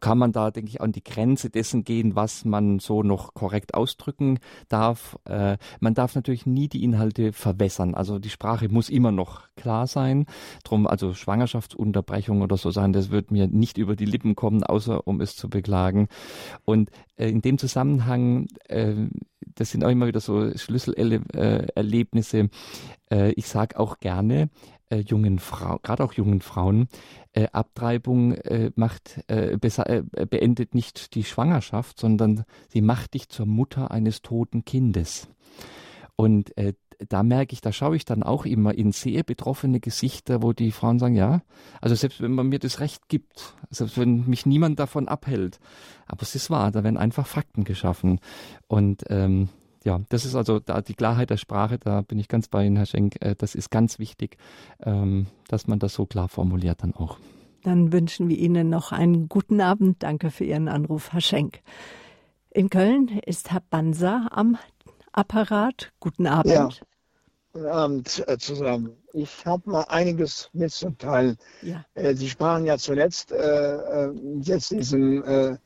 kann 0.00 0.18
man 0.18 0.32
da, 0.32 0.50
denke 0.50 0.70
ich, 0.70 0.80
an 0.80 0.92
die 0.92 1.02
Grenze 1.02 1.50
dessen 1.50 1.84
gehen, 1.84 2.16
was 2.16 2.44
man 2.44 2.78
so 2.78 3.02
noch 3.02 3.34
korrekt 3.34 3.74
ausdrücken 3.74 4.38
darf. 4.68 5.18
Äh, 5.24 5.56
man 5.80 5.94
darf 5.94 6.14
natürlich 6.14 6.46
nie 6.46 6.68
die 6.68 6.84
Inhalte 6.84 7.32
verwässern. 7.32 7.94
Also 7.94 8.18
die 8.18 8.30
Sprache 8.30 8.68
muss 8.68 8.88
immer 8.88 9.12
noch 9.12 9.42
klar 9.56 9.86
sein. 9.86 10.26
Drum, 10.64 10.86
also 10.86 11.14
Schwangerschaftsunterbrechung 11.14 12.42
oder 12.42 12.56
so 12.56 12.70
sein, 12.70 12.92
das 12.92 13.10
wird 13.10 13.30
mir 13.30 13.48
nicht 13.48 13.78
über 13.78 13.96
die 13.96 14.04
Lippen 14.04 14.36
kommen, 14.36 14.62
außer 14.62 15.06
um 15.06 15.20
es 15.20 15.34
zu 15.36 15.48
beklagen. 15.48 16.08
Und 16.64 16.90
äh, 17.16 17.28
in 17.28 17.40
dem 17.40 17.58
Zusammenhang, 17.58 18.48
äh, 18.68 18.94
das 19.54 19.70
sind 19.70 19.84
auch 19.84 19.90
immer 19.90 20.06
wieder 20.06 20.20
so 20.20 20.56
Schlüsselerlebnisse. 20.56 22.50
Äh, 23.10 23.32
ich 23.32 23.48
sage 23.48 23.78
auch 23.78 23.98
gerne, 23.98 24.50
äh, 24.90 24.98
jungen 24.98 25.38
Frauen, 25.38 25.78
gerade 25.82 26.04
auch 26.04 26.12
jungen 26.12 26.40
Frauen, 26.40 26.88
äh, 27.32 27.48
Abtreibung 27.52 28.32
äh, 28.32 28.70
macht, 28.74 29.20
äh, 29.28 29.52
äh, 29.52 30.02
beendet 30.26 30.74
nicht 30.74 31.14
die 31.14 31.24
Schwangerschaft, 31.24 31.98
sondern 31.98 32.44
sie 32.68 32.80
macht 32.80 33.14
dich 33.14 33.28
zur 33.28 33.46
Mutter 33.46 33.90
eines 33.90 34.22
toten 34.22 34.64
Kindes. 34.64 35.28
Und 36.16 36.56
äh, 36.56 36.74
da 37.08 37.22
merke 37.22 37.52
ich, 37.52 37.60
da 37.60 37.72
schaue 37.72 37.96
ich 37.96 38.04
dann 38.04 38.22
auch 38.22 38.46
immer 38.46 38.74
in 38.74 38.92
sehr 38.92 39.22
betroffene 39.22 39.80
Gesichter, 39.80 40.42
wo 40.42 40.52
die 40.52 40.72
Frauen 40.72 40.98
sagen, 40.98 41.14
ja, 41.14 41.42
also 41.80 41.94
selbst 41.94 42.20
wenn 42.20 42.32
man 42.32 42.48
mir 42.48 42.58
das 42.58 42.80
Recht 42.80 43.08
gibt, 43.08 43.54
selbst 43.70 43.98
wenn 43.98 44.26
mich 44.26 44.46
niemand 44.46 44.78
davon 44.78 45.08
abhält, 45.08 45.58
aber 46.06 46.22
es 46.22 46.34
ist 46.34 46.48
wahr, 46.50 46.70
da 46.70 46.84
werden 46.84 46.96
einfach 46.96 47.26
Fakten 47.26 47.64
geschaffen. 47.64 48.20
Und 48.66 49.04
ähm, 49.10 49.48
ja, 49.86 50.00
das 50.08 50.24
ist 50.24 50.34
also 50.34 50.58
da 50.58 50.82
die 50.82 50.94
Klarheit 50.94 51.30
der 51.30 51.36
Sprache, 51.36 51.78
da 51.78 52.02
bin 52.02 52.18
ich 52.18 52.26
ganz 52.26 52.48
bei 52.48 52.66
Ihnen, 52.66 52.76
Herr 52.76 52.86
Schenk. 52.86 53.16
Äh, 53.20 53.36
das 53.38 53.54
ist 53.54 53.70
ganz 53.70 54.00
wichtig, 54.00 54.36
ähm, 54.84 55.26
dass 55.48 55.68
man 55.68 55.78
das 55.78 55.94
so 55.94 56.06
klar 56.06 56.28
formuliert 56.28 56.82
dann 56.82 56.92
auch. 56.92 57.18
Dann 57.62 57.92
wünschen 57.92 58.28
wir 58.28 58.36
Ihnen 58.36 58.68
noch 58.68 58.90
einen 58.90 59.28
guten 59.28 59.60
Abend. 59.60 60.02
Danke 60.02 60.30
für 60.30 60.44
Ihren 60.44 60.68
Anruf, 60.68 61.12
Herr 61.12 61.20
Schenk. 61.20 61.60
In 62.50 62.68
Köln 62.68 63.20
ist 63.24 63.52
Herr 63.52 63.62
Banser 63.70 64.28
am 64.32 64.58
Apparat. 65.12 65.92
Guten 66.00 66.26
Abend. 66.26 66.52
Ja. 66.52 66.68
Guten 67.52 67.66
Abend 67.66 68.24
äh, 68.26 68.38
zusammen. 68.38 68.96
Ich 69.12 69.46
habe 69.46 69.70
mal 69.70 69.84
einiges 69.84 70.50
mitzuteilen. 70.52 71.36
Ja. 71.62 71.84
Äh, 71.94 72.14
Sie 72.16 72.28
sprachen 72.28 72.66
ja 72.66 72.76
zuletzt 72.76 73.30
äh, 73.30 74.10
jetzt 74.40 74.72
diesen 74.72 75.22
äh, 75.22 75.56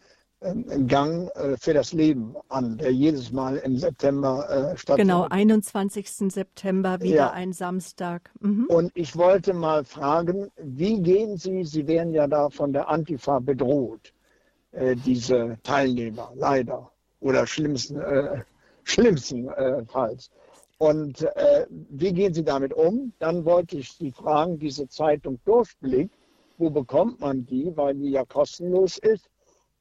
Gang 0.87 1.29
äh, 1.35 1.57
für 1.59 1.75
das 1.75 1.93
Leben 1.93 2.35
an, 2.49 2.79
der 2.79 2.93
jedes 2.93 3.31
Mal 3.31 3.59
im 3.59 3.77
September 3.77 4.49
äh, 4.49 4.77
stattfindet. 4.77 5.15
Genau, 5.15 5.27
21. 5.29 6.09
September, 6.33 6.99
wieder 7.03 7.15
ja. 7.15 7.31
ein 7.31 7.53
Samstag. 7.53 8.31
Mhm. 8.41 8.65
Und 8.67 8.91
ich 8.95 9.17
wollte 9.17 9.53
mal 9.53 9.85
fragen, 9.85 10.51
wie 10.57 11.01
gehen 11.03 11.37
Sie, 11.37 11.65
Sie 11.65 11.87
werden 11.87 12.15
ja 12.15 12.27
da 12.27 12.49
von 12.49 12.73
der 12.73 12.89
Antifa 12.89 13.39
bedroht, 13.39 14.15
äh, 14.73 14.97
diese 14.97 15.59
Teilnehmer, 15.63 16.33
leider, 16.35 16.91
oder 17.21 17.47
schlimmsten, 17.47 18.01
äh, 18.01 18.43
schlimmstenfalls. 18.85 20.29
Äh, 20.29 20.85
Und 20.85 21.21
äh, 21.37 21.67
wie 21.69 22.15
gehen 22.15 22.33
Sie 22.33 22.45
damit 22.45 22.73
um? 22.73 23.13
Dann 23.19 23.45
wollte 23.45 23.77
ich 23.77 23.93
Sie 23.93 24.11
fragen, 24.11 24.59
diese 24.59 24.89
Zeitung 24.89 25.39
Durchblick, 25.45 26.11
wo 26.57 26.71
bekommt 26.71 27.21
man 27.21 27.45
die, 27.45 27.71
weil 27.77 27.95
die 27.95 28.11
ja 28.11 28.25
kostenlos 28.25 28.97
ist? 28.97 29.29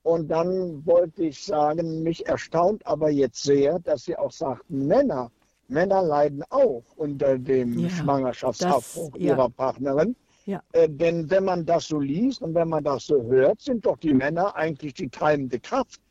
Und 0.04 0.30
dann 0.30 0.86
wollte 0.86 1.24
ich 1.24 1.44
sagen, 1.44 2.04
mich 2.04 2.26
erstaunt 2.26 2.86
aber 2.86 3.10
jetzt 3.10 3.44
sehr, 3.44 3.80
dass 3.80 4.06
sie 4.06 4.18
auch 4.18 4.32
sagten, 4.32 4.88
Männer, 4.88 5.32
Männer 5.68 6.02
leiden 6.02 6.44
auch 6.50 6.84
unter 6.96 7.38
dem 7.38 7.78
ja, 7.78 7.90
Schwangerschaftsabbruch 7.90 9.16
ja. 9.16 9.34
ihrer 9.34 9.50
Partnerin. 9.50 10.16
Ja. 10.46 10.64
Äh, 10.72 10.90
denn 10.90 11.30
wenn 11.30 11.44
man 11.44 11.66
das 11.66 11.88
so 11.88 12.00
liest 12.00 12.42
und 12.42 12.56
wenn 12.56 12.70
man 12.70 12.84
das 12.84 13.06
so 13.06 13.22
hört, 13.24 13.62
sind 13.62 13.86
doch 13.86 13.98
die 13.98 14.14
Männer 14.14 14.56
eigentlich 14.56 14.96
die 14.96 15.10
treibende 15.10 15.60
Kraft, 15.60 16.02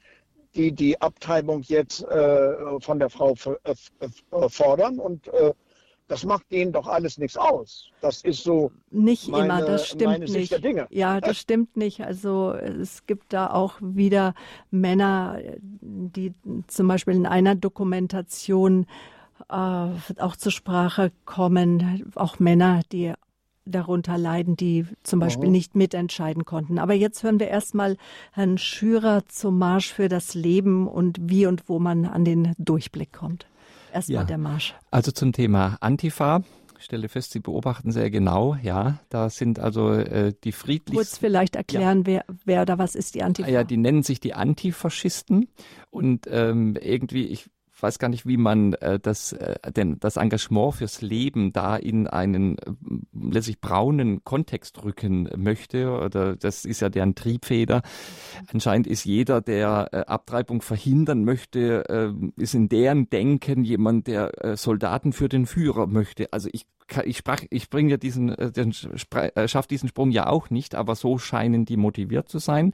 die 0.55 0.71
die 0.71 1.01
Abtreibung 1.01 1.63
jetzt 1.63 2.05
äh, 2.05 2.81
von 2.81 2.99
der 2.99 3.11
Frau 3.11 3.35
äh, 3.65 4.49
fordern. 4.49 4.99
Und 4.99 5.27
äh, 5.29 5.53
das 6.09 6.25
macht 6.25 6.51
denen 6.51 6.73
doch 6.73 6.87
alles 6.87 7.19
nichts 7.19 7.37
aus. 7.37 7.91
Das 8.01 8.23
ist 8.23 8.43
so. 8.43 8.73
Nicht 8.91 9.29
meine, 9.29 9.45
immer, 9.45 9.61
das 9.63 9.87
stimmt 9.87 10.21
nicht. 10.21 10.59
Ja, 10.91 11.21
das 11.21 11.39
stimmt 11.39 11.77
nicht. 11.77 12.01
Also 12.01 12.53
es 12.53 13.07
gibt 13.07 13.33
da 13.33 13.51
auch 13.51 13.75
wieder 13.81 14.35
Männer, 14.71 15.39
die 15.61 16.33
zum 16.67 16.89
Beispiel 16.89 17.15
in 17.15 17.27
einer 17.27 17.55
Dokumentation 17.55 18.87
äh, 19.51 19.53
auch 19.53 20.37
zur 20.37 20.53
Sprache 20.53 21.13
kommen, 21.27 22.11
auch 22.15 22.39
Männer, 22.39 22.81
die 22.91 23.13
darunter 23.67 24.17
leiden, 24.17 24.57
die 24.57 24.87
zum 25.03 25.21
Beispiel 25.21 25.49
oh. 25.49 25.53
nicht 25.53 25.75
mitentscheiden 25.75 26.47
konnten. 26.47 26.79
Aber 26.79 26.95
jetzt 26.95 27.23
hören 27.23 27.39
wir 27.39 27.49
erstmal 27.49 27.99
Herrn 28.33 28.57
Schürer 28.57 29.27
zum 29.27 29.59
Marsch 29.59 29.93
für 29.93 30.09
das 30.09 30.35
Leben 30.35 30.89
und 30.89 31.19
wie 31.21 31.45
und 31.45 31.69
wo 31.69 31.79
man 31.79 32.07
an 32.07 32.25
den 32.25 32.55
Durchblick 32.57 33.13
kommt. 33.13 33.47
Erstmal 33.93 34.21
ja. 34.21 34.25
der 34.25 34.39
Marsch. 34.39 34.75
Also 34.91 35.13
zum 35.13 35.33
Thema 35.33 35.77
Antifa. 35.81 36.43
Ich 36.79 36.85
stelle 36.85 37.09
fest, 37.09 37.33
Sie 37.33 37.41
beobachten 37.41 37.91
sehr 37.91 38.09
genau, 38.09 38.57
ja. 38.63 39.01
Da 39.09 39.31
sind 39.31 39.59
also 39.59 39.93
äh, 39.93 40.33
die 40.45 40.53
friedlichsten. 40.53 40.95
Kurz 40.95 41.19
vielleicht 41.19 41.57
erklären, 41.57 41.99
ja. 42.01 42.07
wer, 42.07 42.25
wer 42.45 42.63
oder 42.63 42.79
was 42.79 42.95
ist 42.95 43.17
die 43.17 43.25
Antifa? 43.25 43.49
Ja, 43.49 43.65
die 43.65 43.77
nennen 43.77 44.05
sich 44.05 44.21
die 44.21 44.35
Antifaschisten. 44.35 45.49
Und 45.91 46.29
ähm, 46.31 46.77
irgendwie, 46.81 47.27
ich 47.27 47.51
weiß 47.83 47.99
gar 47.99 48.09
nicht, 48.09 48.27
wie 48.27 48.37
man 48.37 48.75
äh, 48.75 48.99
das, 48.99 49.33
äh, 49.33 49.57
denn 49.73 49.99
das 50.01 50.17
Engagement 50.17 50.75
fürs 50.75 51.03
Leben 51.03 51.53
da 51.53 51.77
in 51.77 52.07
einen 52.07 52.59
äh, 52.59 52.73
letztlich 53.13 53.61
braunen 53.61 54.25
Kontext 54.25 54.83
rücken 54.85 55.29
möchte. 55.37 55.91
Oder 55.91 56.37
das 56.37 56.65
ist 56.65 56.81
ja 56.81 56.89
deren 56.89 57.15
Triebfeder. 57.15 57.83
Anscheinend 58.53 58.87
ist 58.87 59.05
jeder, 59.05 59.41
der 59.41 59.89
äh, 59.93 59.97
Abtreibung 60.01 60.63
verhindern 60.63 61.25
möchte, 61.25 61.89
äh, 61.89 62.41
ist 62.41 62.55
in 62.55 62.69
deren 62.69 63.11
Denken 63.11 63.65
jemand, 63.65 64.07
der 64.07 64.45
äh, 64.45 64.57
Soldaten 64.57 65.13
für 65.13 65.29
den 65.29 65.47
Führer 65.47 65.87
möchte. 65.87 66.33
Also 66.33 66.49
ich 66.53 66.67
ich 67.05 67.19
sprach, 67.19 67.43
ich 67.51 67.71
bringe 67.71 67.91
ja 67.91 67.97
diesen, 67.97 68.31
äh, 68.31 68.51
den, 68.51 68.75
äh, 69.13 69.49
schaff 69.49 69.67
diesen 69.67 69.89
Sprung 69.89 70.11
ja 70.11 70.27
auch 70.27 70.51
nicht, 70.51 70.75
aber 70.75 70.95
so 70.95 71.19
scheinen 71.19 71.65
die 71.65 71.77
motiviert 71.77 72.29
zu 72.29 72.39
sein. 72.39 72.73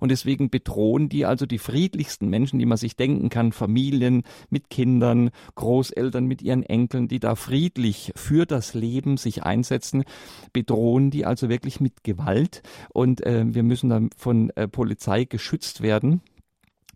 Und 0.00 0.10
deswegen 0.10 0.50
bedrohen 0.50 1.08
die 1.08 1.24
also 1.26 1.46
die 1.46 1.58
friedlichsten 1.58 2.28
Menschen, 2.28 2.58
die 2.58 2.66
man 2.66 2.78
sich 2.78 2.96
denken 2.96 3.28
kann, 3.28 3.52
Familien 3.52 4.22
mit 4.50 4.70
Kindern, 4.70 5.30
Großeltern 5.54 6.26
mit 6.26 6.42
ihren 6.42 6.62
Enkeln, 6.62 7.08
die 7.08 7.20
da 7.20 7.34
friedlich 7.34 8.12
für 8.16 8.46
das 8.46 8.74
Leben 8.74 9.16
sich 9.16 9.42
einsetzen, 9.42 10.04
bedrohen 10.52 11.10
die 11.10 11.24
also 11.24 11.48
wirklich 11.48 11.80
mit 11.80 12.04
Gewalt. 12.04 12.62
Und 12.92 13.24
äh, 13.24 13.44
wir 13.46 13.62
müssen 13.62 13.90
dann 13.90 14.10
von 14.16 14.50
äh, 14.50 14.68
Polizei 14.68 15.24
geschützt 15.24 15.80
werden 15.80 16.20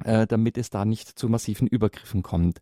äh, 0.04 0.26
damit 0.26 0.58
es 0.58 0.70
da 0.70 0.84
nicht 0.84 1.18
zu 1.18 1.28
massiven 1.28 1.66
Übergriffen 1.66 2.22
kommt. 2.22 2.60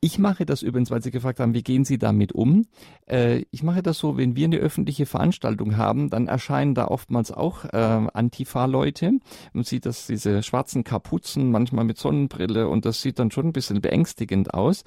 Ich 0.00 0.18
mache 0.18 0.44
das 0.44 0.60
übrigens, 0.60 0.90
weil 0.90 1.02
Sie 1.02 1.10
gefragt 1.10 1.40
haben, 1.40 1.54
wie 1.54 1.62
gehen 1.62 1.86
Sie 1.86 1.96
damit 1.96 2.32
um? 2.32 2.66
Äh, 3.06 3.44
ich 3.50 3.62
mache 3.62 3.82
das 3.82 3.98
so, 3.98 4.18
wenn 4.18 4.36
wir 4.36 4.44
eine 4.44 4.58
öffentliche 4.58 5.06
Veranstaltung 5.06 5.78
haben, 5.78 6.10
dann 6.10 6.28
erscheinen 6.28 6.74
da 6.74 6.88
oftmals 6.88 7.32
auch 7.32 7.64
äh, 7.64 8.06
Antifa-Leute. 8.12 9.12
Man 9.54 9.64
sieht, 9.64 9.86
dass 9.86 10.06
diese 10.06 10.42
schwarzen 10.42 10.84
Kapuzen, 10.84 11.50
manchmal 11.50 11.86
mit 11.86 11.96
Sonnenbrille, 11.96 12.68
und 12.68 12.84
das 12.84 13.00
sieht 13.00 13.18
dann 13.18 13.30
schon 13.30 13.46
ein 13.46 13.52
bisschen 13.54 13.80
beängstigend 13.80 14.52
aus. 14.52 14.84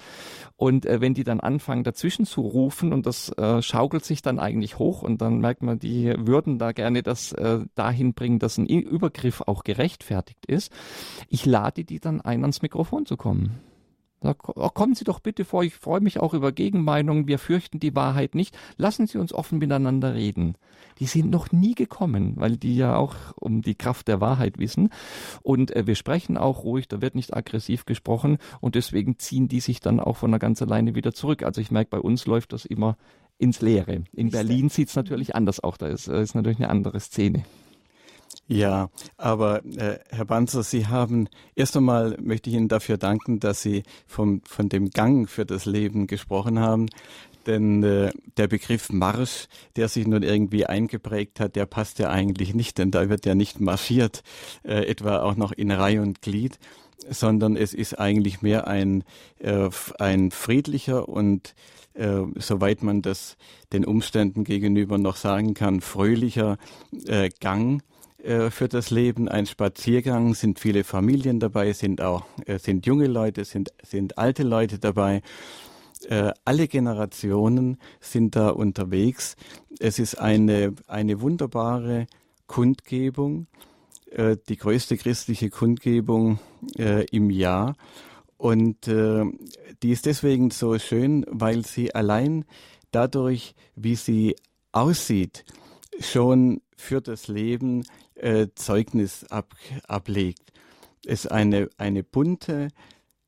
Und 0.57 0.85
äh, 0.85 1.01
wenn 1.01 1.15
die 1.15 1.23
dann 1.23 1.39
anfangen, 1.39 1.83
dazwischen 1.83 2.27
zu 2.27 2.41
rufen, 2.41 2.93
und 2.93 3.07
das 3.07 3.29
äh, 3.29 3.63
schaukelt 3.63 4.05
sich 4.05 4.21
dann 4.21 4.37
eigentlich 4.37 4.77
hoch, 4.77 5.01
und 5.01 5.21
dann 5.21 5.39
merkt 5.39 5.63
man, 5.63 5.79
die 5.79 6.13
würden 6.19 6.59
da 6.59 6.71
gerne 6.71 7.01
das 7.01 7.31
äh, 7.31 7.61
dahin 7.73 8.13
bringen, 8.13 8.37
dass 8.37 8.59
ein 8.59 8.67
Übergriff 8.67 9.41
auch 9.47 9.63
gerechtfertigt 9.63 10.45
ist. 10.45 10.71
Ich 11.29 11.47
lade 11.47 11.83
die 11.83 11.99
dann 11.99 12.21
ein, 12.21 12.41
ans 12.41 12.61
Mikrofon 12.61 13.07
zu 13.07 13.17
kommen. 13.17 13.68
Oh, 14.21 14.69
kommen 14.69 14.95
Sie 14.95 15.05
doch 15.05 15.19
bitte 15.19 15.45
vor, 15.45 15.63
ich 15.63 15.75
freue 15.75 16.01
mich 16.01 16.19
auch 16.19 16.33
über 16.33 16.51
Gegenmeinungen, 16.51 17.27
wir 17.27 17.39
fürchten 17.39 17.79
die 17.79 17.95
Wahrheit 17.95 18.35
nicht. 18.35 18.57
Lassen 18.75 19.07
Sie 19.07 19.17
uns 19.17 19.33
offen 19.33 19.59
miteinander 19.59 20.13
reden. 20.13 20.55
Die 20.99 21.05
sind 21.05 21.29
noch 21.29 21.53
nie 21.53 21.73
gekommen, 21.73 22.33
weil 22.35 22.57
die 22.57 22.75
ja 22.75 22.97
auch 22.97 23.15
um 23.35 23.61
die 23.61 23.75
Kraft 23.75 24.09
der 24.09 24.19
Wahrheit 24.19 24.57
wissen. 24.59 24.89
Und 25.41 25.73
äh, 25.73 25.87
wir 25.87 25.95
sprechen 25.95 26.37
auch 26.37 26.63
ruhig, 26.63 26.89
da 26.89 27.01
wird 27.01 27.15
nicht 27.15 27.33
aggressiv 27.33 27.85
gesprochen 27.85 28.37
und 28.59 28.75
deswegen 28.75 29.17
ziehen 29.17 29.47
die 29.47 29.61
sich 29.61 29.79
dann 29.79 30.01
auch 30.01 30.17
von 30.17 30.31
der 30.31 30.39
ganz 30.39 30.61
alleine 30.61 30.95
wieder 30.95 31.13
zurück. 31.13 31.43
Also 31.43 31.61
ich 31.61 31.71
merke, 31.71 31.91
bei 31.91 31.99
uns 31.99 32.25
läuft 32.25 32.51
das 32.51 32.65
immer 32.65 32.97
ins 33.37 33.61
Leere. 33.61 34.03
In 34.11 34.31
Berlin 34.31 34.67
sieht 34.67 34.89
es 34.89 34.95
natürlich 34.95 35.33
anders 35.33 35.63
auch, 35.63 35.77
da 35.77 35.87
ist, 35.87 36.09
ist 36.09 36.35
natürlich 36.35 36.59
eine 36.59 36.69
andere 36.69 36.99
Szene. 36.99 37.45
Ja, 38.51 38.89
aber 39.15 39.63
äh, 39.63 39.99
Herr 40.09 40.25
Banzer, 40.25 40.63
Sie 40.63 40.87
haben 40.87 41.27
erst 41.55 41.77
einmal 41.77 42.17
möchte 42.19 42.49
ich 42.49 42.55
Ihnen 42.55 42.67
dafür 42.67 42.97
danken, 42.97 43.39
dass 43.39 43.61
Sie 43.61 43.83
vom, 44.07 44.41
von 44.43 44.69
dem 44.69 44.89
Gang 44.89 45.29
für 45.29 45.45
das 45.45 45.67
Leben 45.67 46.07
gesprochen 46.07 46.57
haben. 46.57 46.87
Denn 47.45 47.83
äh, 47.83 48.11
der 48.37 48.47
Begriff 48.47 48.91
Marsch, 48.91 49.47
der 49.75 49.87
sich 49.87 50.07
nun 50.07 50.23
irgendwie 50.23 50.65
eingeprägt 50.65 51.39
hat, 51.39 51.55
der 51.55 51.67
passt 51.67 51.99
ja 51.99 52.09
eigentlich 52.09 52.55
nicht, 52.55 52.79
denn 52.79 52.89
da 52.89 53.07
wird 53.07 53.27
ja 53.27 53.35
nicht 53.35 53.59
marschiert, 53.59 54.23
äh, 54.63 54.83
etwa 54.87 55.21
auch 55.21 55.35
noch 55.35 55.51
in 55.51 55.69
Reihe 55.69 56.01
und 56.01 56.23
Glied, 56.23 56.57
sondern 57.07 57.55
es 57.55 57.75
ist 57.75 57.99
eigentlich 57.99 58.41
mehr 58.41 58.67
ein, 58.67 59.03
äh, 59.37 59.69
ein 59.99 60.31
friedlicher 60.31 61.07
und 61.07 61.53
äh, 61.93 62.21
soweit 62.37 62.81
man 62.81 63.03
das 63.03 63.37
den 63.73 63.85
Umständen 63.85 64.43
gegenüber 64.43 64.97
noch 64.97 65.17
sagen 65.17 65.53
kann, 65.53 65.81
fröhlicher 65.81 66.57
äh, 67.05 67.29
Gang 67.39 67.83
äh, 68.23 68.49
für 68.49 68.67
das 68.67 68.89
Leben 68.89 69.29
ein 69.29 69.45
Spaziergang, 69.45 70.33
sind 70.33 70.59
viele 70.59 70.83
Familien 70.83 71.39
dabei, 71.39 71.71
sind 71.71 72.01
auch 72.01 72.25
äh, 72.45 72.59
sind 72.59 72.85
junge 72.85 73.07
Leute, 73.07 73.45
sind 73.45 73.71
sind 73.81 74.17
alte 74.17 74.43
Leute 74.43 74.77
dabei. 74.77 75.21
Äh, 76.07 76.31
alle 76.43 76.67
Generationen 76.67 77.77
sind 78.01 78.35
da 78.35 78.49
unterwegs. 78.49 79.35
Es 79.79 79.99
ist 79.99 80.19
eine 80.19 80.73
eine 80.87 81.21
wunderbare 81.21 82.07
Kundgebung, 82.47 83.47
die 84.11 84.57
größte 84.57 84.97
christliche 84.97 85.51
Kundgebung 85.51 86.39
im 87.11 87.29
Jahr. 87.29 87.75
Und 88.37 88.87
die 88.87 89.91
ist 89.91 90.07
deswegen 90.07 90.49
so 90.49 90.79
schön, 90.79 91.27
weil 91.29 91.63
sie 91.63 91.93
allein 91.93 92.45
dadurch, 92.89 93.53
wie 93.75 93.95
sie 93.95 94.35
aussieht, 94.71 95.45
schon 95.99 96.61
für 96.75 97.01
das 97.01 97.27
Leben 97.27 97.83
äh, 98.19 98.47
Zeugnis 98.55 99.25
ab, 99.25 99.55
ablegt. 99.87 100.51
Es 101.05 101.25
ist 101.25 101.31
eine, 101.31 101.69
eine 101.77 102.03
bunte, 102.03 102.69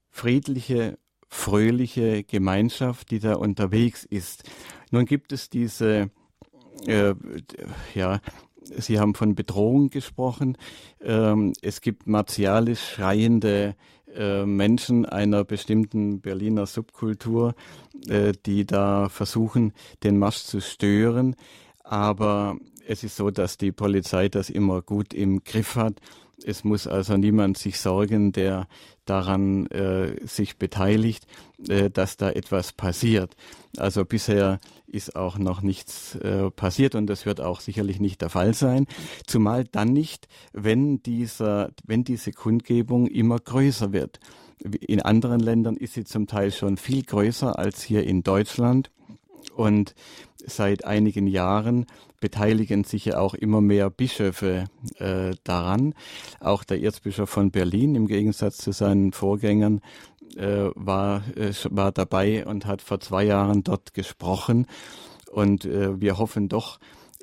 friedliche, 0.09 0.97
fröhliche 1.27 2.23
Gemeinschaft, 2.23 3.11
die 3.11 3.19
da 3.19 3.35
unterwegs 3.35 4.03
ist. 4.03 4.43
Nun 4.91 5.05
gibt 5.05 5.31
es 5.31 5.49
diese, 5.49 6.09
äh, 6.85 7.15
ja, 7.95 8.19
Sie 8.77 8.99
haben 8.99 9.15
von 9.15 9.35
Bedrohung 9.35 9.89
gesprochen. 9.89 10.57
Ähm, 11.01 11.53
es 11.61 11.81
gibt 11.81 12.05
martialisch 12.07 12.81
schreiende 12.81 13.75
äh, 14.15 14.45
Menschen 14.45 15.05
einer 15.05 15.43
bestimmten 15.43 16.21
Berliner 16.21 16.65
Subkultur, 16.67 17.55
äh, 18.07 18.33
die 18.45 18.65
da 18.65 19.09
versuchen, 19.09 19.73
den 20.03 20.17
Marsch 20.17 20.43
zu 20.43 20.61
stören. 20.61 21.35
Aber 21.83 22.57
es 22.91 23.05
ist 23.05 23.15
so, 23.15 23.31
dass 23.31 23.57
die 23.57 23.71
Polizei 23.71 24.27
das 24.27 24.49
immer 24.49 24.81
gut 24.81 25.13
im 25.13 25.45
Griff 25.45 25.75
hat. 25.75 26.01
Es 26.43 26.63
muss 26.65 26.87
also 26.87 27.15
niemand 27.15 27.57
sich 27.57 27.79
sorgen, 27.79 28.33
der 28.33 28.67
daran 29.05 29.67
äh, 29.67 30.27
sich 30.27 30.57
beteiligt, 30.57 31.25
äh, 31.69 31.89
dass 31.89 32.17
da 32.17 32.31
etwas 32.31 32.73
passiert. 32.73 33.35
Also 33.77 34.03
bisher 34.03 34.59
ist 34.87 35.15
auch 35.15 35.37
noch 35.37 35.61
nichts 35.61 36.15
äh, 36.15 36.51
passiert 36.51 36.95
und 36.95 37.07
das 37.07 37.25
wird 37.25 37.39
auch 37.39 37.61
sicherlich 37.61 38.01
nicht 38.01 38.21
der 38.21 38.29
Fall 38.29 38.53
sein. 38.53 38.87
Zumal 39.25 39.63
dann 39.63 39.93
nicht, 39.93 40.27
wenn 40.51 41.01
dieser, 41.01 41.71
wenn 41.85 42.03
diese 42.03 42.33
Kundgebung 42.33 43.07
immer 43.07 43.39
größer 43.39 43.93
wird. 43.93 44.19
In 44.59 45.01
anderen 45.01 45.39
Ländern 45.39 45.77
ist 45.77 45.93
sie 45.93 46.03
zum 46.03 46.27
Teil 46.27 46.51
schon 46.51 46.75
viel 46.75 47.03
größer 47.03 47.57
als 47.57 47.81
hier 47.81 48.03
in 48.03 48.21
Deutschland. 48.21 48.91
Und 49.55 49.95
seit 50.37 50.85
einigen 50.85 51.27
Jahren 51.27 51.85
beteiligen 52.19 52.83
sich 52.83 53.05
ja 53.05 53.19
auch 53.19 53.33
immer 53.33 53.61
mehr 53.61 53.89
Bischöfe 53.89 54.65
äh, 54.97 55.31
daran. 55.43 55.93
Auch 56.39 56.63
der 56.63 56.81
Erzbischof 56.81 57.29
von 57.29 57.51
Berlin 57.51 57.95
im 57.95 58.07
Gegensatz 58.07 58.57
zu 58.57 58.71
seinen 58.71 59.11
Vorgängern 59.11 59.81
äh, 60.37 60.69
war, 60.75 61.23
äh, 61.35 61.53
war 61.69 61.91
dabei 61.91 62.45
und 62.45 62.65
hat 62.65 62.81
vor 62.81 62.99
zwei 62.99 63.23
Jahren 63.23 63.63
dort 63.63 63.93
gesprochen. 63.93 64.67
Und 65.31 65.65
äh, 65.65 65.99
wir 65.99 66.17
hoffen 66.17 66.49
doch, 66.49 66.79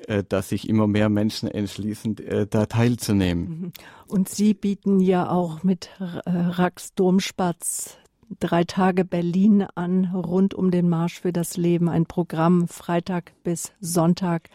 äh, 0.07 0.23
dass 0.27 0.49
sich 0.49 0.67
immer 0.67 0.87
mehr 0.87 1.09
Menschen 1.09 1.49
entschließen, 1.49 2.17
äh, 2.17 2.47
da 2.47 2.65
teilzunehmen. 2.65 3.49
Mhm. 3.49 3.71
Und 4.07 4.29
Sie 4.29 4.53
bieten 4.53 4.99
ja 4.99 5.29
auch 5.29 5.63
mit 5.63 5.89
Rax 5.99 6.93
Domspatz 6.95 7.97
drei 8.39 8.63
Tage 8.63 9.05
Berlin 9.05 9.63
an, 9.75 10.11
rund 10.13 10.53
um 10.53 10.71
den 10.71 10.89
Marsch 10.89 11.19
für 11.19 11.33
das 11.33 11.57
Leben, 11.57 11.89
ein 11.89 12.05
Programm 12.05 12.67
Freitag 12.67 13.33
bis 13.43 13.71
Sonntag. 13.79 14.49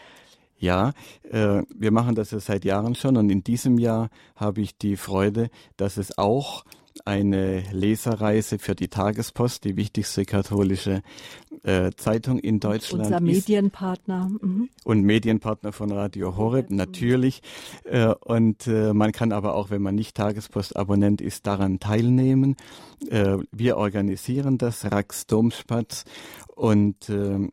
Ja, 0.56 0.92
äh, 1.30 1.62
wir 1.74 1.90
machen 1.90 2.14
das 2.14 2.30
ja 2.30 2.40
seit 2.40 2.64
Jahren 2.64 2.94
schon 2.94 3.16
und 3.16 3.28
in 3.30 3.42
diesem 3.42 3.78
Jahr 3.78 4.08
habe 4.36 4.60
ich 4.60 4.78
die 4.78 4.96
Freude, 4.96 5.50
dass 5.76 5.96
es 5.96 6.16
auch 6.16 6.64
eine 7.04 7.62
Leserreise 7.72 8.58
für 8.58 8.74
die 8.74 8.88
Tagespost, 8.88 9.64
die 9.64 9.76
wichtigste 9.76 10.24
katholische 10.24 11.02
äh, 11.64 11.90
Zeitung 11.96 12.38
in 12.38 12.60
Deutschland. 12.60 13.04
Unser 13.04 13.20
Medienpartner. 13.20 14.30
Mhm. 14.40 14.68
Und 14.84 15.02
Medienpartner 15.02 15.72
von 15.72 15.90
Radio 15.90 16.36
Horeb, 16.36 16.70
natürlich. 16.70 17.42
Äh, 17.84 18.14
und 18.24 18.66
äh, 18.66 18.92
man 18.92 19.12
kann 19.12 19.32
aber 19.32 19.54
auch, 19.54 19.70
wenn 19.70 19.82
man 19.82 19.94
nicht 19.94 20.16
Tagespostabonnent 20.16 21.20
ist, 21.20 21.46
daran 21.46 21.80
teilnehmen. 21.80 22.56
Äh, 23.08 23.38
wir 23.50 23.76
organisieren 23.76 24.58
das, 24.58 24.90
Rax 24.90 25.26
Domspatz. 25.26 26.04
Und 26.54 27.08
äh, 27.08 27.48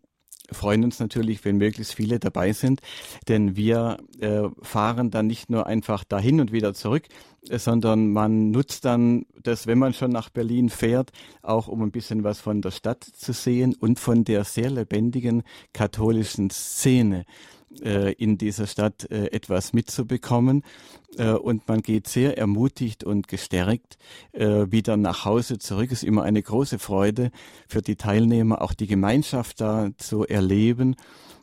freuen 0.51 0.83
uns 0.83 0.99
natürlich, 0.99 1.43
wenn 1.45 1.57
möglichst 1.57 1.93
viele 1.93 2.19
dabei 2.19 2.53
sind, 2.53 2.81
denn 3.27 3.55
wir 3.55 3.97
äh, 4.19 4.43
fahren 4.61 5.11
dann 5.11 5.27
nicht 5.27 5.49
nur 5.49 5.67
einfach 5.67 6.03
dahin 6.03 6.39
und 6.39 6.51
wieder 6.51 6.73
zurück, 6.73 7.03
äh, 7.49 7.57
sondern 7.57 8.11
man 8.11 8.51
nutzt 8.51 8.85
dann 8.85 9.25
das, 9.41 9.67
wenn 9.67 9.79
man 9.79 9.93
schon 9.93 10.11
nach 10.11 10.29
Berlin 10.29 10.69
fährt, 10.69 11.11
auch 11.41 11.67
um 11.67 11.81
ein 11.81 11.91
bisschen 11.91 12.23
was 12.23 12.39
von 12.39 12.61
der 12.61 12.71
Stadt 12.71 13.03
zu 13.03 13.33
sehen 13.33 13.75
und 13.79 13.99
von 13.99 14.23
der 14.23 14.43
sehr 14.43 14.69
lebendigen 14.69 15.43
katholischen 15.73 16.49
Szene 16.49 17.25
äh, 17.81 18.13
in 18.13 18.37
dieser 18.37 18.67
Stadt 18.67 19.09
äh, 19.11 19.27
etwas 19.31 19.73
mitzubekommen. 19.73 20.63
Äh, 21.17 21.31
und 21.31 21.67
man 21.67 21.81
geht 21.81 22.07
sehr 22.07 22.37
ermutigt 22.37 23.03
und 23.03 23.27
gestärkt 23.27 23.97
äh, 24.33 24.71
wieder 24.71 24.97
nach 24.97 25.25
Hause 25.25 25.57
zurück. 25.57 25.91
Es 25.91 26.03
ist 26.03 26.07
immer 26.07 26.23
eine 26.23 26.41
große 26.41 26.79
Freude 26.79 27.31
für 27.67 27.81
die 27.81 27.95
Teilnehmer, 27.95 28.61
auch 28.61 28.73
die 28.73 28.87
Gemeinschaft 28.87 29.61
da 29.61 29.89
zu 29.97 30.25
erleben 30.25 30.95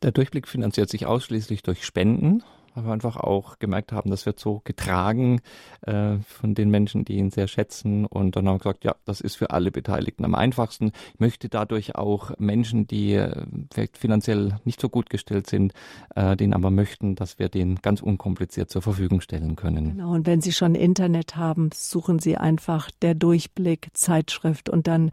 Der 0.02 0.12
Durchblick 0.12 0.48
finanziert 0.48 0.90
sich 0.90 1.06
ausschließlich 1.06 1.64
durch 1.64 1.86
Spenden 1.86 2.44
weil 2.74 2.86
wir 2.86 2.94
einfach 2.94 3.18
auch 3.18 3.60
gemerkt 3.60 3.92
haben, 3.92 4.10
das 4.10 4.26
wird 4.26 4.40
so 4.40 4.62
getragen 4.64 5.42
äh, 5.82 6.18
von 6.26 6.56
den 6.56 6.70
Menschen, 6.70 7.06
die 7.06 7.18
ihn 7.18 7.32
sehr 7.32 7.48
schätzen. 7.48 8.06
Und 8.06 8.36
dann 8.36 8.48
haben 8.48 8.56
wir 8.56 8.60
gesagt, 8.60 8.84
ja, 8.84 8.96
das 9.06 9.22
ist 9.22 9.36
für 9.36 9.52
alle 9.52 9.72
Beteiligten 9.72 10.26
am 10.26 10.36
einfachsten. 10.36 10.92
Ich 11.14 11.20
möchte 11.20 11.50
dadurch 11.50 11.96
auch 11.96 12.32
Menschen, 12.38 12.88
die 12.88 13.14
äh, 13.14 13.46
vielleicht 13.74 13.98
finanziell 13.98 14.60
nicht 14.66 14.82
so 14.82 14.90
gut 14.90 15.10
gestellt 15.10 15.48
sind, 15.48 15.74
äh, 16.16 16.36
den 16.36 16.54
aber 16.54 16.72
möchten, 16.72 17.16
dass 17.16 17.40
wir 17.40 17.50
den 17.50 17.76
ganz 17.82 18.02
unkompliziert 18.02 18.70
zur 18.70 18.82
Verfügung 18.82 19.22
stellen 19.22 19.56
können. 19.56 19.98
Genau, 19.98 20.14
und 20.14 20.26
wenn 20.26 20.42
Sie 20.42 20.52
schon 20.52 20.76
Internet 20.76 21.36
haben, 21.36 21.70
suchen 21.74 22.20
Sie 22.20 22.38
einfach 22.38 22.92
der 23.02 23.16
Durchblick 23.16 23.90
Zeitschrift 23.94 24.70
und 24.70 24.88
dann 24.88 25.12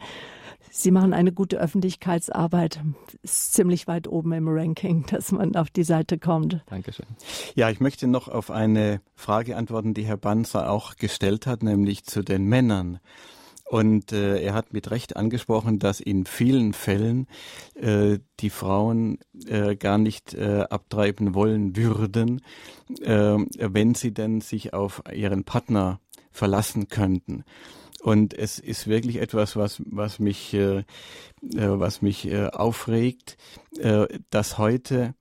Sie 0.71 0.91
machen 0.91 1.13
eine 1.13 1.33
gute 1.33 1.59
Öffentlichkeitsarbeit. 1.59 2.81
Ist 3.23 3.55
ziemlich 3.55 3.87
weit 3.87 4.07
oben 4.07 4.33
im 4.33 4.49
Ranking, 4.49 5.07
dass 5.11 5.33
man 5.33 5.57
auf 5.57 5.71
die 5.71 5.85
Seite 5.85 6.19
kommt. 6.19 6.63
Dankeschön. 6.67 7.07
Ja, 7.55 7.71
ich 7.71 7.81
möchte 7.81 8.07
noch 8.07 8.29
auf 8.29 8.51
eine 8.51 9.01
Frage 9.15 9.57
antworten, 9.57 9.95
die 9.95 10.05
Herr 10.05 10.17
Banzer 10.17 10.71
auch 10.71 10.97
gestellt 10.97 11.47
hat, 11.47 11.63
nämlich 11.63 12.05
zu 12.05 12.23
den 12.23 12.45
Männern. 12.45 13.01
Und 13.65 14.13
äh, 14.13 14.41
er 14.41 14.55
hat 14.55 14.73
mit 14.73 14.91
Recht 14.91 15.17
angesprochen, 15.17 15.79
dass 15.79 16.01
in 16.01 16.25
vielen 16.25 16.73
Fällen 16.73 17.27
äh, 17.75 18.19
die 18.41 18.49
Frauen 18.49 19.19
äh, 19.47 19.77
gar 19.77 19.99
nicht 19.99 20.33
äh, 20.33 20.65
abtreiben 20.71 21.35
wollen 21.35 21.77
würden, 21.77 22.41
äh, 23.03 23.37
wenn 23.59 23.95
sie 23.95 24.13
denn 24.15 24.41
sich 24.41 24.73
auf 24.73 25.03
ihren 25.13 25.45
Partner 25.45 26.01
verlassen 26.31 26.89
könnten. 26.89 27.45
Und 28.01 28.33
es 28.33 28.59
ist 28.59 28.87
wirklich 28.87 29.17
etwas, 29.17 29.57
was, 29.57 29.83
was 29.85 30.19
mich, 30.19 30.55
äh, 30.55 30.79
äh, 30.79 30.85
was 31.53 32.01
mich 32.01 32.27
äh, 32.27 32.47
aufregt, 32.47 33.37
äh, 33.79 34.07
dass 34.31 34.57
heute 34.57 35.15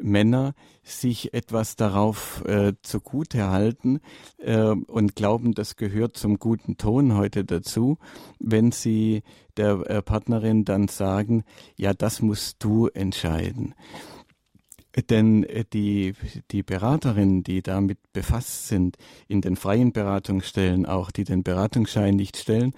Männer 0.00 0.54
sich 0.82 1.32
etwas 1.34 1.76
darauf 1.76 2.44
äh, 2.46 2.74
zugute 2.82 3.48
halten 3.48 4.00
äh, 4.38 4.68
und 4.68 5.16
glauben, 5.16 5.54
das 5.54 5.76
gehört 5.76 6.16
zum 6.16 6.38
guten 6.38 6.76
Ton 6.76 7.14
heute 7.16 7.44
dazu, 7.44 7.98
wenn 8.38 8.72
sie 8.72 9.22
der 9.56 9.88
äh, 9.88 10.02
Partnerin 10.02 10.64
dann 10.64 10.88
sagen, 10.88 11.44
ja, 11.76 11.94
das 11.94 12.20
musst 12.22 12.62
du 12.62 12.88
entscheiden. 12.88 13.74
Denn 15.10 15.44
äh, 15.44 15.64
die, 15.72 16.14
die 16.50 16.62
Beraterinnen, 16.62 17.42
die 17.42 17.62
damit 17.62 17.98
befasst 18.12 18.68
sind, 18.68 18.96
in 19.28 19.40
den 19.40 19.56
freien 19.56 19.92
Beratungsstellen 19.92 20.86
auch, 20.86 21.10
die 21.10 21.24
den 21.24 21.42
Beratungsschein 21.42 22.14
nicht 22.14 22.36
stellen, 22.36 22.74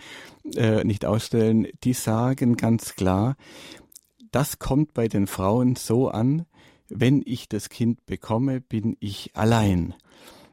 äh, 0.55 0.85
nicht 0.85 1.05
ausstellen, 1.05 1.67
die 1.85 1.93
sagen 1.93 2.57
ganz 2.57 2.95
klar, 2.95 3.37
das 4.33 4.59
kommt 4.59 4.95
bei 4.95 5.09
den 5.09 5.27
Frauen 5.27 5.77
so 5.77 6.09
an, 6.09 6.47
wenn 6.89 7.23
ich 7.25 7.49
das 7.49 7.69
Kind 7.69 8.07
bekomme, 8.07 8.61
bin 8.61 8.97
ich 9.01 9.31
allein. 9.35 9.95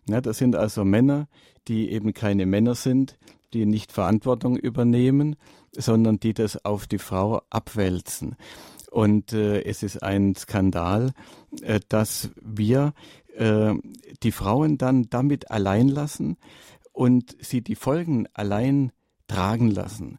Ja, 0.08 0.22
das 0.22 0.38
sind 0.38 0.56
also 0.56 0.84
Männer, 0.84 1.28
die 1.68 1.92
eben 1.92 2.14
keine 2.14 2.46
Männer 2.46 2.76
sind, 2.76 3.18
die 3.54 3.66
nicht 3.66 3.92
Verantwortung 3.92 4.58
übernehmen, 4.58 5.36
sondern 5.72 6.20
die 6.20 6.34
das 6.34 6.64
auf 6.66 6.88
die 6.88 6.98
Frau 6.98 7.42
abwälzen. 7.50 8.36
Und 8.92 9.34
äh, 9.34 9.64
es 9.64 9.82
ist 9.82 10.04
ein 10.04 10.36
Skandal, 10.36 11.14
äh, 11.62 11.80
dass 11.88 12.30
wir 12.42 12.94
äh, 13.36 13.74
die 14.22 14.32
Frauen 14.32 14.78
dann 14.78 15.10
damit 15.10 15.50
allein 15.52 15.88
lassen 15.88 16.38
und 16.92 17.36
sie 17.40 17.62
die 17.62 17.76
Folgen 17.76 18.28
allein 18.34 18.92
tragen 19.28 19.72
lassen. 19.72 20.18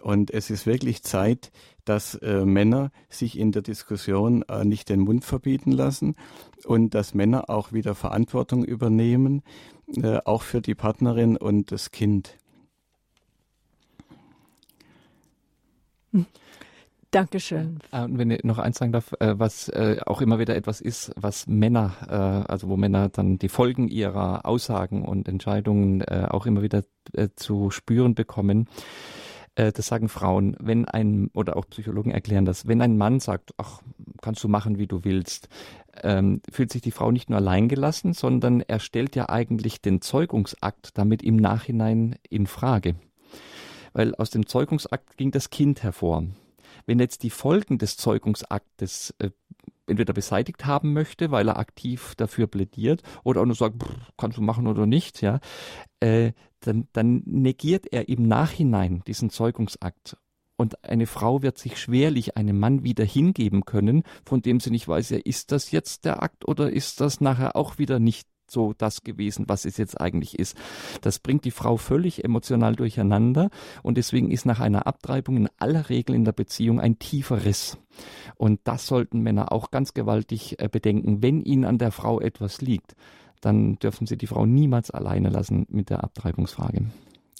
Und 0.00 0.30
es 0.30 0.50
ist 0.50 0.66
wirklich 0.66 1.02
Zeit, 1.02 1.50
dass 1.84 2.14
äh, 2.16 2.44
Männer 2.44 2.90
sich 3.08 3.38
in 3.38 3.52
der 3.52 3.62
Diskussion 3.62 4.42
äh, 4.42 4.64
nicht 4.64 4.88
den 4.88 5.00
Mund 5.00 5.24
verbieten 5.24 5.72
lassen 5.72 6.16
und 6.64 6.94
dass 6.94 7.14
Männer 7.14 7.50
auch 7.50 7.72
wieder 7.72 7.94
Verantwortung 7.94 8.64
übernehmen, 8.64 9.42
äh, 9.96 10.18
auch 10.24 10.42
für 10.42 10.60
die 10.60 10.74
Partnerin 10.74 11.36
und 11.36 11.72
das 11.72 11.90
Kind. 11.90 12.38
Hm. 16.12 16.26
Dankeschön. 17.14 17.78
Äh, 17.92 18.02
und 18.02 18.18
wenn 18.18 18.32
ich 18.32 18.42
noch 18.42 18.58
eins 18.58 18.78
sagen 18.78 18.90
darf, 18.90 19.12
äh, 19.20 19.38
was 19.38 19.68
äh, 19.68 19.98
auch 20.04 20.20
immer 20.20 20.40
wieder 20.40 20.56
etwas 20.56 20.80
ist, 20.80 21.12
was 21.14 21.46
Männer, 21.46 22.44
also 22.48 22.68
wo 22.68 22.76
Männer 22.76 23.08
dann 23.08 23.38
die 23.38 23.48
Folgen 23.48 23.86
ihrer 23.86 24.44
Aussagen 24.44 25.04
und 25.04 25.28
Entscheidungen 25.28 26.02
auch 26.04 26.46
immer 26.46 26.62
wieder 26.62 26.82
zu 27.36 27.70
spüren 27.70 28.14
bekommen, 28.14 28.68
das 29.54 29.86
sagen 29.86 30.08
Frauen, 30.08 30.56
wenn 30.58 30.84
ein, 30.84 31.30
oder 31.32 31.56
auch 31.56 31.68
Psychologen 31.68 32.10
erklären 32.10 32.44
das, 32.44 32.66
wenn 32.66 32.80
ein 32.80 32.96
Mann 32.96 33.20
sagt, 33.20 33.52
ach, 33.56 33.82
kannst 34.20 34.42
du 34.42 34.48
machen, 34.48 34.78
wie 34.78 34.86
du 34.86 35.04
willst, 35.04 35.48
ähm, 36.02 36.40
fühlt 36.50 36.72
sich 36.72 36.82
die 36.82 36.90
Frau 36.90 37.12
nicht 37.12 37.30
nur 37.30 37.38
alleingelassen, 37.38 38.14
sondern 38.14 38.60
er 38.60 38.80
stellt 38.80 39.14
ja 39.14 39.28
eigentlich 39.28 39.80
den 39.80 40.00
Zeugungsakt 40.00 40.98
damit 40.98 41.22
im 41.22 41.36
Nachhinein 41.36 42.16
in 42.28 42.46
Frage. 42.46 42.96
Weil 43.92 44.14
aus 44.16 44.30
dem 44.30 44.46
Zeugungsakt 44.46 45.16
ging 45.16 45.30
das 45.30 45.50
Kind 45.50 45.82
hervor. 45.82 46.24
Wenn 46.86 46.98
jetzt 46.98 47.22
die 47.22 47.30
Folgen 47.30 47.78
des 47.78 47.96
Zeugungsaktes 47.96 49.14
äh, 49.18 49.30
entweder 49.86 50.12
beseitigt 50.12 50.66
haben 50.66 50.92
möchte, 50.92 51.30
weil 51.30 51.48
er 51.48 51.58
aktiv 51.58 52.14
dafür 52.16 52.46
plädiert, 52.46 53.02
oder 53.22 53.40
auch 53.40 53.46
nur 53.46 53.54
sagt, 53.54 53.82
kannst 54.16 54.38
du 54.38 54.42
machen 54.42 54.66
oder 54.66 54.86
nicht, 54.86 55.22
ja, 55.22 55.40
äh, 56.00 56.32
dann, 56.60 56.88
dann 56.92 57.22
negiert 57.26 57.86
er 57.92 58.08
im 58.08 58.26
Nachhinein 58.26 59.02
diesen 59.06 59.30
Zeugungsakt. 59.30 60.16
Und 60.56 60.84
eine 60.84 61.06
Frau 61.06 61.42
wird 61.42 61.58
sich 61.58 61.78
schwerlich 61.78 62.36
einem 62.36 62.58
Mann 62.58 62.84
wieder 62.84 63.04
hingeben 63.04 63.64
können, 63.64 64.04
von 64.24 64.40
dem 64.40 64.60
sie 64.60 64.70
nicht 64.70 64.86
weiß, 64.86 65.10
ja, 65.10 65.18
ist 65.18 65.50
das 65.50 65.72
jetzt 65.72 66.04
der 66.04 66.22
Akt 66.22 66.46
oder 66.46 66.72
ist 66.72 67.00
das 67.00 67.20
nachher 67.20 67.56
auch 67.56 67.78
wieder 67.78 67.98
nicht 67.98 68.28
so 68.54 68.72
das 68.72 69.02
gewesen, 69.02 69.44
was 69.48 69.66
es 69.66 69.76
jetzt 69.76 70.00
eigentlich 70.00 70.38
ist. 70.38 70.56
Das 71.02 71.18
bringt 71.18 71.44
die 71.44 71.50
Frau 71.50 71.76
völlig 71.76 72.24
emotional 72.24 72.74
durcheinander 72.74 73.50
und 73.82 73.98
deswegen 73.98 74.30
ist 74.30 74.46
nach 74.46 74.60
einer 74.60 74.86
Abtreibung 74.86 75.36
in 75.36 75.48
aller 75.58 75.90
Regel 75.90 76.14
in 76.14 76.24
der 76.24 76.32
Beziehung 76.32 76.80
ein 76.80 76.98
tiefer 76.98 77.44
Riss. 77.44 77.76
Und 78.36 78.60
das 78.64 78.86
sollten 78.86 79.20
Männer 79.20 79.52
auch 79.52 79.70
ganz 79.70 79.92
gewaltig 79.92 80.58
äh, 80.58 80.68
bedenken. 80.68 81.22
Wenn 81.22 81.42
ihnen 81.42 81.64
an 81.66 81.78
der 81.78 81.92
Frau 81.92 82.20
etwas 82.20 82.62
liegt, 82.62 82.96
dann 83.40 83.78
dürfen 83.78 84.06
sie 84.06 84.16
die 84.16 84.26
Frau 84.26 84.46
niemals 84.46 84.90
alleine 84.90 85.28
lassen 85.28 85.66
mit 85.68 85.90
der 85.90 86.02
Abtreibungsfrage. 86.02 86.86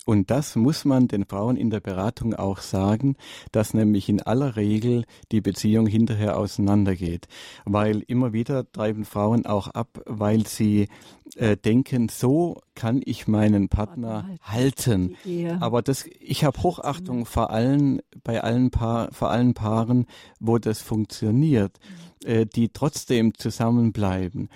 Und 0.05 0.31
das 0.31 0.57
muss 0.57 0.85
man 0.85 1.09
den 1.09 1.25
Frauen 1.25 1.57
in 1.57 1.71
der 1.71 1.81
Beratung 1.81 2.35
auch 2.35 2.59
sagen, 2.59 3.17
dass 3.53 3.75
nämlich 3.75 4.09
in 4.09 4.21
aller 4.21 4.57
Regel 4.57 5.05
die 5.33 5.41
Beziehung 5.41 5.87
hinterher 5.87 6.39
auseinandergeht. 6.39 7.27
Weil 7.65 8.03
immer 8.07 8.33
wieder 8.33 8.71
treiben 8.71 9.05
Frauen 9.05 9.47
auch 9.47 9.69
ab, 9.69 10.01
weil 10.07 10.47
sie 10.47 10.89
äh, 11.37 11.57
denken, 11.57 12.09
so 12.09 12.61
kann 12.75 13.01
ich 13.05 13.27
meinen 13.27 13.69
Partner 13.69 14.29
halten. 14.43 15.17
Aber 15.61 15.81
das, 15.81 16.05
ich 16.21 16.45
habe 16.45 16.63
Hochachtung 16.63 17.21
mhm. 17.21 17.27
vor 17.27 17.51
allen, 17.51 18.03
bei 18.23 18.43
allen 18.43 18.71
Paar, 18.71 19.11
vor 19.13 19.31
allen 19.31 19.55
Paaren, 19.55 20.07
wo 20.39 20.59
das 20.59 20.83
funktioniert. 20.83 21.79
Mhm 21.81 22.15
äh, 22.25 22.47
die 22.47 22.71
trotzdem 22.71 23.35
zusammenbleiben. 23.35 24.49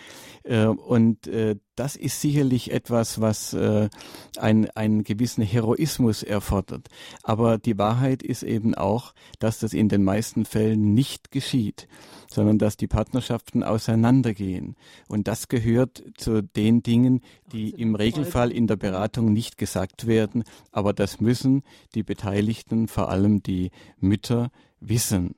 Äh, 0.42 0.66
und 0.66 1.26
äh, 1.26 1.56
das 1.78 1.94
ist 1.94 2.20
sicherlich 2.20 2.72
etwas, 2.72 3.20
was 3.20 3.52
äh, 3.52 3.88
ein, 4.36 4.68
einen 4.70 5.04
gewissen 5.04 5.44
Heroismus 5.44 6.22
erfordert. 6.22 6.88
Aber 7.22 7.58
die 7.58 7.78
Wahrheit 7.78 8.22
ist 8.22 8.42
eben 8.42 8.74
auch, 8.74 9.14
dass 9.38 9.60
das 9.60 9.72
in 9.72 9.88
den 9.88 10.02
meisten 10.02 10.44
Fällen 10.44 10.94
nicht 10.94 11.30
geschieht, 11.30 11.86
sondern 12.28 12.58
dass 12.58 12.76
die 12.76 12.88
Partnerschaften 12.88 13.62
auseinandergehen. 13.62 14.76
Und 15.06 15.28
das 15.28 15.48
gehört 15.48 16.02
zu 16.16 16.42
den 16.42 16.82
Dingen, 16.82 17.20
die 17.52 17.70
im 17.70 17.94
Regelfall 17.94 18.50
in 18.50 18.66
der 18.66 18.76
Beratung 18.76 19.32
nicht 19.32 19.56
gesagt 19.56 20.06
werden. 20.06 20.44
Aber 20.72 20.92
das 20.92 21.20
müssen 21.20 21.62
die 21.94 22.02
Beteiligten, 22.02 22.88
vor 22.88 23.08
allem 23.08 23.42
die 23.42 23.70
Mütter, 24.00 24.50
wissen. 24.80 25.34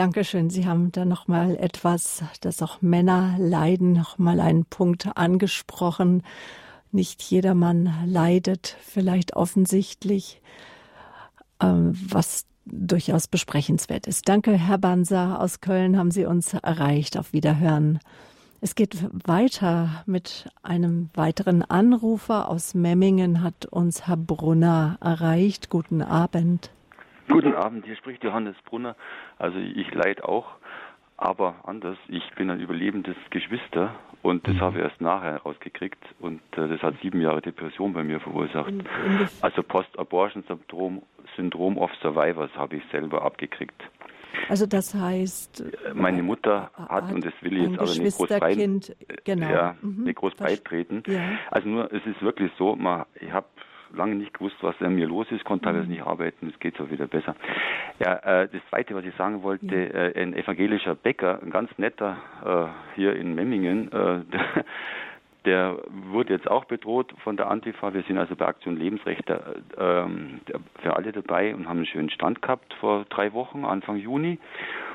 Dankeschön. 0.00 0.48
Sie 0.48 0.66
haben 0.66 0.90
da 0.92 1.04
noch 1.04 1.28
mal 1.28 1.56
etwas, 1.56 2.24
dass 2.40 2.62
auch 2.62 2.80
Männer 2.80 3.36
leiden, 3.38 3.92
noch 3.92 4.16
mal 4.16 4.40
einen 4.40 4.64
Punkt 4.64 5.14
angesprochen. 5.14 6.22
Nicht 6.90 7.20
jedermann 7.20 7.92
leidet, 8.06 8.78
vielleicht 8.80 9.36
offensichtlich, 9.36 10.40
ähm, 11.60 11.92
was 12.08 12.46
durchaus 12.64 13.26
besprechenswert 13.26 14.06
ist. 14.06 14.26
Danke, 14.26 14.52
Herr 14.52 14.78
Banser 14.78 15.38
aus 15.38 15.60
Köln, 15.60 15.98
haben 15.98 16.10
Sie 16.10 16.24
uns 16.24 16.54
erreicht. 16.54 17.18
Auf 17.18 17.34
Wiederhören. 17.34 17.98
Es 18.62 18.74
geht 18.74 18.96
weiter 19.28 20.02
mit 20.06 20.48
einem 20.62 21.10
weiteren 21.12 21.60
Anrufer 21.62 22.48
aus 22.48 22.72
Memmingen, 22.72 23.42
hat 23.42 23.66
uns 23.66 24.06
Herr 24.06 24.16
Brunner 24.16 24.96
erreicht. 25.02 25.68
Guten 25.68 26.00
Abend. 26.00 26.70
Guten 27.30 27.54
Abend, 27.54 27.86
hier 27.86 27.96
spricht 27.96 28.24
Johannes 28.24 28.56
Brunner. 28.64 28.96
Also 29.38 29.58
ich 29.58 29.92
leide 29.94 30.28
auch, 30.28 30.46
aber 31.16 31.56
anders. 31.64 31.96
Ich 32.08 32.28
bin 32.34 32.50
ein 32.50 32.60
überlebendes 32.60 33.16
Geschwister 33.30 33.94
und 34.22 34.46
das 34.46 34.54
mhm. 34.54 34.60
habe 34.60 34.78
ich 34.78 34.84
erst 34.84 35.00
nachher 35.00 35.36
rausgekriegt 35.38 36.02
und 36.18 36.40
äh, 36.56 36.68
das 36.68 36.82
hat 36.82 36.94
sieben 37.02 37.20
Jahre 37.20 37.40
Depression 37.40 37.92
bei 37.92 38.02
mir 38.02 38.20
verursacht. 38.20 38.68
In, 38.68 38.80
in 38.80 39.28
also 39.40 39.62
Post-Abortion-Syndrom 39.62 41.02
Syndrom 41.36 41.78
of 41.78 41.90
Survivors 42.02 42.50
habe 42.56 42.76
ich 42.76 42.82
selber 42.90 43.22
abgekriegt. 43.22 43.80
Also 44.48 44.66
das 44.66 44.94
heißt, 44.94 45.64
meine 45.94 46.22
Mutter 46.22 46.70
hat, 46.74 47.12
und 47.12 47.24
das 47.24 47.32
will 47.40 47.56
ich 47.56 47.70
jetzt 47.70 47.78
aber 47.78 48.04
nicht 48.04 48.16
groß, 48.16 48.28
breit, 48.28 48.96
genau. 49.24 49.48
ja, 49.48 49.76
mhm. 49.80 50.04
nicht 50.04 50.16
groß 50.16 50.34
beitreten. 50.34 51.02
Ja. 51.06 51.20
Also 51.50 51.68
nur, 51.68 51.92
es 51.92 52.04
ist 52.06 52.20
wirklich 52.22 52.50
so, 52.58 52.76
man, 52.76 53.04
ich 53.20 53.30
habe 53.32 53.46
lange 53.94 54.14
nicht 54.14 54.34
gewusst, 54.34 54.56
was 54.62 54.80
an 54.80 54.94
mir 54.94 55.06
los 55.06 55.30
ist, 55.30 55.44
konnte 55.44 55.64
teilweise 55.64 55.84
mhm. 55.84 55.92
nicht 55.92 56.02
arbeiten, 56.02 56.48
es 56.52 56.58
geht 56.60 56.76
so 56.76 56.90
wieder 56.90 57.06
besser. 57.06 57.34
Ja, 57.98 58.16
äh, 58.16 58.48
das 58.48 58.60
Zweite, 58.70 58.94
was 58.94 59.04
ich 59.04 59.14
sagen 59.16 59.42
wollte, 59.42 59.74
äh, 59.74 60.20
ein 60.20 60.34
evangelischer 60.34 60.94
Bäcker, 60.94 61.40
ein 61.42 61.50
ganz 61.50 61.70
netter 61.78 62.16
äh, 62.44 62.96
hier 62.96 63.16
in 63.16 63.34
Memmingen, 63.34 63.90
äh, 63.92 64.20
der, 65.44 65.78
wurde 66.10 66.34
jetzt 66.34 66.50
auch 66.50 66.64
bedroht 66.64 67.12
von 67.24 67.36
der 67.36 67.50
Antifa. 67.50 67.94
Wir 67.94 68.02
sind 68.02 68.18
also 68.18 68.36
bei 68.36 68.46
Aktion 68.46 68.76
Lebensrechte 68.76 69.62
äh, 69.76 70.52
für 70.82 70.96
alle 70.96 71.12
dabei 71.12 71.54
und 71.54 71.68
haben 71.68 71.78
einen 71.78 71.86
schönen 71.86 72.10
Stand 72.10 72.42
gehabt 72.42 72.74
vor 72.80 73.04
drei 73.08 73.32
Wochen, 73.32 73.64
Anfang 73.64 73.96
Juni. 73.96 74.38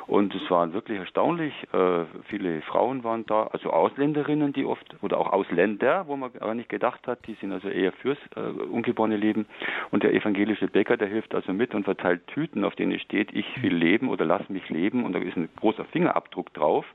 Und 0.07 0.35
es 0.35 0.51
war 0.51 0.71
wirklich 0.73 0.99
erstaunlich. 0.99 1.53
Äh, 1.73 2.05
viele 2.29 2.61
Frauen 2.61 3.03
waren 3.03 3.25
da, 3.25 3.47
also 3.47 3.71
Ausländerinnen, 3.71 4.53
die 4.53 4.65
oft, 4.65 4.95
oder 5.01 5.17
auch 5.17 5.33
Ausländer, 5.33 6.07
wo 6.07 6.15
man 6.15 6.31
gar 6.31 6.53
nicht 6.53 6.69
gedacht 6.69 7.07
hat, 7.07 7.25
die 7.25 7.33
sind 7.41 7.51
also 7.51 7.69
eher 7.69 7.91
fürs 7.91 8.19
äh, 8.35 8.39
ungeborene 8.39 9.17
Leben. 9.17 9.47
Und 9.89 10.03
der 10.03 10.13
evangelische 10.13 10.67
Bäcker, 10.67 10.97
der 10.97 11.07
hilft 11.07 11.33
also 11.33 11.53
mit 11.53 11.73
und 11.73 11.85
verteilt 11.85 12.27
Tüten, 12.27 12.65
auf 12.65 12.75
denen 12.75 12.99
steht, 12.99 13.33
ich 13.33 13.63
will 13.63 13.73
leben 13.73 14.09
oder 14.09 14.25
lass 14.25 14.47
mich 14.49 14.69
leben. 14.69 15.05
Und 15.05 15.13
da 15.13 15.19
ist 15.19 15.37
ein 15.37 15.49
großer 15.59 15.85
Fingerabdruck 15.85 16.53
drauf 16.53 16.85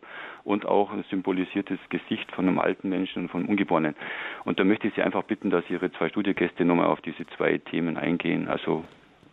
und 0.44 0.66
auch 0.66 0.92
ein 0.92 1.04
symbolisiertes 1.10 1.78
Gesicht 1.88 2.30
von 2.32 2.48
einem 2.48 2.58
alten 2.58 2.88
Menschen 2.88 3.22
und 3.22 3.28
von 3.30 3.46
Ungeborenen. 3.46 3.94
Und 4.44 4.58
da 4.58 4.64
möchte 4.64 4.88
ich 4.88 4.94
Sie 4.94 5.02
einfach 5.02 5.24
bitten, 5.24 5.50
dass 5.50 5.68
Ihre 5.68 5.92
zwei 5.92 6.08
Studiogäste 6.08 6.64
nochmal 6.64 6.86
auf 6.86 7.00
diese 7.00 7.26
zwei 7.36 7.58
Themen 7.58 7.96
eingehen. 7.96 8.48
Also 8.48 8.84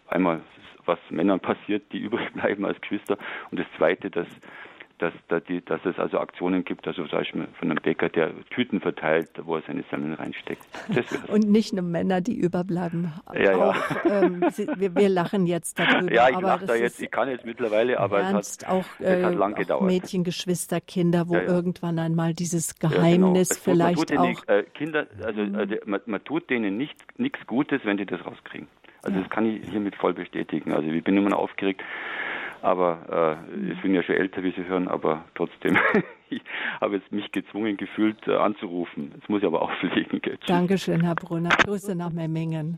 einmal 0.07 0.41
was 0.85 0.99
Männern 1.09 1.39
passiert, 1.39 1.91
die 1.91 1.99
übrig 2.03 2.31
bleiben 2.34 2.65
als 2.65 2.79
Geschwister. 2.81 3.17
Und 3.51 3.59
das 3.59 3.67
Zweite, 3.77 4.09
dass, 4.09 4.27
dass, 4.99 5.14
dass, 5.28 5.44
die, 5.44 5.64
dass 5.64 5.80
es 5.86 5.98
also 5.99 6.19
Aktionen 6.19 6.64
gibt, 6.64 6.88
also 6.88 7.06
zum 7.06 7.19
Beispiel 7.19 7.48
von 7.60 7.69
einem 7.69 7.82
Bäcker, 7.82 8.10
der 8.10 8.32
Tüten 8.49 8.82
verteilt, 8.82 9.30
wo 9.44 9.56
er 9.56 9.61
seine 9.68 9.84
Semmeln 9.91 10.14
reinsteckt. 10.14 10.64
Und 11.28 11.49
nicht 11.49 11.74
nur 11.74 11.84
Männer, 11.84 12.22
die 12.22 12.36
überbleiben. 12.36 13.14
Ja, 13.34 13.56
auch, 13.56 13.76
ja. 14.06 14.24
Ähm, 14.24 14.41
wir, 14.76 14.95
wir, 14.95 15.10
lachen 15.10 15.45
jetzt 15.45 15.80
darüber. 15.80 16.11
Ja, 16.11 16.30
ich 16.30 16.40
lache 16.40 16.65
da 16.65 16.76
jetzt, 16.76 17.02
ich 17.02 17.11
kann 17.11 17.30
jetzt 17.30 17.45
mittlerweile, 17.45 17.99
aber 17.99 18.22
ernst, 18.22 18.64
es 18.64 18.68
hat, 18.68 18.74
auch, 18.74 18.99
äh, 18.99 19.19
es 19.19 19.26
hat 19.26 19.36
lang 19.36 19.56
gedauert. 19.56 19.86
Mädchen, 19.86 20.24
Geschwister, 20.24 20.82
Kinder, 20.82 21.30
wo 21.30 21.36
ja, 21.36 21.44
irgendwann 21.44 21.99
einmal 21.99 22.34
dieses 22.34 22.80
Geheimnis 22.80 23.49
genau. 23.49 23.61
vielleicht 23.64 24.18
auch... 24.18 24.28
Nicht, 24.28 24.49
äh, 24.49 24.64
Kinder, 24.74 25.06
also 25.24 25.41
äh, 25.41 25.80
man, 25.86 26.02
man, 26.06 26.24
tut 26.24 26.49
denen 26.49 26.78
nicht 26.78 26.98
nichts 27.19 27.45
Gutes, 27.45 27.82
wenn 27.84 27.98
die 27.98 28.06
das 28.06 28.26
rauskriegen. 28.26 28.68
Also 29.03 29.18
ja. 29.18 29.24
das 29.24 29.32
kann 29.32 29.45
ich 29.45 29.69
hiermit 29.69 29.95
voll 29.95 30.14
bestätigen. 30.14 30.74
Also 30.74 30.90
ich 30.90 31.03
bin 31.03 31.15
immer 31.18 31.38
aufgeregt, 31.38 31.82
aber 32.61 33.39
äh, 33.49 33.71
ich 33.71 33.81
bin 33.81 33.93
ja 33.93 34.03
schon 34.03 34.15
älter, 34.15 34.43
wie 34.43 34.51
Sie 34.51 34.65
hören, 34.65 34.88
aber 34.88 35.25
trotzdem, 35.35 35.77
ich 36.29 36.41
habe 36.81 36.97
jetzt 36.97 37.11
mich 37.11 37.31
gezwungen 37.31 37.77
gefühlt 37.77 38.17
äh, 38.27 38.35
anzurufen. 38.35 39.11
Jetzt 39.15 39.29
muss 39.29 39.41
ich 39.41 39.47
aber 39.47 39.61
auflegen. 39.61 40.21
Dankeschön, 40.45 41.01
Herr 41.01 41.15
Brunner. 41.15 41.49
Grüße 41.49 41.95
nach 41.95 42.11
Memmingen. 42.11 42.77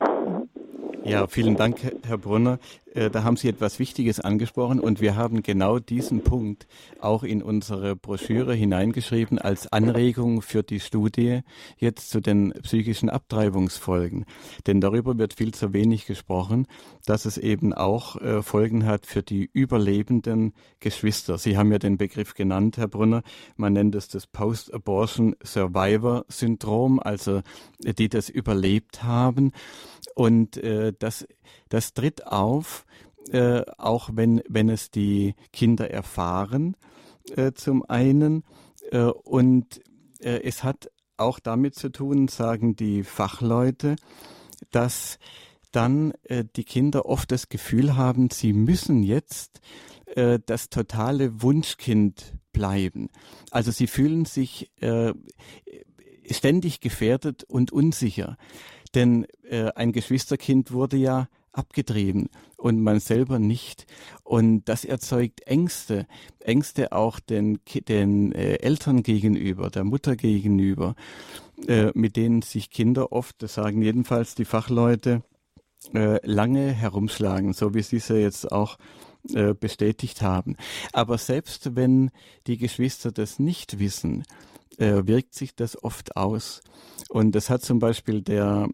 Ja, 1.04 1.28
vielen 1.28 1.56
Dank, 1.56 1.78
Herr 2.06 2.18
Brunner. 2.18 2.60
Äh, 2.94 3.10
da 3.10 3.24
haben 3.24 3.38
Sie 3.38 3.50
etwas 3.50 3.80
Wichtiges 3.80 4.20
angesprochen 4.20 4.80
und 4.80 5.02
wir 5.02 5.16
haben 5.16 5.44
genau 5.44 5.80
diesen 5.80 6.24
Punkt 6.24 6.68
auch 7.00 7.24
in 7.24 7.44
unsere 7.44 7.96
Broschüre 7.96 8.54
hineingeschrieben 8.54 9.40
als 9.40 9.72
Anregung 9.72 10.42
für 10.42 10.64
die 10.64 10.80
Studie 10.80 11.42
jetzt 11.78 12.10
zu 12.10 12.20
den 12.20 12.52
psychischen 12.64 13.10
Abtreibungsfolgen. 13.10 14.26
Denn 14.68 14.82
darüber 14.82 15.18
wird 15.18 15.34
viel 15.34 15.54
zu 15.54 15.74
wenig 15.74 16.06
gesprochen, 16.06 16.68
dass 17.06 17.26
es 17.26 17.38
eben 17.38 17.74
auch 17.74 18.16
äh, 18.22 18.42
Folgen 18.42 18.86
hat 18.86 19.06
für 19.06 19.24
die 19.24 19.50
überlebenden 19.52 20.54
Geschwister. 20.80 21.38
Sie 21.38 21.58
haben 21.58 21.72
ja 21.72 21.80
den 21.80 21.98
Begriff 21.98 22.34
genannt, 22.34 22.78
Herr 22.78 22.88
Brunner. 22.88 23.24
Man 23.56 23.74
nennt 23.74 23.96
es 23.96 24.08
das 24.08 24.28
Post-Abortion 24.28 25.36
Survivor 25.44 26.26
Syndrom, 26.28 27.00
also 27.00 27.42
die 27.80 28.10
das 28.10 28.30
überlebt 28.30 29.04
haben. 29.04 29.52
Und 30.16 30.58
äh, 30.58 30.94
das, 30.98 31.28
das 31.70 31.94
tritt 31.94 32.28
auf, 32.28 32.86
äh, 33.32 33.62
auch 33.78 34.10
wenn, 34.14 34.42
wenn 34.48 34.70
es 34.70 34.92
die 34.92 35.36
Kinder 35.52 35.90
erfahren, 35.92 36.76
äh, 37.36 37.54
zum 37.54 37.84
einen. 37.86 38.44
Äh, 38.92 39.04
und 39.04 39.82
äh, 40.20 40.42
es 40.44 40.64
hat 40.64 40.92
auch 41.18 41.40
damit 41.40 41.76
zu 41.76 41.90
tun, 41.90 42.28
sagen 42.28 42.76
die 42.76 43.04
Fachleute, 43.04 43.96
dass 44.72 45.20
dann 45.72 46.14
äh, 46.24 46.46
die 46.56 46.64
Kinder 46.64 47.06
oft 47.06 47.32
das 47.32 47.50
Gefühl 47.50 47.96
haben, 47.96 48.30
sie 48.32 48.54
müssen 48.54 49.04
jetzt 49.04 49.62
äh, 50.16 50.40
das 50.46 50.70
totale 50.70 51.42
Wunschkind 51.42 52.34
bleiben. 52.52 53.10
Also 53.52 53.72
sie 53.72 53.88
fühlen 53.88 54.26
sich 54.26 54.72
ständig 56.32 56.80
gefährdet 56.80 57.44
und 57.44 57.72
unsicher. 57.72 58.38
Denn 58.96 59.26
äh, 59.44 59.72
ein 59.76 59.92
Geschwisterkind 59.92 60.72
wurde 60.72 60.98
ja 60.98 61.28
abgetrieben 61.52 62.30
und 62.58 62.82
man 62.82 63.00
selber 63.00 63.40
nicht. 63.40 63.86
Und 64.24 64.66
das 64.66 64.86
erzeugt 64.86 65.42
Ängste, 65.48 66.08
Ängste 66.40 66.92
auch 66.92 67.20
den, 67.20 67.60
den 67.88 68.32
äh, 68.34 68.56
Eltern 68.56 69.04
gegenüber, 69.04 69.70
der 69.70 69.84
Mutter 69.84 70.16
gegenüber, 70.16 70.96
äh, 71.68 71.92
mit 71.94 72.16
denen 72.16 72.42
sich 72.42 72.70
Kinder 72.70 73.12
oft, 73.12 73.42
das 73.42 73.56
sagen 73.56 73.82
jedenfalls 73.82 74.36
die 74.36 74.46
Fachleute, 74.46 75.24
äh, 75.94 76.20
lange 76.28 76.72
herumschlagen, 76.72 77.54
so 77.54 77.74
wie 77.74 77.82
Sie 77.82 77.98
es 77.98 78.10
ja 78.10 78.16
jetzt 78.18 78.52
auch 78.52 78.78
bestätigt 79.60 80.22
haben. 80.22 80.56
Aber 80.94 81.18
selbst 81.18 81.76
wenn 81.76 82.10
die 82.48 82.58
Geschwister 82.58 83.12
das 83.12 83.38
nicht 83.38 83.78
wissen, 83.78 84.24
wirkt 84.78 85.36
sich 85.36 85.54
das 85.56 85.84
oft 85.84 86.16
aus. 86.16 86.62
Und 87.10 87.36
das 87.36 87.50
hat 87.50 87.62
zum 87.62 87.80
Beispiel 87.80 88.22
der 88.22 88.70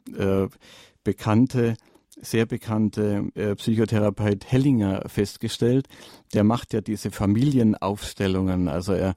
bekannte, 1.03 1.73
sehr 2.21 2.45
bekannte 2.45 3.29
äh, 3.35 3.55
Psychotherapeut 3.55 4.45
Hellinger 4.45 5.03
festgestellt. 5.07 5.87
Der 6.33 6.43
macht 6.43 6.73
ja 6.73 6.81
diese 6.81 7.11
Familienaufstellungen. 7.11 8.67
Also 8.67 8.93
er, 8.93 9.15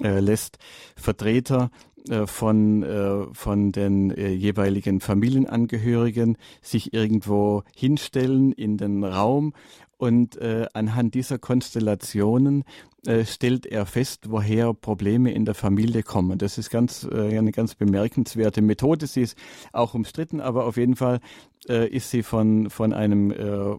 er 0.00 0.20
lässt 0.20 0.58
Vertreter 0.96 1.70
äh, 2.08 2.26
von, 2.26 2.82
äh, 2.82 3.26
von 3.32 3.72
den 3.72 4.10
äh, 4.10 4.30
jeweiligen 4.30 5.00
Familienangehörigen 5.00 6.36
sich 6.62 6.94
irgendwo 6.94 7.62
hinstellen 7.74 8.52
in 8.52 8.78
den 8.78 9.04
Raum 9.04 9.52
und 9.98 10.36
äh, 10.36 10.66
anhand 10.72 11.14
dieser 11.14 11.38
Konstellationen 11.38 12.64
äh, 13.04 13.24
stellt 13.24 13.66
er 13.66 13.84
fest, 13.84 14.30
woher 14.30 14.72
Probleme 14.72 15.32
in 15.32 15.44
der 15.44 15.54
Familie 15.54 16.02
kommen. 16.02 16.38
Das 16.38 16.56
ist 16.56 16.70
ganz 16.70 17.06
äh, 17.10 17.36
eine 17.36 17.52
ganz 17.52 17.74
bemerkenswerte 17.74 18.62
Methode. 18.62 19.06
Sie 19.06 19.22
ist 19.22 19.36
auch 19.72 19.94
umstritten, 19.94 20.40
aber 20.40 20.64
auf 20.64 20.76
jeden 20.76 20.96
Fall 20.96 21.20
äh, 21.68 21.88
ist 21.88 22.10
sie 22.10 22.22
von 22.22 22.70
von 22.70 22.92
einem 22.92 23.30
äh, 23.32 23.76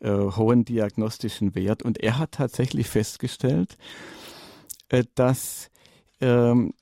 äh, 0.00 0.30
hohen 0.36 0.64
diagnostischen 0.64 1.54
Wert. 1.54 1.82
Und 1.82 1.98
er 1.98 2.18
hat 2.18 2.32
tatsächlich 2.32 2.88
festgestellt, 2.88 3.78
äh, 4.88 5.04
dass 5.14 5.70
ähm, 6.20 6.74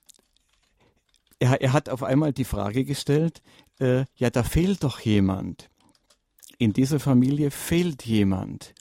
er, 1.38 1.60
er 1.60 1.72
hat 1.74 1.90
auf 1.90 2.02
einmal 2.02 2.32
die 2.32 2.44
Frage 2.44 2.84
gestellt, 2.84 3.42
äh, 3.80 4.04
ja, 4.16 4.30
da 4.30 4.42
fehlt 4.42 4.82
doch 4.82 5.00
jemand 5.00 5.68
in 6.62 6.72
dieser 6.72 7.00
Familie 7.00 7.50
fehlt 7.50 8.06
jemand 8.06 8.72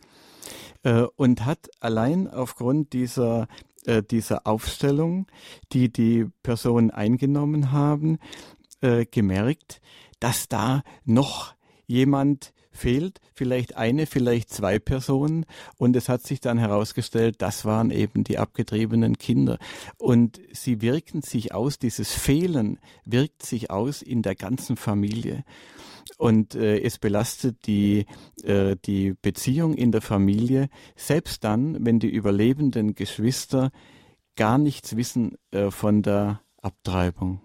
äh, 0.84 1.02
und 1.16 1.46
hat 1.46 1.70
allein 1.80 2.28
aufgrund 2.28 2.94
dieser 2.94 3.48
äh, 3.86 4.04
dieser 4.04 4.46
Aufstellung, 4.46 5.26
die 5.74 5.92
die 5.92 6.28
Personen 6.44 6.92
eingenommen 6.92 7.72
haben, 7.72 8.20
äh, 8.82 9.08
gemerkt, 9.08 9.82
dass 10.20 10.48
da 10.48 10.84
noch 11.06 11.56
jemand 11.88 12.54
fehlt, 12.70 13.20
vielleicht 13.34 13.76
eine, 13.76 14.06
vielleicht 14.06 14.52
zwei 14.52 14.78
Personen. 14.78 15.48
Und 15.78 15.96
es 15.96 16.08
hat 16.08 16.22
sich 16.22 16.40
dann 16.40 16.60
herausgestellt, 16.60 17.38
das 17.40 17.66
waren 17.66 17.90
eben 17.90 18.24
die 18.24 18.38
abgetriebenen 18.38 19.18
Kinder. 19.18 19.58
Und 19.98 20.40
sie 20.54 20.82
wirken 20.82 21.24
sich 21.24 21.56
aus, 21.56 21.80
dieses 21.80 22.14
Fehlen 22.14 22.80
wirkt 23.06 23.44
sich 23.44 23.72
aus 23.72 24.04
in 24.04 24.22
der 24.22 24.36
ganzen 24.36 24.78
Familie 24.78 25.44
und 26.18 26.56
äh, 26.56 26.80
es 26.80 27.00
belastet 27.00 27.66
die, 27.66 28.06
äh, 28.44 28.76
die 28.86 29.14
Beziehung 29.22 29.74
in 29.74 29.92
der 29.92 30.02
Familie, 30.02 30.70
selbst 30.96 31.44
dann, 31.44 31.86
wenn 31.86 32.00
die 32.00 32.10
überlebenden 32.10 32.96
Geschwister 32.96 33.72
gar 34.36 34.58
nichts 34.58 34.96
wissen 34.96 35.36
äh, 35.52 35.72
von 35.72 36.02
der 36.02 36.42
Abtreibung. 36.62 37.42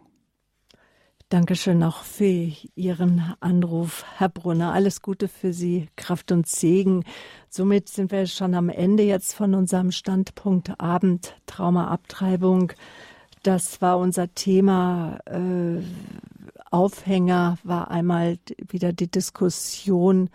Dankeschön 1.29 1.83
auch 1.83 2.05
für 2.05 2.53
Ihren 2.77 3.35
Anruf, 3.41 4.05
Herr 4.17 4.29
Brunner. 4.29 4.73
Alles 4.73 5.03
Gute 5.03 5.27
für 5.27 5.53
Sie, 5.53 5.89
Kraft 5.97 6.31
und 6.31 6.47
Segen. 6.47 7.03
Somit 7.49 7.89
sind 7.89 8.13
wir 8.13 8.27
schon 8.29 8.55
am 8.55 8.69
Ende 8.69 9.03
jetzt 9.03 9.35
von 9.35 9.55
unserem 9.57 9.91
Standpunkt 9.91 10.79
Abend 10.79 11.35
Traumaabtreibung. 11.47 12.73
Das 13.43 13.83
war 13.83 13.99
unser 13.99 14.33
Thema. 14.35 15.19
Äh, 15.27 15.83
Aufhänger 16.71 17.59
war 17.63 17.91
einmal 17.91 18.39
wieder 18.69 18.93
die 18.93 19.11
Diskussion 19.11 20.31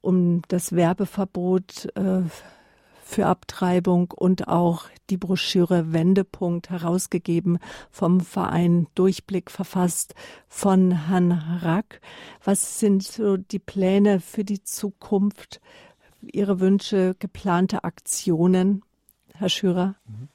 um 0.00 0.42
das 0.48 0.72
Werbeverbot 0.72 1.88
äh, 1.96 2.22
für 3.04 3.26
Abtreibung 3.26 4.10
und 4.10 4.48
auch 4.48 4.86
die 5.10 5.16
Broschüre 5.16 5.92
Wendepunkt 5.92 6.70
herausgegeben 6.70 7.58
vom 7.90 8.20
Verein 8.20 8.86
Durchblick 8.94 9.50
verfasst 9.50 10.14
von 10.48 11.06
Herrn 11.06 11.32
Rack. 11.62 12.00
Was 12.42 12.80
sind 12.80 13.02
so 13.02 13.36
die 13.36 13.58
Pläne 13.58 14.20
für 14.20 14.44
die 14.44 14.62
Zukunft, 14.62 15.60
Ihre 16.22 16.58
Wünsche, 16.60 17.14
geplante 17.18 17.84
Aktionen, 17.84 18.82
Herr 19.36 19.48
Schürer? 19.48 19.96
Mhm. 20.06 20.28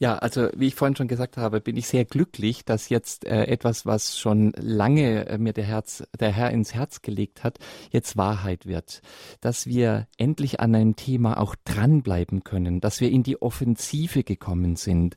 Ja, 0.00 0.16
also 0.16 0.48
wie 0.54 0.68
ich 0.68 0.76
vorhin 0.76 0.94
schon 0.94 1.08
gesagt 1.08 1.36
habe, 1.36 1.60
bin 1.60 1.76
ich 1.76 1.88
sehr 1.88 2.04
glücklich, 2.04 2.64
dass 2.64 2.88
jetzt 2.88 3.26
äh, 3.26 3.44
etwas, 3.44 3.84
was 3.84 4.18
schon 4.18 4.52
lange 4.56 5.26
äh, 5.26 5.38
mir 5.38 5.52
der, 5.52 5.64
Herz, 5.64 6.04
der 6.18 6.30
Herr 6.30 6.50
ins 6.50 6.72
Herz 6.72 7.02
gelegt 7.02 7.42
hat, 7.42 7.58
jetzt 7.90 8.16
Wahrheit 8.16 8.64
wird. 8.66 9.02
Dass 9.40 9.66
wir 9.66 10.06
endlich 10.16 10.60
an 10.60 10.74
einem 10.74 10.94
Thema 10.94 11.38
auch 11.38 11.56
dranbleiben 11.64 12.44
können, 12.44 12.80
dass 12.80 13.00
wir 13.00 13.10
in 13.10 13.24
die 13.24 13.42
Offensive 13.42 14.22
gekommen 14.22 14.76
sind, 14.76 15.16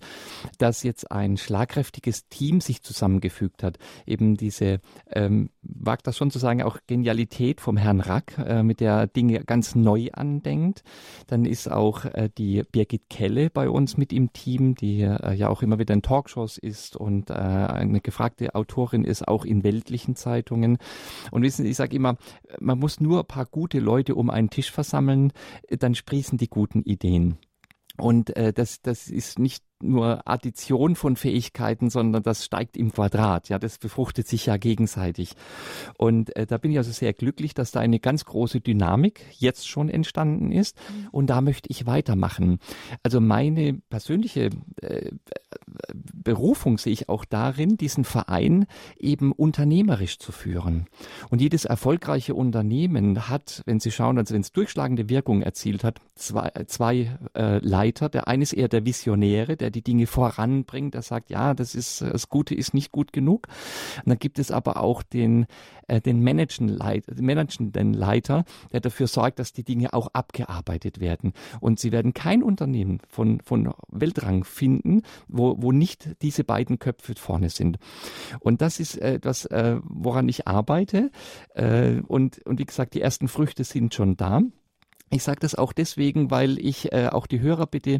dass 0.57 0.81
jetzt 0.81 1.11
ein 1.11 1.37
schlagkräftiges 1.37 2.27
Team 2.27 2.59
sich 2.59 2.81
zusammengefügt 2.81 3.61
hat, 3.61 3.77
eben 4.07 4.35
diese, 4.35 4.81
ähm, 5.11 5.51
wagt 5.63 6.07
das 6.07 6.17
schon 6.17 6.31
zu 6.31 6.39
sagen, 6.39 6.63
auch 6.63 6.79
Genialität 6.87 7.61
vom 7.61 7.77
Herrn 7.77 7.99
Rack, 7.99 8.37
äh, 8.37 8.63
mit 8.63 8.79
der 8.79 9.07
Dinge 9.07 9.43
ganz 9.43 9.75
neu 9.75 10.09
andenkt. 10.11 10.83
Dann 11.27 11.45
ist 11.45 11.71
auch 11.71 12.05
äh, 12.05 12.29
die 12.37 12.63
Birgit 12.71 13.09
Kelle 13.09 13.49
bei 13.49 13.69
uns 13.69 13.97
mit 13.97 14.11
im 14.13 14.33
Team, 14.33 14.75
die 14.75 15.01
äh, 15.01 15.33
ja 15.33 15.49
auch 15.49 15.61
immer 15.61 15.79
wieder 15.79 15.93
in 15.93 16.01
Talkshows 16.01 16.57
ist 16.57 16.95
und 16.95 17.29
äh, 17.29 17.33
eine 17.33 18.01
gefragte 18.01 18.55
Autorin 18.55 19.03
ist, 19.03 19.27
auch 19.27 19.45
in 19.45 19.63
weltlichen 19.63 20.15
Zeitungen. 20.15 20.77
Und 21.31 21.43
wissen 21.43 21.63
Sie, 21.63 21.71
ich 21.71 21.77
sage 21.77 21.95
immer, 21.95 22.17
man 22.59 22.79
muss 22.79 22.99
nur 22.99 23.19
ein 23.19 23.27
paar 23.27 23.45
gute 23.45 23.79
Leute 23.79 24.15
um 24.15 24.29
einen 24.29 24.49
Tisch 24.49 24.71
versammeln, 24.71 25.31
dann 25.69 25.95
sprießen 25.95 26.37
die 26.37 26.49
guten 26.49 26.81
Ideen. 26.81 27.37
Und 27.97 28.35
äh, 28.35 28.53
das, 28.53 28.81
das 28.81 29.09
ist 29.09 29.39
nicht 29.39 29.63
nur 29.83 30.27
Addition 30.27 30.95
von 30.95 31.15
Fähigkeiten, 31.15 31.89
sondern 31.89 32.23
das 32.23 32.45
steigt 32.45 32.77
im 32.77 32.91
Quadrat. 32.91 33.49
Ja, 33.49 33.59
das 33.59 33.77
befruchtet 33.77 34.27
sich 34.27 34.45
ja 34.45 34.57
gegenseitig. 34.57 35.33
Und 35.97 36.35
äh, 36.35 36.45
da 36.45 36.57
bin 36.57 36.71
ich 36.71 36.77
also 36.77 36.91
sehr 36.91 37.13
glücklich, 37.13 37.53
dass 37.53 37.71
da 37.71 37.79
eine 37.79 37.99
ganz 37.99 38.25
große 38.25 38.61
Dynamik 38.61 39.25
jetzt 39.37 39.67
schon 39.67 39.89
entstanden 39.89 40.51
ist. 40.51 40.77
Mhm. 40.77 41.07
Und 41.11 41.29
da 41.29 41.41
möchte 41.41 41.69
ich 41.69 41.85
weitermachen. 41.85 42.59
Also 43.03 43.19
meine 43.21 43.73
persönliche 43.89 44.49
äh, 44.81 45.11
Berufung 45.93 46.77
sehe 46.77 46.93
ich 46.93 47.09
auch 47.09 47.25
darin, 47.25 47.77
diesen 47.77 48.03
Verein 48.03 48.65
eben 48.97 49.31
unternehmerisch 49.31 50.19
zu 50.19 50.31
führen. 50.31 50.87
Und 51.29 51.41
jedes 51.41 51.65
erfolgreiche 51.65 52.35
Unternehmen 52.35 53.29
hat, 53.29 53.61
wenn 53.65 53.79
Sie 53.79 53.91
schauen, 53.91 54.17
also 54.17 54.33
wenn 54.33 54.41
es 54.41 54.51
durchschlagende 54.51 55.09
Wirkung 55.09 55.41
erzielt 55.41 55.83
hat, 55.83 55.99
zwei, 56.15 56.51
zwei 56.67 57.17
äh, 57.35 57.57
Leiter. 57.59 58.09
Der 58.09 58.27
eine 58.27 58.43
ist 58.43 58.53
eher 58.53 58.67
der 58.67 58.85
Visionäre, 58.85 59.57
der 59.57 59.70
die 59.71 59.81
Dinge 59.81 60.07
voranbringt, 60.07 60.93
der 60.93 61.01
sagt, 61.01 61.29
ja, 61.29 61.53
das 61.53 61.75
ist 61.75 62.01
das 62.01 62.29
Gute 62.29 62.55
ist 62.55 62.73
nicht 62.73 62.91
gut 62.91 63.13
genug. 63.13 63.47
Und 63.97 64.09
dann 64.09 64.19
gibt 64.19 64.39
es 64.39 64.51
aber 64.51 64.77
auch 64.77 65.03
den 65.03 65.47
äh, 65.91 65.99
den 65.99 66.23
managenden 66.23 67.93
Leiter, 67.93 68.45
der 68.71 68.79
dafür 68.79 69.07
sorgt, 69.07 69.39
dass 69.39 69.51
die 69.51 69.63
Dinge 69.63 69.93
auch 69.93 70.07
abgearbeitet 70.13 70.99
werden. 70.99 71.33
Und 71.59 71.79
Sie 71.79 71.91
werden 71.91 72.13
kein 72.13 72.43
Unternehmen 72.43 72.99
von, 73.09 73.41
von 73.41 73.73
Weltrang 73.89 74.45
finden, 74.45 75.01
wo, 75.27 75.61
wo 75.61 75.71
nicht 75.71 76.15
diese 76.21 76.43
beiden 76.43 76.79
Köpfe 76.79 77.15
vorne 77.15 77.49
sind. 77.49 77.77
Und 78.39 78.61
das 78.61 78.79
ist 78.79 78.97
etwas, 78.97 79.45
äh, 79.45 79.79
woran 79.83 80.29
ich 80.29 80.47
arbeite. 80.47 81.11
Äh, 81.55 82.01
und, 82.07 82.45
und 82.45 82.59
wie 82.59 82.65
gesagt, 82.65 82.93
die 82.93 83.01
ersten 83.01 83.27
Früchte 83.27 83.65
sind 83.65 83.93
schon 83.93 84.15
da. 84.15 84.41
Ich 85.13 85.23
sage 85.23 85.39
das 85.41 85.55
auch 85.55 85.73
deswegen, 85.73 86.31
weil 86.31 86.57
ich 86.57 86.93
äh, 86.93 87.09
auch 87.11 87.27
die 87.27 87.41
Hörer 87.41 87.67
bitte, 87.67 87.99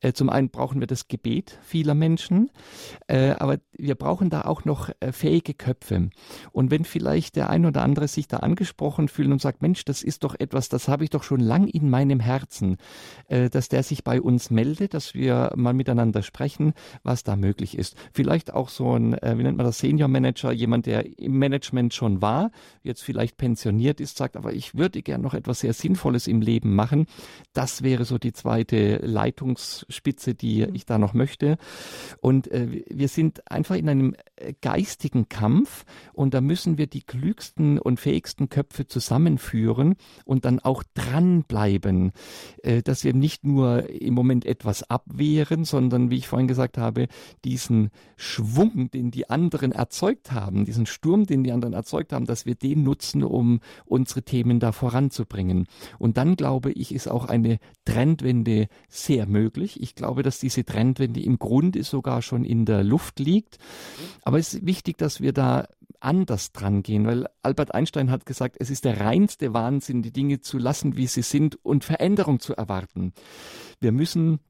äh, 0.00 0.14
zum 0.14 0.30
einen 0.30 0.48
brauchen 0.48 0.80
wir 0.80 0.86
das 0.86 1.06
Gebet 1.06 1.58
vieler 1.62 1.94
Menschen, 1.94 2.50
äh, 3.08 3.32
aber 3.32 3.58
wir 3.72 3.94
brauchen 3.94 4.30
da 4.30 4.42
auch 4.42 4.64
noch 4.64 4.88
äh, 5.00 5.12
fähige 5.12 5.52
Köpfe. 5.52 6.08
Und 6.52 6.70
wenn 6.70 6.86
vielleicht 6.86 7.36
der 7.36 7.50
ein 7.50 7.66
oder 7.66 7.82
andere 7.82 8.08
sich 8.08 8.26
da 8.26 8.38
angesprochen 8.38 9.08
fühlt 9.08 9.30
und 9.30 9.42
sagt, 9.42 9.60
Mensch, 9.60 9.84
das 9.84 10.02
ist 10.02 10.24
doch 10.24 10.34
etwas, 10.38 10.70
das 10.70 10.88
habe 10.88 11.04
ich 11.04 11.10
doch 11.10 11.22
schon 11.24 11.40
lang 11.40 11.66
in 11.68 11.90
meinem 11.90 12.20
Herzen, 12.20 12.78
äh, 13.28 13.50
dass 13.50 13.68
der 13.68 13.82
sich 13.82 14.02
bei 14.02 14.18
uns 14.22 14.48
meldet, 14.48 14.94
dass 14.94 15.12
wir 15.12 15.52
mal 15.56 15.74
miteinander 15.74 16.22
sprechen, 16.22 16.72
was 17.02 17.22
da 17.22 17.36
möglich 17.36 17.76
ist. 17.76 17.96
Vielleicht 18.14 18.54
auch 18.54 18.70
so 18.70 18.96
ein, 18.96 19.12
äh, 19.12 19.34
wie 19.36 19.42
nennt 19.42 19.58
man 19.58 19.66
das, 19.66 19.78
Senior 19.78 20.08
Manager, 20.08 20.52
jemand, 20.52 20.86
der 20.86 21.18
im 21.18 21.38
Management 21.38 21.92
schon 21.92 22.22
war, 22.22 22.50
jetzt 22.82 23.02
vielleicht 23.02 23.36
pensioniert 23.36 24.00
ist, 24.00 24.16
sagt, 24.16 24.38
aber 24.38 24.54
ich 24.54 24.74
würde 24.74 25.02
gern 25.02 25.20
noch 25.20 25.34
etwas 25.34 25.60
sehr 25.60 25.74
Sinnvolles 25.74 26.26
im 26.26 26.45
Leben 26.46 26.74
machen. 26.74 27.06
Das 27.52 27.82
wäre 27.82 28.04
so 28.04 28.18
die 28.18 28.32
zweite 28.32 28.96
Leitungsspitze, 28.96 30.34
die 30.34 30.66
mhm. 30.66 30.74
ich 30.74 30.86
da 30.86 30.98
noch 30.98 31.12
möchte. 31.12 31.58
Und 32.20 32.50
äh, 32.50 32.84
wir 32.88 33.08
sind 33.08 33.50
einfach 33.50 33.74
in 33.74 33.88
einem 33.88 34.14
äh, 34.36 34.54
geistigen 34.60 35.28
Kampf 35.28 35.84
und 36.12 36.34
da 36.34 36.40
müssen 36.40 36.78
wir 36.78 36.86
die 36.86 37.02
klügsten 37.02 37.78
und 37.78 38.00
fähigsten 38.00 38.48
Köpfe 38.48 38.86
zusammenführen 38.86 39.96
und 40.24 40.44
dann 40.44 40.60
auch 40.60 40.82
dranbleiben, 40.94 42.12
äh, 42.62 42.82
dass 42.82 43.04
wir 43.04 43.14
nicht 43.14 43.44
nur 43.44 43.90
im 43.90 44.14
Moment 44.14 44.46
etwas 44.46 44.88
abwehren, 44.88 45.64
sondern 45.64 46.10
wie 46.10 46.16
ich 46.16 46.28
vorhin 46.28 46.48
gesagt 46.48 46.78
habe, 46.78 47.08
diesen 47.44 47.90
Schwung, 48.16 48.90
den 48.90 49.10
die 49.10 49.28
anderen 49.28 49.72
erzeugt 49.72 50.32
haben, 50.32 50.64
diesen 50.64 50.86
Sturm, 50.86 51.26
den 51.26 51.42
die 51.42 51.52
anderen 51.52 51.72
erzeugt 51.72 52.12
haben, 52.12 52.26
dass 52.26 52.46
wir 52.46 52.54
den 52.54 52.82
nutzen, 52.82 53.24
um 53.24 53.60
unsere 53.84 54.22
Themen 54.22 54.60
da 54.60 54.72
voranzubringen. 54.72 55.66
Und 55.98 56.16
dann 56.16 56.35
glaube 56.36 56.72
ich, 56.72 56.94
ist 56.94 57.08
auch 57.08 57.26
eine 57.26 57.58
Trendwende 57.84 58.68
sehr 58.88 59.26
möglich. 59.26 59.80
Ich 59.82 59.94
glaube, 59.94 60.22
dass 60.22 60.38
diese 60.38 60.64
Trendwende 60.64 61.20
im 61.20 61.38
Grunde 61.38 61.82
sogar 61.82 62.22
schon 62.22 62.44
in 62.44 62.64
der 62.64 62.84
Luft 62.84 63.18
liegt. 63.18 63.58
Aber 64.22 64.38
es 64.38 64.54
ist 64.54 64.66
wichtig, 64.66 64.98
dass 64.98 65.20
wir 65.20 65.32
da 65.32 65.66
anders 66.00 66.52
dran 66.52 66.82
gehen, 66.82 67.06
weil 67.06 67.26
Albert 67.42 67.74
Einstein 67.74 68.10
hat 68.10 68.26
gesagt, 68.26 68.56
es 68.60 68.70
ist 68.70 68.84
der 68.84 69.00
reinste 69.00 69.54
Wahnsinn, 69.54 70.02
die 70.02 70.12
Dinge 70.12 70.40
zu 70.40 70.58
lassen, 70.58 70.96
wie 70.96 71.06
sie 71.06 71.22
sind 71.22 71.58
und 71.64 71.84
Veränderung 71.84 72.40
zu 72.40 72.54
erwarten. 72.54 73.12
Wir 73.80 73.92
müssen 73.92 74.40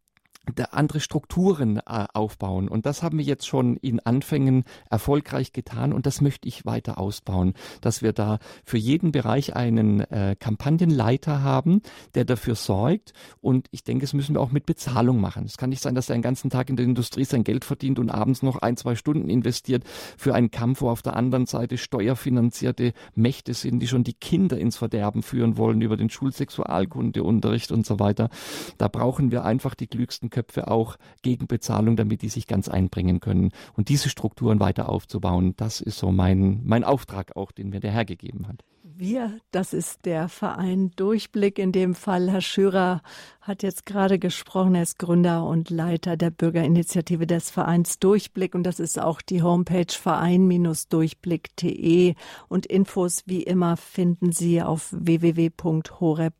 andere 0.70 1.00
Strukturen 1.00 1.78
äh, 1.78 2.06
aufbauen. 2.12 2.68
Und 2.68 2.86
das 2.86 3.02
haben 3.02 3.18
wir 3.18 3.24
jetzt 3.24 3.46
schon 3.46 3.76
in 3.76 4.00
Anfängen 4.00 4.64
erfolgreich 4.90 5.52
getan 5.52 5.92
und 5.92 6.06
das 6.06 6.20
möchte 6.20 6.48
ich 6.48 6.66
weiter 6.66 6.98
ausbauen, 6.98 7.54
dass 7.80 8.02
wir 8.02 8.12
da 8.12 8.38
für 8.64 8.78
jeden 8.78 9.12
Bereich 9.12 9.56
einen 9.56 10.00
äh, 10.00 10.36
Kampagnenleiter 10.38 11.42
haben, 11.42 11.82
der 12.14 12.24
dafür 12.24 12.54
sorgt. 12.54 13.12
Und 13.40 13.68
ich 13.70 13.84
denke, 13.84 14.04
es 14.04 14.12
müssen 14.12 14.34
wir 14.34 14.40
auch 14.40 14.52
mit 14.52 14.66
Bezahlung 14.66 15.20
machen. 15.20 15.44
Es 15.44 15.56
kann 15.56 15.70
nicht 15.70 15.82
sein, 15.82 15.94
dass 15.94 16.08
er 16.08 16.16
den 16.16 16.22
ganzen 16.22 16.50
Tag 16.50 16.70
in 16.70 16.76
der 16.76 16.86
Industrie 16.86 17.24
sein 17.24 17.44
Geld 17.44 17.64
verdient 17.64 17.98
und 17.98 18.10
abends 18.10 18.42
noch 18.42 18.56
ein, 18.56 18.76
zwei 18.76 18.94
Stunden 18.94 19.28
investiert 19.28 19.84
für 20.16 20.34
einen 20.34 20.50
Kampf, 20.50 20.80
wo 20.80 20.90
auf 20.90 21.02
der 21.02 21.16
anderen 21.16 21.46
Seite 21.46 21.78
steuerfinanzierte 21.78 22.92
Mächte 23.14 23.54
sind, 23.54 23.80
die 23.80 23.88
schon 23.88 24.04
die 24.04 24.14
Kinder 24.14 24.58
ins 24.58 24.76
Verderben 24.76 25.22
führen 25.22 25.56
wollen 25.56 25.80
über 25.80 25.96
den 25.96 26.10
Schulsexualkundeunterricht 26.10 27.72
und 27.72 27.86
so 27.86 27.98
weiter. 27.98 28.30
Da 28.78 28.88
brauchen 28.88 29.30
wir 29.30 29.44
einfach 29.44 29.74
die 29.74 29.86
klügsten 29.86 30.30
Köpfe 30.36 30.68
auch 30.68 30.96
gegen 31.22 31.46
Bezahlung, 31.46 31.96
damit 31.96 32.20
die 32.20 32.28
sich 32.28 32.46
ganz 32.46 32.68
einbringen 32.68 33.20
können. 33.20 33.52
Und 33.74 33.88
diese 33.88 34.10
Strukturen 34.10 34.60
weiter 34.60 34.90
aufzubauen, 34.90 35.54
das 35.56 35.80
ist 35.80 35.96
so 35.96 36.12
mein, 36.12 36.60
mein 36.62 36.84
Auftrag 36.84 37.36
auch, 37.36 37.52
den 37.52 37.70
mir 37.70 37.80
der 37.80 37.92
Herr 37.92 38.04
gegeben 38.04 38.48
hat. 38.48 38.62
Wir, 38.98 39.40
das 39.50 39.74
ist 39.74 40.06
der 40.06 40.28
Verein 40.28 40.90
Durchblick 40.96 41.58
in 41.58 41.70
dem 41.70 41.94
Fall. 41.94 42.30
Herr 42.30 42.40
Schürer 42.40 43.02
hat 43.42 43.62
jetzt 43.62 43.84
gerade 43.84 44.18
gesprochen. 44.18 44.74
Er 44.74 44.84
ist 44.84 44.98
Gründer 44.98 45.44
und 45.44 45.68
Leiter 45.68 46.16
der 46.16 46.30
Bürgerinitiative 46.30 47.26
des 47.26 47.50
Vereins 47.50 47.98
Durchblick 47.98 48.54
und 48.54 48.62
das 48.62 48.80
ist 48.80 48.98
auch 48.98 49.20
die 49.20 49.42
Homepage 49.42 49.92
verein-durchblick.de 49.92 52.14
und 52.48 52.64
Infos 52.64 53.22
wie 53.26 53.42
immer 53.42 53.76
finden 53.76 54.32
Sie 54.32 54.62
auf 54.62 54.88
www.hore.org. 54.92 56.30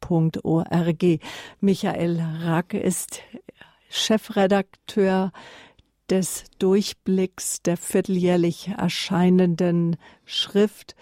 Michael 1.61 2.25
Rack 2.43 2.73
ist 2.73 3.21
Chefredakteur 3.99 5.33
des 6.11 6.45
Durchblicks 6.59 7.63
der 7.63 7.77
vierteljährlich 7.77 8.69
erscheinenden 8.77 9.97
Schrift. 10.25 10.95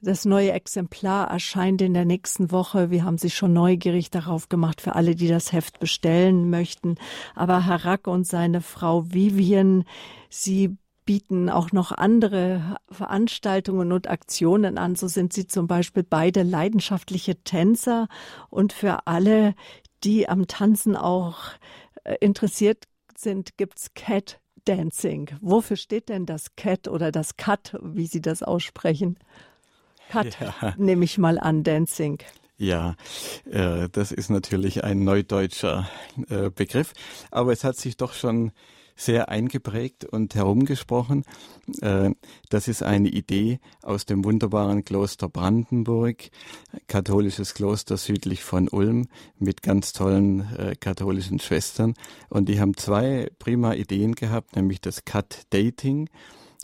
Das 0.00 0.24
neue 0.24 0.52
Exemplar 0.52 1.28
erscheint 1.28 1.82
in 1.82 1.92
der 1.92 2.04
nächsten 2.04 2.52
Woche. 2.52 2.90
Wir 2.90 3.04
haben 3.04 3.18
Sie 3.18 3.30
schon 3.30 3.52
neugierig 3.52 4.10
darauf 4.10 4.48
gemacht 4.48 4.80
für 4.80 4.94
alle, 4.94 5.16
die 5.16 5.26
das 5.26 5.52
Heft 5.52 5.80
bestellen 5.80 6.50
möchten. 6.50 6.94
Aber 7.34 7.66
Herr 7.66 7.84
Rack 7.84 8.06
und 8.06 8.26
seine 8.26 8.60
Frau 8.60 9.12
Vivian, 9.12 9.84
Sie 10.30 10.76
bieten 11.04 11.48
auch 11.48 11.72
noch 11.72 11.90
andere 11.90 12.76
Veranstaltungen 12.90 13.92
und 13.92 14.08
Aktionen 14.08 14.78
an. 14.78 14.94
So 14.94 15.08
sind 15.08 15.32
Sie 15.32 15.46
zum 15.46 15.66
Beispiel 15.66 16.04
beide 16.04 16.42
leidenschaftliche 16.42 17.42
Tänzer 17.42 18.08
und 18.50 18.72
für 18.72 19.06
alle, 19.06 19.54
die 20.04 20.28
am 20.28 20.46
Tanzen 20.46 20.96
auch 20.96 21.38
interessiert 22.20 22.84
sind, 23.16 23.56
gibt's 23.56 23.92
Cat 23.94 24.40
Dancing. 24.64 25.30
Wofür 25.40 25.76
steht 25.76 26.08
denn 26.08 26.26
das 26.26 26.54
Cat 26.56 26.88
oder 26.88 27.10
das 27.10 27.36
Cut, 27.36 27.76
wie 27.82 28.06
Sie 28.06 28.20
das 28.20 28.42
aussprechen? 28.42 29.18
Cut, 30.10 30.38
ja. 30.40 30.74
nehme 30.76 31.04
ich 31.04 31.18
mal 31.18 31.38
an, 31.38 31.64
Dancing. 31.64 32.18
Ja, 32.56 32.96
äh, 33.50 33.88
das 33.90 34.10
ist 34.10 34.30
natürlich 34.30 34.82
ein 34.82 35.04
neudeutscher 35.04 35.88
äh, 36.28 36.50
Begriff, 36.50 36.92
aber 37.30 37.52
es 37.52 37.62
hat 37.62 37.76
sich 37.76 37.96
doch 37.96 38.14
schon 38.14 38.50
sehr 38.98 39.28
eingeprägt 39.28 40.04
und 40.04 40.34
herumgesprochen. 40.34 41.24
Äh, 41.80 42.10
das 42.50 42.68
ist 42.68 42.82
eine 42.82 43.08
Idee 43.08 43.60
aus 43.82 44.04
dem 44.04 44.24
wunderbaren 44.24 44.84
Kloster 44.84 45.28
Brandenburg, 45.28 46.30
katholisches 46.88 47.54
Kloster 47.54 47.96
südlich 47.96 48.42
von 48.42 48.68
Ulm 48.68 49.06
mit 49.38 49.62
ganz 49.62 49.92
tollen 49.92 50.40
äh, 50.56 50.74
katholischen 50.78 51.38
Schwestern. 51.38 51.94
Und 52.28 52.48
die 52.48 52.60
haben 52.60 52.76
zwei 52.76 53.30
prima 53.38 53.72
Ideen 53.74 54.14
gehabt, 54.14 54.56
nämlich 54.56 54.80
das 54.80 55.04
Cut 55.04 55.42
Dating 55.50 56.10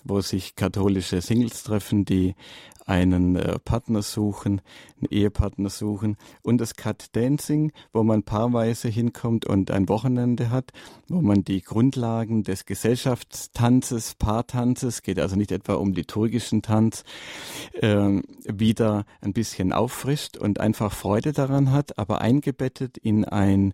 wo 0.05 0.21
sich 0.21 0.55
katholische 0.55 1.23
Singles 1.23 1.63
treffen, 1.63 2.05
die 2.05 2.35
einen 2.87 3.37
äh, 3.37 3.59
Partner 3.59 4.03
suchen, 4.03 4.61
einen 4.99 5.11
Ehepartner 5.11 5.71
suchen 5.71 6.17
und 6.43 6.59
das 6.59 6.75
Cut 6.77 7.09
Dancing, 7.13 7.73
wo 7.93 8.03
man 8.03 8.23
paarweise 8.23 8.89
hinkommt 8.89 9.47
und 9.47 9.71
ein 9.71 9.89
Wochenende 9.89 10.51
hat, 10.51 10.73
wo 11.09 11.23
man 11.23 11.45
die 11.45 11.63
Grundlagen 11.63 12.43
des 12.43 12.67
Gesellschaftstanzes, 12.67 14.15
Paartanzes, 14.17 15.03
geht 15.03 15.19
also 15.19 15.37
nicht 15.37 15.53
etwa 15.53 15.75
um 15.75 15.93
liturgischen 15.93 16.63
Tanz, 16.63 17.05
äh, 17.81 18.21
wieder 18.45 19.05
ein 19.21 19.33
bisschen 19.33 19.73
auffrischt 19.73 20.37
und 20.37 20.61
einfach 20.61 20.93
Freude 20.93 21.33
daran 21.33 21.73
hat, 21.73 21.99
aber 21.99 22.21
eingebettet 22.21 22.99
in 22.99 23.25
ein 23.25 23.73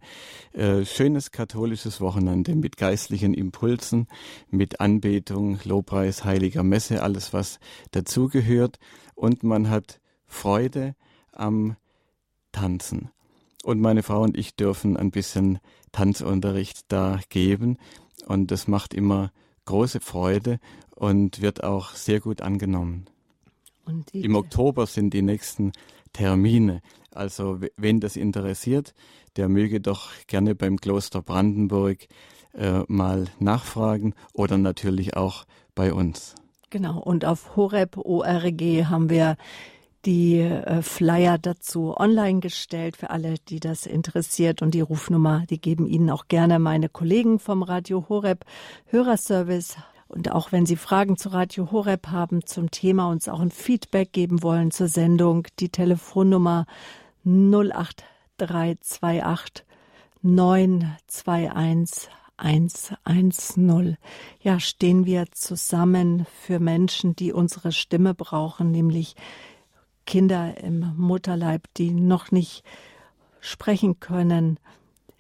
äh, 0.53 0.85
schönes 0.85 1.33
katholisches 1.33 2.01
Wochenende 2.01 2.55
mit 2.55 2.77
geistlichen 2.77 3.35
Impulsen, 3.35 4.07
mit 4.51 4.81
Anbetung, 4.81 5.59
Lobpreis, 5.65 6.25
heiliger 6.25 6.63
Messe, 6.63 7.03
alles 7.03 7.33
was 7.33 7.59
dazugehört 7.91 8.79
und 9.21 9.43
man 9.43 9.69
hat 9.69 10.01
Freude 10.27 10.95
am 11.33 11.77
Tanzen. 12.53 13.11
Und 13.63 13.79
meine 13.79 14.03
Frau 14.03 14.23
und 14.23 14.37
ich 14.37 14.57
dürfen 14.57 14.97
ein 14.97 15.11
bisschen 15.11 15.59
Tanzunterricht 15.93 16.87
da 16.89 17.21
geben 17.29 17.77
und 18.27 18.51
das 18.51 18.67
macht 18.67 18.95
immer 18.95 19.31
große 19.67 20.01
Freude 20.01 20.59
und 20.97 21.43
wird 21.43 21.63
auch 21.63 21.91
sehr 21.91 22.21
gut 22.21 22.41
angenommen. 22.41 23.07
Im 24.13 24.37
Oktober 24.37 24.87
sind 24.87 25.13
die 25.13 25.23
nächsten 25.23 25.73
Termine. 26.15 26.81
Also 27.13 27.61
wenn 27.77 28.01
das 28.01 28.17
interessiert, 28.17 28.95
der 29.37 29.51
möge 29.51 29.83
doch 29.83 30.09
gerne 30.29 30.55
beim 30.55 30.79
Kloster 30.79 31.21
Brandenburg 31.21 32.07
äh, 32.55 32.85
mal 32.89 33.27
nachfragen 33.39 34.15
oder 34.33 34.57
natürlich 34.57 35.15
auch 35.15 35.45
bei 35.75 35.93
uns. 35.93 36.35
Genau, 36.71 37.01
und 37.01 37.25
auf 37.25 37.57
horeb.org 37.57 38.63
haben 38.89 39.11
wir 39.11 39.37
die 40.05 40.39
äh, 40.39 40.83
Flyer 40.83 41.37
dazu 41.37 41.97
online 41.97 42.39
gestellt 42.41 42.97
für 42.97 43.11
alle, 43.11 43.35
die 43.49 43.59
das 43.61 43.87
interessiert. 43.87 44.63
Und 44.63 44.73
die 44.73 44.81
Rufnummer, 44.81 45.45
die 45.51 45.61
geben 45.61 45.87
Ihnen 45.87 46.11
auch 46.11 46.29
gerne 46.29 46.61
meine 46.61 46.89
Kollegen 46.89 47.41
vom 47.41 47.65
Radio 47.65 48.07
Horeb 48.09 48.45
Hörerservice. 48.87 49.77
Und 50.09 50.31
auch 50.31 50.53
wenn 50.53 50.65
Sie 50.65 50.77
Fragen 50.77 51.17
zu 51.17 51.31
Radio 51.31 51.73
Horeb 51.73 52.07
haben 52.09 52.47
zum 52.47 52.71
Thema, 52.71 53.09
uns 53.09 53.29
auch 53.29 53.41
ein 53.41 53.51
Feedback 53.51 54.13
geben 54.13 54.43
wollen 54.43 54.71
zur 54.71 54.87
Sendung, 54.89 55.49
die 55.59 55.71
Telefonnummer 55.71 56.67
08328 57.25 59.67
921 60.23 62.11
110. 62.41 63.97
Ja, 64.41 64.59
stehen 64.61 65.07
wir 65.07 65.27
zusammen 65.33 66.27
für 66.43 66.59
Menschen, 66.59 67.15
die 67.15 67.33
unsere 67.33 67.73
Stimme 67.73 68.15
brauchen, 68.15 68.71
nämlich 68.71 69.15
Kinder 70.07 70.57
im 70.59 70.95
Mutterleib, 70.97 71.69
die 71.77 71.93
noch 71.93 72.31
nicht 72.33 72.65
sprechen 73.41 74.01
können. 74.01 74.59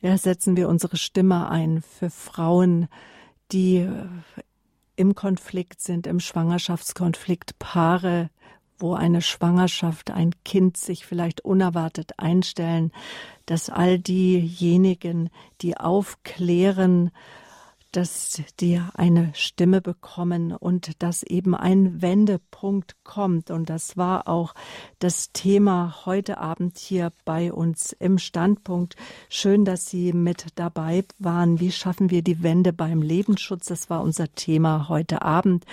Ja, 0.00 0.16
setzen 0.16 0.56
wir 0.56 0.68
unsere 0.68 0.96
Stimme 0.96 1.48
ein 1.48 1.82
für 1.82 2.10
Frauen, 2.10 2.88
die 3.52 3.88
im 4.96 5.14
Konflikt 5.14 5.80
sind, 5.80 6.06
im 6.06 6.20
Schwangerschaftskonflikt, 6.20 7.58
Paare, 7.58 8.30
wo 8.80 8.94
eine 8.94 9.22
Schwangerschaft, 9.22 10.10
ein 10.10 10.32
Kind 10.44 10.76
sich 10.76 11.06
vielleicht 11.06 11.44
unerwartet 11.44 12.18
einstellen, 12.18 12.92
dass 13.46 13.70
all 13.70 13.98
diejenigen, 13.98 15.30
die 15.60 15.76
aufklären, 15.76 17.10
dass 17.92 18.42
die 18.60 18.80
eine 18.94 19.32
Stimme 19.34 19.80
bekommen 19.80 20.52
und 20.52 21.02
dass 21.02 21.22
eben 21.22 21.54
ein 21.54 22.00
Wendepunkt 22.00 22.96
kommt. 23.04 23.50
Und 23.50 23.68
das 23.68 23.96
war 23.96 24.28
auch 24.28 24.54
das 24.98 25.32
Thema 25.32 26.06
heute 26.06 26.38
Abend 26.38 26.78
hier 26.78 27.12
bei 27.24 27.52
uns 27.52 27.92
im 27.92 28.18
Standpunkt. 28.18 28.96
Schön, 29.28 29.64
dass 29.64 29.86
Sie 29.86 30.12
mit 30.12 30.46
dabei 30.54 31.04
waren. 31.18 31.58
Wie 31.58 31.72
schaffen 31.72 32.10
wir 32.10 32.22
die 32.22 32.42
Wende 32.42 32.72
beim 32.72 33.02
Lebensschutz? 33.02 33.66
Das 33.66 33.90
war 33.90 34.02
unser 34.02 34.32
Thema 34.34 34.88
heute 34.88 35.22
Abend. 35.22 35.64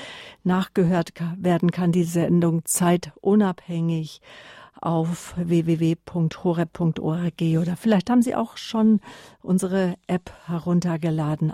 Nachgehört 0.44 1.14
werden 1.38 1.72
kann 1.72 1.92
die 1.92 2.04
Sendung 2.04 2.66
zeitunabhängig 2.66 4.22
auf 4.82 5.34
www.horeb.org 5.38 7.42
oder 7.60 7.76
vielleicht 7.76 8.10
haben 8.10 8.22
Sie 8.22 8.36
auch 8.36 8.58
schon 8.58 9.02
unsere 9.42 9.96
App 10.08 10.32
heruntergeladen. 10.46 11.54